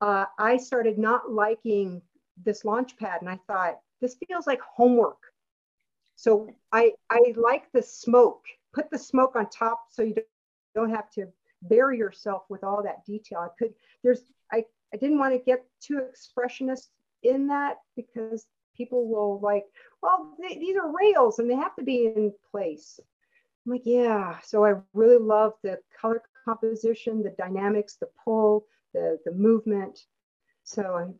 Uh, 0.00 0.26
I 0.38 0.56
started 0.56 0.98
not 0.98 1.30
liking 1.30 2.02
this 2.44 2.64
launch 2.64 2.96
pad 2.96 3.20
and 3.20 3.30
I 3.30 3.38
thought, 3.46 3.78
this 4.00 4.16
feels 4.26 4.46
like 4.46 4.60
homework. 4.60 5.18
So 6.16 6.48
I, 6.72 6.92
I 7.10 7.34
like 7.36 7.70
the 7.72 7.82
smoke, 7.82 8.44
put 8.72 8.90
the 8.90 8.98
smoke 8.98 9.36
on 9.36 9.48
top 9.48 9.84
so 9.90 10.02
you 10.02 10.16
don't 10.74 10.90
have 10.90 11.10
to 11.12 11.26
bury 11.62 11.98
yourself 11.98 12.42
with 12.48 12.64
all 12.64 12.82
that 12.82 13.04
detail. 13.04 13.38
I 13.38 13.48
could, 13.58 13.74
there's, 14.02 14.22
I, 14.52 14.64
I 14.92 14.96
didn't 14.96 15.18
want 15.18 15.34
to 15.34 15.38
get 15.38 15.64
too 15.80 16.00
expressionist 16.00 16.88
in 17.22 17.46
that 17.48 17.76
because 17.94 18.46
people 18.76 19.06
will 19.06 19.38
like, 19.40 19.64
well, 20.02 20.34
they, 20.40 20.56
these 20.56 20.76
are 20.76 20.92
rails 20.92 21.38
and 21.38 21.48
they 21.48 21.54
have 21.54 21.76
to 21.76 21.84
be 21.84 22.06
in 22.06 22.32
place. 22.50 22.98
I'm 23.64 23.72
like, 23.72 23.82
yeah. 23.84 24.38
So 24.42 24.64
I 24.64 24.74
really 24.92 25.18
love 25.18 25.52
the 25.62 25.78
color 26.00 26.22
composition, 26.44 27.22
the 27.22 27.34
dynamics, 27.38 27.96
the 28.00 28.08
pull, 28.24 28.66
the, 28.94 29.18
the 29.24 29.32
movement. 29.32 30.06
So 30.64 31.14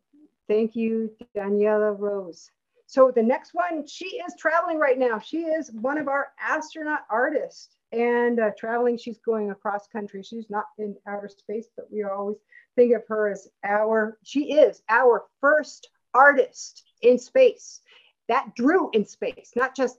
thank 0.48 0.76
you, 0.76 1.10
Daniela 1.36 1.98
Rose. 1.98 2.50
So 2.86 3.10
the 3.10 3.22
next 3.22 3.54
one, 3.54 3.86
she 3.86 4.04
is 4.04 4.34
traveling 4.38 4.78
right 4.78 4.98
now. 4.98 5.18
She 5.18 5.44
is 5.44 5.72
one 5.72 5.98
of 5.98 6.08
our 6.08 6.28
astronaut 6.38 7.00
artists 7.08 7.76
and 7.90 8.38
uh, 8.38 8.50
traveling. 8.58 8.98
She's 8.98 9.18
going 9.18 9.50
across 9.50 9.86
country. 9.86 10.22
She's 10.22 10.50
not 10.50 10.66
in 10.78 10.94
outer 11.06 11.28
space, 11.28 11.68
but 11.74 11.86
we 11.90 12.02
always 12.02 12.36
think 12.76 12.94
of 12.94 13.02
her 13.08 13.30
as 13.30 13.48
our, 13.64 14.18
she 14.22 14.52
is 14.54 14.82
our 14.88 15.24
first 15.40 15.88
artist 16.12 16.84
in 17.00 17.18
space 17.18 17.80
that 18.28 18.54
drew 18.54 18.90
in 18.92 19.04
space, 19.04 19.52
not 19.56 19.74
just, 19.74 19.98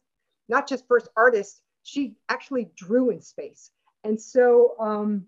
not 0.50 0.68
just 0.68 0.88
first 0.88 1.08
artist, 1.16 1.62
she 1.84 2.16
actually 2.30 2.70
drew 2.76 3.10
in 3.10 3.22
space. 3.22 3.72
And 4.04 4.20
so 4.22 4.76
um, 4.80 5.26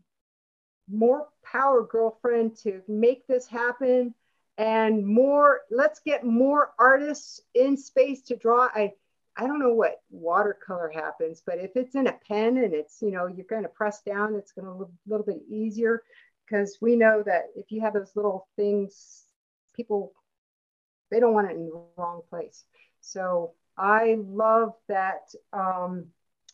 more 0.89 1.27
power, 1.43 1.83
girlfriend, 1.83 2.57
to 2.63 2.81
make 2.87 3.27
this 3.27 3.47
happen 3.47 4.13
and 4.57 5.05
more, 5.05 5.61
let's 5.69 5.99
get 5.99 6.23
more 6.23 6.71
artists 6.79 7.41
in 7.53 7.77
space 7.77 8.21
to 8.23 8.35
draw. 8.35 8.69
I, 8.73 8.93
I 9.35 9.47
don't 9.47 9.59
know 9.59 9.73
what 9.73 10.01
watercolor 10.09 10.89
happens, 10.93 11.41
but 11.45 11.57
if 11.57 11.71
it's 11.75 11.95
in 11.95 12.07
a 12.07 12.13
pen 12.27 12.57
and 12.57 12.73
it's, 12.73 13.01
you 13.01 13.11
know, 13.11 13.27
you're 13.27 13.45
going 13.49 13.63
to 13.63 13.69
press 13.69 14.01
down, 14.01 14.35
it's 14.35 14.53
going 14.53 14.65
to 14.65 14.73
look 14.73 14.89
a 14.89 15.09
little 15.09 15.25
bit 15.25 15.41
easier 15.49 16.03
because 16.45 16.77
we 16.79 16.95
know 16.95 17.21
that 17.25 17.47
if 17.55 17.71
you 17.71 17.81
have 17.81 17.93
those 17.93 18.15
little 18.15 18.47
things, 18.55 19.23
people, 19.75 20.13
they 21.11 21.19
don't 21.19 21.33
want 21.33 21.51
it 21.51 21.55
in 21.55 21.65
the 21.65 21.83
wrong 21.97 22.21
place. 22.29 22.63
So 23.01 23.53
I 23.77 24.17
love 24.25 24.73
that 24.87 25.33
um, 25.51 26.05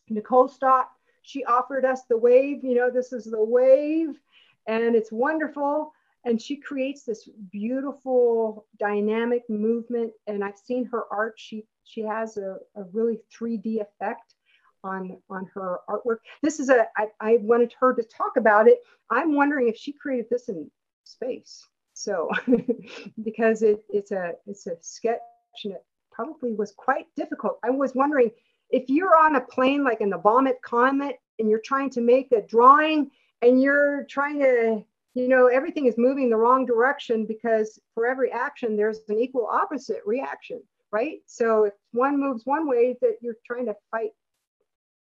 Nicole 0.09 0.47
Stott, 0.47 0.89
she 1.21 1.43
offered 1.45 1.85
us 1.85 2.03
the 2.09 2.17
wave, 2.17 2.63
you 2.63 2.75
know, 2.75 2.89
this 2.89 3.13
is 3.13 3.25
the 3.25 3.43
wave 3.43 4.19
and 4.67 4.95
it's 4.95 5.11
wonderful. 5.11 5.93
And 6.23 6.39
she 6.39 6.57
creates 6.57 7.03
this 7.03 7.27
beautiful 7.51 8.67
dynamic 8.79 9.49
movement 9.49 10.13
and 10.27 10.43
i've 10.43 10.57
seen 10.57 10.85
her 10.85 11.03
art. 11.11 11.33
She 11.37 11.65
she 11.83 12.01
has 12.01 12.37
a, 12.37 12.57
a 12.75 12.83
really 12.93 13.19
3d 13.35 13.81
effect 13.81 14.35
on 14.83 15.17
on 15.29 15.49
her 15.53 15.79
artwork. 15.89 16.17
This 16.41 16.59
is 16.59 16.69
a 16.69 16.85
I, 16.97 17.07
I 17.19 17.37
wanted 17.41 17.73
her 17.79 17.93
to 17.93 18.03
talk 18.03 18.37
about 18.37 18.67
it. 18.67 18.79
I'm 19.09 19.35
wondering 19.35 19.67
if 19.67 19.77
she 19.77 19.93
created 19.93 20.27
this 20.29 20.49
in 20.49 20.69
space. 21.03 21.67
So 21.93 22.29
because 23.23 23.61
it, 23.63 23.83
it's 23.89 24.11
a 24.11 24.33
it's 24.47 24.67
a 24.67 24.75
sketch 24.81 25.19
and 25.63 25.73
it 25.73 25.83
probably 26.11 26.53
was 26.53 26.71
quite 26.71 27.07
difficult. 27.15 27.59
I 27.63 27.69
was 27.69 27.95
wondering 27.95 28.31
if 28.71 28.89
you're 28.89 29.17
on 29.17 29.35
a 29.35 29.41
plane 29.41 29.83
like 29.83 30.01
in 30.01 30.09
the 30.09 30.17
Vomit 30.17 30.61
Comet 30.63 31.17
and 31.39 31.49
you're 31.49 31.61
trying 31.63 31.89
to 31.91 32.01
make 32.01 32.31
a 32.31 32.41
drawing 32.41 33.11
and 33.41 33.61
you're 33.61 34.05
trying 34.09 34.39
to 34.39 34.83
you 35.13 35.27
know, 35.27 35.47
everything 35.47 35.87
is 35.87 35.97
moving 35.97 36.29
the 36.29 36.37
wrong 36.37 36.65
direction 36.65 37.25
because 37.25 37.79
for 37.93 38.07
every 38.07 38.31
action, 38.31 38.77
there's 38.77 38.99
an 39.09 39.19
equal 39.19 39.45
opposite 39.45 40.01
reaction, 40.05 40.61
right? 40.91 41.19
So 41.25 41.65
if 41.65 41.73
one 41.91 42.19
moves 42.19 42.45
one 42.45 42.67
way, 42.67 42.97
that 43.01 43.17
you're 43.21 43.35
trying 43.45 43.65
to 43.65 43.75
fight. 43.91 44.11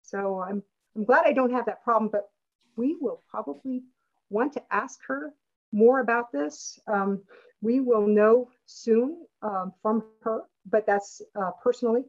So 0.02 0.42
I'm, 0.42 0.64
I'm 0.96 1.06
glad 1.06 1.26
I 1.26 1.34
don't 1.34 1.52
have 1.52 1.68
that 1.68 1.84
problem, 1.84 2.10
but 2.12 2.30
we 2.76 2.98
will 3.00 3.22
probably 3.30 3.84
want 4.30 4.54
to 4.54 4.64
ask 4.72 5.00
her 5.08 5.32
more 5.72 6.00
about 6.00 6.32
this. 6.32 6.80
Um, 6.88 7.22
we 7.62 7.80
will 7.80 8.08
know 8.08 8.50
soon 8.66 9.26
um, 9.44 9.74
from 9.82 10.04
her, 10.24 10.42
but 10.66 10.88
that's 10.88 11.22
uh, 11.40 11.52
personally. 11.64 12.04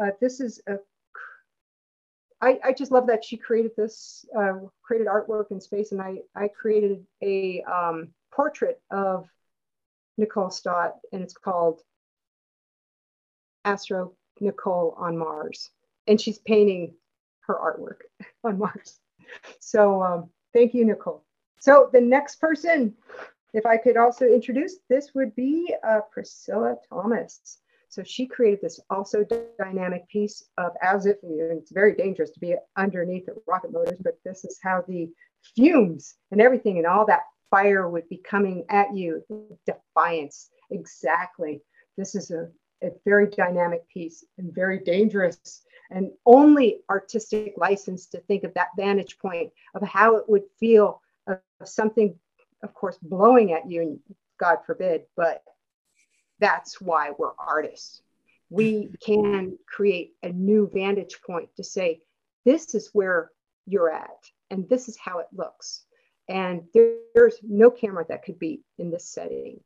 Uh, 0.00 0.10
this 0.20 0.40
is 0.40 0.60
a 0.66 0.78
I, 2.44 2.58
I 2.62 2.72
just 2.74 2.92
love 2.92 3.06
that 3.06 3.24
she 3.24 3.38
created 3.38 3.70
this, 3.74 4.26
uh, 4.38 4.54
created 4.82 5.06
artwork 5.06 5.50
in 5.50 5.62
space, 5.62 5.92
and 5.92 6.02
I, 6.02 6.18
I 6.36 6.48
created 6.48 7.06
a 7.22 7.62
um, 7.62 8.08
portrait 8.34 8.82
of 8.90 9.26
Nicole 10.18 10.50
Stott, 10.50 10.96
and 11.10 11.22
it's 11.22 11.32
called 11.32 11.80
Astro 13.64 14.12
Nicole 14.40 14.94
on 14.98 15.16
Mars. 15.16 15.70
And 16.06 16.20
she's 16.20 16.38
painting 16.38 16.94
her 17.46 17.54
artwork 17.54 18.02
on 18.44 18.58
Mars. 18.58 19.00
So 19.60 20.02
um, 20.02 20.30
thank 20.52 20.74
you, 20.74 20.84
Nicole. 20.84 21.24
So 21.60 21.88
the 21.94 22.00
next 22.00 22.42
person, 22.42 22.94
if 23.54 23.64
I 23.64 23.78
could 23.78 23.96
also 23.96 24.26
introduce, 24.26 24.76
this 24.90 25.14
would 25.14 25.34
be 25.34 25.74
uh, 25.86 26.00
Priscilla 26.12 26.76
Thomas. 26.90 27.58
So 27.94 28.02
she 28.02 28.26
created 28.26 28.58
this 28.60 28.80
also 28.90 29.24
dynamic 29.56 30.08
piece 30.08 30.42
of 30.58 30.72
as 30.82 31.06
if 31.06 31.16
it's 31.22 31.70
very 31.70 31.94
dangerous 31.94 32.30
to 32.30 32.40
be 32.40 32.56
underneath 32.76 33.26
the 33.26 33.36
rocket 33.46 33.70
motors, 33.70 34.00
but 34.00 34.18
this 34.24 34.44
is 34.44 34.58
how 34.60 34.82
the 34.88 35.08
fumes 35.54 36.16
and 36.32 36.40
everything 36.40 36.78
and 36.78 36.88
all 36.88 37.06
that 37.06 37.20
fire 37.50 37.88
would 37.88 38.08
be 38.08 38.16
coming 38.16 38.64
at 38.68 38.92
you. 38.96 39.22
Defiance, 39.64 40.50
exactly. 40.72 41.62
This 41.96 42.16
is 42.16 42.32
a, 42.32 42.48
a 42.82 42.90
very 43.04 43.28
dynamic 43.28 43.88
piece 43.88 44.24
and 44.38 44.52
very 44.52 44.80
dangerous 44.80 45.62
and 45.92 46.10
only 46.26 46.80
artistic 46.90 47.54
license 47.56 48.06
to 48.08 48.18
think 48.22 48.42
of 48.42 48.52
that 48.54 48.70
vantage 48.76 49.18
point 49.20 49.52
of 49.76 49.86
how 49.86 50.16
it 50.16 50.28
would 50.28 50.42
feel 50.58 51.00
of 51.28 51.38
something, 51.62 52.18
of 52.64 52.74
course, 52.74 52.98
blowing 53.00 53.52
at 53.52 53.70
you, 53.70 53.82
and 53.82 54.00
God 54.40 54.58
forbid, 54.66 55.02
but 55.16 55.44
that's 56.40 56.80
why 56.80 57.12
we're 57.18 57.34
artists. 57.38 58.02
We 58.50 58.90
can 59.04 59.58
create 59.66 60.14
a 60.22 60.28
new 60.28 60.70
vantage 60.72 61.20
point 61.26 61.48
to 61.56 61.64
say, 61.64 62.00
this 62.44 62.74
is 62.74 62.90
where 62.92 63.30
you're 63.66 63.90
at, 63.90 64.30
and 64.50 64.68
this 64.68 64.88
is 64.88 64.98
how 64.98 65.18
it 65.18 65.26
looks. 65.32 65.84
And 66.28 66.64
there, 66.74 66.96
there's 67.14 67.38
no 67.42 67.70
camera 67.70 68.04
that 68.08 68.24
could 68.24 68.38
be 68.38 68.62
in 68.78 68.90
this 68.90 69.06
setting, 69.06 69.60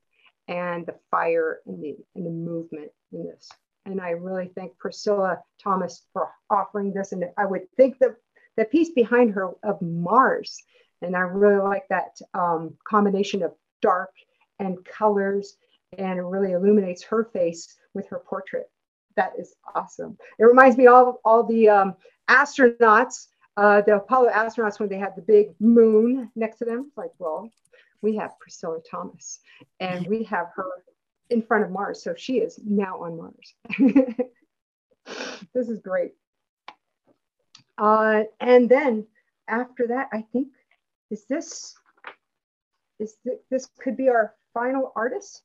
and 0.47 0.87
the 0.87 0.95
fire 1.11 1.61
and 1.67 1.83
the, 1.83 1.97
and 2.15 2.25
the 2.25 2.31
movement 2.31 2.91
in 3.13 3.25
this. 3.25 3.49
And 3.85 4.01
I 4.01 4.11
really 4.11 4.51
thank 4.55 4.79
Priscilla 4.79 5.39
Thomas 5.63 6.03
for 6.13 6.31
offering 6.51 6.93
this. 6.93 7.13
And 7.13 7.25
I 7.37 7.47
would 7.47 7.71
think 7.77 7.99
that 7.99 8.17
the 8.57 8.65
piece 8.65 8.91
behind 8.91 9.33
her 9.33 9.51
of 9.63 9.81
Mars, 9.83 10.63
and 11.01 11.17
I 11.17 11.21
really 11.21 11.63
like 11.63 11.85
that 11.89 12.19
um, 12.35 12.75
combination 12.87 13.43
of 13.43 13.55
dark 13.81 14.11
and 14.59 14.85
colors 14.85 15.57
and 15.97 16.19
it 16.19 16.23
really 16.23 16.53
illuminates 16.53 17.03
her 17.05 17.25
face 17.33 17.77
with 17.95 18.09
her 18.09 18.19
portrait. 18.19 18.71
That 19.17 19.33
is 19.39 19.55
awesome. 19.75 20.17
It 20.39 20.45
reminds 20.45 20.77
me 20.77 20.87
of 20.87 21.17
all 21.25 21.45
the 21.45 21.69
um, 21.69 21.95
astronauts, 22.29 23.29
uh, 23.57 23.81
the 23.83 23.97
Apollo 23.97 24.31
astronauts 24.31 24.79
when 24.79 24.89
they 24.89 24.99
had 24.99 25.17
the 25.17 25.23
big 25.23 25.49
moon 25.61 26.31
next 26.37 26.59
to 26.59 26.65
them. 26.65 26.93
Like, 26.97 27.11
well, 27.19 27.51
we 28.03 28.17
have 28.17 28.39
Priscilla 28.39 28.79
Thomas 28.89 29.41
and 29.81 30.07
we 30.07 30.23
have 30.25 30.49
her 30.55 30.69
in 31.31 31.43
front 31.43 31.65
of 31.65 31.71
Mars. 31.71 32.03
So 32.03 32.15
she 32.17 32.39
is 32.39 32.61
now 32.65 33.03
on 33.03 33.17
Mars. 33.17 33.55
this 35.55 35.69
is 35.69 35.81
great. 35.81 36.13
Uh, 37.77 38.25
and 38.41 38.69
then 38.69 39.07
after 39.49 39.89
that, 39.89 40.09
I 40.13 40.25
think, 40.33 40.49
is 41.11 41.25
this, 41.27 41.75
is 42.99 43.17
th 43.25 43.39
this 43.51 43.69
could 43.81 43.97
be 43.97 44.09
our 44.09 44.35
final 44.53 44.93
artist? 44.95 45.43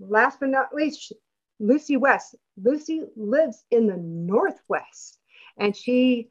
Last 0.00 0.40
but 0.40 0.50
not 0.50 0.74
least, 0.74 1.12
Lucy 1.58 1.96
West. 1.96 2.34
Lucy 2.56 3.02
lives 3.16 3.64
in 3.70 3.86
the 3.86 3.96
Northwest 3.96 5.18
and 5.58 5.76
she 5.76 6.30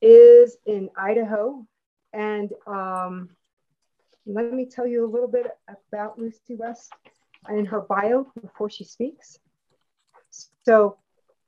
is 0.00 0.56
in 0.66 0.90
Idaho. 0.96 1.66
And 2.12 2.52
um, 2.66 3.30
let 4.26 4.52
me 4.52 4.66
tell 4.66 4.86
you 4.86 5.04
a 5.04 5.10
little 5.10 5.28
bit 5.28 5.46
about 5.92 6.18
Lucy 6.18 6.54
West 6.54 6.92
and 7.46 7.66
her 7.68 7.80
bio 7.80 8.26
before 8.40 8.70
she 8.70 8.84
speaks. 8.84 9.38
So, 10.64 10.98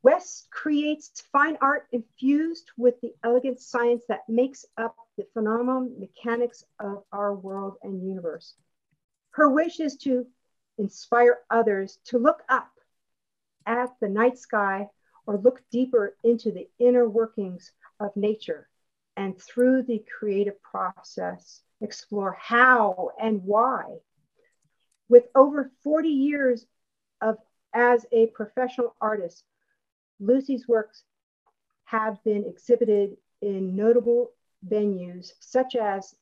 West 0.03 0.49
creates 0.51 1.23
fine 1.31 1.59
art 1.61 1.87
infused 1.93 2.71
with 2.79 2.99
the 3.03 3.13
elegant 3.23 3.61
science 3.61 4.03
that 4.09 4.27
makes 4.29 4.65
up 4.79 4.97
the 5.19 5.27
phenomenal 5.35 5.91
mechanics 5.99 6.65
of 6.79 7.05
our 7.13 7.35
world 7.35 7.77
and 7.83 8.07
universe. 8.07 8.55
Her 9.33 9.51
wish 9.51 9.79
is 9.79 9.97
to 9.99 10.27
inspire 10.81 11.39
others 11.51 11.99
to 12.07 12.19
look 12.19 12.43
up 12.49 12.71
at 13.67 13.91
the 14.01 14.09
night 14.09 14.39
sky 14.39 14.89
or 15.27 15.37
look 15.37 15.63
deeper 15.71 16.17
into 16.25 16.51
the 16.51 16.69
inner 16.79 17.09
workings 17.09 17.71
of 18.01 18.17
nature 18.17 18.69
and 19.17 19.39
through 19.41 19.83
the 19.83 20.03
creative 20.19 20.61
process, 20.63 21.61
explore 21.81 22.37
how 22.41 23.11
and 23.21 23.45
why. 23.45 23.85
With 25.09 25.25
over 25.35 25.71
40 25.85 26.09
years 26.09 26.67
of 27.21 27.37
as 27.75 28.07
a 28.13 28.27
professional 28.29 28.97
artist, 29.01 29.45
Lucy's 30.19 30.67
works 30.67 31.05
have 31.85 32.23
been 32.25 32.45
exhibited 32.47 33.17
in 33.43 33.77
notable 33.77 34.33
venues 34.67 35.33
such 35.41 35.77
as 35.77 36.15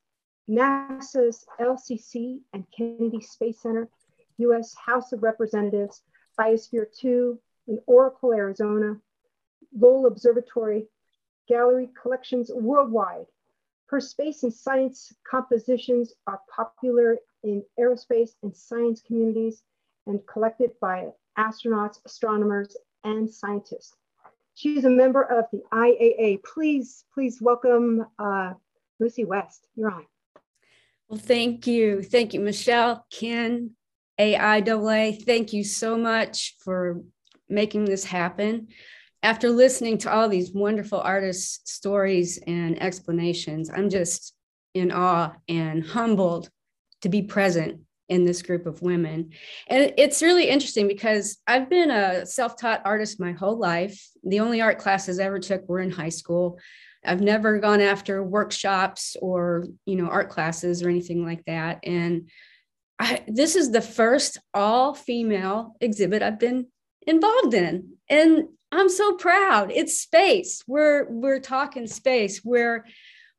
NASA's 0.49 1.45
LCC 1.61 2.41
and 2.53 2.65
Kennedy 2.77 3.21
Space 3.21 3.61
Center, 3.61 3.89
US 4.39 4.75
House 4.75 5.13
of 5.13 5.23
Representatives, 5.23 6.03
Biosphere 6.39 6.87
2 6.99 7.39
in 7.69 7.79
Oracle, 7.87 8.33
Arizona, 8.33 8.97
Lowell 9.77 10.07
Observatory, 10.07 10.89
gallery 11.49 11.91
collections 12.01 12.51
worldwide. 12.55 13.27
Her 13.87 14.01
space 14.01 14.43
and 14.43 14.53
science 14.53 15.15
compositions 15.29 16.13
are 16.27 16.41
popular 16.55 17.19
in 17.43 17.65
aerospace 17.79 18.33
and 18.43 18.55
science 18.55 19.01
communities 19.01 19.63
and 20.07 20.25
collected 20.27 20.73
by 20.81 21.11
astronauts, 21.39 21.99
astronomers, 22.05 22.77
and 23.05 23.31
scientists. 23.31 23.95
She's 24.55 24.85
a 24.85 24.91
member 24.91 25.23
of 25.23 25.45
the 25.53 25.63
IAA. 25.73 26.43
Please, 26.43 27.05
please 27.15 27.41
welcome 27.41 28.07
uh, 28.19 28.55
Lucy 28.99 29.25
West. 29.25 29.69
You're 29.77 29.91
on. 29.91 30.07
Well, 31.09 31.21
thank 31.21 31.67
you. 31.67 32.03
Thank 32.03 32.35
you, 32.35 32.41
Michelle, 32.41 33.07
Ken, 33.11 33.71
AIAA. 34.19 35.25
Thank 35.25 35.53
you 35.53 35.65
so 35.65 35.97
much 35.97 36.57
for 36.61 37.03
making 37.49 37.85
this 37.85 38.05
happen. 38.05 38.69
After 39.23 39.51
listening 39.51 39.99
to 39.99 40.13
all 40.13 40.29
these 40.29 40.53
wonderful 40.53 41.01
artists' 41.01 41.73
stories 41.73 42.39
and 42.47 42.81
explanations, 42.81 43.71
I'm 43.71 43.91
just 43.91 44.35
in 44.75 44.93
awe 44.93 45.33
and 45.49 45.85
humbled 45.85 46.51
to 47.03 47.09
be 47.09 47.23
present 47.23 47.81
in 48.09 48.25
this 48.25 48.43
group 48.43 48.67
of 48.67 48.81
women. 48.81 49.31
And 49.67 49.93
it's 49.99 50.23
really 50.23 50.49
interesting 50.49 50.89
because 50.89 51.39
I've 51.47 51.69
been 51.69 51.91
a 51.91 52.25
self 52.25 52.57
taught 52.57 52.83
artist 52.85 53.21
my 53.21 53.33
whole 53.33 53.59
life. 53.59 54.01
The 54.25 54.41
only 54.41 54.61
art 54.61 54.79
classes 54.79 55.21
I 55.21 55.25
ever 55.25 55.39
took 55.39 55.69
were 55.69 55.81
in 55.81 55.91
high 55.91 56.09
school. 56.09 56.59
I've 57.05 57.21
never 57.21 57.59
gone 57.59 57.81
after 57.81 58.23
workshops 58.23 59.17
or, 59.21 59.67
you 59.85 59.97
know, 59.97 60.09
art 60.09 60.31
classes 60.31 60.83
or 60.83 60.89
anything 60.89 61.25
like 61.25 61.45
that. 61.45 61.81
And 61.85 62.29
I, 62.99 63.23
this 63.27 63.57
is 63.57 63.71
the 63.71 63.81
first 63.81 64.39
all 64.53 64.95
female 64.95 65.77
exhibit 65.81 66.23
I've 66.23 66.39
been 66.39 66.67
involved 67.07 67.55
in. 67.55 67.95
And 68.09 68.49
I'm 68.73 68.89
so 68.89 69.15
proud. 69.15 69.71
It's 69.71 70.01
space. 70.01 70.63
We're 70.67 71.09
we're 71.09 71.41
talking 71.41 71.87
space. 71.87 72.43
We're 72.45 72.85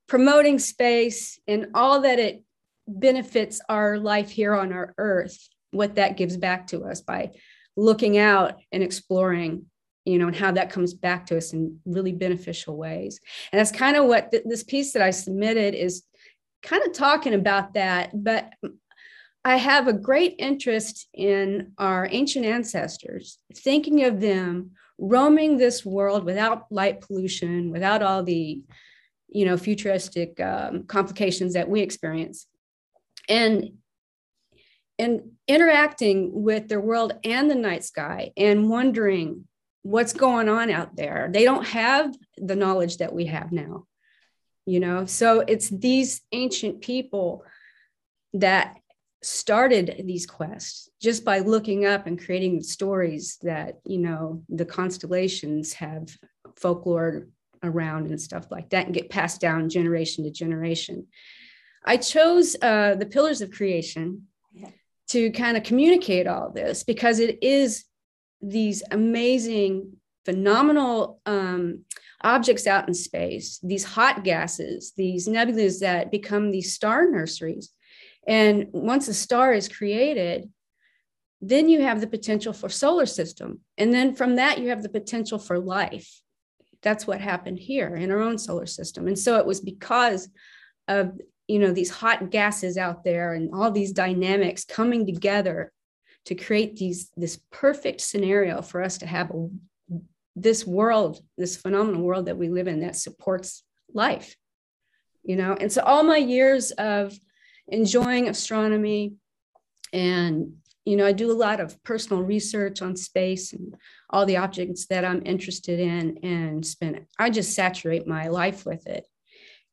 promoting 0.07 0.59
space 0.59 1.39
and 1.47 1.67
all 1.75 2.01
that 2.01 2.19
it 2.19 2.43
benefits 2.87 3.61
our 3.69 3.99
life 3.99 4.29
here 4.29 4.55
on 4.55 4.73
our 4.73 4.95
earth, 4.97 5.37
what 5.71 5.95
that 5.95 6.17
gives 6.17 6.35
back 6.37 6.67
to 6.67 6.85
us 6.85 7.01
by 7.01 7.31
looking 7.75 8.17
out 8.17 8.59
and 8.71 8.81
exploring 8.81 9.65
you 10.05 10.17
know, 10.17 10.27
and 10.27 10.35
how 10.35 10.51
that 10.51 10.71
comes 10.71 10.93
back 10.93 11.27
to 11.27 11.37
us 11.37 11.53
in 11.53 11.79
really 11.85 12.11
beneficial 12.11 12.75
ways. 12.75 13.19
And 13.51 13.59
that's 13.59 13.71
kind 13.71 13.95
of 13.95 14.05
what 14.05 14.31
th- 14.31 14.43
this 14.45 14.63
piece 14.63 14.93
that 14.93 15.03
I 15.03 15.11
submitted 15.11 15.75
is 15.75 16.03
kind 16.63 16.83
of 16.83 16.93
talking 16.93 17.35
about 17.35 17.75
that. 17.75 18.09
But 18.13 18.51
I 19.49 19.55
have 19.55 19.87
a 19.87 19.93
great 19.93 20.35
interest 20.37 21.07
in 21.11 21.71
our 21.79 22.07
ancient 22.11 22.45
ancestors, 22.45 23.39
thinking 23.55 24.03
of 24.03 24.21
them 24.21 24.73
roaming 24.99 25.57
this 25.57 25.83
world 25.83 26.23
without 26.23 26.71
light 26.71 27.01
pollution, 27.01 27.71
without 27.71 28.03
all 28.03 28.21
the, 28.21 28.61
you 29.27 29.45
know, 29.45 29.57
futuristic 29.57 30.39
um, 30.39 30.83
complications 30.83 31.55
that 31.55 31.67
we 31.67 31.81
experience, 31.81 32.45
and 33.27 33.71
and 34.99 35.31
interacting 35.47 36.43
with 36.43 36.67
their 36.67 36.81
world 36.81 37.13
and 37.23 37.49
the 37.49 37.55
night 37.55 37.83
sky, 37.83 38.31
and 38.37 38.69
wondering 38.69 39.47
what's 39.81 40.13
going 40.13 40.47
on 40.47 40.69
out 40.69 40.95
there. 40.95 41.27
They 41.33 41.43
don't 41.43 41.65
have 41.65 42.15
the 42.37 42.55
knowledge 42.55 42.97
that 42.97 43.13
we 43.13 43.25
have 43.25 43.51
now, 43.51 43.85
you 44.67 44.79
know. 44.79 45.07
So 45.07 45.39
it's 45.39 45.69
these 45.69 46.21
ancient 46.31 46.81
people 46.81 47.43
that 48.33 48.75
started 49.21 50.03
these 50.05 50.25
quests 50.25 50.89
just 51.01 51.25
by 51.25 51.39
looking 51.39 51.85
up 51.85 52.07
and 52.07 52.23
creating 52.23 52.61
stories 52.61 53.37
that 53.41 53.79
you 53.85 53.97
know 53.97 54.43
the 54.49 54.65
constellations 54.65 55.73
have 55.73 56.09
folklore 56.55 57.27
around 57.63 58.07
and 58.07 58.21
stuff 58.21 58.49
like 58.51 58.69
that 58.69 58.85
and 58.85 58.95
get 58.95 59.09
passed 59.09 59.41
down 59.41 59.69
generation 59.69 60.23
to 60.23 60.31
generation. 60.31 61.07
I 61.83 61.97
chose 61.97 62.55
uh, 62.61 62.95
the 62.95 63.05
pillars 63.05 63.41
of 63.41 63.51
creation 63.51 64.27
to 65.09 65.31
kind 65.31 65.57
of 65.57 65.63
communicate 65.63 66.27
all 66.27 66.51
this 66.51 66.83
because 66.83 67.19
it 67.19 67.39
is 67.41 67.85
these 68.41 68.83
amazing 68.91 69.93
phenomenal 70.23 71.19
um, 71.25 71.83
objects 72.21 72.67
out 72.67 72.87
in 72.87 72.93
space 72.93 73.59
these 73.63 73.85
hot 73.85 74.23
gases 74.25 74.91
these 74.97 75.27
nebulas 75.27 75.79
that 75.79 76.11
become 76.11 76.51
these 76.51 76.73
star 76.75 77.09
nurseries 77.09 77.71
and 78.29 78.67
once 78.71 79.07
a 79.07 79.13
star 79.13 79.53
is 79.53 79.67
created, 79.67 80.51
then 81.41 81.67
you 81.67 81.81
have 81.81 81.99
the 81.99 82.07
potential 82.07 82.53
for 82.53 82.69
solar 82.69 83.07
system. 83.07 83.61
And 83.75 83.91
then 83.91 84.13
from 84.13 84.35
that, 84.35 84.59
you 84.59 84.69
have 84.69 84.83
the 84.83 84.89
potential 84.89 85.39
for 85.39 85.57
life. 85.57 86.21
That's 86.83 87.07
what 87.07 87.21
happened 87.21 87.57
here 87.57 87.95
in 87.95 88.11
our 88.11 88.19
own 88.19 88.37
solar 88.37 88.67
system. 88.67 89.07
And 89.07 89.17
so 89.17 89.37
it 89.37 89.47
was 89.47 89.61
because 89.61 90.29
of 90.87 91.19
you 91.47 91.57
know 91.57 91.71
these 91.71 91.89
hot 91.89 92.29
gases 92.29 92.77
out 92.77 93.03
there 93.03 93.33
and 93.33 93.49
all 93.51 93.71
these 93.71 93.91
dynamics 93.91 94.63
coming 94.63 95.07
together 95.07 95.71
to 96.25 96.35
create 96.35 96.75
these 96.75 97.09
this 97.17 97.39
perfect 97.51 98.01
scenario 98.01 98.61
for 98.61 98.83
us 98.83 98.99
to 98.99 99.07
have 99.07 99.31
a, 99.31 99.47
this 100.35 100.67
world 100.67 101.19
this 101.39 101.57
phenomenal 101.57 102.03
world 102.03 102.27
that 102.27 102.37
we 102.37 102.49
live 102.49 102.67
in 102.67 102.81
that 102.81 102.95
supports 102.95 103.63
life 103.95 104.35
you 105.23 105.35
know 105.35 105.57
and 105.59 105.71
so 105.71 105.81
all 105.81 106.03
my 106.03 106.17
years 106.17 106.69
of 106.71 107.17
enjoying 107.71 108.27
astronomy. 108.27 109.13
And 109.91 110.53
you 110.89 110.95
know 110.95 111.05
i 111.05 111.11
do 111.11 111.31
a 111.31 111.33
lot 111.33 111.59
of 111.59 111.81
personal 111.83 112.23
research 112.23 112.81
on 112.81 112.95
space 112.95 113.53
and 113.53 113.75
all 114.09 114.25
the 114.25 114.37
objects 114.37 114.87
that 114.87 115.05
i'm 115.05 115.21
interested 115.23 115.79
in 115.79 116.17
and 116.23 116.65
spend 116.65 117.05
i 117.19 117.29
just 117.29 117.53
saturate 117.53 118.07
my 118.07 118.27
life 118.27 118.65
with 118.65 118.87
it. 118.87 119.05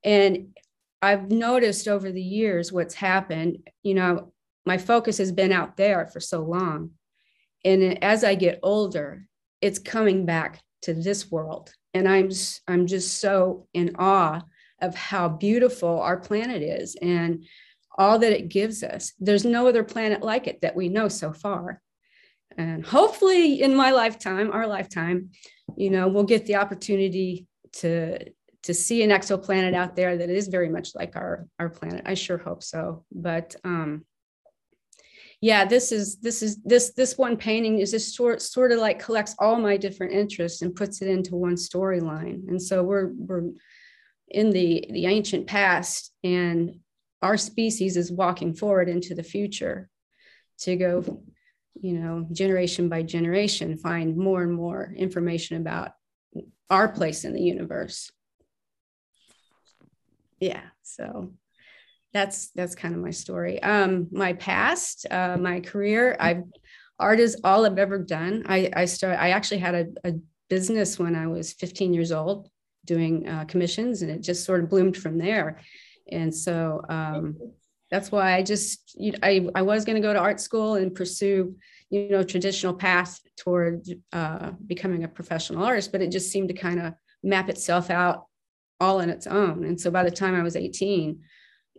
And 0.04 0.56
i've 1.00 1.30
noticed 1.30 1.88
over 1.88 2.12
the 2.12 2.22
years 2.22 2.72
what's 2.72 2.94
happened. 2.94 3.68
You 3.82 3.94
know 3.94 4.32
my 4.66 4.78
focus 4.78 5.16
has 5.18 5.32
been 5.32 5.52
out 5.52 5.76
there 5.76 6.06
for 6.06 6.20
so 6.20 6.42
long. 6.42 6.90
And 7.64 8.04
as 8.04 8.22
i 8.22 8.34
get 8.34 8.60
older 8.62 9.26
it's 9.62 9.78
coming 9.78 10.26
back 10.26 10.60
to 10.82 10.92
this 10.92 11.30
world. 11.30 11.72
And 11.94 12.06
i'm 12.06 12.30
i'm 12.68 12.86
just 12.86 13.20
so 13.20 13.68
in 13.72 13.96
awe 13.98 14.42
of 14.82 14.94
how 14.94 15.28
beautiful 15.30 15.98
our 16.00 16.18
planet 16.18 16.62
is. 16.62 16.96
And 17.00 17.46
all 17.98 18.18
that 18.18 18.32
it 18.32 18.48
gives 18.48 18.82
us. 18.82 19.12
There's 19.18 19.44
no 19.44 19.66
other 19.68 19.84
planet 19.84 20.22
like 20.22 20.46
it 20.46 20.60
that 20.62 20.76
we 20.76 20.88
know 20.88 21.08
so 21.08 21.32
far. 21.32 21.80
And 22.56 22.84
hopefully, 22.84 23.60
in 23.60 23.74
my 23.74 23.90
lifetime, 23.90 24.50
our 24.50 24.66
lifetime, 24.66 25.30
you 25.76 25.90
know, 25.90 26.08
we'll 26.08 26.24
get 26.24 26.46
the 26.46 26.56
opportunity 26.56 27.46
to 27.74 28.18
to 28.62 28.74
see 28.74 29.02
an 29.02 29.10
exoplanet 29.10 29.74
out 29.74 29.94
there 29.94 30.16
that 30.16 30.28
is 30.28 30.48
very 30.48 30.68
much 30.68 30.94
like 30.94 31.16
our 31.16 31.46
our 31.58 31.68
planet. 31.68 32.02
I 32.06 32.14
sure 32.14 32.38
hope 32.38 32.62
so. 32.62 33.04
But 33.12 33.54
um, 33.64 34.04
yeah, 35.40 35.64
this 35.64 35.92
is 35.92 36.16
this 36.16 36.42
is 36.42 36.62
this 36.64 36.92
this 36.94 37.18
one 37.18 37.36
painting 37.36 37.78
is 37.78 37.90
just 37.90 38.14
sort 38.14 38.40
sort 38.40 38.72
of 38.72 38.78
like 38.78 38.98
collects 38.98 39.34
all 39.38 39.56
my 39.56 39.76
different 39.76 40.14
interests 40.14 40.62
and 40.62 40.74
puts 40.74 41.02
it 41.02 41.08
into 41.08 41.36
one 41.36 41.56
storyline. 41.56 42.48
And 42.48 42.60
so 42.60 42.82
we're 42.82 43.10
we're 43.14 43.50
in 44.28 44.50
the 44.50 44.86
the 44.90 45.06
ancient 45.06 45.46
past 45.46 46.12
and 46.24 46.80
our 47.22 47.36
species 47.36 47.96
is 47.96 48.12
walking 48.12 48.54
forward 48.54 48.88
into 48.88 49.14
the 49.14 49.22
future 49.22 49.88
to 50.58 50.76
go 50.76 51.22
you 51.74 51.98
know 51.98 52.26
generation 52.32 52.88
by 52.88 53.02
generation 53.02 53.76
find 53.76 54.16
more 54.16 54.42
and 54.42 54.52
more 54.52 54.92
information 54.96 55.56
about 55.58 55.92
our 56.70 56.88
place 56.88 57.24
in 57.24 57.32
the 57.32 57.42
universe. 57.42 58.10
Yeah 60.40 60.62
so 60.82 61.32
that's 62.12 62.48
that's 62.52 62.74
kind 62.74 62.94
of 62.94 63.00
my 63.00 63.10
story. 63.10 63.62
Um 63.62 64.08
my 64.10 64.32
past 64.34 65.06
uh 65.10 65.36
my 65.38 65.60
career 65.60 66.16
i've 66.18 66.42
art 66.98 67.20
is 67.20 67.40
all 67.44 67.66
i've 67.66 67.78
ever 67.78 67.98
done. 67.98 68.44
I 68.46 68.70
i 68.74 68.84
started 68.86 69.22
i 69.22 69.30
actually 69.30 69.58
had 69.58 69.74
a, 69.74 69.86
a 70.04 70.12
business 70.48 70.98
when 70.98 71.16
i 71.16 71.26
was 71.26 71.52
15 71.54 71.92
years 71.92 72.12
old 72.12 72.48
doing 72.84 73.28
uh, 73.28 73.44
commissions 73.46 74.02
and 74.02 74.10
it 74.10 74.20
just 74.22 74.44
sort 74.44 74.62
of 74.62 74.70
bloomed 74.70 74.96
from 74.96 75.18
there 75.18 75.58
and 76.10 76.34
so 76.34 76.82
um, 76.88 77.36
that's 77.90 78.10
why 78.10 78.34
I 78.34 78.42
just, 78.42 78.94
you 78.98 79.12
know, 79.12 79.18
I, 79.22 79.48
I 79.54 79.62
was 79.62 79.84
going 79.84 79.96
to 79.96 80.06
go 80.06 80.12
to 80.12 80.18
art 80.18 80.40
school 80.40 80.74
and 80.74 80.94
pursue, 80.94 81.56
you 81.90 82.08
know, 82.08 82.22
traditional 82.22 82.74
path 82.74 83.20
toward 83.36 83.86
uh, 84.12 84.52
becoming 84.66 85.04
a 85.04 85.08
professional 85.08 85.64
artist, 85.64 85.92
but 85.92 86.02
it 86.02 86.10
just 86.10 86.30
seemed 86.30 86.48
to 86.48 86.54
kind 86.54 86.80
of 86.80 86.94
map 87.22 87.48
itself 87.48 87.90
out 87.90 88.26
all 88.80 89.00
on 89.00 89.08
its 89.08 89.26
own. 89.26 89.64
And 89.64 89.80
so 89.80 89.90
by 89.90 90.02
the 90.02 90.10
time 90.10 90.34
I 90.34 90.42
was 90.42 90.56
18 90.56 91.20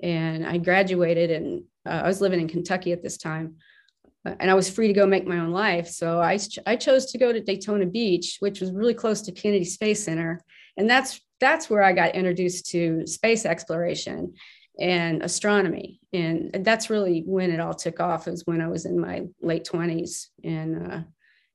and 0.01 0.45
I 0.45 0.57
graduated 0.57 1.29
and 1.31 1.63
uh, 1.85 2.01
I 2.03 2.07
was 2.07 2.21
living 2.21 2.39
in 2.39 2.47
Kentucky 2.47 2.91
at 2.91 3.03
this 3.03 3.17
time 3.17 3.55
uh, 4.25 4.35
and 4.39 4.49
I 4.49 4.53
was 4.53 4.69
free 4.69 4.87
to 4.87 4.93
go 4.93 5.05
make 5.05 5.27
my 5.27 5.39
own 5.39 5.51
life. 5.51 5.87
So 5.87 6.21
I, 6.21 6.39
I 6.65 6.75
chose 6.77 7.07
to 7.07 7.17
go 7.17 7.33
to 7.33 7.41
Daytona 7.41 7.85
Beach, 7.85 8.37
which 8.39 8.61
was 8.61 8.71
really 8.71 8.93
close 8.93 9.21
to 9.23 9.31
Kennedy 9.31 9.65
Space 9.65 10.03
Center. 10.03 10.41
And 10.77 10.89
that's, 10.89 11.19
that's 11.39 11.69
where 11.69 11.84
I 11.84 11.93
got 11.93 12.15
introduced 12.15 12.68
to 12.72 13.05
space 13.05 13.45
exploration 13.45 14.34
and 14.80 15.23
astronomy. 15.23 15.99
And 16.14 16.51
that's 16.64 16.89
really 16.89 17.23
when 17.26 17.51
it 17.51 17.59
all 17.59 17.73
took 17.73 17.99
off 17.99 18.27
is 18.27 18.45
when 18.45 18.61
I 18.61 18.68
was 18.68 18.85
in 18.85 18.99
my 18.99 19.23
late 19.41 19.65
20s. 19.65 20.27
And, 20.43 20.91
uh, 20.91 20.99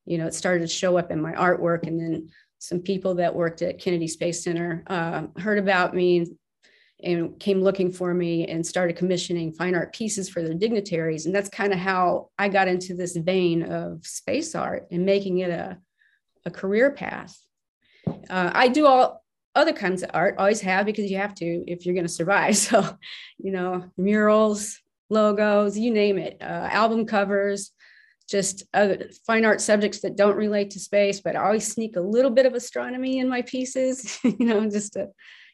you 0.05 0.19
know, 0.19 0.27
it 0.27 0.35
started 0.35 0.61
to 0.61 0.69
show 0.69 0.97
up 0.99 1.11
in 1.11 1.21
my 1.21 1.33
artwork. 1.33 1.87
And 1.87 2.01
then 2.01 2.29
some 2.59 2.81
people 2.81 3.17
that 3.17 3.35
worked 3.35 3.63
at 3.63 3.79
Kennedy 3.79 4.09
Space 4.09 4.43
Center 4.45 4.83
uh, 4.87 5.27
heard 5.39 5.59
about 5.59 5.95
me 5.95 6.27
and, 7.03 7.39
came 7.41 7.63
looking 7.63 7.91
for 7.91 8.13
me 8.15 8.47
and 8.47 8.67
started 8.67 8.97
commissioning 8.97 9.53
fine 9.53 9.75
art 9.75 9.93
pieces 9.93 10.29
for 10.29 10.43
their 10.43 10.55
dignitaries. 10.55 11.27
And 11.27 11.35
that's 11.35 11.49
kind 11.49 11.73
of 11.73 11.79
how 11.79 12.31
I 12.39 12.49
got 12.49 12.69
into 12.69 12.95
this 12.95 13.17
vein 13.17 13.63
of 13.63 14.05
space 14.05 14.55
art 14.55 14.87
and 14.91 15.05
making 15.05 15.39
it 15.39 15.51
a, 15.51 15.79
a 16.45 16.51
career 16.51 16.91
path. 16.93 17.37
Uh, 18.07 18.51
I 18.53 18.69
do 18.69 18.87
all 18.87 19.22
other 19.55 19.73
kinds 19.73 20.03
of 20.03 20.11
art 20.15 20.37
always 20.39 20.61
have 20.61 20.87
because 20.87 21.11
you 21.11 21.19
have 21.19 21.35
to 21.35 21.65
if 21.67 21.85
you're 21.85 21.95
going 21.95 22.07
to 22.07 22.13
survive. 22.13 22.57
So 22.57 22.97
you 23.39 23.53
know 23.53 23.91
murals 23.97 24.79
logos 25.11 25.77
you 25.77 25.91
name 25.91 26.17
it 26.17 26.39
uh, 26.41 26.69
album 26.71 27.05
covers 27.05 27.71
just 28.31 28.63
other 28.73 29.11
fine 29.27 29.45
art 29.45 29.61
subjects 29.61 30.01
that 30.01 30.17
don't 30.17 30.37
relate 30.37 30.71
to 30.71 30.81
space 30.81 31.21
but 31.21 31.37
i 31.37 31.43
always 31.43 31.71
sneak 31.71 31.97
a 31.97 32.01
little 32.01 32.31
bit 32.31 32.47
of 32.47 32.55
astronomy 32.55 33.19
in 33.19 33.29
my 33.29 33.43
pieces 33.43 34.19
you 34.25 34.47
know 34.47 34.71
just 34.71 34.97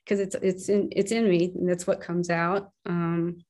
because 0.08 0.20
it's 0.20 0.36
it's 0.42 0.68
in 0.68 0.88
it's 0.92 1.12
in 1.12 1.28
me 1.28 1.52
and 1.54 1.68
that's 1.68 1.86
what 1.86 2.00
comes 2.00 2.30
out. 2.30 2.70
Um, 2.86 3.44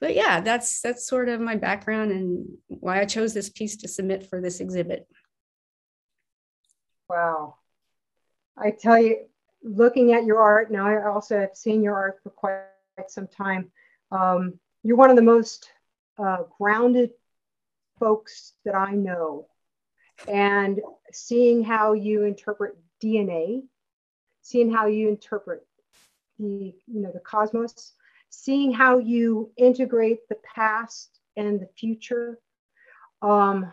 but 0.00 0.14
yeah 0.14 0.40
that's 0.40 0.80
that's 0.80 1.06
sort 1.06 1.28
of 1.28 1.40
my 1.40 1.54
background 1.54 2.10
and 2.10 2.46
why 2.66 3.00
i 3.00 3.04
chose 3.04 3.32
this 3.34 3.50
piece 3.50 3.76
to 3.76 3.88
submit 3.88 4.28
for 4.28 4.40
this 4.40 4.60
exhibit. 4.60 5.06
Wow. 7.08 7.56
I 8.56 8.70
tell 8.70 8.98
you 8.98 9.26
looking 9.62 10.12
at 10.12 10.24
your 10.24 10.40
art 10.40 10.70
now, 10.70 10.86
I 10.86 11.10
also 11.10 11.40
have 11.40 11.54
seen 11.56 11.82
your 11.82 11.94
art 11.94 12.20
for 12.22 12.30
quite 12.30 12.64
some 13.08 13.26
time. 13.26 13.70
Um, 14.10 14.58
you're 14.82 14.96
one 14.96 15.10
of 15.10 15.16
the 15.16 15.22
most 15.22 15.70
uh, 16.18 16.44
grounded 16.58 17.10
folks 17.98 18.54
that 18.64 18.74
I 18.74 18.92
know. 18.92 19.46
And 20.28 20.80
seeing 21.12 21.64
how 21.64 21.94
you 21.94 22.24
interpret 22.24 22.76
DNA, 23.02 23.62
seeing 24.42 24.70
how 24.70 24.86
you 24.86 25.08
interpret 25.08 25.66
the, 26.38 26.74
you 26.86 27.00
know, 27.00 27.10
the 27.12 27.20
cosmos, 27.20 27.94
seeing 28.28 28.72
how 28.72 28.98
you 28.98 29.52
integrate 29.56 30.28
the 30.28 30.38
past 30.54 31.20
and 31.36 31.60
the 31.60 31.68
future. 31.76 32.38
Um, 33.20 33.70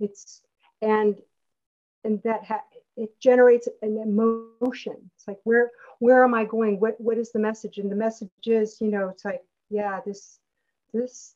it's 0.00 0.42
and 0.82 1.20
and 2.04 2.22
that 2.24 2.44
ha- 2.44 2.62
it 2.96 3.18
generates 3.20 3.68
an 3.82 3.98
emotion. 3.98 5.10
It's 5.14 5.28
like 5.28 5.38
where 5.44 5.70
where 5.98 6.24
am 6.24 6.34
I 6.34 6.44
going? 6.44 6.80
What 6.80 7.00
what 7.00 7.18
is 7.18 7.32
the 7.32 7.38
message? 7.38 7.78
And 7.78 7.90
the 7.90 7.96
message 7.96 8.30
is, 8.44 8.80
you 8.80 8.90
know, 8.90 9.08
it's 9.08 9.24
like, 9.24 9.42
yeah, 9.70 10.00
this 10.04 10.38
this 10.92 11.34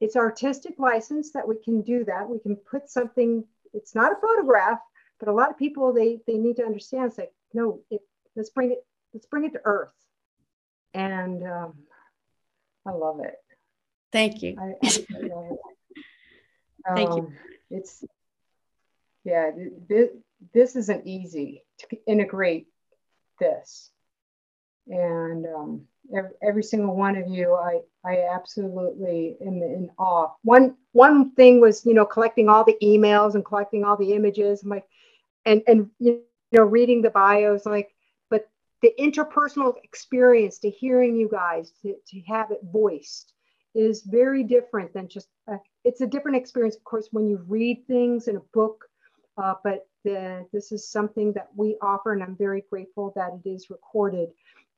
it's 0.00 0.16
artistic 0.16 0.74
license 0.78 1.32
that 1.32 1.46
we 1.48 1.56
can 1.56 1.82
do 1.82 2.04
that. 2.04 2.28
We 2.28 2.38
can 2.38 2.56
put 2.56 2.90
something, 2.90 3.44
it's 3.72 3.94
not 3.94 4.12
a 4.12 4.16
photograph, 4.16 4.80
but 5.18 5.28
a 5.28 5.32
lot 5.32 5.50
of 5.50 5.58
people 5.58 5.92
they 5.92 6.20
they 6.26 6.36
need 6.36 6.56
to 6.56 6.64
understand 6.64 7.06
it's 7.06 7.18
like, 7.18 7.32
no, 7.52 7.80
it 7.90 8.02
let's 8.36 8.50
bring 8.50 8.72
it, 8.72 8.84
let's 9.12 9.26
bring 9.26 9.44
it 9.44 9.52
to 9.52 9.60
earth. 9.64 9.92
And 10.92 11.42
um, 11.44 11.74
I 12.86 12.92
love 12.92 13.20
it. 13.20 13.36
Thank 14.12 14.42
you. 14.42 14.56
I, 14.58 14.74
I 14.84 15.18
love 15.22 15.52
it. 15.52 15.58
Thank 16.94 17.16
you. 17.16 17.22
Um, 17.22 17.36
it's 17.70 18.04
yeah, 19.24 19.50
th- 19.88 20.10
this 20.52 20.76
isn't 20.76 21.06
easy 21.06 21.64
to 21.78 21.96
integrate 22.06 22.68
this. 23.38 23.90
And 24.86 25.46
um, 25.46 25.82
every, 26.14 26.30
every, 26.42 26.62
single 26.62 26.94
one 26.94 27.16
of 27.16 27.28
you, 27.28 27.54
I, 27.54 27.80
I 28.04 28.28
absolutely 28.34 29.36
am 29.40 29.62
in 29.62 29.90
awe. 29.98 30.32
One, 30.42 30.76
one 30.92 31.30
thing 31.32 31.60
was, 31.60 31.86
you 31.86 31.94
know, 31.94 32.04
collecting 32.04 32.48
all 32.48 32.64
the 32.64 32.76
emails 32.82 33.34
and 33.34 33.44
collecting 33.44 33.84
all 33.84 33.96
the 33.96 34.12
images. 34.12 34.62
I'm 34.62 34.70
like, 34.70 34.86
and, 35.46 35.62
and, 35.66 35.90
you 35.98 36.22
know, 36.52 36.64
reading 36.64 37.00
the 37.00 37.10
bios, 37.10 37.64
like, 37.64 37.94
but 38.28 38.48
the 38.82 38.92
interpersonal 38.98 39.74
experience 39.82 40.58
to 40.58 40.70
hearing 40.70 41.16
you 41.16 41.28
guys, 41.30 41.72
to, 41.82 41.94
to 42.08 42.20
have 42.28 42.50
it 42.50 42.60
voiced 42.62 43.32
is 43.74 44.02
very 44.02 44.44
different 44.44 44.92
than 44.92 45.08
just, 45.08 45.28
uh, 45.50 45.56
it's 45.84 46.00
a 46.02 46.06
different 46.06 46.36
experience, 46.36 46.76
of 46.76 46.84
course, 46.84 47.08
when 47.10 47.26
you 47.26 47.42
read 47.48 47.84
things 47.86 48.28
in 48.28 48.36
a 48.36 48.42
book, 48.52 48.84
uh, 49.36 49.54
but 49.64 49.86
the, 50.04 50.46
this 50.52 50.70
is 50.70 50.88
something 50.88 51.32
that 51.32 51.48
we 51.56 51.76
offer, 51.80 52.12
and 52.12 52.22
I'm 52.22 52.36
very 52.36 52.64
grateful 52.68 53.12
that 53.16 53.32
it 53.44 53.48
is 53.48 53.70
recorded. 53.70 54.30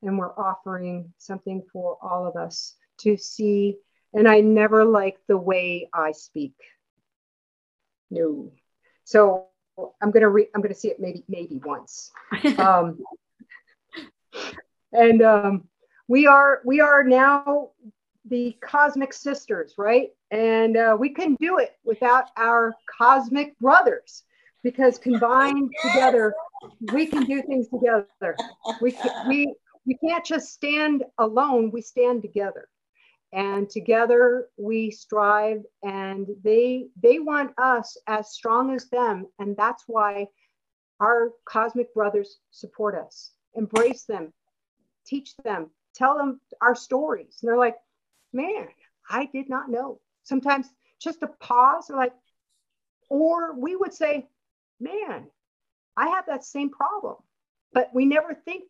And 0.02 0.18
we're 0.18 0.38
offering 0.38 1.12
something 1.18 1.62
for 1.72 1.98
all 2.00 2.26
of 2.26 2.36
us 2.36 2.76
to 2.98 3.16
see. 3.16 3.76
And 4.14 4.28
I 4.28 4.40
never 4.40 4.84
like 4.84 5.18
the 5.26 5.36
way 5.36 5.88
I 5.92 6.12
speak. 6.12 6.54
No. 8.10 8.52
So 9.04 9.46
I'm 10.00 10.10
gonna 10.10 10.28
read. 10.28 10.48
I'm 10.54 10.62
gonna 10.62 10.74
see 10.74 10.88
it 10.88 11.00
maybe 11.00 11.24
maybe 11.28 11.60
once. 11.64 12.12
Um, 12.58 12.98
and 14.92 15.22
um, 15.22 15.68
we 16.08 16.26
are 16.26 16.60
we 16.64 16.80
are 16.80 17.02
now 17.02 17.70
the 18.26 18.56
cosmic 18.60 19.12
sisters, 19.12 19.74
right? 19.76 20.10
And 20.30 20.76
uh, 20.76 20.96
we 20.98 21.10
couldn't 21.10 21.40
do 21.40 21.58
it 21.58 21.76
without 21.84 22.26
our 22.36 22.74
cosmic 22.98 23.58
brothers 23.58 24.24
because 24.66 24.98
combined 24.98 25.70
together, 25.80 26.34
we 26.92 27.06
can 27.06 27.22
do 27.22 27.40
things 27.40 27.68
together. 27.68 28.34
We, 28.80 28.90
can, 28.90 29.28
we, 29.28 29.54
we 29.86 29.96
can't 30.04 30.24
just 30.24 30.52
stand 30.52 31.04
alone, 31.18 31.70
we 31.70 31.82
stand 31.82 32.22
together. 32.22 32.66
And 33.32 33.70
together 33.70 34.48
we 34.56 34.90
strive 34.90 35.62
and 35.84 36.26
they 36.42 36.86
they 37.00 37.20
want 37.20 37.52
us 37.58 37.96
as 38.08 38.32
strong 38.32 38.74
as 38.74 38.88
them. 38.88 39.26
And 39.38 39.56
that's 39.56 39.84
why 39.86 40.26
our 40.98 41.30
cosmic 41.44 41.94
brothers 41.94 42.38
support 42.50 42.96
us, 42.96 43.30
embrace 43.54 44.02
them, 44.02 44.32
teach 45.06 45.36
them, 45.44 45.70
tell 45.94 46.16
them 46.16 46.40
our 46.60 46.74
stories. 46.74 47.38
And 47.40 47.48
they're 47.48 47.56
like, 47.56 47.76
man, 48.32 48.66
I 49.08 49.28
did 49.32 49.48
not 49.48 49.70
know. 49.70 50.00
Sometimes 50.24 50.66
just 51.00 51.22
a 51.22 51.28
pause, 51.28 51.88
like, 51.88 52.14
or 53.08 53.54
we 53.54 53.76
would 53.76 53.94
say, 53.94 54.26
man, 54.80 55.26
I 55.96 56.08
have 56.08 56.26
that 56.26 56.44
same 56.44 56.70
problem. 56.70 57.16
But 57.72 57.90
we 57.92 58.06
never 58.06 58.34
think 58.34 58.64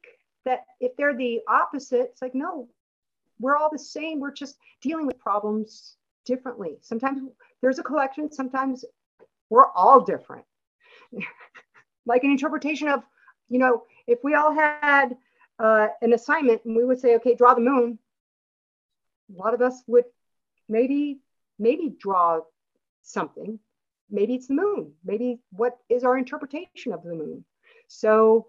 that 0.44 0.64
if 0.80 0.96
they're 0.96 1.16
the 1.16 1.40
opposite, 1.48 2.10
it's 2.12 2.22
like, 2.22 2.34
no, 2.34 2.68
we're 3.38 3.56
all 3.56 3.70
the 3.70 3.78
same. 3.78 4.20
We're 4.20 4.32
just 4.32 4.56
dealing 4.80 5.06
with 5.06 5.18
problems 5.18 5.96
differently. 6.24 6.78
Sometimes 6.82 7.20
there's 7.60 7.78
a 7.78 7.82
collection, 7.82 8.32
sometimes 8.32 8.84
we're 9.50 9.70
all 9.72 10.00
different. 10.00 10.44
like 12.06 12.24
an 12.24 12.30
interpretation 12.30 12.88
of, 12.88 13.02
you 13.48 13.58
know, 13.58 13.84
if 14.06 14.18
we 14.22 14.34
all 14.34 14.54
had 14.54 15.16
uh, 15.58 15.88
an 16.02 16.12
assignment 16.12 16.64
and 16.64 16.76
we 16.76 16.84
would 16.84 17.00
say, 17.00 17.16
okay, 17.16 17.34
draw 17.34 17.54
the 17.54 17.60
moon, 17.60 17.98
a 19.34 19.40
lot 19.40 19.54
of 19.54 19.60
us 19.60 19.82
would 19.86 20.04
maybe, 20.68 21.20
maybe 21.58 21.94
draw 21.98 22.40
something 23.02 23.58
maybe 24.10 24.34
it's 24.34 24.48
the 24.48 24.54
moon. 24.54 24.92
Maybe 25.04 25.40
what 25.50 25.78
is 25.88 26.04
our 26.04 26.18
interpretation 26.18 26.92
of 26.92 27.02
the 27.02 27.14
moon? 27.14 27.44
So 27.88 28.46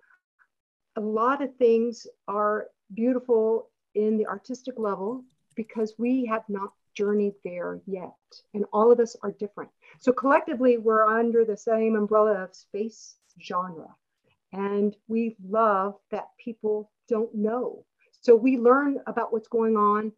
a 0.96 1.02
lot 1.02 1.42
of 1.42 1.56
things 1.56 2.08
are 2.28 2.68
beautiful 2.94 3.70
in 3.96 4.18
the 4.18 4.28
artistic 4.28 4.78
level 4.78 5.24
because 5.56 5.94
we 5.98 6.26
have 6.26 6.44
not 6.48 6.72
journeyed 6.94 7.36
there 7.44 7.80
yet. 7.86 8.14
And 8.54 8.66
all 8.74 8.92
of 8.92 9.00
us 9.00 9.16
are 9.22 9.32
different. 9.32 9.70
So 10.00 10.12
collectively, 10.12 10.78
we're 10.78 11.06
under 11.06 11.46
the 11.46 11.58
same 11.58 11.96
umbrella 11.96 12.44
of 12.44 12.56
space 12.56 13.16
genre. 13.42 13.96
And 14.54 14.96
we 15.08 15.36
love 15.48 15.96
that 16.12 16.30
people 16.44 16.92
don't 17.08 17.34
know. 17.36 17.86
So 18.22 18.36
we 18.36 18.58
learn 18.58 19.00
about 19.06 19.32
what's 19.32 19.48
going 19.48 19.78
on 19.78 20.12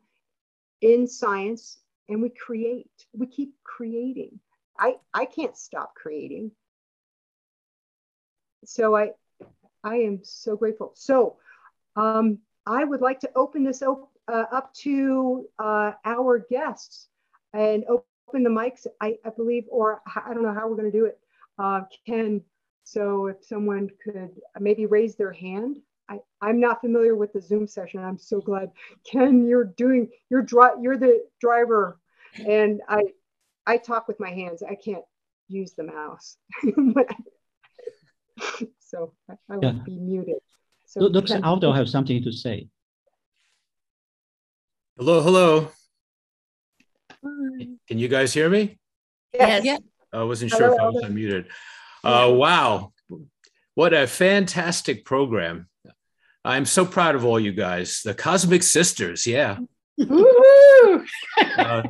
in 0.81 1.07
science 1.07 1.79
and 2.07 2.21
we 2.21 2.29
create, 2.29 2.89
we 3.13 3.27
keep 3.27 3.53
creating. 3.63 4.39
I, 4.79 4.95
I 5.13 5.25
can't 5.25 5.57
stop 5.57 5.93
creating. 5.93 6.51
So 8.65 8.95
I, 8.95 9.11
I 9.83 9.97
am 9.97 10.21
so 10.23 10.55
grateful. 10.55 10.93
So 10.95 11.37
um, 11.95 12.39
I 12.65 12.83
would 12.83 13.01
like 13.01 13.19
to 13.21 13.31
open 13.35 13.63
this 13.63 13.81
op 13.81 14.09
uh, 14.27 14.45
up 14.51 14.73
to 14.75 15.45
uh, 15.57 15.91
our 16.05 16.39
guests 16.49 17.07
and 17.53 17.83
open 17.85 18.43
the 18.43 18.49
mics, 18.49 18.85
I, 19.01 19.17
I 19.25 19.29
believe, 19.29 19.65
or 19.69 20.01
I 20.15 20.33
don't 20.33 20.43
know 20.43 20.53
how 20.53 20.67
we're 20.67 20.75
going 20.75 20.91
to 20.91 20.97
do 20.97 21.05
it. 21.05 21.19
Uh, 21.57 21.81
Ken, 22.05 22.41
so 22.83 23.27
if 23.27 23.43
someone 23.43 23.89
could 24.03 24.29
maybe 24.59 24.85
raise 24.85 25.15
their 25.15 25.33
hand. 25.33 25.77
I, 26.09 26.19
I'm 26.41 26.59
not 26.59 26.81
familiar 26.81 27.15
with 27.15 27.33
the 27.33 27.41
Zoom 27.41 27.67
session. 27.67 28.03
I'm 28.03 28.17
so 28.17 28.39
glad. 28.39 28.71
Ken, 29.03 29.45
you're 29.45 29.65
doing, 29.65 30.09
you're, 30.29 30.41
dri 30.41 30.69
you're 30.81 30.97
the 30.97 31.25
driver. 31.39 31.99
And 32.47 32.81
I, 32.87 33.01
I 33.69 33.77
talk 33.77 34.07
with 34.07 34.19
my 34.19 34.31
hands. 34.31 34.63
I 34.67 34.73
can't 34.73 35.03
use 35.47 35.73
the 35.73 35.83
mouse. 35.83 36.37
so 38.79 39.13
I, 39.29 39.33
I 39.47 39.57
will 39.57 39.63
yeah. 39.63 39.83
be 39.85 39.99
muted. 39.99 40.37
So 40.87 41.01
Looks 41.01 41.29
like 41.29 41.43
Aldo 41.43 41.71
have 41.73 41.87
something 41.87 42.23
to 42.23 42.31
say. 42.31 42.67
Hello, 44.97 45.21
hello. 45.21 45.71
Hi. 47.11 47.67
Can 47.87 47.99
you 47.99 48.07
guys 48.07 48.33
hear 48.33 48.49
me? 48.49 48.79
Yes. 49.33 49.63
Yeah. 49.63 49.77
I 50.11 50.23
wasn't 50.23 50.49
sure 50.49 50.61
hello, 50.61 50.73
if 50.73 50.81
I 50.81 50.87
was 50.87 51.03
unmuted. 51.03 51.45
Uh, 52.03 52.33
wow. 52.33 52.91
What 53.75 53.93
a 53.93 54.07
fantastic 54.07 55.05
program. 55.05 55.69
I'm 56.43 56.65
so 56.65 56.87
proud 56.87 57.13
of 57.13 57.23
all 57.23 57.39
you 57.39 57.51
guys. 57.51 58.01
The 58.03 58.15
Cosmic 58.15 58.63
Sisters, 58.63 59.27
yeah. 59.27 59.59
uh, 61.57 61.83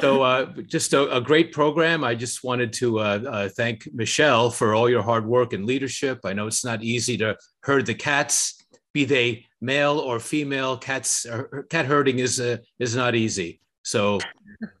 so 0.00 0.22
uh, 0.22 0.44
just 0.66 0.92
a, 0.92 1.16
a, 1.16 1.20
great 1.20 1.50
program. 1.50 2.04
I 2.04 2.14
just 2.14 2.44
wanted 2.44 2.74
to 2.74 2.98
uh, 2.98 3.02
uh, 3.26 3.48
thank 3.48 3.88
Michelle 3.94 4.50
for 4.50 4.74
all 4.74 4.90
your 4.90 5.00
hard 5.00 5.24
work 5.24 5.54
and 5.54 5.64
leadership. 5.64 6.20
I 6.24 6.34
know 6.34 6.46
it's 6.46 6.64
not 6.64 6.82
easy 6.82 7.16
to 7.18 7.38
herd 7.60 7.86
the 7.86 7.94
cats, 7.94 8.62
be 8.92 9.06
they 9.06 9.46
male 9.62 9.98
or 9.98 10.20
female. 10.20 10.76
Cats, 10.76 11.24
uh, 11.24 11.44
cat 11.70 11.86
herding 11.86 12.18
is 12.18 12.38
uh, 12.38 12.58
is 12.78 12.94
not 12.94 13.14
easy. 13.14 13.60
So 13.82 14.20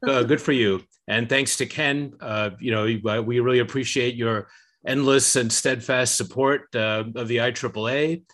good 0.04 0.40
for 0.40 0.52
you. 0.52 0.82
And 1.08 1.26
thanks 1.26 1.56
to 1.58 1.66
Ken. 1.66 2.12
you 2.60 2.70
know, 2.70 3.22
we 3.22 3.40
really 3.40 3.60
appreciate 3.60 4.14
your 4.14 4.48
endless 4.86 5.36
and 5.36 5.50
steadfast 5.50 6.16
support 6.16 6.74
of 6.74 7.28
the 7.28 7.38
IAAA 7.38 8.24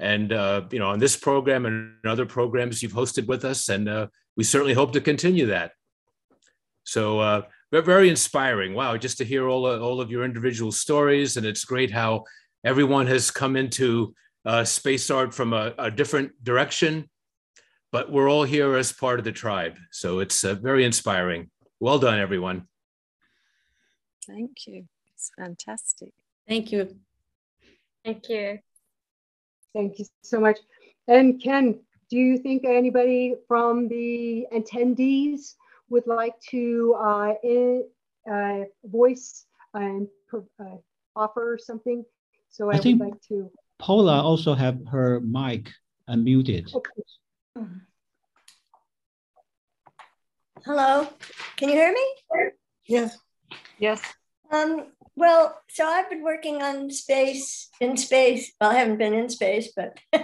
and 0.00 0.32
uh, 0.32 0.62
you 0.70 0.78
know 0.78 0.88
on 0.88 0.98
this 0.98 1.16
program 1.16 1.66
and 1.66 1.94
other 2.04 2.26
programs 2.26 2.82
you've 2.82 2.92
hosted 2.92 3.26
with 3.26 3.44
us 3.44 3.68
and 3.68 3.88
uh, 3.88 4.06
we 4.36 4.44
certainly 4.44 4.74
hope 4.74 4.92
to 4.92 5.00
continue 5.00 5.46
that. 5.46 5.72
So 6.84 7.20
uh, 7.20 7.42
very 7.70 8.08
inspiring. 8.08 8.74
Wow 8.74 8.96
just 8.96 9.18
to 9.18 9.24
hear 9.24 9.48
all, 9.48 9.66
of, 9.66 9.82
all 9.82 10.00
of 10.00 10.10
your 10.10 10.24
individual 10.24 10.72
stories 10.72 11.36
and 11.36 11.46
it's 11.46 11.64
great 11.64 11.90
how 11.90 12.24
everyone 12.64 13.06
has 13.06 13.30
come 13.30 13.56
into 13.56 14.14
uh, 14.46 14.64
space 14.64 15.10
art 15.10 15.34
from 15.34 15.52
a, 15.52 15.74
a, 15.78 15.90
different 15.90 16.32
direction 16.42 17.08
but 17.92 18.10
we're 18.10 18.30
all 18.30 18.44
here 18.44 18.76
as 18.76 18.92
part 18.92 19.18
of 19.18 19.24
the 19.24 19.32
tribe. 19.32 19.76
So 19.90 20.20
it's 20.20 20.44
uh, 20.44 20.54
very 20.54 20.84
inspiring. 20.84 21.50
Well 21.80 21.98
done 21.98 22.18
everyone. 22.18 22.68
Thank 24.26 24.66
you. 24.66 24.84
It's 25.12 25.30
fantastic. 25.36 26.12
Thank 26.48 26.72
you. 26.72 26.96
Thank 28.04 28.28
you 28.28 28.60
Thank 29.74 29.98
you 29.98 30.06
so 30.22 30.40
much. 30.40 30.58
And 31.06 31.40
Ken, 31.42 31.80
do 32.10 32.16
you 32.16 32.38
think 32.38 32.64
anybody 32.64 33.34
from 33.46 33.88
the 33.88 34.46
attendees 34.52 35.54
would 35.88 36.06
like 36.06 36.34
to 36.50 36.96
uh, 36.98 37.34
in, 37.42 37.84
uh, 38.30 38.64
voice 38.84 39.46
and 39.74 40.08
uh, 40.34 40.76
offer 41.14 41.58
something? 41.60 42.04
So 42.48 42.70
I, 42.70 42.76
I 42.76 42.80
would 42.80 42.98
like 42.98 43.20
to. 43.28 43.50
Paula 43.78 44.22
also 44.22 44.54
have 44.54 44.78
her 44.88 45.20
mic 45.20 45.70
unmuted. 46.08 46.74
Okay. 46.74 46.90
Hello, 50.64 51.08
can 51.56 51.70
you 51.70 51.74
hear 51.74 51.92
me? 51.92 52.52
Yes. 52.86 53.18
Yes. 53.78 54.02
Um, 54.52 54.88
well, 55.20 55.60
so 55.68 55.86
I've 55.86 56.08
been 56.08 56.22
working 56.22 56.62
on 56.62 56.90
space, 56.90 57.68
in 57.78 57.98
space. 57.98 58.52
Well, 58.58 58.70
I 58.70 58.74
haven't 58.76 58.96
been 58.96 59.12
in 59.12 59.28
space, 59.28 59.70
but 59.76 59.98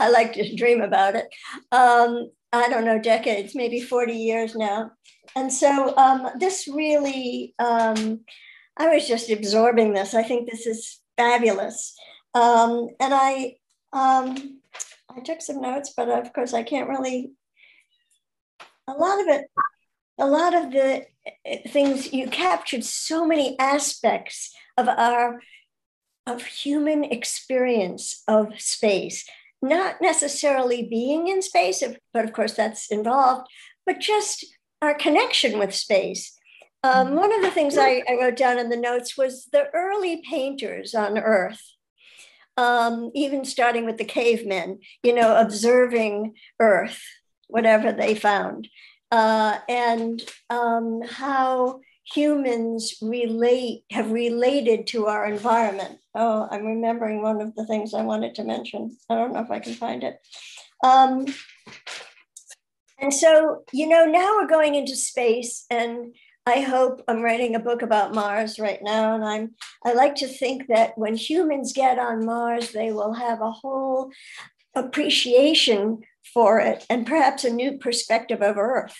I 0.00 0.08
like 0.08 0.32
to 0.32 0.56
dream 0.56 0.80
about 0.80 1.16
it. 1.16 1.26
Um, 1.70 2.30
I 2.50 2.70
don't 2.70 2.86
know, 2.86 2.98
decades, 2.98 3.54
maybe 3.54 3.78
40 3.78 4.14
years 4.14 4.56
now. 4.56 4.92
And 5.36 5.52
so 5.52 5.94
um, 5.98 6.30
this 6.38 6.66
really, 6.66 7.54
um, 7.58 8.20
I 8.78 8.88
was 8.88 9.06
just 9.06 9.30
absorbing 9.30 9.92
this. 9.92 10.14
I 10.14 10.22
think 10.22 10.50
this 10.50 10.66
is 10.66 10.98
fabulous. 11.18 11.94
Um, 12.34 12.88
and 13.00 13.12
I, 13.12 13.56
um, 13.92 14.60
I 15.14 15.20
took 15.22 15.42
some 15.42 15.60
notes, 15.60 15.92
but 15.94 16.08
of 16.08 16.32
course 16.32 16.54
I 16.54 16.62
can't 16.62 16.88
really, 16.88 17.32
a 18.88 18.94
lot 18.94 19.20
of 19.20 19.26
it, 19.28 19.44
a 20.20 20.26
lot 20.26 20.54
of 20.54 20.70
the 20.72 21.06
things 21.68 22.12
you 22.12 22.28
captured 22.28 22.84
so 22.84 23.26
many 23.26 23.58
aspects 23.58 24.54
of 24.76 24.88
our 24.88 25.40
of 26.26 26.44
human 26.44 27.02
experience 27.02 28.22
of 28.28 28.60
space. 28.60 29.28
Not 29.62 29.96
necessarily 30.00 30.82
being 30.82 31.28
in 31.28 31.42
space 31.42 31.82
but 32.12 32.24
of 32.24 32.32
course 32.32 32.54
that's 32.54 32.90
involved 32.90 33.48
but 33.86 33.98
just 33.98 34.44
our 34.82 34.94
connection 34.94 35.58
with 35.58 35.74
space. 35.74 36.36
Um, 36.82 37.08
mm-hmm. 37.08 37.16
one 37.16 37.34
of 37.34 37.42
the 37.42 37.50
things 37.50 37.76
I, 37.76 38.02
I, 38.08 38.16
wrote 38.18 38.36
down 38.36 38.58
in 38.58 38.70
the 38.70 38.76
notes 38.76 39.18
was 39.18 39.46
the 39.52 39.66
early 39.74 40.22
painters 40.26 40.94
on 40.94 41.18
earth 41.18 41.60
um, 42.56 43.10
even 43.14 43.44
starting 43.44 43.84
with 43.84 43.98
the 43.98 44.04
cavemen 44.04 44.78
you 45.02 45.14
know 45.14 45.36
observing 45.36 46.34
earth 46.58 47.02
whatever 47.48 47.92
they 47.92 48.14
found 48.14 48.68
uh, 49.10 49.58
and 49.68 50.22
um, 50.48 51.02
how 51.08 51.80
humans 52.04 52.94
relate 53.02 53.84
have 53.90 54.10
related 54.10 54.86
to 54.88 55.06
our 55.06 55.26
environment. 55.26 55.98
Oh, 56.14 56.48
I'm 56.50 56.64
remembering 56.64 57.22
one 57.22 57.40
of 57.40 57.54
the 57.54 57.66
things 57.66 57.94
I 57.94 58.02
wanted 58.02 58.34
to 58.36 58.44
mention. 58.44 58.96
I 59.08 59.14
don't 59.14 59.32
know 59.32 59.40
if 59.40 59.50
I 59.50 59.60
can 59.60 59.74
find 59.74 60.02
it. 60.02 60.18
Um, 60.82 61.26
and 62.98 63.14
so, 63.14 63.64
you 63.72 63.88
know, 63.88 64.04
now 64.04 64.36
we're 64.36 64.48
going 64.48 64.74
into 64.74 64.96
space, 64.96 65.64
and 65.70 66.14
I 66.46 66.60
hope 66.60 67.02
I'm 67.06 67.22
writing 67.22 67.54
a 67.54 67.60
book 67.60 67.82
about 67.82 68.14
Mars 68.14 68.58
right 68.58 68.80
now. 68.82 69.14
And 69.14 69.24
I'm 69.24 69.54
I 69.84 69.92
like 69.92 70.16
to 70.16 70.28
think 70.28 70.66
that 70.68 70.96
when 70.98 71.14
humans 71.14 71.72
get 71.72 71.98
on 71.98 72.26
Mars, 72.26 72.72
they 72.72 72.92
will 72.92 73.14
have 73.14 73.40
a 73.40 73.50
whole 73.50 74.10
appreciation 74.74 76.00
for 76.22 76.60
it 76.60 76.86
and 76.88 77.06
perhaps 77.06 77.44
a 77.44 77.50
new 77.50 77.78
perspective 77.78 78.42
of 78.42 78.56
Earth. 78.58 78.96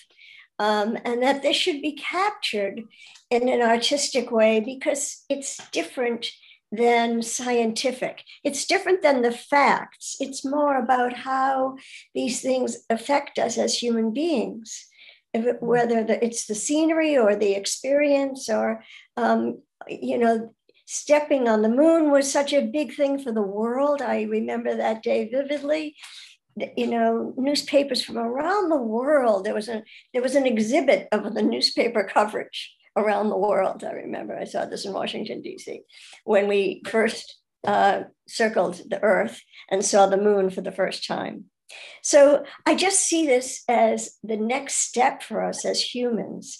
Um, 0.59 0.99
and 1.07 1.23
that 1.23 1.41
this 1.41 1.57
should 1.57 1.81
be 1.81 1.93
captured 1.93 2.83
in 3.31 3.49
an 3.49 3.63
artistic 3.63 4.31
way 4.31 4.61
because 4.61 5.25
it's 5.31 5.59
different 5.71 6.27
than 6.73 7.23
scientific. 7.23 8.23
It's 8.45 8.67
different 8.67 9.03
than 9.03 9.23
the 9.23 9.33
facts. 9.33 10.17
It's 10.21 10.45
more 10.45 10.79
about 10.79 11.15
how 11.15 11.77
these 12.15 12.41
things 12.41 12.85
affect 12.91 13.39
us 13.39 13.59
as 13.59 13.75
human 13.83 14.13
beings, 14.13 14.87
it, 15.33 15.63
whether 15.63 16.05
the, 16.05 16.23
it's 16.25 16.47
the 16.47 16.55
scenery 16.55 17.17
or 17.17 17.35
the 17.35 17.55
experience 17.55 18.49
or, 18.49 18.85
um, 19.17 19.63
you 19.89 20.19
know, 20.19 20.55
stepping 20.87 21.49
on 21.49 21.63
the 21.63 21.69
moon 21.69 22.11
was 22.11 22.31
such 22.31 22.53
a 22.53 22.67
big 22.67 22.95
thing 22.95 23.19
for 23.19 23.33
the 23.33 23.43
world. 23.43 24.03
I 24.03 24.23
remember 24.23 24.75
that 24.75 25.03
day 25.03 25.29
vividly 25.29 25.97
you 26.77 26.87
know 26.87 27.35
newspapers 27.37 28.03
from 28.03 28.19
around 28.19 28.71
the 28.71 28.77
world. 28.77 29.45
There 29.45 29.55
was 29.55 29.69
a 29.69 29.83
there 30.13 30.23
was 30.23 30.35
an 30.35 30.47
exhibit 30.47 31.09
of 31.13 31.35
the 31.35 31.43
newspaper 31.43 32.05
coverage 32.05 32.75
around 32.97 33.29
the 33.29 33.37
world. 33.37 33.85
I 33.85 33.93
remember 33.93 34.37
i 34.37 34.45
saw 34.45 34.65
this 34.65 34.85
in 34.85 34.93
washington 34.93 35.43
d.c 35.43 35.83
when 36.25 36.49
we 36.49 36.83
first 36.87 37.37
uh, 37.67 38.05
circled 38.27 38.81
the 38.89 39.03
earth 39.03 39.43
and 39.71 39.85
saw 39.85 40.07
the 40.07 40.17
moon 40.17 40.49
for 40.49 40.63
the 40.63 40.73
first 40.73 41.07
time. 41.07 41.45
So 42.03 42.45
i 42.67 42.75
just 42.75 43.01
see 43.01 43.27
this 43.27 43.63
as 43.69 44.19
the 44.23 44.37
next 44.37 44.77
step 44.77 45.23
for 45.23 45.43
us 45.43 45.65
as 45.65 45.95
humans. 45.95 46.59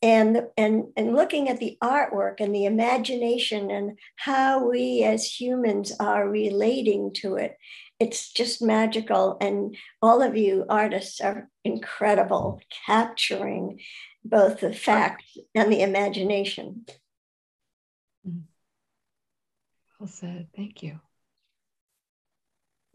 And 0.00 0.42
and 0.56 0.84
and 0.96 1.16
looking 1.16 1.48
at 1.48 1.58
the 1.58 1.76
artwork 1.82 2.36
and 2.38 2.54
the 2.54 2.66
imagination 2.66 3.68
and 3.68 3.98
how 4.14 4.68
we 4.68 5.02
as 5.02 5.40
humans 5.40 5.92
are 5.98 6.28
relating 6.28 7.12
to 7.14 7.34
it 7.34 7.56
it's 8.00 8.32
just 8.32 8.62
magical. 8.62 9.36
And 9.40 9.76
all 10.00 10.22
of 10.22 10.36
you 10.36 10.64
artists 10.68 11.20
are 11.20 11.48
incredible, 11.64 12.60
capturing 12.86 13.80
both 14.24 14.60
the 14.60 14.72
facts 14.72 15.36
and 15.54 15.72
the 15.72 15.82
imagination. 15.82 16.86
Mm-hmm. 18.26 18.40
Well 19.98 20.08
said. 20.08 20.48
Thank 20.54 20.82
you. 20.82 21.00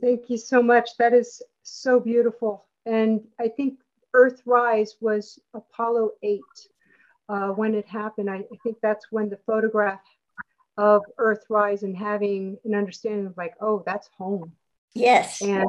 Thank 0.02 0.30
you 0.30 0.38
so 0.38 0.62
much. 0.62 0.90
That 0.98 1.14
is 1.14 1.42
so 1.64 2.00
beautiful. 2.00 2.66
And 2.86 3.22
I 3.40 3.48
think 3.48 3.80
Earthrise 4.16 4.92
was 5.00 5.40
Apollo 5.54 6.12
8 6.22 6.42
uh, 7.30 7.48
when 7.50 7.74
it 7.74 7.88
happened. 7.88 8.30
I, 8.30 8.38
I 8.38 8.58
think 8.64 8.78
that's 8.82 9.12
when 9.12 9.30
the 9.30 9.40
photograph 9.46 10.02
of 10.78 11.04
Earthrise 11.20 11.84
and 11.84 11.96
having 11.96 12.58
an 12.66 12.74
understanding 12.74 13.28
of 13.28 13.38
like, 13.38 13.54
oh, 13.62 13.84
that's 13.86 14.10
home. 14.18 14.52
Yes. 14.94 15.42
And 15.42 15.66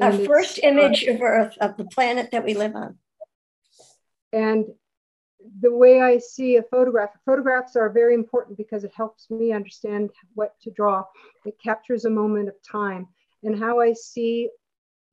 Our 0.00 0.12
first 0.12 0.58
uh, 0.62 0.68
image 0.68 1.04
of 1.04 1.20
Earth, 1.20 1.56
of 1.60 1.76
the 1.76 1.84
planet 1.84 2.30
that 2.32 2.44
we 2.44 2.54
live 2.54 2.74
on. 2.76 2.98
And 4.32 4.66
the 5.60 5.74
way 5.74 6.00
I 6.00 6.18
see 6.18 6.56
a 6.56 6.62
photograph, 6.62 7.10
photographs 7.24 7.76
are 7.76 7.88
very 7.88 8.14
important 8.14 8.58
because 8.58 8.84
it 8.84 8.92
helps 8.94 9.30
me 9.30 9.52
understand 9.52 10.10
what 10.34 10.54
to 10.62 10.70
draw. 10.70 11.04
It 11.44 11.54
captures 11.62 12.04
a 12.04 12.10
moment 12.10 12.48
of 12.48 12.54
time 12.62 13.08
and 13.42 13.58
how 13.58 13.80
I 13.80 13.92
see 13.92 14.50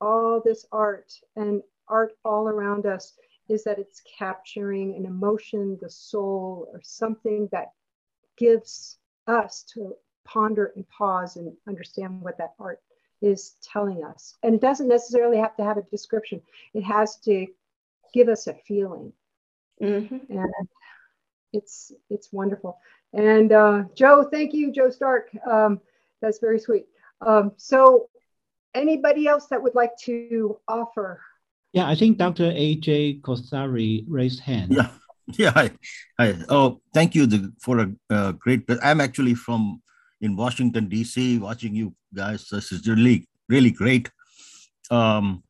all 0.02 0.42
this 0.44 0.66
art 0.72 1.12
and 1.36 1.62
art 1.88 2.14
all 2.24 2.48
around 2.48 2.86
us 2.86 3.14
is 3.48 3.64
that 3.64 3.78
it's 3.78 4.02
capturing 4.18 4.96
an 4.96 5.06
emotion, 5.06 5.78
the 5.82 5.90
soul, 5.90 6.68
or 6.74 6.82
something 6.84 7.48
that 7.52 7.68
gives 8.38 8.98
us 9.28 9.64
to 9.74 9.94
ponder 10.26 10.74
and 10.76 10.88
pause 10.90 11.36
and 11.36 11.56
understand 11.68 12.22
what 12.22 12.38
that 12.40 12.54
art 12.60 12.82
is 13.22 13.56
telling 13.62 14.04
us. 14.04 14.36
And 14.44 14.56
it 14.56 14.62
doesn't 14.62 14.88
necessarily 14.88 15.38
have 15.38 15.56
to 15.58 15.64
have 15.64 15.78
a 15.78 15.84
description, 15.84 16.42
it 16.74 16.84
has 16.84 17.18
to 17.26 17.48
give 18.14 18.30
us 18.30 18.48
a 18.48 18.54
feeling. 18.68 19.14
Mm-hmm. 19.82 20.38
And 20.38 20.68
it's 21.54 21.92
it's 22.10 22.32
wonderful. 22.32 22.78
And 23.14 23.52
uh, 23.52 23.84
Joe, 23.96 24.28
thank 24.32 24.54
you, 24.54 24.72
Joe 24.72 24.90
Stark. 24.90 25.30
Um, 25.50 25.80
that's 26.22 26.40
very 26.40 26.60
sweet. 26.60 26.86
Um, 27.26 27.54
so, 27.58 28.10
anybody 28.74 29.28
else 29.28 29.48
that 29.48 29.62
would 29.62 29.76
like 29.76 29.98
to 30.04 30.60
offer? 30.68 31.22
Yeah, 31.74 31.88
I 31.88 31.96
think 31.96 32.18
Dr. 32.18 32.52
AJ 32.52 33.22
Kosari 33.22 34.06
raised 34.08 34.40
hand. 34.40 34.74
Yeah, 34.74 34.90
yeah. 35.38 35.52
Hi, 35.52 35.72
hi. 36.20 36.36
Oh, 36.50 36.82
thank 36.94 37.16
you 37.16 37.26
the, 37.26 37.54
for 37.62 37.80
a 37.80 37.92
uh, 38.10 38.32
great. 38.34 38.64
I'm 38.84 39.02
actually 39.02 39.36
from 39.36 39.82
in 40.22 40.36
Washington 40.36 40.88
D.C. 40.90 41.40
Watching 41.40 41.76
you 41.76 41.96
guys, 42.14 42.48
this 42.50 42.72
is 42.72 42.88
really 42.88 43.28
really 43.50 43.72
great. 43.72 44.10
Um, 44.92 45.44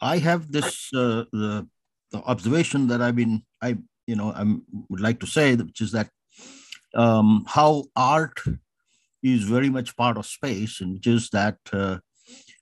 I 0.00 0.18
have 0.18 0.50
this 0.50 0.90
uh, 0.94 1.24
the, 1.32 1.68
the 2.10 2.18
observation 2.24 2.88
that 2.88 3.00
I've 3.00 3.16
been 3.16 3.42
I 3.62 3.78
you 4.06 4.16
know 4.16 4.32
I 4.32 4.44
would 4.88 5.00
like 5.00 5.20
to 5.20 5.26
say 5.26 5.54
which 5.54 5.80
is 5.80 5.92
that 5.92 6.10
um, 6.94 7.44
how 7.46 7.84
art 7.96 8.40
is 9.22 9.44
very 9.44 9.70
much 9.70 9.96
part 9.96 10.16
of 10.16 10.26
space, 10.26 10.80
and 10.80 11.00
just 11.00 11.32
that 11.32 11.58
uh, 11.72 11.98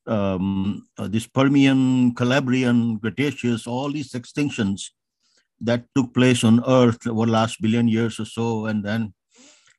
um, 0.07 0.87
uh, 0.99 1.09
this 1.09 1.27
Permian, 1.27 2.15
Cambrian, 2.15 2.99
Cretaceous, 2.99 3.67
all 3.67 3.91
these 3.91 4.13
extinctions 4.13 4.91
that 5.61 5.85
took 5.95 6.15
place 6.15 6.45
on 6.45 6.63
Earth 6.67 7.07
over 7.07 7.27
the 7.27 7.33
last 7.33 7.61
billion 7.61 7.89
years 7.89 8.21
or 8.21 8.25
so, 8.25 8.67
and 8.67 8.85
then 8.85 9.15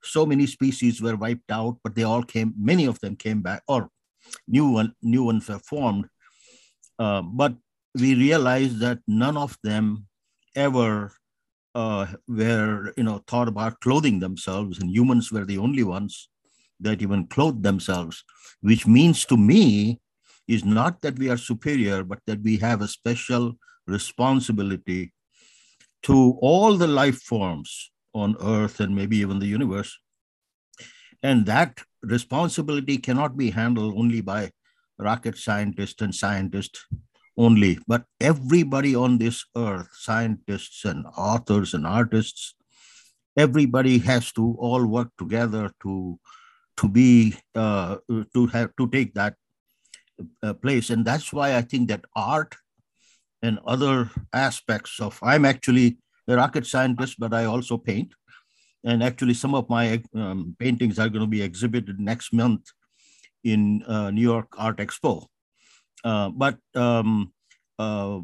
so 0.03 0.26
many 0.26 0.45
species 0.48 1.02
were 1.02 1.15
wiped 1.15 1.52
out, 1.52 1.78
but 1.84 1.95
they 1.95 2.03
all 2.03 2.23
came, 2.23 2.53
many 2.57 2.86
of 2.86 2.99
them 2.99 3.15
came 3.15 3.41
back, 3.41 3.64
or 3.68 3.90
new 4.48 4.69
one, 4.69 4.94
new 5.02 5.23
ones 5.23 5.48
were 5.48 5.60
formed. 5.60 6.06
Uh, 6.99 7.22
but 7.22 7.56
we 7.99 8.15
realized 8.15 8.80
that 8.80 8.99
none 9.07 9.38
of 9.38 9.57
them 9.64 10.06
ever 10.56 11.11
uh, 11.76 12.06
were, 12.28 12.94
you 12.98 13.03
know, 13.03 13.23
thought 13.28 13.48
about 13.48 13.80
clothing 13.80 14.19
themselves, 14.19 14.80
and 14.80 14.91
humans 14.91 15.32
were 15.32 15.45
the 15.45 15.57
only 15.57 15.84
ones 15.84 16.30
that 16.80 17.02
even 17.02 17.28
clothed 17.28 17.64
themselves, 17.64 18.23
which 18.61 18.88
means 18.88 19.26
to 19.26 19.38
me 19.38 19.99
is 20.48 20.65
not 20.65 21.02
that 21.02 21.18
we 21.18 21.30
are 21.30 21.38
superior, 21.38 22.03
but 22.03 22.19
that 22.26 22.41
we 22.41 22.57
have 22.57 22.82
a 22.82 22.88
special 22.88 23.53
responsibility 23.88 25.14
to 26.03 26.38
all 26.41 26.78
the 26.78 26.88
life 26.88 27.22
forms 27.22 27.91
on 28.13 28.35
Earth 28.41 28.79
and 28.79 28.95
maybe 28.95 29.17
even 29.17 29.39
the 29.39 29.47
universe. 29.47 29.97
And 31.23 31.45
that 31.45 31.81
responsibility 32.01 32.97
cannot 32.97 33.38
be 33.38 33.51
handled 33.51 33.93
only 33.97 34.21
by 34.21 34.51
rocket 34.97 35.38
scientists 35.38 36.01
and 36.01 36.13
scientists 36.13 36.85
only, 37.38 37.79
but 37.88 38.05
everybody 38.19 38.95
on 38.95 39.17
this 39.17 39.45
earth, 39.55 39.88
scientists 39.93 40.85
and 40.85 41.05
authors 41.17 41.73
and 41.73 41.88
artists, 41.88 42.55
everybody 43.38 43.97
has 43.99 44.31
to 44.33 44.55
all 44.59 44.85
work 44.85 45.09
together 45.17 45.71
to 45.81 46.19
to 46.77 46.89
be 46.89 47.35
uh, 47.55 47.97
to 48.33 48.47
have 48.47 48.75
to 48.77 48.89
take 48.89 49.13
that 49.13 49.35
uh, 50.43 50.53
place, 50.53 50.89
and 50.89 51.05
that's 51.05 51.31
why 51.31 51.55
I 51.55 51.61
think 51.61 51.88
that 51.89 52.05
art 52.15 52.55
and 53.41 53.59
other 53.65 54.09
aspects 54.33 54.99
of 54.99 55.19
I'm 55.23 55.45
actually 55.45 55.97
a 56.31 56.35
rocket 56.35 56.65
scientist, 56.65 57.19
but 57.19 57.33
I 57.33 57.45
also 57.45 57.77
paint. 57.77 58.13
And 58.83 59.03
actually, 59.03 59.35
some 59.35 59.53
of 59.53 59.69
my 59.69 60.01
um, 60.15 60.55
paintings 60.57 60.97
are 60.97 61.09
going 61.09 61.21
to 61.21 61.27
be 61.27 61.43
exhibited 61.43 61.99
next 61.99 62.33
month 62.33 62.63
in 63.43 63.83
uh, 63.83 64.09
New 64.11 64.21
York 64.21 64.47
Art 64.57 64.77
Expo. 64.77 65.27
Uh, 66.03 66.29
but 66.29 66.57
um, 66.75 67.31
uh, 67.77 68.19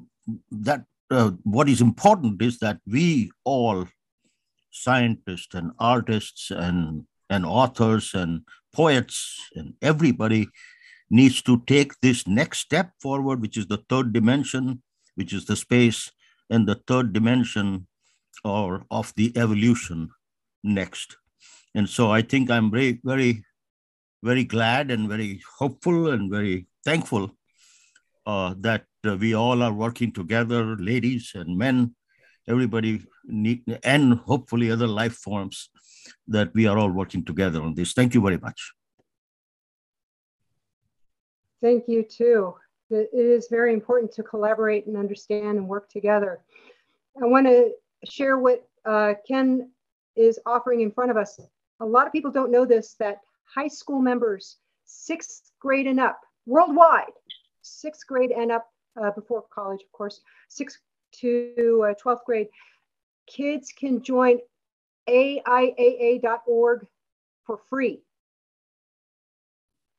that 0.52 0.86
uh, 1.12 1.32
what 1.44 1.70
is 1.70 1.82
important 1.82 2.42
is 2.42 2.58
that 2.60 2.80
we 2.88 3.32
all, 3.44 3.88
scientists 4.72 5.54
and 5.54 5.72
artists 5.80 6.52
and 6.52 7.06
and 7.30 7.46
authors 7.46 8.14
and 8.14 8.42
poets 8.74 9.50
and 9.56 9.74
everybody 9.82 10.48
needs 11.10 11.42
to 11.42 11.62
take 11.68 12.00
this 12.02 12.28
next 12.28 12.60
step 12.60 12.92
forward, 13.02 13.42
which 13.42 13.58
is 13.58 13.68
the 13.68 13.84
third 13.90 14.14
dimension, 14.14 14.82
which 15.16 15.34
is 15.34 15.46
the 15.46 15.56
space, 15.56 16.12
and 16.50 16.68
the 16.68 16.80
third 16.88 17.14
dimension 17.14 17.88
or 18.44 18.86
of 18.92 19.14
the 19.16 19.36
evolution 19.38 20.10
next. 20.64 21.18
And 21.76 21.88
so 21.88 22.12
I 22.12 22.22
think 22.22 22.50
I'm 22.50 22.72
very, 22.72 23.00
very, 23.04 23.44
very 24.24 24.44
glad 24.44 24.92
and 24.92 25.08
very 25.08 25.42
hopeful 25.58 26.10
and 26.12 26.32
very 26.32 26.68
thankful 26.84 27.32
uh, 28.26 28.56
that 28.60 28.86
uh, 29.06 29.16
we 29.16 29.34
all 29.34 29.62
are 29.62 29.74
working 29.74 30.12
together, 30.12 30.76
ladies 30.78 31.32
and 31.36 31.58
men, 31.58 31.96
everybody, 32.48 33.06
need, 33.26 33.64
and 33.84 34.16
hopefully 34.20 34.72
other 34.72 34.88
life 34.88 35.14
forms, 35.14 35.70
that 36.28 36.54
we 36.54 36.68
are 36.68 36.78
all 36.78 36.90
working 36.90 37.24
together 37.24 37.62
on 37.62 37.74
this. 37.74 37.94
Thank 37.94 38.14
you 38.14 38.22
very 38.22 38.38
much. 38.38 38.74
Thank 41.62 41.86
you 41.88 42.04
too. 42.04 42.56
It 42.90 43.10
is 43.14 43.48
very 43.50 43.74
important 43.74 44.12
to 44.14 44.24
collaborate 44.24 44.88
and 44.88 44.96
understand 44.96 45.58
and 45.58 45.68
work 45.68 45.90
together. 45.90 46.40
I 47.22 47.26
want 47.26 47.48
to 47.48 47.72
share 48.10 48.38
what 48.38 48.68
uh, 48.86 49.14
Ken 49.28 49.72
is 50.16 50.40
offering 50.46 50.82
in 50.82 50.92
front 50.92 51.12
of 51.12 51.18
us. 51.18 51.40
A 51.80 51.86
lot 51.86 52.08
of 52.08 52.14
people 52.14 52.32
don't 52.32 52.52
know 52.52 52.66
this 52.66 52.96
that 53.00 53.22
high 53.44 53.68
school 53.68 54.00
members, 54.00 54.58
sixth 54.86 55.52
grade 55.60 55.88
and 55.88 56.00
up, 56.00 56.20
worldwide, 56.46 57.14
sixth 57.62 58.08
grade 58.08 58.32
and 58.32 58.52
up 58.52 58.68
uh, 59.02 59.12
before 59.12 59.44
college, 59.54 59.82
of 59.82 59.92
course, 59.92 60.22
sixth 60.50 60.80
to 61.14 61.86
uh, 61.90 61.94
12th 62.04 62.24
grade, 62.26 62.48
kids 63.28 63.72
can 63.78 64.02
join 64.02 64.40
AIAA.org 65.08 66.86
for 67.46 67.58
free 67.70 68.02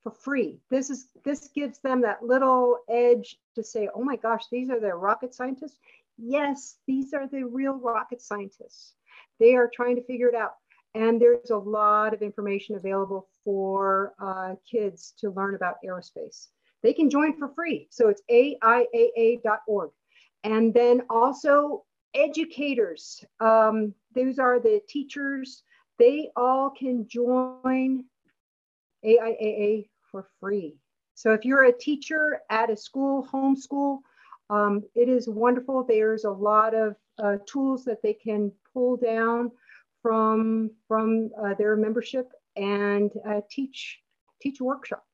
for 0.03 0.11
free. 0.11 0.59
This 0.71 0.91
is 0.91 1.09
this 1.25 1.49
gives 1.49 1.79
them 1.79 2.03
that 2.03 2.25
little 2.25 2.79
edge 2.89 3.39
to 3.55 3.63
say, 3.63 3.89
"Oh 3.95 4.03
my 4.03 4.17
gosh, 4.17 4.45
these 4.51 4.71
are 4.71 4.81
the 4.81 4.95
rocket 4.95 5.35
scientists." 5.35 5.79
Yes, 6.19 6.77
these 6.87 7.15
are 7.15 7.29
the 7.29 7.45
real 7.45 7.75
rocket 7.75 8.21
scientists. 8.21 8.95
They 9.39 9.55
are 9.55 9.71
trying 9.73 9.97
to 9.97 10.05
figure 10.05 10.29
it 10.29 10.35
out. 10.35 10.55
And 10.95 11.21
there's 11.21 11.51
a 11.51 11.57
lot 11.57 12.13
of 12.13 12.23
information 12.23 12.75
available 12.75 13.29
for 13.45 14.15
uh, 14.21 14.55
kids 14.69 15.15
to 15.21 15.31
learn 15.31 15.55
about 15.55 15.77
aerospace. 15.85 16.49
They 16.83 16.93
can 16.93 17.11
join 17.11 17.37
for 17.37 17.49
free. 17.49 17.87
So 17.91 18.09
it's 18.09 18.23
AIAA.org. 18.31 19.91
And 20.45 20.75
then 20.75 21.03
also 21.11 21.85
educators. 22.15 23.25
Um, 23.41 23.95
those 24.15 24.39
are 24.39 24.59
the 24.59 24.81
teachers. 24.89 25.63
They 25.99 26.31
all 26.37 26.71
can 26.71 27.07
join 27.09 28.05
AIAA 29.05 29.89
for 30.11 30.29
free. 30.41 30.77
So 31.15 31.33
if 31.33 31.45
you're 31.45 31.65
a 31.65 31.73
teacher 31.73 32.41
at 32.51 32.71
a 32.71 32.77
school, 32.77 33.27
homeschool, 33.33 33.99
um, 34.51 34.83
it 34.95 35.09
is 35.09 35.29
wonderful. 35.29 35.85
There's 35.85 36.25
a 36.25 36.31
lot 36.31 36.75
of 36.75 36.97
uh, 37.23 37.37
tools 37.47 37.85
that 37.85 38.03
they 38.03 38.15
can 38.15 38.53
pull 38.73 38.97
down 38.97 39.51
from 40.03 40.71
from 40.87 41.31
uh, 41.43 41.55
their 41.55 41.77
membership 41.77 42.31
and 42.57 43.11
uh, 43.29 43.41
teach 43.51 44.01
teach 44.41 44.61
a 44.61 44.65
workshop. 44.65 45.05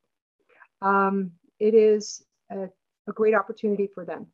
Um, 0.83 1.33
it 1.59 1.75
is 1.75 2.23
a, 2.51 2.69
a, 3.09 3.13
great 3.13 3.35
opportunity 3.35 3.89
for 3.95 4.05
them. 4.05 4.27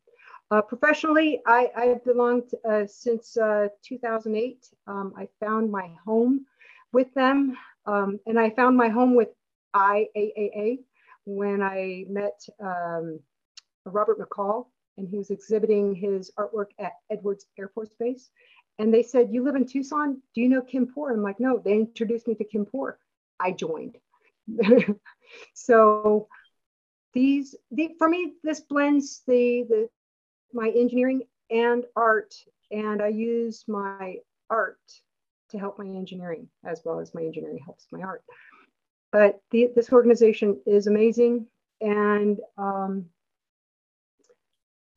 Uh, 0.50 0.60
professionally, 0.60 1.40
I, 1.46 1.70
I've 1.76 2.04
belonged 2.04 2.50
uh, 2.68 2.86
since 2.86 3.36
uh, 3.36 3.68
2008. 3.84 4.66
Um, 4.88 5.12
I 5.16 5.28
found 5.38 5.70
my 5.70 5.90
home 6.04 6.44
with 6.92 7.14
them, 7.14 7.56
um, 7.86 8.18
and 8.26 8.38
I 8.38 8.50
found 8.50 8.76
my 8.76 8.88
home 8.88 9.14
with 9.14 9.28
IAAA 9.76 10.80
when 11.24 11.62
I 11.62 12.04
met 12.08 12.40
um, 12.60 13.20
Robert 13.84 14.18
McCall 14.18 14.66
and 14.96 15.08
he 15.08 15.16
was 15.16 15.30
exhibiting 15.30 15.94
his 15.94 16.30
artwork 16.38 16.70
at 16.78 16.92
Edwards 17.10 17.46
Air 17.58 17.68
Force 17.68 17.90
Base. 17.98 18.30
And 18.78 18.92
they 18.92 19.02
said, 19.02 19.28
You 19.32 19.44
live 19.44 19.56
in 19.56 19.66
Tucson? 19.66 20.22
Do 20.34 20.40
you 20.40 20.48
know 20.48 20.62
Kim 20.62 20.86
Poor? 20.86 21.12
I'm 21.12 21.22
like, 21.22 21.40
No, 21.40 21.58
they 21.58 21.74
introduced 21.74 22.26
me 22.28 22.34
to 22.36 22.44
Kim 22.44 22.64
Poor. 22.64 22.98
I 23.38 23.52
joined. 23.52 23.96
so 25.54 26.28
these, 27.12 27.54
the, 27.70 27.90
for 27.98 28.08
me, 28.08 28.34
this 28.42 28.60
blends 28.60 29.22
the, 29.26 29.64
the 29.68 29.88
my 30.52 30.68
engineering 30.68 31.22
and 31.50 31.84
art, 31.96 32.34
and 32.70 33.02
I 33.02 33.08
use 33.08 33.64
my 33.68 34.16
art 34.48 34.78
to 35.50 35.58
help 35.58 35.78
my 35.78 35.86
engineering 35.86 36.48
as 36.64 36.82
well 36.84 37.00
as 37.00 37.14
my 37.14 37.22
engineering 37.22 37.58
helps 37.64 37.86
my 37.90 38.00
art. 38.00 38.22
But 39.12 39.40
the, 39.50 39.70
this 39.74 39.92
organization 39.92 40.60
is 40.66 40.86
amazing, 40.86 41.46
and 41.80 42.38
um, 42.56 43.06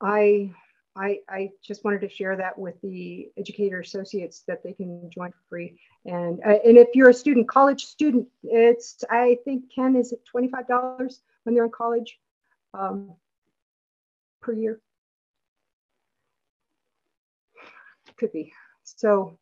I, 0.03 0.51
I, 0.95 1.19
I 1.29 1.49
just 1.65 1.83
wanted 1.83 2.01
to 2.01 2.09
share 2.09 2.35
that 2.35 2.57
with 2.57 2.75
the 2.81 3.29
educator 3.37 3.79
associates 3.79 4.43
that 4.47 4.63
they 4.63 4.73
can 4.73 5.09
join 5.09 5.31
for 5.31 5.39
free. 5.49 5.79
And 6.05 6.39
uh, 6.45 6.59
and 6.65 6.77
if 6.77 6.89
you're 6.93 7.09
a 7.09 7.13
student, 7.13 7.47
college 7.47 7.85
student, 7.85 8.27
it's 8.43 9.03
I 9.09 9.37
think 9.45 9.73
Ken 9.73 9.95
is 9.95 10.11
it 10.11 10.25
twenty 10.25 10.49
five 10.49 10.67
dollars 10.67 11.21
when 11.43 11.55
they're 11.55 11.65
in 11.65 11.71
college 11.71 12.19
um, 12.73 13.13
per 14.41 14.53
year. 14.53 14.79
Could 18.17 18.31
be. 18.31 18.53
So 18.83 19.39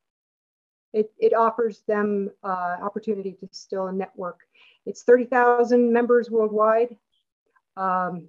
it, 0.94 1.12
it 1.20 1.34
offers 1.34 1.82
them 1.88 2.32
uh, 2.44 2.78
opportunity 2.82 3.34
to 3.40 3.50
still 3.52 3.92
network. 3.92 4.40
It's 4.86 5.04
30,000 5.04 5.92
members 5.92 6.30
worldwide. 6.30 6.96
Um, 7.78 8.28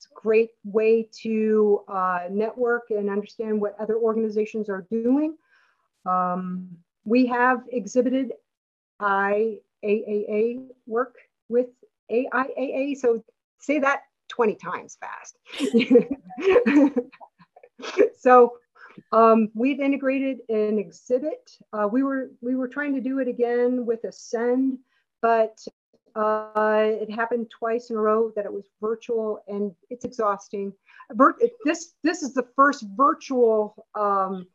it's 0.00 0.06
a 0.06 0.14
great 0.14 0.52
way 0.64 1.06
to 1.20 1.82
uh, 1.86 2.20
network 2.30 2.84
and 2.88 3.10
understand 3.10 3.60
what 3.60 3.78
other 3.78 3.98
organizations 3.98 4.70
are 4.70 4.86
doing. 4.90 5.36
Um, 6.06 6.68
we 7.04 7.26
have 7.26 7.64
exhibited 7.70 8.32
IAAA 8.98 10.68
work 10.86 11.16
with 11.50 11.66
AIAA, 12.10 12.96
so 12.96 13.22
say 13.58 13.78
that 13.80 14.04
20 14.28 14.54
times 14.54 14.96
fast. 14.98 15.36
so 18.18 18.54
um, 19.12 19.50
we've 19.54 19.80
integrated 19.80 20.38
an 20.48 20.78
exhibit. 20.78 21.58
Uh, 21.74 21.88
we 21.92 22.02
were 22.02 22.30
we 22.40 22.54
were 22.54 22.68
trying 22.68 22.94
to 22.94 23.02
do 23.02 23.18
it 23.18 23.28
again 23.28 23.84
with 23.84 24.04
Ascend, 24.04 24.78
but 25.20 25.58
uh, 26.14 26.82
it 26.84 27.10
happened 27.10 27.50
twice 27.50 27.90
in 27.90 27.96
a 27.96 28.00
row 28.00 28.32
that 28.36 28.44
it 28.44 28.52
was 28.52 28.64
virtual 28.80 29.40
and 29.48 29.74
it's 29.88 30.04
exhausting. 30.04 30.72
Vir 31.12 31.36
this 31.64 31.94
this 32.02 32.22
is 32.22 32.34
the 32.34 32.46
first 32.56 32.84
virtual 32.96 33.86
um, 33.94 34.46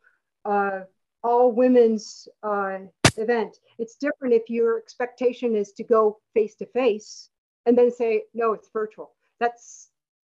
uh, 0.44 0.80
all 1.22 1.52
women's 1.52 2.28
uh, 2.42 2.78
event. 3.16 3.58
It's 3.78 3.96
different 3.96 4.34
if 4.34 4.48
your 4.48 4.78
expectation 4.78 5.56
is 5.56 5.72
to 5.72 5.84
go 5.84 6.20
face 6.34 6.54
to 6.56 6.66
face 6.66 7.30
and 7.66 7.76
then 7.76 7.90
say 7.90 8.24
no, 8.32 8.52
it's 8.52 8.68
virtual. 8.72 9.12
That's 9.40 9.90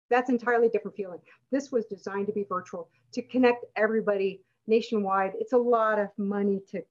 that's 0.10 0.30
entirely 0.30 0.70
different 0.70 0.96
feeling. 0.96 1.20
This 1.52 1.72
was 1.72 1.86
designed 1.86 2.28
to 2.28 2.34
be 2.34 2.46
virtual 2.48 2.90
to 3.14 3.22
connect 3.22 3.66
everybody 3.76 4.42
nationwide. 4.68 5.34
It's 5.40 5.54
a 5.54 5.58
lot 5.58 6.00
of 6.00 6.10
money 6.18 6.62
to 6.72 6.84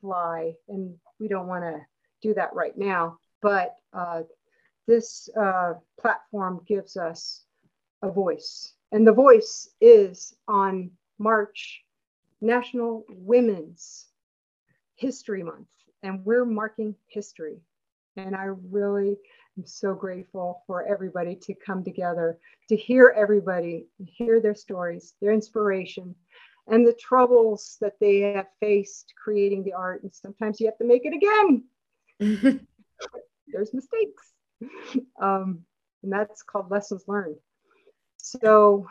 fly, 0.00 0.54
and 0.68 0.94
we 1.18 1.28
don't 1.28 1.46
want 1.46 1.64
to 1.64 1.80
do 2.22 2.34
that 2.34 2.54
right 2.54 2.76
now. 2.76 3.18
But 3.42 3.76
uh, 3.92 4.22
this 4.86 5.28
uh, 5.38 5.74
platform 6.00 6.62
gives 6.66 6.96
us 6.96 7.44
a 8.02 8.10
voice, 8.10 8.74
and 8.92 9.06
the 9.06 9.12
voice 9.12 9.68
is 9.80 10.34
on 10.48 10.90
March, 11.18 11.84
National 12.40 13.04
Women's 13.08 14.06
History 14.94 15.42
Month, 15.42 15.68
and 16.02 16.24
we're 16.24 16.44
marking 16.44 16.94
history. 17.08 17.58
And 18.16 18.36
I 18.36 18.50
really 18.70 19.16
I'm 19.56 19.66
so 19.66 19.94
grateful 19.94 20.62
for 20.66 20.86
everybody 20.86 21.36
to 21.36 21.54
come 21.54 21.84
together, 21.84 22.38
to 22.70 22.76
hear 22.76 23.12
everybody, 23.14 23.86
hear 24.06 24.40
their 24.40 24.54
stories, 24.54 25.14
their 25.20 25.32
inspiration, 25.32 26.14
and 26.68 26.86
the 26.86 26.94
troubles 26.94 27.76
that 27.80 27.98
they 28.00 28.20
have 28.20 28.46
faced 28.60 29.12
creating 29.22 29.62
the 29.64 29.74
art. 29.74 30.02
And 30.04 30.14
sometimes 30.14 30.58
you 30.58 30.66
have 30.66 30.78
to 30.78 30.86
make 30.86 31.02
it 31.04 31.12
again. 31.12 32.66
There's 33.48 33.72
mistakes. 33.74 34.32
Um, 35.20 35.64
and 36.02 36.12
that's 36.12 36.42
called 36.42 36.70
lessons 36.70 37.04
learned. 37.06 37.36
So, 38.16 38.86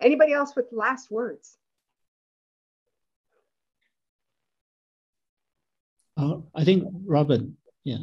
anybody 0.00 0.32
else 0.32 0.54
with 0.54 0.66
last 0.72 1.10
words? 1.10 1.56
Uh, 6.16 6.38
I 6.54 6.64
think 6.64 6.84
Robin, 7.06 7.56
yeah. 7.84 7.98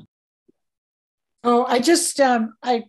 Oh, 1.43 1.65
I 1.65 1.79
just 1.79 2.19
um, 2.19 2.55
I 2.63 2.85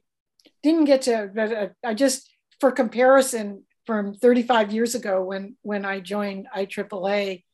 didn't 0.63 0.87
get 0.87 1.03
to, 1.03 1.31
but 1.35 1.53
uh, 1.53 1.69
I 1.85 1.95
just 1.95 2.31
for 2.61 2.73
comparison 2.73 3.65
from 3.87 4.15
35 4.15 4.73
years 4.73 4.95
ago 4.95 5.23
when 5.23 5.57
when 5.63 5.85
I 5.85 6.01
joined 6.01 6.47
IAAA, 6.55 7.45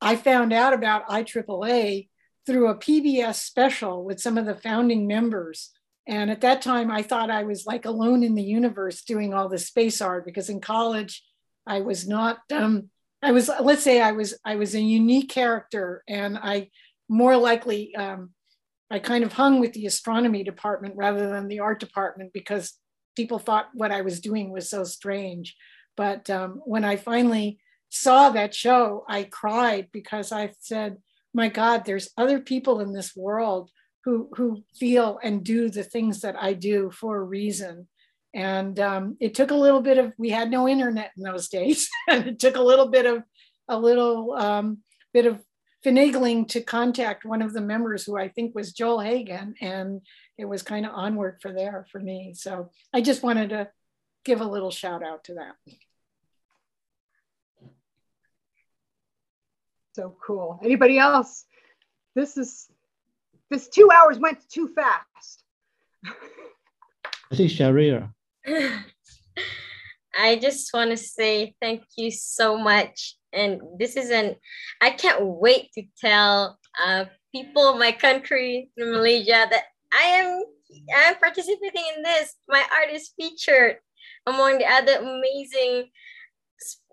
I 0.00 0.16
found 0.16 0.52
out 0.52 0.74
about 0.74 1.08
IAAA 1.08 2.08
through 2.46 2.68
a 2.68 2.76
PBS 2.76 3.36
special 3.36 4.04
with 4.04 4.20
some 4.20 4.36
of 4.38 4.46
the 4.46 4.54
founding 4.54 5.06
members. 5.06 5.70
And 6.06 6.30
at 6.30 6.42
that 6.42 6.62
time, 6.62 6.90
I 6.90 7.02
thought 7.02 7.30
I 7.30 7.44
was 7.44 7.64
like 7.66 7.86
alone 7.86 8.22
in 8.22 8.34
the 8.34 8.42
universe 8.42 9.02
doing 9.02 9.32
all 9.32 9.48
the 9.48 9.58
space 9.58 10.02
art 10.02 10.26
because 10.26 10.50
in 10.50 10.60
college, 10.60 11.24
I 11.66 11.80
was 11.80 12.06
not. 12.06 12.38
Um, 12.52 12.90
I 13.22 13.32
was 13.32 13.50
let's 13.60 13.82
say 13.82 14.02
I 14.02 14.12
was 14.12 14.34
I 14.44 14.56
was 14.56 14.74
a 14.74 14.80
unique 14.80 15.30
character, 15.30 16.04
and 16.06 16.36
I 16.36 16.68
more 17.08 17.38
likely 17.38 17.94
um, 17.96 18.30
I 18.90 18.98
kind 18.98 19.24
of 19.24 19.32
hung 19.32 19.60
with 19.60 19.72
the 19.72 19.86
astronomy 19.86 20.44
department 20.44 20.94
rather 20.96 21.30
than 21.30 21.48
the 21.48 21.60
art 21.60 21.80
department 21.80 22.32
because 22.34 22.74
people 23.16 23.38
thought 23.38 23.70
what 23.72 23.92
I 23.92 24.02
was 24.02 24.20
doing 24.20 24.52
was 24.52 24.68
so 24.68 24.84
strange. 24.84 25.56
But 25.96 26.28
um, 26.28 26.60
when 26.64 26.84
I 26.84 26.96
finally 26.96 27.58
saw 27.88 28.30
that 28.30 28.54
show, 28.54 29.04
I 29.08 29.24
cried 29.24 29.88
because 29.92 30.32
I 30.32 30.50
said, 30.60 30.98
my 31.34 31.48
God, 31.48 31.84
there's 31.84 32.10
other 32.16 32.40
people 32.40 32.80
in 32.80 32.92
this 32.92 33.14
world 33.14 33.70
who, 34.04 34.30
who 34.36 34.62
feel 34.76 35.18
and 35.22 35.44
do 35.44 35.68
the 35.68 35.82
things 35.82 36.20
that 36.20 36.36
I 36.40 36.52
do 36.52 36.90
for 36.90 37.16
a 37.16 37.22
reason. 37.22 37.88
And 38.34 38.78
um, 38.80 39.16
it 39.20 39.34
took 39.34 39.50
a 39.50 39.56
little 39.56 39.80
bit 39.80 39.98
of, 39.98 40.12
we 40.18 40.30
had 40.30 40.50
no 40.50 40.68
internet 40.68 41.12
in 41.16 41.22
those 41.22 41.48
days. 41.48 41.88
and 42.08 42.26
it 42.26 42.38
took 42.38 42.56
a 42.56 42.62
little 42.62 42.88
bit 42.88 43.06
of, 43.06 43.22
a 43.68 43.78
little 43.78 44.32
um, 44.34 44.78
bit 45.12 45.26
of 45.26 45.40
finagling 45.84 46.48
to 46.48 46.60
contact 46.60 47.24
one 47.24 47.42
of 47.42 47.52
the 47.52 47.60
members 47.60 48.04
who 48.04 48.18
I 48.18 48.28
think 48.28 48.54
was 48.54 48.72
Joel 48.72 49.00
Hagen, 49.00 49.54
and 49.60 50.00
it 50.38 50.46
was 50.46 50.62
kind 50.62 50.86
of 50.86 50.92
onward 50.94 51.38
for 51.42 51.52
there 51.52 51.86
for 51.92 52.00
me. 52.00 52.32
So 52.34 52.70
I 52.92 53.00
just 53.00 53.22
wanted 53.22 53.50
to 53.50 53.68
give 54.24 54.40
a 54.40 54.46
little 54.46 54.70
shout 54.70 55.02
out 55.04 55.24
to 55.24 55.34
that. 55.34 55.54
So 59.94 60.16
cool. 60.24 60.60
Anybody 60.62 60.98
else? 60.98 61.44
This 62.14 62.36
is 62.36 62.68
this 63.50 63.68
two 63.68 63.88
hours 63.94 64.18
went 64.18 64.38
too 64.48 64.68
fast. 64.68 65.44
I 67.32 67.36
think 67.36 67.50
Sharia. 67.50 68.12
I 70.16 70.36
just 70.36 70.72
want 70.72 70.90
to 70.90 70.96
say 70.96 71.54
thank 71.60 71.82
you 71.96 72.10
so 72.10 72.56
much 72.56 73.16
and 73.34 73.60
this 73.78 73.96
is 73.96 74.10
an 74.10 74.36
i 74.80 74.90
can't 74.90 75.20
wait 75.20 75.72
to 75.72 75.82
tell 76.00 76.58
uh, 76.82 77.04
people 77.34 77.68
of 77.68 77.78
my 77.78 77.92
country 77.92 78.70
in 78.76 78.90
malaysia 78.92 79.46
that 79.50 79.64
i 79.92 80.02
am 80.02 80.42
i'm 80.96 81.16
participating 81.16 81.84
in 81.96 82.02
this 82.02 82.36
my 82.48 82.62
art 82.78 82.92
is 82.92 83.12
featured 83.18 83.76
among 84.26 84.58
the 84.58 84.66
other 84.66 84.96
amazing 84.98 85.90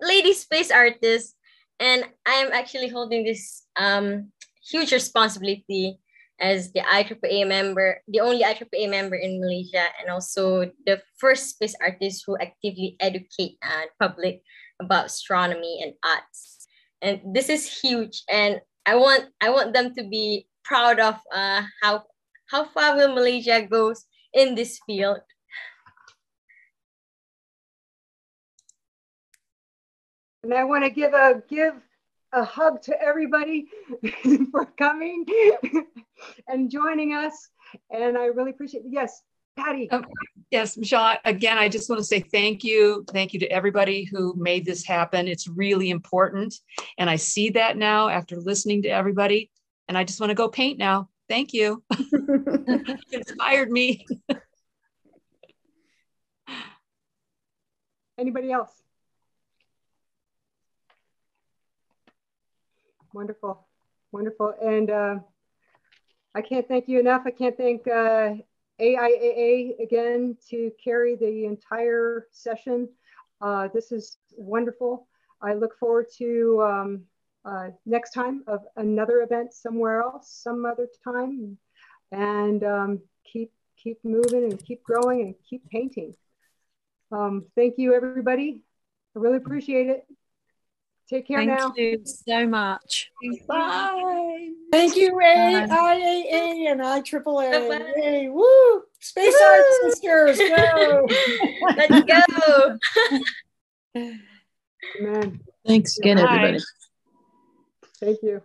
lady 0.02 0.34
space 0.34 0.72
artists 0.72 1.36
and 1.82 2.06
i 2.26 2.36
am 2.36 2.54
actually 2.54 2.88
holding 2.88 3.26
this 3.26 3.66
um, 3.76 4.32
huge 4.64 4.94
responsibility 4.94 6.00
as 6.42 6.74
the 6.74 6.82
IAAA 6.82 7.48
member, 7.48 8.02
the 8.08 8.20
only 8.20 8.44
IAAA 8.44 8.90
member 8.90 9.16
in 9.16 9.40
Malaysia, 9.40 9.86
and 10.02 10.10
also 10.10 10.66
the 10.88 11.00
first 11.20 11.50
space 11.50 11.76
artist 11.80 12.24
who 12.26 12.36
actively 12.42 12.98
educate 13.00 13.58
uh, 13.62 13.86
public 14.00 14.42
about 14.82 15.06
astronomy 15.06 15.80
and 15.84 15.94
arts. 16.04 16.66
And 17.02 17.22
this 17.34 17.48
is 17.48 17.70
huge. 17.70 18.24
And 18.28 18.60
I 18.86 18.96
want 18.96 19.30
I 19.40 19.52
want 19.52 19.74
them 19.74 19.94
to 19.94 20.04
be 20.10 20.48
proud 20.66 21.00
of 21.00 21.16
uh, 21.32 21.62
how 21.82 22.04
how 22.50 22.66
far 22.66 22.98
will 22.98 23.14
Malaysia 23.14 23.62
goes 23.62 24.06
in 24.34 24.56
this 24.56 24.80
field. 24.86 25.22
And 30.44 30.54
I 30.54 30.64
want 30.64 30.84
to 30.84 30.90
give 30.90 31.14
a 31.14 31.44
give 31.48 31.76
a 32.34 32.44
hug 32.44 32.82
to 32.84 33.02
everybody 33.02 33.68
for 34.52 34.66
coming 34.78 35.26
and 36.48 36.70
joining 36.70 37.14
us. 37.14 37.50
And 37.90 38.18
I 38.18 38.26
really 38.26 38.52
appreciate. 38.52 38.84
Yes, 38.88 39.22
Patty. 39.58 39.90
Um, 39.92 40.06
yes, 40.50 40.78
Michelle, 40.78 41.18
again, 41.26 41.58
I 41.58 41.70
just 41.70 41.90
want 41.90 42.00
to 42.00 42.04
say 42.04 42.22
thank 42.22 42.64
you. 42.64 43.06
Thank 43.12 43.34
you 43.34 43.40
to 43.42 43.52
everybody 43.52 44.04
who 44.04 44.34
made 44.36 44.66
this 44.66 44.86
happen. 44.86 45.28
It's 45.28 45.48
really 45.48 45.90
important. 45.90 46.56
And 46.98 47.10
I 47.10 47.18
see 47.18 47.50
that 47.52 47.78
now 47.78 48.10
after 48.10 48.38
listening 48.38 48.82
to 48.84 48.90
everybody. 48.90 49.52
And 49.88 49.98
I 49.98 50.04
just 50.04 50.20
want 50.20 50.32
to 50.32 50.36
go 50.36 50.48
paint 50.48 50.80
now. 50.80 51.10
Thank 51.30 51.54
you. 51.54 51.84
you 52.12 52.98
inspired 53.12 53.72
me. 53.72 54.06
Anybody 58.18 58.52
else? 58.52 58.81
Wonderful, 63.14 63.68
wonderful. 64.12 64.54
And 64.62 64.90
uh, 64.90 65.16
I 66.34 66.42
can't 66.42 66.68
thank 66.68 66.88
you 66.88 67.00
enough. 67.00 67.24
I 67.26 67.32
can't 67.32 67.58
thank 67.58 67.88
uh, 67.88 68.36
AIAA 68.80 69.82
again 69.82 70.38
to 70.50 70.72
carry 70.84 71.16
the 71.16 71.46
entire 71.46 72.28
session. 72.32 72.90
Uh, 73.42 73.68
this 73.74 73.92
is 73.92 74.18
wonderful. 74.36 75.08
I 75.42 75.54
look 75.54 75.78
forward 75.78 76.08
to 76.18 76.62
um, 76.64 77.02
uh, 77.44 77.70
next 77.86 78.12
time 78.12 78.44
of 78.48 78.62
another 78.78 79.22
event 79.22 79.54
somewhere 79.54 80.02
else, 80.02 80.32
some 80.44 80.66
other 80.66 80.88
time, 81.04 81.58
and 82.12 82.64
um, 82.64 83.00
keep 83.24 83.52
keep 83.78 83.98
moving 84.04 84.44
and 84.44 84.64
keep 84.64 84.84
growing 84.84 85.22
and 85.22 85.36
keep 85.50 85.68
painting. 85.70 86.14
Um, 87.12 87.46
thank 87.56 87.76
you, 87.78 87.94
everybody. 87.94 88.62
I 89.16 89.20
really 89.20 89.38
appreciate 89.38 89.88
it. 89.88 90.06
Take 91.12 91.28
care 91.28 91.40
Thank 91.40 91.50
now. 91.50 91.74
you 91.76 92.02
so 92.06 92.48
much. 92.48 93.12
Bye. 93.46 94.52
Thank 94.72 94.96
you, 94.96 95.12
AIAA 95.12 96.72
and 96.72 96.82
I 96.82 97.02
IAAA. 97.02 97.98
Yay, 97.98 98.30
woo! 98.30 98.84
Space 98.98 99.36
Art 99.46 99.66
Sisters, 99.82 100.38
go! 100.38 101.10
Let's 101.76 102.02
go. 102.04 102.78
Amen. 104.98 105.42
Thanks 105.68 105.98
again, 105.98 106.16
Bye. 106.16 106.24
everybody. 106.24 106.60
Thank 108.00 108.20
you. 108.24 108.42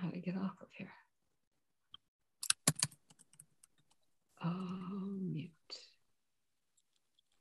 How 0.00 0.08
to 0.08 0.18
get 0.18 0.36
off 0.36 0.56
of 0.62 0.68
here? 0.72 0.88
Oh, 4.39 4.39
mute. 4.50 5.50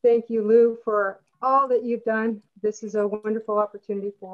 Thank 0.03 0.30
you, 0.30 0.44
Lou, 0.44 0.77
for 0.84 1.19
all 1.41 1.68
that 1.69 1.84
you've 1.84 2.03
done. 2.03 2.41
This 2.61 2.84
is 2.84 2.95
a 2.95 3.07
wonderful 3.07 3.57
opportunity 3.57 4.11
for 4.19 4.27